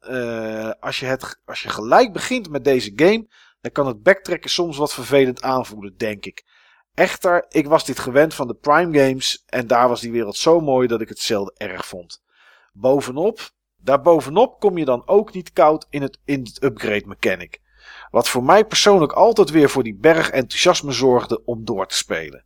als, 0.80 1.00
je 1.00 1.06
het, 1.06 1.42
als 1.46 1.62
je 1.62 1.70
gelijk 1.70 2.14
begint 2.14 2.50
met 2.50 2.64
deze 2.64 2.92
game, 2.96 3.28
dan 3.62 3.72
kan 3.72 3.88
het 3.88 4.04
backtracken 4.04 4.50
soms 4.50 4.78
wat 4.78 4.94
vervelend 4.94 5.42
aanvoelen, 5.42 5.98
denk 5.98 6.26
ik. 6.26 6.44
Echter, 6.94 7.46
ik 7.50 7.68
was 7.68 7.86
dit 7.86 8.00
gewend 8.00 8.34
van 8.34 8.48
de 8.48 8.54
Prime 8.54 9.00
Games 9.00 9.44
en 9.46 9.68
daar 9.68 9.90
was 9.90 10.02
die 10.02 10.12
wereld 10.12 10.38
zo 10.38 10.60
mooi 10.60 10.88
dat 10.88 11.02
ik 11.02 11.10
het 11.10 11.20
zelden 11.20 11.54
erg 11.58 11.86
vond. 11.86 12.24
Bovenop, 12.74 13.50
daarbovenop 13.78 14.60
kom 14.60 14.78
je 14.78 14.86
dan 14.86 15.08
ook 15.08 15.34
niet 15.34 15.54
koud 15.54 15.86
in 15.90 16.02
het, 16.02 16.20
in 16.26 16.40
het 16.40 16.64
upgrade 16.64 17.08
mechanic. 17.08 17.62
Wat 18.10 18.30
voor 18.30 18.44
mij 18.44 18.66
persoonlijk 18.66 19.12
altijd 19.12 19.50
weer 19.50 19.70
voor 19.70 19.84
die 19.84 19.96
berg 19.96 20.30
enthousiasme 20.30 20.92
zorgde 20.92 21.46
om 21.46 21.66
door 21.66 21.88
te 21.88 21.96
spelen. 21.96 22.46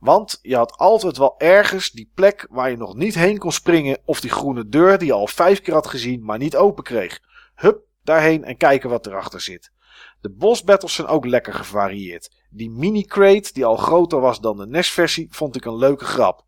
Want 0.00 0.38
je 0.42 0.56
had 0.56 0.76
altijd 0.76 1.16
wel 1.16 1.34
ergens 1.38 1.90
die 1.90 2.10
plek 2.14 2.46
waar 2.50 2.70
je 2.70 2.76
nog 2.76 2.94
niet 2.94 3.14
heen 3.14 3.38
kon 3.38 3.52
springen 3.52 3.98
of 4.04 4.20
die 4.20 4.30
groene 4.30 4.68
deur 4.68 4.98
die 4.98 5.06
je 5.06 5.12
al 5.12 5.26
vijf 5.26 5.60
keer 5.60 5.74
had 5.74 5.86
gezien 5.86 6.24
maar 6.24 6.38
niet 6.38 6.56
open 6.56 6.84
kreeg. 6.84 7.20
Hup, 7.54 7.82
daarheen 8.02 8.44
en 8.44 8.56
kijken 8.56 8.90
wat 8.90 9.06
erachter 9.06 9.40
zit. 9.40 9.72
De 10.20 10.30
boss 10.30 10.64
battles 10.64 10.94
zijn 10.94 11.06
ook 11.06 11.26
lekker 11.26 11.54
gevarieerd. 11.54 12.30
Die 12.50 12.70
mini 12.70 13.02
crate, 13.02 13.52
die 13.52 13.64
al 13.64 13.76
groter 13.76 14.20
was 14.20 14.40
dan 14.40 14.56
de 14.56 14.66
NES-versie, 14.66 15.26
vond 15.30 15.56
ik 15.56 15.64
een 15.64 15.76
leuke 15.76 16.04
grap. 16.04 16.44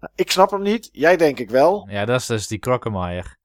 Nou, 0.00 0.12
ik 0.14 0.30
snap 0.30 0.50
hem 0.50 0.62
niet, 0.62 0.88
jij 0.92 1.16
denk 1.16 1.38
ik 1.38 1.50
wel. 1.50 1.88
Ja, 1.90 2.04
dat 2.04 2.20
is 2.20 2.26
dus 2.26 2.46
die 2.46 2.58
Crocomire. 2.58 3.36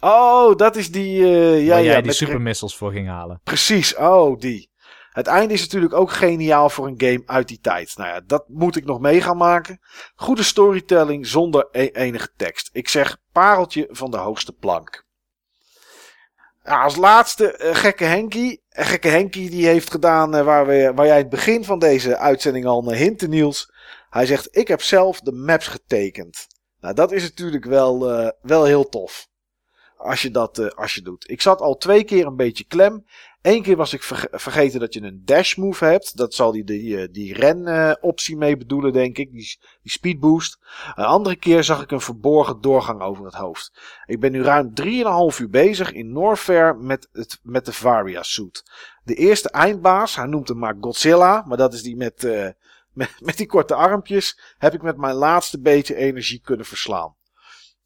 Oh, 0.00 0.56
dat 0.56 0.76
is 0.76 0.90
die... 0.90 1.20
Uh, 1.20 1.64
ja, 1.64 1.74
Waar 1.74 1.82
jij 1.82 1.92
ja, 1.92 1.96
die 1.96 2.06
met 2.06 2.14
supermissiles 2.14 2.76
voor 2.76 2.92
ging 2.92 3.08
halen. 3.08 3.40
Precies, 3.44 3.96
oh, 3.96 4.38
die. 4.38 4.70
Het 5.12 5.26
einde 5.26 5.54
is 5.54 5.60
natuurlijk 5.60 5.94
ook 5.94 6.12
geniaal 6.12 6.70
voor 6.70 6.86
een 6.86 7.00
game 7.00 7.22
uit 7.26 7.48
die 7.48 7.60
tijd. 7.60 7.96
Nou 7.96 8.10
ja, 8.10 8.20
dat 8.26 8.44
moet 8.48 8.76
ik 8.76 8.84
nog 8.84 9.00
mee 9.00 9.20
gaan 9.20 9.36
maken. 9.36 9.80
Goede 10.14 10.42
storytelling 10.42 11.26
zonder 11.26 11.68
e 11.70 11.86
enige 11.86 12.32
tekst. 12.36 12.70
Ik 12.72 12.88
zeg 12.88 13.16
pareltje 13.32 13.88
van 13.90 14.10
de 14.10 14.16
hoogste 14.16 14.52
plank. 14.52 15.04
Als 16.62 16.96
laatste 16.96 17.60
uh, 17.62 17.74
gekke 17.74 18.04
Henkie. 18.04 18.62
En 18.68 18.84
gekke 18.84 19.08
Henkie 19.08 19.50
die 19.50 19.66
heeft 19.66 19.90
gedaan 19.90 20.36
uh, 20.36 20.44
waar, 20.44 20.66
we, 20.66 20.92
waar 20.94 21.06
jij 21.06 21.16
het 21.16 21.28
begin 21.28 21.64
van 21.64 21.78
deze 21.78 22.16
uitzending 22.16 22.66
al 22.66 22.82
naar 22.82 22.94
hinten 22.94 23.30
Niels. 23.30 23.72
Hij 24.10 24.26
zegt 24.26 24.56
ik 24.56 24.68
heb 24.68 24.82
zelf 24.82 25.20
de 25.20 25.32
maps 25.32 25.66
getekend. 25.66 26.46
Nou 26.80 26.94
dat 26.94 27.12
is 27.12 27.22
natuurlijk 27.22 27.64
wel, 27.64 28.20
uh, 28.20 28.28
wel 28.42 28.64
heel 28.64 28.88
tof. 28.88 29.28
Als 29.96 30.22
je 30.22 30.30
dat 30.30 30.76
als 30.76 30.94
je 30.94 31.02
doet. 31.02 31.30
Ik 31.30 31.40
zat 31.40 31.60
al 31.60 31.76
twee 31.76 32.04
keer 32.04 32.26
een 32.26 32.36
beetje 32.36 32.64
klem. 32.64 33.04
Eén 33.42 33.62
keer 33.62 33.76
was 33.76 33.92
ik 33.92 34.02
ver 34.02 34.28
vergeten 34.30 34.80
dat 34.80 34.94
je 34.94 35.02
een 35.02 35.22
dash 35.24 35.56
move 35.56 35.84
hebt. 35.84 36.16
Dat 36.16 36.34
zal 36.34 36.52
die, 36.52 36.64
die, 36.64 37.10
die 37.10 37.34
ren 37.34 37.98
optie 38.02 38.36
mee 38.36 38.56
bedoelen 38.56 38.92
denk 38.92 39.18
ik. 39.18 39.32
Die, 39.32 39.58
die 39.82 39.92
speed 39.92 40.20
boost. 40.20 40.58
Een 40.94 41.04
andere 41.04 41.36
keer 41.36 41.64
zag 41.64 41.82
ik 41.82 41.90
een 41.90 42.00
verborgen 42.00 42.60
doorgang 42.60 43.00
over 43.00 43.24
het 43.24 43.34
hoofd. 43.34 43.72
Ik 44.06 44.20
ben 44.20 44.32
nu 44.32 44.42
ruim 44.42 44.72
3,5 44.82 45.38
uur 45.40 45.50
bezig 45.50 45.92
in 45.92 46.12
Norfair 46.12 46.76
met, 46.76 47.08
het, 47.12 47.38
met 47.42 47.64
de 47.64 47.72
Varia 47.72 48.22
suit. 48.22 48.64
De 49.04 49.14
eerste 49.14 49.48
eindbaas, 49.48 50.16
hij 50.16 50.26
noemt 50.26 50.48
hem 50.48 50.58
maar 50.58 50.76
Godzilla. 50.80 51.44
Maar 51.46 51.56
dat 51.56 51.74
is 51.74 51.82
die 51.82 51.96
met, 51.96 52.24
uh, 52.24 52.48
met, 52.92 53.10
met 53.18 53.36
die 53.36 53.46
korte 53.46 53.74
armpjes. 53.74 54.54
Heb 54.58 54.74
ik 54.74 54.82
met 54.82 54.96
mijn 54.96 55.14
laatste 55.14 55.60
beetje 55.60 55.94
energie 55.94 56.40
kunnen 56.44 56.66
verslaan. 56.66 57.14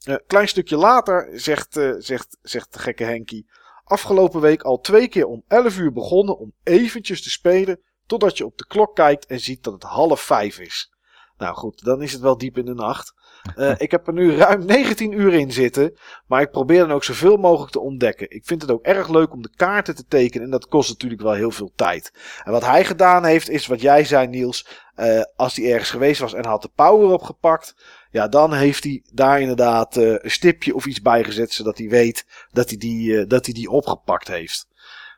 Een 0.04 0.22
klein 0.26 0.48
stukje 0.48 0.76
later 0.76 1.30
zegt, 1.34 1.80
zegt, 1.98 2.38
zegt 2.42 2.72
de 2.72 2.78
gekke 2.78 3.04
Henkie. 3.04 3.46
Afgelopen 3.88 4.40
week 4.40 4.62
al 4.62 4.80
twee 4.80 5.08
keer 5.08 5.26
om 5.26 5.42
11 5.48 5.78
uur 5.78 5.92
begonnen 5.92 6.38
om 6.38 6.52
eventjes 6.62 7.22
te 7.22 7.30
spelen. 7.30 7.80
Totdat 8.06 8.38
je 8.38 8.44
op 8.44 8.58
de 8.58 8.66
klok 8.66 8.94
kijkt 8.94 9.26
en 9.26 9.40
ziet 9.40 9.64
dat 9.64 9.72
het 9.72 9.82
half 9.82 10.20
vijf 10.20 10.58
is. 10.58 10.92
Nou 11.38 11.54
goed, 11.54 11.84
dan 11.84 12.02
is 12.02 12.12
het 12.12 12.20
wel 12.20 12.38
diep 12.38 12.58
in 12.58 12.64
de 12.64 12.74
nacht. 12.74 13.14
Uh, 13.56 13.74
ik 13.86 13.90
heb 13.90 14.06
er 14.06 14.12
nu 14.12 14.36
ruim 14.36 14.64
19 14.64 15.12
uur 15.12 15.34
in 15.34 15.52
zitten. 15.52 15.98
Maar 16.26 16.40
ik 16.40 16.50
probeer 16.50 16.78
dan 16.78 16.92
ook 16.92 17.04
zoveel 17.04 17.36
mogelijk 17.36 17.72
te 17.72 17.80
ontdekken. 17.80 18.30
Ik 18.30 18.44
vind 18.44 18.62
het 18.62 18.70
ook 18.70 18.82
erg 18.82 19.08
leuk 19.08 19.32
om 19.32 19.42
de 19.42 19.54
kaarten 19.56 19.94
te 19.94 20.06
tekenen. 20.06 20.44
En 20.44 20.50
dat 20.50 20.68
kost 20.68 20.88
natuurlijk 20.88 21.22
wel 21.22 21.32
heel 21.32 21.50
veel 21.50 21.72
tijd. 21.74 22.12
En 22.44 22.52
wat 22.52 22.64
hij 22.64 22.84
gedaan 22.84 23.24
heeft, 23.24 23.48
is 23.48 23.66
wat 23.66 23.80
jij 23.80 24.04
zei, 24.04 24.26
Niels. 24.26 24.84
Uh, 24.96 25.22
als 25.36 25.56
hij 25.56 25.72
ergens 25.72 25.90
geweest 25.90 26.20
was 26.20 26.34
en 26.34 26.46
had 26.46 26.62
de 26.62 26.70
power 26.74 27.12
opgepakt. 27.12 27.74
Ja, 28.16 28.28
dan 28.28 28.52
heeft 28.52 28.84
hij 28.84 29.02
daar 29.12 29.40
inderdaad 29.40 29.96
uh, 29.96 30.14
een 30.18 30.30
stipje 30.30 30.74
of 30.74 30.86
iets 30.86 31.00
bij 31.00 31.24
gezet. 31.24 31.52
Zodat 31.52 31.78
hij 31.78 31.88
weet 31.88 32.26
dat 32.52 32.68
hij 32.68 32.78
die, 32.78 33.26
dat 33.26 33.44
hij 33.44 33.54
die 33.54 33.70
opgepakt 33.70 34.28
heeft. 34.28 34.66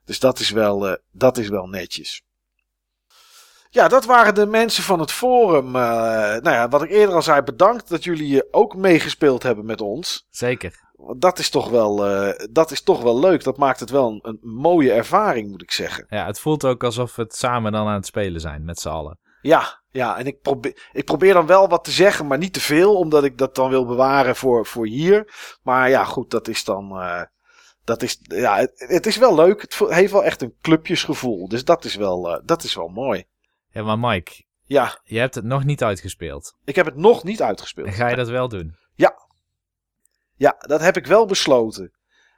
Dus 0.04 0.18
dat 0.18 0.38
is 0.38 0.50
wel, 0.50 0.98
dat 1.10 1.38
is 1.38 1.48
wel 1.48 1.66
netjes. 1.66 2.22
Ja, 3.70 3.88
dat 3.88 4.04
waren 4.04 4.34
de 4.34 4.46
mensen 4.46 4.82
van 4.82 5.00
het 5.00 5.12
forum. 5.12 5.70
Nou 5.70 6.50
ja, 6.50 6.68
wat 6.68 6.82
ik 6.82 6.90
eerder 6.90 7.14
al 7.14 7.22
zei, 7.22 7.42
bedankt 7.42 7.88
dat 7.88 8.04
jullie 8.04 8.52
ook 8.52 8.76
meegespeeld 8.76 9.42
hebben 9.42 9.66
met 9.66 9.80
ons. 9.80 10.26
Zeker. 10.30 10.80
Dat 11.16 11.38
is 11.38 11.50
toch 11.50 11.68
wel, 11.68 11.96
dat 12.50 12.70
is 12.70 12.82
toch 12.82 13.02
wel 13.02 13.20
leuk. 13.20 13.44
Dat 13.44 13.56
maakt 13.56 13.80
het 13.80 13.90
wel 13.90 14.08
een, 14.10 14.20
een, 14.22 14.38
mooie 14.42 14.92
ervaring, 14.92 15.50
moet 15.50 15.62
ik 15.62 15.72
zeggen. 15.72 16.06
Ja, 16.08 16.26
het 16.26 16.40
voelt 16.40 16.64
ook 16.64 16.84
alsof 16.84 17.16
we 17.16 17.22
het 17.22 17.34
samen 17.36 17.72
dan 17.72 17.86
aan 17.86 17.94
het 17.94 18.06
spelen 18.06 18.40
zijn, 18.40 18.64
met 18.64 18.78
z'n 18.78 18.88
allen. 18.88 19.18
Ja, 19.40 19.82
ja, 19.90 20.18
en 20.18 20.26
ik 20.26 20.40
probeer, 20.40 20.88
ik 20.92 21.04
probeer 21.04 21.32
dan 21.32 21.46
wel 21.46 21.68
wat 21.68 21.84
te 21.84 21.90
zeggen, 21.90 22.26
maar 22.26 22.38
niet 22.38 22.52
te 22.52 22.60
veel, 22.60 22.96
omdat 22.96 23.24
ik 23.24 23.38
dat 23.38 23.54
dan 23.54 23.70
wil 23.70 23.86
bewaren 23.86 24.36
voor, 24.36 24.66
voor 24.66 24.86
hier. 24.86 25.34
Maar 25.62 25.88
ja, 25.88 26.04
goed, 26.04 26.30
dat 26.30 26.48
is 26.48 26.64
dan. 26.64 27.02
Uh, 27.02 27.22
dat 27.84 28.02
is, 28.02 28.18
ja, 28.22 28.56
het, 28.56 28.72
het, 28.76 29.06
is 29.06 29.16
wel 29.16 29.34
leuk. 29.34 29.60
Het 29.60 29.78
heeft 29.88 30.12
wel 30.12 30.24
echt 30.24 30.42
een 30.42 30.54
clubjesgevoel. 30.60 31.48
Dus 31.48 31.64
dat 31.64 31.84
is 31.84 31.94
wel, 31.94 32.42
dat 32.44 32.62
is 32.62 32.74
wel 32.74 32.88
mooi. 32.88 33.24
Ja, 33.70 33.82
maar 33.82 33.98
Mike. 33.98 34.44
Ja. 34.64 35.00
Je 35.04 35.18
hebt 35.18 35.34
het 35.34 35.44
nog 35.44 35.64
niet 35.64 35.82
uitgespeeld. 35.82 36.54
Ik 36.64 36.76
heb 36.76 36.86
het 36.86 36.96
nog 36.96 37.24
niet 37.24 37.42
uitgespeeld. 37.42 37.86
En 37.86 37.92
ga 37.92 38.08
je 38.08 38.16
dat 38.16 38.28
wel 38.28 38.48
doen? 38.48 38.76
Ja. 38.94 39.26
Ja, 40.34 40.56
dat 40.58 40.80
heb 40.80 40.96
ik 40.96 41.06
wel 41.06 41.26
besloten. 41.26 41.92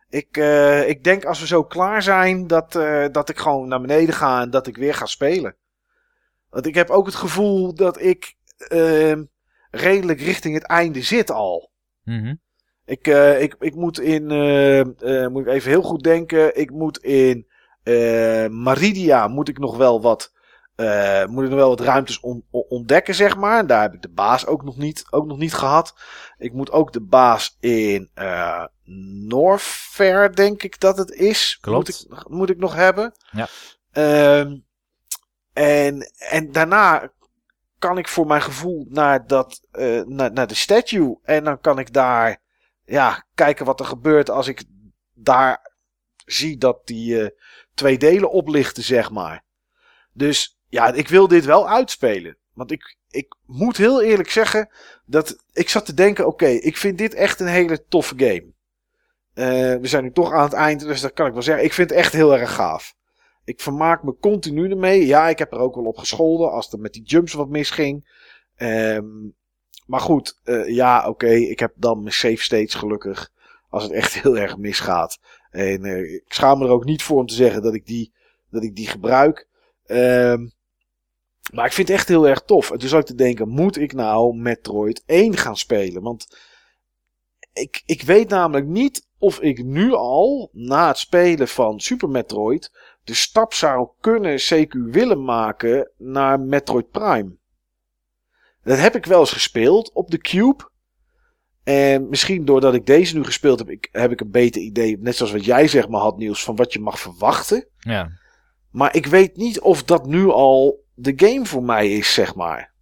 Ik, 0.09 0.37
uh, 0.37 0.89
ik 0.89 1.05
denk 1.05 1.25
als 1.25 1.41
we 1.41 1.47
zo 1.47 1.65
klaar 1.65 2.03
zijn, 2.03 2.47
dat, 2.47 2.73
dat 3.13 3.29
ik 3.29 3.39
gewoon 3.39 3.69
naar 3.69 3.81
beneden 3.81 4.15
ga 4.15 4.41
en 4.41 4.51
dat 4.51 4.67
ik 4.67 4.77
weer 4.77 4.95
ga 4.95 5.07
spelen. 5.07 5.57
Want 6.51 6.67
ik 6.67 6.75
heb 6.75 6.91
ook 6.91 7.07
het 7.07 7.15
gevoel 7.15 7.75
dat 7.75 8.01
ik 8.01 8.35
uh, 8.69 9.17
redelijk 9.71 10.21
richting 10.21 10.55
het 10.55 10.67
einde 10.67 11.03
zit 11.03 11.31
al. 11.31 11.71
Mm 12.05 12.23
-hmm. 12.23 12.41
ik, 12.85 13.07
ik, 13.39 13.57
ik 13.59 13.75
moet 13.75 14.01
in, 14.01 14.27
moet 15.33 15.47
ik 15.47 15.53
even 15.53 15.71
heel 15.71 15.83
goed 15.83 16.03
denken, 16.03 16.57
ik 16.59 16.71
moet 16.71 16.99
in 16.99 17.47
Maridia 18.51 19.29
moet 19.29 19.49
ik 19.49 19.59
nog 19.59 19.77
wel 19.77 20.01
wat 20.01 20.33
moet 21.29 21.45
ik 21.45 21.51
nog 21.51 21.59
wel 21.59 21.69
wat 21.69 21.81
ruimtes 21.81 22.21
on 22.21 22.45
ontdekken, 22.51 23.15
zeg 23.15 23.37
maar. 23.37 23.67
Daar 23.67 23.83
heb 23.83 23.95
ik 23.95 24.03
de 24.03 24.13
baas 24.13 24.47
ook 24.47 24.65
nog 24.65 24.77
niet, 24.77 25.07
ook 25.11 25.27
nog 25.27 25.39
niet 25.39 25.55
gehad. 25.55 25.95
Ik 26.39 26.53
moet 26.53 26.73
ook 26.73 26.93
de 26.93 27.01
baas 27.01 27.57
in 27.61 28.11
Norfair, 29.29 30.35
denk 30.35 30.63
ik 30.63 30.81
dat 30.81 30.99
het 30.99 31.11
is. 31.11 31.59
Klopt. 31.61 32.07
Moet 32.09 32.19
ik, 32.21 32.29
moet 32.29 32.51
ik 32.51 32.59
nog 32.59 32.75
hebben. 32.75 33.13
Ja. 33.31 33.49
En, 35.61 36.11
en 36.19 36.53
daarna 36.53 37.13
kan 37.79 37.99
ik 37.99 38.09
voor 38.09 38.27
mijn 38.27 38.43
gevoel 38.43 38.87
naar, 38.89 39.27
dat, 39.27 39.61
uh, 39.73 40.03
naar, 40.03 40.33
naar 40.33 40.47
de 40.47 40.55
statue. 40.55 41.19
En 41.23 41.45
dan 41.45 41.61
kan 41.61 41.79
ik 41.79 41.93
daar 41.93 42.41
ja, 42.85 43.25
kijken 43.35 43.65
wat 43.65 43.81
er 43.81 43.87
gebeurt 43.87 44.31
als 44.31 44.49
ik 44.49 44.63
daar 45.15 45.73
zie 46.25 46.59
dat 46.59 46.87
die 46.87 47.23
eh, 47.23 47.29
twee 47.75 47.99
delen 47.99 48.31
oplichten, 48.31 48.83
zeg 48.83 49.11
maar. 49.11 49.45
Dus 50.13 50.59
ja, 50.69 50.93
ik 50.93 51.09
wil 51.09 51.29
dit 51.29 51.45
wel 51.45 51.69
uitspelen. 51.69 52.37
Want 52.53 52.71
ik, 52.71 52.97
ik 53.11 53.37
moet 53.47 53.77
heel 53.77 54.03
eerlijk 54.03 54.31
zeggen 54.31 54.71
dat 55.05 55.45
ik 55.53 55.69
zat 55.69 55.87
te 55.87 55.95
denken: 55.95 56.27
oké, 56.27 56.47
ik 56.47 56.77
vind 56.77 56.99
dit 56.99 57.15
echt 57.15 57.41
een 57.41 57.47
hele 57.47 57.85
toffe 57.89 58.15
game. 58.17 58.53
Uh, 59.35 59.81
we 59.81 59.87
zijn 59.87 60.03
nu 60.03 60.13
toch 60.13 60.33
aan 60.33 60.43
het 60.43 60.53
eind, 60.53 60.81
dus 60.81 61.01
dat 61.01 61.13
kan 61.13 61.27
ik 61.27 61.33
wel 61.33 61.43
zeggen. 61.43 61.65
Ik 61.65 61.73
vind 61.73 61.91
het 61.91 61.99
echt 61.99 62.13
heel 62.13 62.39
erg 62.39 62.55
gaaf. 62.55 62.99
Ik 63.51 63.61
vermaak 63.61 64.03
me 64.03 64.17
continu 64.21 64.71
ermee. 64.71 65.07
Ja, 65.07 65.29
ik 65.29 65.39
heb 65.39 65.53
er 65.53 65.59
ook 65.59 65.75
wel 65.75 65.85
op 65.85 65.97
gescholden 65.97 66.53
als 66.53 66.73
er 66.73 66.79
met 66.79 66.93
die 66.93 67.03
jumps 67.03 67.33
wat 67.33 67.49
misging. 67.49 68.09
Um, 68.57 69.35
maar 69.87 70.01
goed, 70.01 70.41
uh, 70.45 70.69
ja, 70.69 71.09
oké. 71.09 71.31
ik 71.31 71.59
heb 71.59 71.73
dan 71.77 72.03
mijn 72.03 72.15
save 72.15 72.43
states 72.43 72.75
gelukkig. 72.75 73.33
Als 73.69 73.83
het 73.83 73.93
echt 73.93 74.15
heel 74.23 74.39
erg 74.39 74.57
misgaat. 74.57 75.19
En 75.51 75.85
uh, 75.85 76.13
ik 76.15 76.33
schaam 76.33 76.59
me 76.59 76.65
er 76.65 76.71
ook 76.71 76.85
niet 76.85 77.03
voor 77.03 77.19
om 77.19 77.27
te 77.27 77.35
zeggen 77.35 77.63
dat 77.63 77.75
ik 77.75 77.87
die, 77.87 78.13
dat 78.51 78.63
ik 78.63 78.77
die 78.77 78.87
gebruik. 78.87 79.49
Um, 79.87 80.53
maar 81.53 81.67
ik 81.67 81.73
vind 81.73 81.89
het 81.89 81.97
echt 81.97 82.09
heel 82.09 82.29
erg 82.29 82.43
tof. 82.43 82.71
En 82.71 82.79
toen 82.79 82.89
zat 82.89 83.01
ik 83.01 83.07
te 83.07 83.15
denken, 83.15 83.49
moet 83.49 83.79
ik 83.79 83.93
nou 83.93 84.37
Metroid 84.37 85.03
1 85.07 85.37
gaan 85.37 85.57
spelen? 85.57 86.03
Want 86.03 86.39
ik, 87.53 87.83
ik 87.87 88.03
weet 88.03 88.29
namelijk 88.29 88.67
niet 88.67 89.09
of 89.19 89.41
ik 89.41 89.65
nu 89.65 89.93
al, 89.93 90.51
na 90.53 90.89
het 90.89 90.99
spelen 90.99 91.49
van 91.49 91.81
Super 91.81 92.09
Metroid, 92.09 92.73
de 93.11 93.17
stap 93.17 93.55
zou 93.55 93.89
kunnen, 94.01 94.39
CQ 94.39 94.91
willen 94.91 95.25
maken 95.25 95.91
naar 95.99 96.41
Metroid 96.41 96.91
Prime. 96.91 97.37
Dat 98.63 98.79
heb 98.79 98.95
ik 98.95 99.07
wel 99.07 99.21
eens 99.21 99.33
gespeeld 99.33 99.93
op 99.93 100.11
de 100.11 100.19
Cube. 100.19 100.71
En 101.65 102.09
misschien 102.09 102.45
doordat 102.45 102.75
ik 102.75 102.87
deze 102.87 103.17
nu 103.17 103.25
gespeeld 103.25 103.59
heb, 103.59 103.71
ik, 103.71 103.89
heb 103.93 104.11
ik 104.11 104.21
een 104.21 104.31
beter 104.31 104.63
idee, 104.63 104.99
net 104.99 105.17
zoals 105.17 105.33
wat 105.33 105.45
jij 105.45 105.69
zeg 105.69 105.89
maar 105.89 106.01
had 106.01 106.17
nieuws, 106.17 106.45
van 106.45 106.57
wat 106.57 106.73
je 106.73 106.81
mag 106.81 107.01
verwachten. 107.01 107.69
Ja. 107.79 108.11
Maar 108.71 108.95
ik 108.95 109.07
weet 109.07 109.37
niet 109.37 109.61
of 109.61 109.85
dat 109.85 110.07
nu 110.07 110.29
al 110.29 110.85
de 110.95 111.13
game 111.17 111.47
voor 111.47 111.63
mij 111.63 111.93
is, 111.93 112.15
zeg 112.15 112.35
maar. 112.35 112.75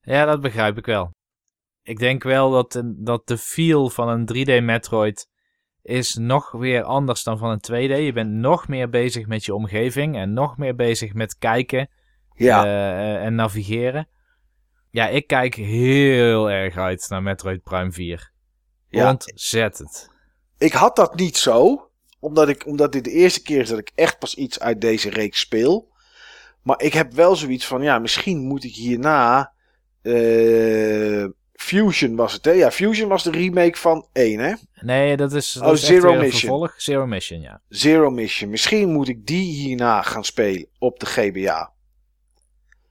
Ja, 0.00 0.24
dat 0.24 0.40
begrijp 0.40 0.78
ik 0.78 0.86
wel. 0.86 1.10
Ik 1.82 1.98
denk 1.98 2.22
wel 2.22 2.50
dat, 2.50 2.82
dat 2.84 3.26
de 3.26 3.38
feel 3.38 3.88
van 3.88 4.08
een 4.08 4.28
3D 4.34 4.64
Metroid 4.64 5.28
is 5.84 6.14
nog 6.14 6.50
weer 6.50 6.82
anders 6.82 7.22
dan 7.22 7.38
van 7.38 7.50
een 7.50 7.88
2D. 7.88 8.02
Je 8.04 8.12
bent 8.12 8.30
nog 8.30 8.68
meer 8.68 8.88
bezig 8.88 9.26
met 9.26 9.44
je 9.44 9.54
omgeving 9.54 10.16
en 10.16 10.32
nog 10.32 10.56
meer 10.56 10.74
bezig 10.74 11.14
met 11.14 11.38
kijken 11.38 11.88
ja. 12.34 12.64
Uh, 12.64 13.24
en 13.24 13.34
navigeren. 13.34 14.08
Ja, 14.90 15.08
ik 15.08 15.26
kijk 15.26 15.54
heel 15.54 16.50
erg 16.50 16.76
uit 16.76 17.06
naar 17.08 17.22
Metroid 17.22 17.62
Prime 17.62 17.92
4. 17.92 18.32
Ja. 18.88 19.10
Ontzettend. 19.10 20.10
Ik 20.58 20.72
had 20.72 20.96
dat 20.96 21.14
niet 21.14 21.36
zo, 21.36 21.88
omdat, 22.18 22.48
ik, 22.48 22.66
omdat 22.66 22.92
dit 22.92 23.04
de 23.04 23.10
eerste 23.10 23.42
keer 23.42 23.60
is 23.60 23.68
dat 23.68 23.78
ik 23.78 23.92
echt 23.94 24.18
pas 24.18 24.34
iets 24.34 24.60
uit 24.60 24.80
deze 24.80 25.10
reeks 25.10 25.40
speel. 25.40 25.88
Maar 26.62 26.82
ik 26.82 26.92
heb 26.92 27.12
wel 27.12 27.36
zoiets 27.36 27.66
van, 27.66 27.82
ja, 27.82 27.98
misschien 27.98 28.38
moet 28.38 28.64
ik 28.64 28.74
hierna... 28.74 29.52
Uh, 30.02 31.26
Fusion 31.54 32.16
was 32.16 32.32
het, 32.32 32.44
hè? 32.44 32.50
Ja, 32.50 32.70
Fusion 32.70 33.08
was 33.08 33.22
de 33.22 33.30
remake 33.30 33.76
van 33.76 34.06
1, 34.12 34.38
hè? 34.38 34.54
Nee, 34.80 35.16
dat 35.16 35.32
is, 35.32 35.52
dat 35.52 35.70
oh, 35.70 35.74
Zero 35.74 36.14
Mission. 36.14 36.30
Vervolg. 36.30 36.74
Zero 36.76 37.06
Mission, 37.06 37.40
ja. 37.40 37.60
Zero 37.68 38.10
Mission. 38.10 38.50
Misschien 38.50 38.92
moet 38.92 39.08
ik 39.08 39.26
die 39.26 39.52
hierna 39.52 40.02
gaan 40.02 40.24
spelen 40.24 40.66
op 40.78 41.00
de 41.00 41.06
GBA. 41.06 41.72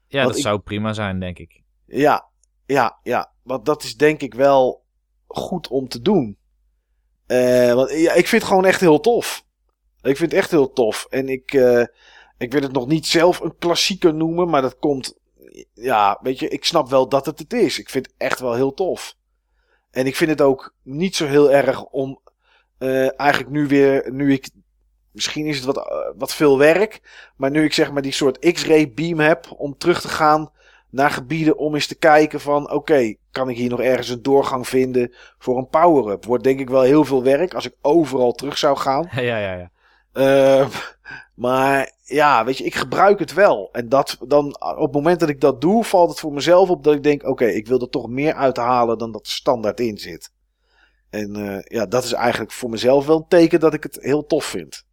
Ja, 0.08 0.24
dat 0.24 0.40
zou 0.40 0.60
prima 0.60 0.94
zijn, 0.94 1.20
denk 1.20 1.40
ik. 1.40 1.62
Ja, 1.86 2.30
ja, 2.66 3.00
ja. 3.04 3.34
Want 3.44 3.66
dat 3.66 3.84
is 3.84 3.96
denk 3.96 4.22
ik 4.22 4.34
wel 4.34 4.84
goed 5.28 5.68
om 5.68 5.88
te 5.88 6.02
doen. 6.02 6.38
Uh, 7.28 7.74
want 7.74 7.92
ja, 7.92 8.14
ik 8.14 8.28
vind 8.28 8.42
het 8.42 8.52
gewoon 8.52 8.66
echt 8.66 8.80
heel 8.80 9.00
tof. 9.00 9.46
Ik 10.02 10.18
vind 10.18 10.32
het 10.32 10.40
echt 10.40 10.52
heel 10.52 10.74
tof. 10.74 11.08
En 11.10 11.30
ik, 11.30 11.54
uh, 11.54 11.86
ik 12.38 12.52
wil 12.52 12.62
het 12.62 12.72
nog 12.72 12.88
niet 12.88 13.06
zelf 13.06 13.40
een 13.40 13.58
klassieker 13.58 14.14
noemen, 14.14 14.50
maar 14.50 14.62
dat 14.62 14.78
komt. 14.78 15.18
Ja, 15.74 16.20
weet 16.22 16.40
je, 16.40 16.48
ik 16.48 16.66
snap 16.66 16.90
wel 16.90 17.10
dat 17.10 17.26
het 17.26 17.40
het 17.40 17.54
is. 17.54 17.80
Ik 17.80 17.90
vind 17.90 18.06
het 18.06 18.16
echt 18.18 18.40
wel 18.40 18.54
heel 18.54 18.74
tof. 18.74 19.16
En 19.92 20.06
ik 20.06 20.16
vind 20.16 20.30
het 20.30 20.42
ook 20.42 20.74
niet 20.82 21.16
zo 21.16 21.26
heel 21.26 21.52
erg 21.52 21.84
om. 21.84 22.20
Uh, 22.80 23.20
eigenlijk 23.20 23.52
nu 23.52 23.68
weer, 23.68 24.12
nu 24.12 24.34
ik. 24.34 24.50
Misschien 25.12 25.46
is 25.46 25.56
het 25.56 25.66
wat, 25.66 26.14
wat 26.18 26.34
veel 26.34 26.58
werk. 26.58 27.02
Maar 27.36 27.52
nu 27.52 27.64
ik 27.64 27.74
zeg 27.74 27.92
maar 27.92 28.02
die 28.02 28.12
soort 28.12 28.54
X-ray 28.54 28.94
beam 28.94 29.20
heb 29.20 29.52
om 29.58 29.78
terug 29.78 30.02
te 30.02 30.08
gaan 30.08 30.52
naar 30.94 31.12
gebieden 31.12 31.58
om 31.58 31.74
eens 31.74 31.88
te 31.88 31.96
kijken 31.96 32.42
van 32.42 32.72
oké, 32.72 33.16
kan 33.32 33.50
ik 33.50 33.58
hier 33.58 33.70
nog 33.70 33.82
ergens 33.82 34.10
een 34.10 34.22
doorgang 34.22 34.68
vinden 34.68 35.14
voor 35.38 35.58
een 35.58 35.70
power-up? 35.70 36.26
Wordt 36.26 36.44
denk 36.44 36.60
ik 36.60 36.70
wel 36.70 36.82
heel 36.82 37.06
veel 37.06 37.24
werk 37.24 37.54
als 37.54 37.66
ik 37.66 37.76
overal 37.82 38.32
terug 38.32 38.58
zou 38.58 38.78
gaan. 38.78 39.10
Ja, 39.16 39.38
ja, 39.38 39.54
ja. 39.54 39.72
Uh, 40.14 40.68
maar 41.34 41.92
ja, 42.14 42.46
weet 42.46 42.58
je, 42.58 42.64
ik 42.64 42.76
gebruik 42.76 43.20
het 43.20 43.34
wel. 43.34 43.70
En 43.72 43.90
dat 43.90 44.18
dan 44.28 44.46
op 44.60 44.84
het 44.84 44.94
moment 44.94 45.20
dat 45.20 45.30
ik 45.30 45.42
dat 45.42 45.62
doe, 45.62 45.84
valt 45.84 46.10
het 46.10 46.20
voor 46.20 46.34
mezelf 46.34 46.70
op 46.70 46.84
dat 46.84 46.94
ik 46.94 47.04
denk: 47.04 47.24
oké, 47.24 47.46
ik 47.46 47.68
wil 47.68 47.82
er 47.82 47.90
toch 47.90 48.10
meer 48.10 48.34
uithalen 48.34 48.98
dan 48.98 49.12
dat 49.12 49.26
er 49.26 49.32
standaard 49.32 49.80
in 49.80 49.98
zit. 49.98 50.32
En 51.10 51.38
uh, 51.38 51.60
ja, 51.64 51.86
dat 51.86 52.04
is 52.04 52.14
eigenlijk 52.14 52.52
voor 52.52 52.70
mezelf 52.70 53.06
wel 53.06 53.18
een 53.18 53.28
teken 53.28 53.60
dat 53.60 53.74
ik 53.74 53.84
het 53.84 53.98
heel 54.02 54.26
tof 54.26 54.46
vind. 54.46 54.86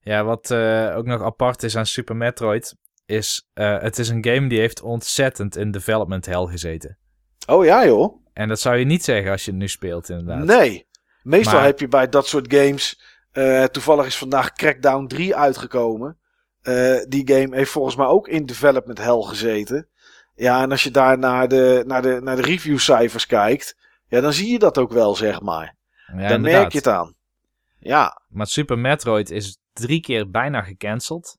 Ja, 0.00 0.24
wat 0.24 0.50
uh, 0.50 0.96
ook 0.96 1.06
nog 1.06 1.22
apart 1.22 1.62
is 1.62 1.76
aan 1.76 1.86
Super 1.86 2.16
Metroid, 2.16 2.76
is, 3.06 3.48
uh, 3.54 3.80
het 3.80 3.98
is 3.98 4.08
een 4.08 4.24
game 4.24 4.48
die 4.48 4.58
heeft 4.58 4.82
ontzettend 4.82 5.56
in 5.56 5.70
development 5.70 6.26
hell 6.26 6.46
gezeten. 6.46 6.98
Oh 7.46 7.64
ja, 7.64 7.86
joh. 7.86 8.24
En 8.32 8.48
dat 8.48 8.60
zou 8.60 8.76
je 8.76 8.84
niet 8.84 9.04
zeggen 9.04 9.30
als 9.30 9.44
je 9.44 9.50
het 9.50 9.60
nu 9.60 9.68
speelt, 9.68 10.08
inderdaad. 10.08 10.44
Nee. 10.44 10.86
Meestal 11.22 11.60
heb 11.60 11.80
je 11.80 11.88
bij 11.88 12.08
dat 12.08 12.26
soort 12.26 12.54
games. 12.54 13.00
Uh, 13.32 13.64
toevallig 13.64 14.06
is 14.06 14.18
vandaag 14.18 14.52
Crackdown 14.52 15.06
3 15.06 15.36
uitgekomen. 15.36 16.18
Uh, 16.62 17.04
die 17.08 17.28
game 17.32 17.56
heeft 17.56 17.70
volgens 17.70 17.96
mij 17.96 18.06
ook 18.06 18.28
in 18.28 18.46
development 18.46 18.98
hell 18.98 19.22
gezeten. 19.22 19.88
Ja, 20.34 20.62
en 20.62 20.70
als 20.70 20.82
je 20.82 20.90
daar 20.90 21.18
naar 21.18 21.48
de, 21.48 21.84
naar 21.86 22.02
de, 22.02 22.20
naar 22.22 22.36
de 22.36 22.42
reviewcijfers 22.42 23.26
kijkt. 23.26 23.76
Ja, 24.08 24.20
dan 24.20 24.32
zie 24.32 24.50
je 24.50 24.58
dat 24.58 24.78
ook 24.78 24.92
wel, 24.92 25.14
zeg 25.14 25.40
maar. 25.40 25.76
Ja, 26.16 26.28
dan 26.28 26.40
merk 26.40 26.72
je 26.72 26.78
het 26.78 26.86
aan. 26.86 27.14
Ja. 27.78 28.22
Maar 28.28 28.46
Super 28.46 28.78
Metroid 28.78 29.30
is 29.30 29.58
drie 29.72 30.00
keer 30.00 30.30
bijna 30.30 30.62
gecanceld. 30.62 31.38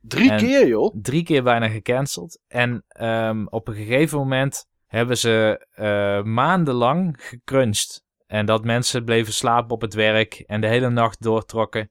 Drie 0.00 0.34
keer, 0.34 0.66
joh? 0.66 0.94
Drie 1.02 1.24
keer 1.24 1.42
bijna 1.42 1.68
gecanceld. 1.68 2.40
En 2.48 2.84
um, 3.00 3.48
op 3.48 3.68
een 3.68 3.74
gegeven 3.74 4.18
moment 4.18 4.66
hebben 4.86 5.18
ze 5.18 5.66
uh, 5.76 6.22
maandenlang 6.22 7.16
gecrunched. 7.18 8.02
En 8.26 8.46
dat 8.46 8.64
mensen 8.64 9.04
bleven 9.04 9.32
slapen 9.32 9.70
op 9.70 9.80
het 9.80 9.94
werk 9.94 10.34
en 10.46 10.60
de 10.60 10.66
hele 10.66 10.90
nacht 10.90 11.22
doortrokken. 11.22 11.90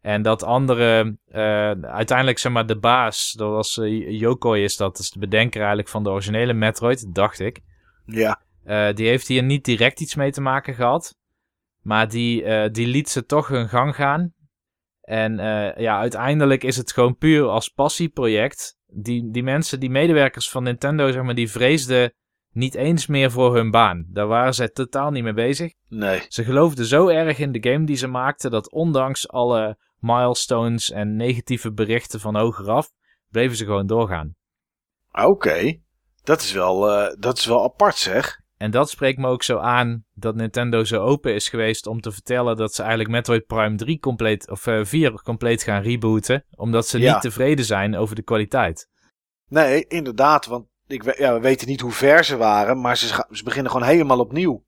En 0.00 0.22
dat 0.22 0.42
andere, 0.42 1.16
uh, 1.28 1.70
uiteindelijk 1.82 2.38
zeg 2.38 2.52
maar 2.52 2.66
de 2.66 2.78
baas, 2.78 3.32
dat 3.32 3.50
was 3.50 3.76
uh, 3.76 4.10
Yokoi 4.20 4.62
is 4.64 4.76
dat, 4.76 4.98
is 4.98 5.10
de 5.10 5.18
bedenker 5.18 5.58
eigenlijk 5.58 5.88
van 5.88 6.02
de 6.02 6.10
originele 6.10 6.52
Metroid, 6.52 7.14
dacht 7.14 7.40
ik. 7.40 7.60
Ja. 8.06 8.42
Uh, 8.66 8.94
die 8.94 9.06
heeft 9.06 9.26
hier 9.26 9.42
niet 9.42 9.64
direct 9.64 10.00
iets 10.00 10.14
mee 10.14 10.30
te 10.30 10.40
maken 10.40 10.74
gehad. 10.74 11.18
Maar 11.80 12.08
die, 12.08 12.70
die 12.70 12.86
liet 12.86 13.08
ze 13.08 13.24
toch 13.24 13.48
hun 13.48 13.68
gang 13.68 13.94
gaan. 13.94 14.34
En 15.00 15.36
ja, 15.76 15.98
uiteindelijk 15.98 16.64
is 16.64 16.76
het 16.76 16.92
gewoon 16.92 17.16
puur 17.16 17.46
als 17.46 17.68
passieproject. 17.68 18.78
Die, 18.86 19.30
die 19.30 19.42
mensen, 19.42 19.80
die 19.80 19.90
medewerkers 19.90 20.50
van 20.50 20.62
Nintendo, 20.62 21.10
zeg 21.10 21.22
maar, 21.22 21.34
die 21.34 21.50
vreesden 21.50 22.12
niet 22.52 22.74
eens 22.74 23.06
meer 23.06 23.30
voor 23.30 23.54
hun 23.54 23.70
baan. 23.70 24.06
Daar 24.08 24.26
waren 24.26 24.54
ze 24.54 24.70
totaal 24.70 25.10
niet 25.10 25.22
mee 25.22 25.32
bezig. 25.32 25.72
Nee. 25.88 26.22
Ze 26.28 26.44
geloofden 26.44 26.86
zo 26.86 27.08
erg 27.08 27.38
in 27.38 27.52
de 27.52 27.70
game 27.70 27.86
die 27.86 27.96
ze 27.96 28.06
maakten, 28.06 28.50
dat 28.50 28.72
ondanks 28.72 29.28
alle 29.28 29.78
milestones 30.00 30.90
en 30.90 31.16
negatieve 31.16 31.72
berichten 31.72 32.20
van 32.20 32.36
hogeraf, 32.36 32.90
bleven 33.28 33.56
ze 33.56 33.64
gewoon 33.64 33.86
doorgaan. 33.86 34.34
Oké, 35.12 35.80
dat, 36.22 36.40
is 36.40 36.52
wel, 36.52 36.90
uh, 36.90 37.14
dat 37.18 37.38
is 37.38 37.46
wel 37.46 37.64
apart 37.64 37.96
zeg. 37.96 38.40
En 38.56 38.70
dat 38.70 38.90
spreekt 38.90 39.18
me 39.18 39.28
ook 39.28 39.42
zo 39.42 39.58
aan 39.58 40.04
dat 40.14 40.34
Nintendo 40.34 40.84
zo 40.84 41.02
open 41.02 41.34
is 41.34 41.48
geweest 41.48 41.86
om 41.86 42.00
te 42.00 42.12
vertellen 42.12 42.56
dat 42.56 42.74
ze 42.74 42.80
eigenlijk 42.80 43.10
Metroid 43.10 43.46
Prime 43.46 43.76
3 43.76 43.98
compleet, 43.98 44.50
of 44.50 44.66
uh, 44.66 44.80
eh, 44.80 44.86
4 44.86 45.22
compleet 45.22 45.62
gaan 45.62 45.82
rebooten. 45.82 46.44
Omdat 46.56 46.86
ze 46.86 46.98
niet 46.98 47.20
tevreden 47.20 47.64
zijn 47.64 47.96
over 47.96 48.14
de 48.14 48.22
kwaliteit. 48.22 48.88
Nee, 49.48 49.86
inderdaad. 49.86 50.46
Want 50.46 50.66
ik, 50.86 51.18
ja, 51.18 51.34
we 51.34 51.40
weten 51.40 51.68
niet 51.68 51.80
hoe 51.80 51.92
ver 51.92 52.24
ze 52.24 52.36
waren, 52.36 52.80
maar 52.80 52.96
ze, 52.96 53.26
ze 53.30 53.44
beginnen 53.44 53.72
gewoon 53.72 53.86
helemaal 53.86 54.18
opnieuw. 54.18 54.64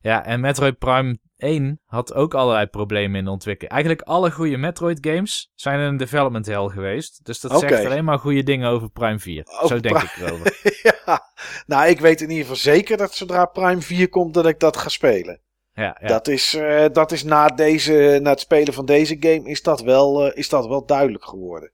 Ja, 0.00 0.24
en 0.24 0.40
Metroid 0.40 0.78
Prime 0.78 1.18
1 1.36 1.80
had 1.84 2.14
ook 2.14 2.34
allerlei 2.34 2.66
problemen 2.66 3.18
in 3.18 3.24
de 3.24 3.30
ontwikkeling. 3.30 3.72
Eigenlijk 3.72 4.02
alle 4.02 4.30
goede 4.30 4.56
Metroid 4.56 4.98
games 5.00 5.50
zijn 5.54 5.80
een 5.80 5.96
development 5.96 6.46
hell 6.46 6.68
geweest. 6.68 7.24
Dus 7.24 7.40
dat 7.40 7.58
zegt 7.58 7.84
alleen 7.84 8.04
maar 8.04 8.18
goede 8.18 8.42
dingen 8.42 8.70
over 8.70 8.90
Prime 8.90 9.18
4. 9.18 9.46
Zo 9.66 9.80
denk 9.80 10.02
ik 10.02 10.16
erover. 10.16 10.58
ja, 11.06 11.20
nou 11.66 11.88
ik 11.88 12.00
weet 12.00 12.20
in 12.20 12.28
ieder 12.28 12.42
geval 12.42 12.60
zeker 12.60 12.96
dat 12.96 13.14
zodra 13.14 13.44
Prime 13.44 13.80
4 13.80 14.08
komt 14.08 14.34
dat 14.34 14.46
ik 14.46 14.60
dat 14.60 14.76
ga 14.76 14.88
spelen. 14.88 15.40
Ja, 15.74 15.98
ja. 16.00 16.06
Dat 16.06 16.28
is, 16.28 16.54
uh, 16.54 16.84
dat 16.92 17.12
is 17.12 17.22
na, 17.22 17.48
deze, 17.48 18.18
na 18.22 18.30
het 18.30 18.40
spelen 18.40 18.74
van 18.74 18.86
deze 18.86 19.16
game 19.20 19.48
is 19.48 19.62
dat 19.62 19.80
wel, 19.80 20.26
uh, 20.26 20.36
is 20.36 20.48
dat 20.48 20.66
wel 20.66 20.86
duidelijk 20.86 21.24
geworden. 21.24 21.70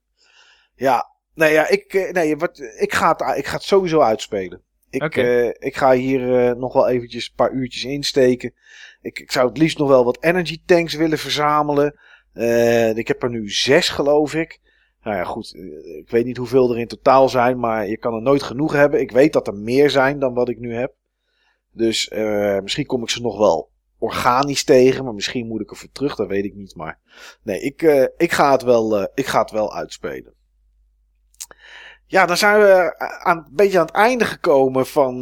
Ja, 0.75 1.07
nee, 1.35 1.53
ja, 1.53 1.69
ik, 1.69 1.95
uh, 1.95 2.11
nee, 2.11 2.37
wat, 2.37 2.59
ik, 2.79 2.95
ga 2.95 3.09
het, 3.17 3.39
ik 3.39 3.47
ga 3.47 3.55
het 3.55 3.63
sowieso 3.63 4.01
uitspelen. 4.01 4.63
Ik, 4.91 5.17
eh, 5.17 5.47
ik 5.47 5.77
ga 5.77 5.93
hier 5.93 6.49
eh, 6.49 6.57
nog 6.57 6.73
wel 6.73 6.89
eventjes 6.89 7.27
een 7.29 7.35
paar 7.35 7.53
uurtjes 7.53 7.85
insteken. 7.85 8.55
Ik, 9.01 9.19
ik 9.19 9.33
zou 9.33 9.49
het 9.49 9.59
liefst 9.59 9.79
nog 9.79 9.89
wel 9.89 10.05
wat 10.05 10.23
energy 10.23 10.61
tanks 10.67 10.95
willen 10.95 11.19
verzamelen. 11.19 11.99
Eh, 12.33 12.97
ik 12.97 13.09
heb 13.09 13.23
er 13.23 13.31
nu 13.31 13.51
zes, 13.51 13.89
geloof 13.89 14.35
ik. 14.35 14.61
Nou 15.03 15.17
ja, 15.17 15.25
goed. 15.25 15.55
eh, 15.55 15.99
Ik 15.99 16.11
weet 16.11 16.25
niet 16.25 16.37
hoeveel 16.37 16.71
er 16.73 16.79
in 16.79 16.87
totaal 16.87 17.29
zijn, 17.29 17.59
maar 17.59 17.87
je 17.87 17.99
kan 17.99 18.15
er 18.15 18.23
nooit 18.23 18.43
genoeg 18.43 18.73
hebben. 18.73 19.01
Ik 19.01 19.11
weet 19.11 19.33
dat 19.33 19.47
er 19.47 19.55
meer 19.55 19.91
zijn 19.91 20.19
dan 20.19 20.35
wat 20.35 20.49
ik 20.49 20.59
nu 20.59 20.75
heb. 20.75 20.95
Dus 21.73 22.09
eh, 22.09 22.59
misschien 22.61 22.87
kom 22.87 23.03
ik 23.03 23.11
ze 23.11 23.21
nog 23.21 23.39
wel 23.39 23.71
organisch 23.99 24.65
tegen, 24.65 25.05
maar 25.05 25.15
misschien 25.15 25.47
moet 25.47 25.61
ik 25.61 25.71
er 25.71 25.77
voor 25.77 25.91
terug, 25.93 26.17
dat 26.17 26.29
weet 26.29 26.45
ik 26.45 26.55
niet. 26.55 26.75
Maar 26.75 26.99
nee, 27.43 27.61
ik, 27.61 27.83
ik, 28.17 28.33
ga, 28.33 28.53
het 28.53 28.63
wel, 28.63 29.03
ik 29.15 29.27
ga 29.27 29.41
het 29.41 29.51
wel 29.51 29.75
uitspelen. 29.75 30.35
Ja, 32.07 32.27
dan 32.27 32.37
zijn 32.37 32.61
we 32.61 32.99
aan, 32.99 33.37
een 33.37 33.55
beetje 33.55 33.79
aan 33.79 33.87
het 33.87 33.95
einde 33.95 34.25
gekomen 34.25 34.87
van 34.87 35.21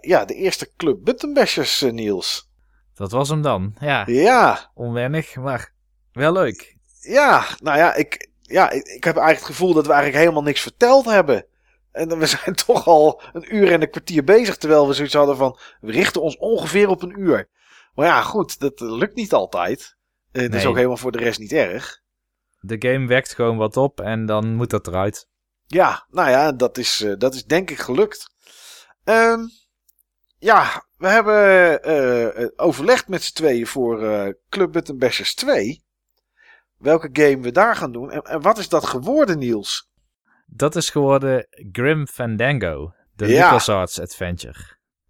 ja, 0.00 0.24
de 0.24 0.34
eerste 0.34 0.70
Club 0.76 1.04
Buttonbashers, 1.04 1.80
Niels. 1.80 2.50
Dat 2.94 3.10
was 3.10 3.28
hem 3.28 3.42
dan. 3.42 3.74
Ja, 3.80 4.02
Ja, 4.06 4.70
onwennig, 4.74 5.36
maar 5.36 5.72
wel 6.12 6.32
leuk. 6.32 6.76
ja, 7.00 7.46
nou 7.60 7.78
ja, 7.78 7.94
ik, 7.94 8.30
ja, 8.40 8.70
ik, 8.70 8.86
ik 8.86 9.04
heb 9.04 9.16
eigenlijk 9.16 9.46
het 9.46 9.56
gevoel 9.56 9.74
dat 9.74 9.86
we 9.86 9.92
eigenlijk 9.92 10.22
helemaal 10.22 10.42
niks 10.42 10.60
verteld 10.60 11.04
hebben. 11.04 11.46
En 11.92 12.18
we 12.18 12.26
zijn 12.44 12.54
toch 12.54 12.86
al 12.86 13.22
een 13.32 13.56
uur 13.56 13.72
en 13.72 13.82
een 13.82 13.90
kwartier 13.90 14.24
bezig, 14.24 14.56
terwijl 14.56 14.88
we 14.88 14.94
zoiets 14.94 15.14
hadden 15.14 15.36
van, 15.36 15.58
we 15.80 15.92
richten 15.92 16.22
ons 16.22 16.36
ongeveer 16.36 16.88
op 16.88 17.02
een 17.02 17.20
uur. 17.20 17.48
Maar 17.94 18.06
ja, 18.06 18.22
goed, 18.22 18.60
dat 18.60 18.80
eh, 18.80 18.96
lukt 18.96 19.14
niet 19.14 19.32
altijd. 19.32 19.96
En 20.32 20.50
dat 20.50 20.60
is 20.60 20.66
ook 20.66 20.76
helemaal 20.76 20.96
voor 20.96 21.12
de 21.12 21.18
rest 21.18 21.38
niet 21.38 21.52
erg. 21.52 22.00
De 22.60 22.76
game 22.88 23.06
wekt 23.06 23.34
gewoon 23.34 23.56
wat 23.56 23.76
op 23.76 24.00
en 24.00 24.26
dan 24.26 24.54
moet 24.54 24.70
dat 24.70 24.86
eruit. 24.86 25.28
Ja, 25.66 26.06
nou 26.10 26.30
ja, 26.30 26.52
dat 26.52 26.78
is, 26.78 27.02
eh, 27.02 27.12
dat 27.18 27.34
is 27.34 27.44
denk 27.44 27.70
ik 27.70 27.78
gelukt. 27.78 28.34
Ehm, 29.04 29.40
ja, 30.38 30.84
we 31.02 31.08
hebben 31.08 31.82
eh, 31.82 32.42
eh, 32.42 32.48
overlegd 32.56 33.08
met 33.08 33.22
z'n 33.22 33.34
tweeën 33.34 33.66
voor 33.66 34.02
eh, 34.02 34.32
Club 34.48 34.72
Button 34.72 34.98
Bashers 34.98 35.34
2. 35.34 35.84
Welke 36.78 37.08
game 37.12 37.40
we 37.40 37.52
daar 37.52 37.76
gaan 37.76 37.92
doen. 37.92 38.10
En, 38.10 38.22
en 38.22 38.40
wat 38.40 38.58
is 38.58 38.68
dat 38.68 38.86
geworden, 38.86 39.38
Niels? 39.38 39.90
Dat 40.46 40.76
is 40.76 40.90
geworden 40.90 41.46
Grim 41.72 42.06
Fandango, 42.06 42.92
de 43.14 43.26
Ja. 43.26 43.44
LucasArts 43.44 44.00
Adventure. 44.00 44.58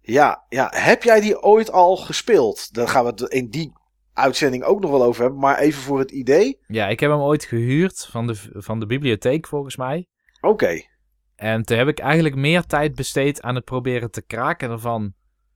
Ja, 0.01 0.45
ja, 0.49 0.71
heb 0.75 1.03
jij 1.03 1.21
die 1.21 1.41
ooit 1.41 1.71
al 1.71 1.95
gespeeld? 1.97 2.73
Daar 2.73 2.87
gaan 2.87 3.03
we 3.03 3.09
het 3.09 3.21
in 3.21 3.49
die 3.49 3.73
uitzending 4.13 4.63
ook 4.63 4.79
nog 4.79 4.91
wel 4.91 5.03
over 5.03 5.21
hebben. 5.21 5.39
Maar 5.39 5.57
even 5.57 5.81
voor 5.81 5.99
het 5.99 6.11
idee. 6.11 6.59
Ja, 6.67 6.87
ik 6.87 6.99
heb 6.99 7.09
hem 7.09 7.19
ooit 7.19 7.43
gehuurd 7.43 8.07
van 8.11 8.27
de, 8.27 8.35
van 8.51 8.79
de 8.79 8.85
bibliotheek 8.85 9.47
volgens 9.47 9.75
mij. 9.75 10.07
Oké. 10.41 10.81
En 11.35 11.63
toen 11.63 11.77
heb 11.77 11.87
ik 11.87 11.99
eigenlijk 11.99 12.35
meer 12.35 12.65
tijd 12.65 12.95
besteed 12.95 13.41
aan 13.41 13.55
het 13.55 13.65
proberen 13.65 14.11
te 14.11 14.21
kraken 14.21 14.69
ervan 14.69 15.13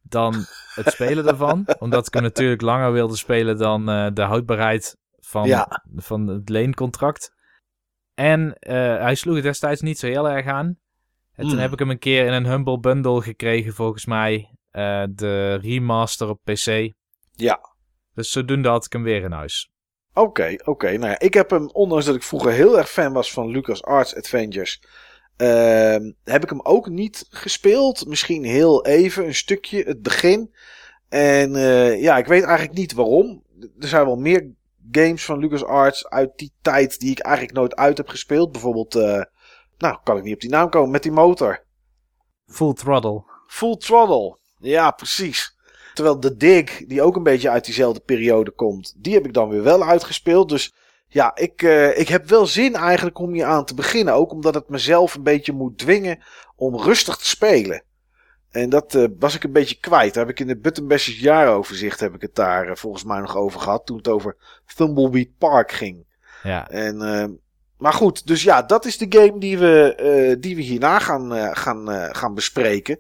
dan 0.10 0.34
het 0.76 0.88
spelen 0.92 1.28
ervan. 1.28 1.66
Omdat 1.80 2.08
ik 2.08 2.14
hem 2.14 2.24
natuurlijk 2.24 2.62
langer 2.62 2.92
wilde 2.92 3.16
spelen 3.16 3.58
dan 3.58 3.90
eh, 3.90 4.08
de 4.14 4.22
houdbaarheid 4.22 4.98
van, 5.20 5.48
Ja. 5.48 5.84
van 5.96 6.28
het 6.28 6.50
leencontract. 6.50 7.36
En 8.14 8.54
eh, 8.60 8.76
hij 8.98 9.16
sloeg 9.16 9.36
het 9.36 9.44
destijds 9.44 9.82
niet 9.82 10.00
zo 10.00 10.08
heel 10.08 10.30
erg 10.30 10.46
aan. 10.46 10.66
En 11.34 11.44
toen 11.44 11.50
Hmm. 11.52 11.60
heb 11.60 11.72
ik 11.74 11.80
hem 11.80 11.90
een 11.90 12.00
keer 12.00 12.26
in 12.26 12.34
een 12.34 12.46
Humble 12.46 12.80
Bundle 12.80 13.22
gekregen, 13.22 13.74
volgens 13.74 14.06
mij. 14.06 14.52
eh, 14.72 15.04
de 15.10 15.54
remaster 15.56 16.30
op 16.30 16.40
PC. 16.44 16.92
Ja. 17.32 17.60
Dus 18.14 18.32
zodoende 18.32 18.70
had 18.70 18.86
ik 18.86 18.94
hem 18.94 19.04
weer 19.04 19.24
in 19.24 19.32
huis. 19.32 19.70
Oké, 20.14 20.56
oké. 20.64 20.88
Nou 20.92 21.12
ja, 21.12 21.20
ik 21.20 21.34
heb 21.34 21.50
hem, 21.50 21.70
ondanks 21.70 22.06
dat 22.06 22.16
ik 22.16 22.24
vroeger 22.24 22.52
heel 22.52 22.78
erg 22.78 22.90
fan 22.90 23.14
was 23.14 23.32
van 23.34 23.48
Lucas 23.50 23.84
Arts 23.84 24.16
Adventures, 24.16 24.82
ehm, 25.38 26.12
heb 26.24 26.44
ik 26.44 26.50
hem 26.50 26.62
ook 26.62 26.90
niet 26.90 27.26
gespeeld. 27.30 28.08
Misschien 28.08 28.44
heel 28.44 28.86
even, 28.86 29.26
een 29.26 29.36
stukje, 29.36 29.84
het 29.84 30.02
begin. 30.02 30.54
En 31.10 31.56
eh, 31.56 32.02
ja, 32.02 32.18
ik 32.18 32.26
weet 32.26 32.44
eigenlijk 32.44 32.78
niet 32.78 32.94
waarom. 32.94 33.44
Er 33.80 33.88
zijn 33.88 34.06
wel 34.06 34.16
meer 34.16 34.52
games 34.92 35.26
van 35.26 35.40
Lucas 35.40 35.64
Arts 35.64 36.08
uit 36.08 36.32
die 36.36 36.52
tijd 36.62 37.00
die 37.00 37.12
ik 37.12 37.20
eigenlijk 37.20 37.58
nooit 37.58 37.76
uit 37.76 37.98
heb 37.98 38.08
gespeeld. 38.08 38.52
Bijvoorbeeld, 38.52 38.96
eh, 38.96 39.22
nou, 39.78 39.98
kan 40.04 40.18
ik 40.18 40.24
niet 40.24 40.34
op 40.34 40.42
die 40.42 40.50
naam 40.50 40.70
komen, 40.70 40.92
met 40.92 41.04
die 41.04 41.12
motor. 41.12 41.64
Full 42.48 42.74
Throttle. 42.74 43.24
Full 43.48 43.76
Throttle. 43.76 44.38
Ja, 44.60 44.92
precies. 44.92 45.56
Terwijl 45.94 46.20
The 46.20 46.38
Dig, 46.38 46.86
die 46.86 47.02
ook 47.02 47.16
een 47.16 47.24
beetje 47.24 47.50
uit 47.50 47.66
diezelfde 47.66 48.00
periode 48.00 48.52
komt, 48.52 48.94
die 48.98 49.14
heb 49.14 49.26
ik 49.26 49.34
dan 49.34 49.50
weer 49.50 49.64
wel 49.64 49.84
uitgespeeld. 49.84 50.50
Dus 50.50 50.74
ja, 51.08 51.36
ik, 51.36 51.62
eh, 51.62 52.00
ik 52.00 52.08
heb 52.08 52.28
wel 52.28 52.46
zin 52.46 52.76
eigenlijk 52.76 53.20
om 53.20 53.34
hier 53.34 53.46
aan 53.46 53.66
te 53.66 53.74
beginnen. 53.74 54.14
Ook 54.14 54.32
omdat 54.32 54.54
het 54.54 54.70
mezelf 54.70 55.16
een 55.16 55.24
beetje 55.24 55.52
moet 55.52 55.78
dwingen 55.78 56.20
om 56.56 56.78
rustig 56.78 57.18
te 57.18 57.28
spelen. 57.28 57.84
En 58.52 58.70
dat 58.70 58.96
eh, 58.96 59.06
was 59.20 59.36
ik 59.36 59.44
een 59.44 59.52
beetje 59.52 59.80
kwijt. 59.80 60.14
Daar 60.14 60.26
heb 60.26 60.34
ik 60.34 60.40
in 60.40 60.48
de 60.48 60.58
Button 60.58 60.88
Bashers 60.88 61.20
jaaroverzicht 61.20 62.00
heb 62.00 62.16
ik 62.16 62.22
het 62.22 62.36
daar 62.36 62.68
eh, 62.68 62.76
volgens 62.76 63.04
mij 63.04 63.20
nog 63.20 63.38
over 63.38 63.60
gehad. 63.60 63.86
Toen 63.86 63.98
het 63.98 64.08
over 64.08 64.36
Thumbleweed 64.76 65.38
Park 65.38 65.72
ging. 65.72 66.06
Ja, 66.44 66.70
En, 66.70 67.40
maar 67.78 67.94
goed, 67.94 68.28
dus 68.28 68.44
ja, 68.44 68.62
dat 68.62 68.86
is 68.86 68.98
de 68.98 69.06
game 69.10 69.40
die 69.40 69.58
we, 69.58 70.38
die 70.40 70.56
we 70.56 70.62
hierna 70.62 71.00
gaan, 71.00 71.56
gaan, 71.56 72.16
gaan 72.16 72.34
bespreken. 72.34 73.00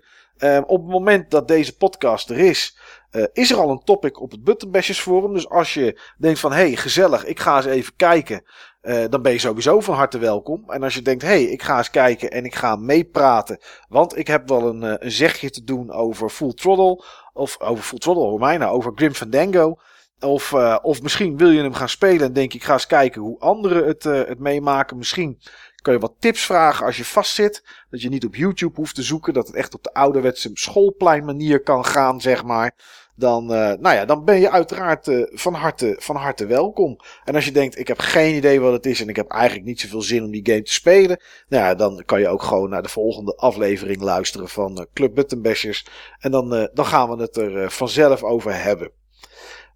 Op 0.65 0.81
het 0.81 0.91
moment 0.91 1.31
dat 1.31 1.47
deze 1.47 1.77
podcast 1.77 2.29
er 2.29 2.37
is, 2.37 2.77
eh, 3.09 3.23
is 3.33 3.51
er 3.51 3.57
al 3.57 3.69
een 3.69 3.83
topic 3.83 4.21
op 4.21 4.31
het 4.31 4.43
Buttonbashers 4.43 4.99
forum. 4.99 5.33
Dus 5.33 5.49
als 5.49 5.73
je 5.73 5.99
denkt 6.17 6.39
van, 6.39 6.51
hey, 6.51 6.75
gezellig, 6.75 7.25
ik 7.25 7.39
ga 7.39 7.55
eens 7.55 7.65
even 7.65 7.95
kijken. 7.95 8.43
eh, 8.81 9.03
dan 9.09 9.21
ben 9.21 9.31
je 9.31 9.39
sowieso 9.39 9.79
van 9.79 9.95
harte 9.95 10.17
welkom. 10.17 10.63
En 10.67 10.83
als 10.83 10.93
je 10.93 11.01
denkt, 11.01 11.23
hey, 11.23 11.43
ik 11.43 11.63
ga 11.63 11.77
eens 11.77 11.89
kijken 11.89 12.31
en 12.31 12.45
ik 12.45 12.55
ga 12.55 12.75
meepraten. 12.75 13.59
Want 13.89 14.17
ik 14.17 14.27
heb 14.27 14.49
wel 14.49 14.67
een, 14.67 14.83
eh, 14.83 14.93
een 14.99 15.11
zegje 15.11 15.49
te 15.49 15.63
doen 15.63 15.91
over 15.91 16.29
Full 16.29 16.53
Throttle. 16.53 17.03
Of 17.33 17.59
over 17.61 17.83
Full 17.83 17.97
Throttle, 17.99 18.23
hoor 18.23 18.39
mij 18.39 18.57
nou, 18.57 18.75
over 18.75 18.91
Grim 18.95 19.13
Fandango. 19.13 19.79
Of, 20.19 20.53
of 20.81 21.01
misschien 21.01 21.37
wil 21.37 21.49
je 21.49 21.61
hem 21.61 21.73
gaan 21.73 21.89
spelen 21.89 22.25
en 22.27 22.33
denk 22.33 22.53
ik 22.53 22.63
ga 22.63 22.73
eens 22.73 22.87
kijken 22.87 23.21
hoe 23.21 23.39
anderen 23.39 23.87
het, 23.87 24.03
het 24.03 24.39
meemaken. 24.39 24.97
Misschien 24.97 25.39
kan 25.87 25.95
je 25.95 26.01
wat 26.01 26.15
tips 26.19 26.45
vragen 26.45 26.85
als 26.85 26.97
je 26.97 27.05
vastzit. 27.05 27.63
Dat 27.89 28.01
je 28.01 28.09
niet 28.09 28.25
op 28.25 28.35
YouTube 28.35 28.75
hoeft 28.75 28.95
te 28.95 29.03
zoeken. 29.03 29.33
Dat 29.33 29.47
het 29.47 29.55
echt 29.55 29.73
op 29.73 29.83
de 29.83 29.93
ouderwetse 29.93 30.49
schoolplein 30.53 31.25
manier 31.25 31.63
kan 31.63 31.85
gaan, 31.85 32.21
zeg 32.21 32.43
maar. 32.43 32.75
Dan, 33.15 33.53
eh, 33.53 33.73
nou 33.79 33.95
ja, 33.95 34.05
dan 34.05 34.25
ben 34.25 34.39
je 34.39 34.51
uiteraard 34.51 35.07
eh, 35.07 35.21
van, 35.29 35.53
harte, 35.53 35.95
van 35.99 36.15
harte 36.15 36.45
welkom. 36.45 36.97
En 37.23 37.35
als 37.35 37.45
je 37.45 37.51
denkt, 37.51 37.79
ik 37.79 37.87
heb 37.87 37.99
geen 37.99 38.35
idee 38.35 38.59
wat 38.61 38.73
het 38.73 38.85
is 38.85 39.01
en 39.01 39.09
ik 39.09 39.15
heb 39.15 39.31
eigenlijk 39.31 39.65
niet 39.65 39.79
zoveel 39.79 40.01
zin 40.01 40.23
om 40.23 40.31
die 40.31 40.45
game 40.45 40.61
te 40.61 40.73
spelen. 40.73 41.21
Nou 41.47 41.63
ja, 41.63 41.75
dan 41.75 42.03
kan 42.05 42.19
je 42.19 42.27
ook 42.27 42.43
gewoon 42.43 42.69
naar 42.69 42.83
de 42.83 42.89
volgende 42.89 43.35
aflevering 43.35 44.01
luisteren 44.01 44.49
van 44.49 44.77
eh, 44.77 44.85
Club 44.93 45.15
Button 45.15 45.41
Bashers. 45.41 45.85
En 46.19 46.31
dan, 46.31 46.69
dan 46.73 46.85
gaan 46.85 47.09
we 47.09 47.21
het 47.21 47.37
er 47.37 47.71
vanzelf 47.71 48.23
over 48.23 48.63
hebben. 48.63 48.91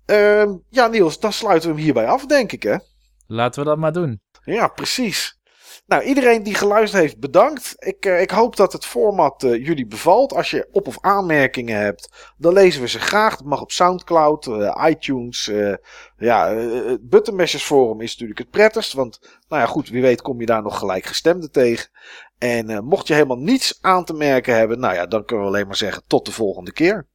Ehm, 0.06 0.58
ja, 0.70 0.88
Niels, 0.88 1.20
dan 1.20 1.34
sluiten 1.34 1.70
we 1.70 1.76
hem 1.76 1.84
hierbij 1.84 2.08
af, 2.08 2.26
denk 2.26 2.52
ik, 2.52 2.64
hè? 2.64 2.76
laten 3.28 3.64
we 3.64 3.70
dat 3.70 3.78
maar 3.78 3.94
doen. 3.94 4.22
Ja, 4.44 4.68
precies. 4.68 5.40
Nou, 5.92 6.04
iedereen 6.04 6.44
die 6.44 6.56
geluisterd 6.56 7.02
heeft, 7.02 7.20
bedankt. 7.20 7.76
Ik, 7.78 8.06
eh, 8.06 8.22
ik 8.22 8.32
hoop 8.32 8.56
dat 8.56 8.74
het 8.74 8.86
format 8.86 9.44
eh, 9.44 9.66
jullie 9.66 9.88
bevalt. 9.88 10.34
Als 10.34 10.52
je 10.52 10.68
op- 10.72 10.88
of 10.88 10.98
aanmerkingen 11.02 11.78
hebt, 11.78 12.34
dan 12.38 12.54
lezen 12.54 12.82
we 12.82 12.88
ze 12.88 13.00
graag. 13.00 13.38
Dat 13.38 13.46
mag 13.46 13.62
op 13.62 13.72
Soundcloud, 13.72 14.48
eh, 14.48 14.86
iTunes. 14.90 15.52
ja, 16.18 16.56
het 16.56 17.62
Forum 17.62 18.02
is 18.02 18.12
natuurlijk 18.12 18.40
het 18.40 18.50
prettigst. 18.50 18.94
Want, 18.94 19.20
nou 19.48 19.62
ja, 19.62 19.68
goed, 19.68 19.90
wie 19.90 20.02
weet 20.02 20.22
kom 20.22 20.40
je 20.40 20.46
daar 20.46 20.62
nog 20.62 20.78
gelijkgestemden 20.78 21.52
tegen. 21.52 21.90
En 22.38 22.84
mocht 22.86 23.08
je 23.08 23.14
helemaal 23.14 23.38
niets 23.38 23.78
aan 23.82 24.06
te 24.06 24.14
merken 24.14 24.56
hebben, 24.56 24.80
nou 24.80 24.94
ja, 24.94 25.06
dan 25.06 25.26
kunnen 25.26 25.46
we 25.46 25.52
alleen 25.52 25.68
maar 25.68 25.76
zeggen 25.76 26.04
tot 26.08 26.26
de 26.26 26.32
volgende 26.32 26.72
keer. 26.72 27.08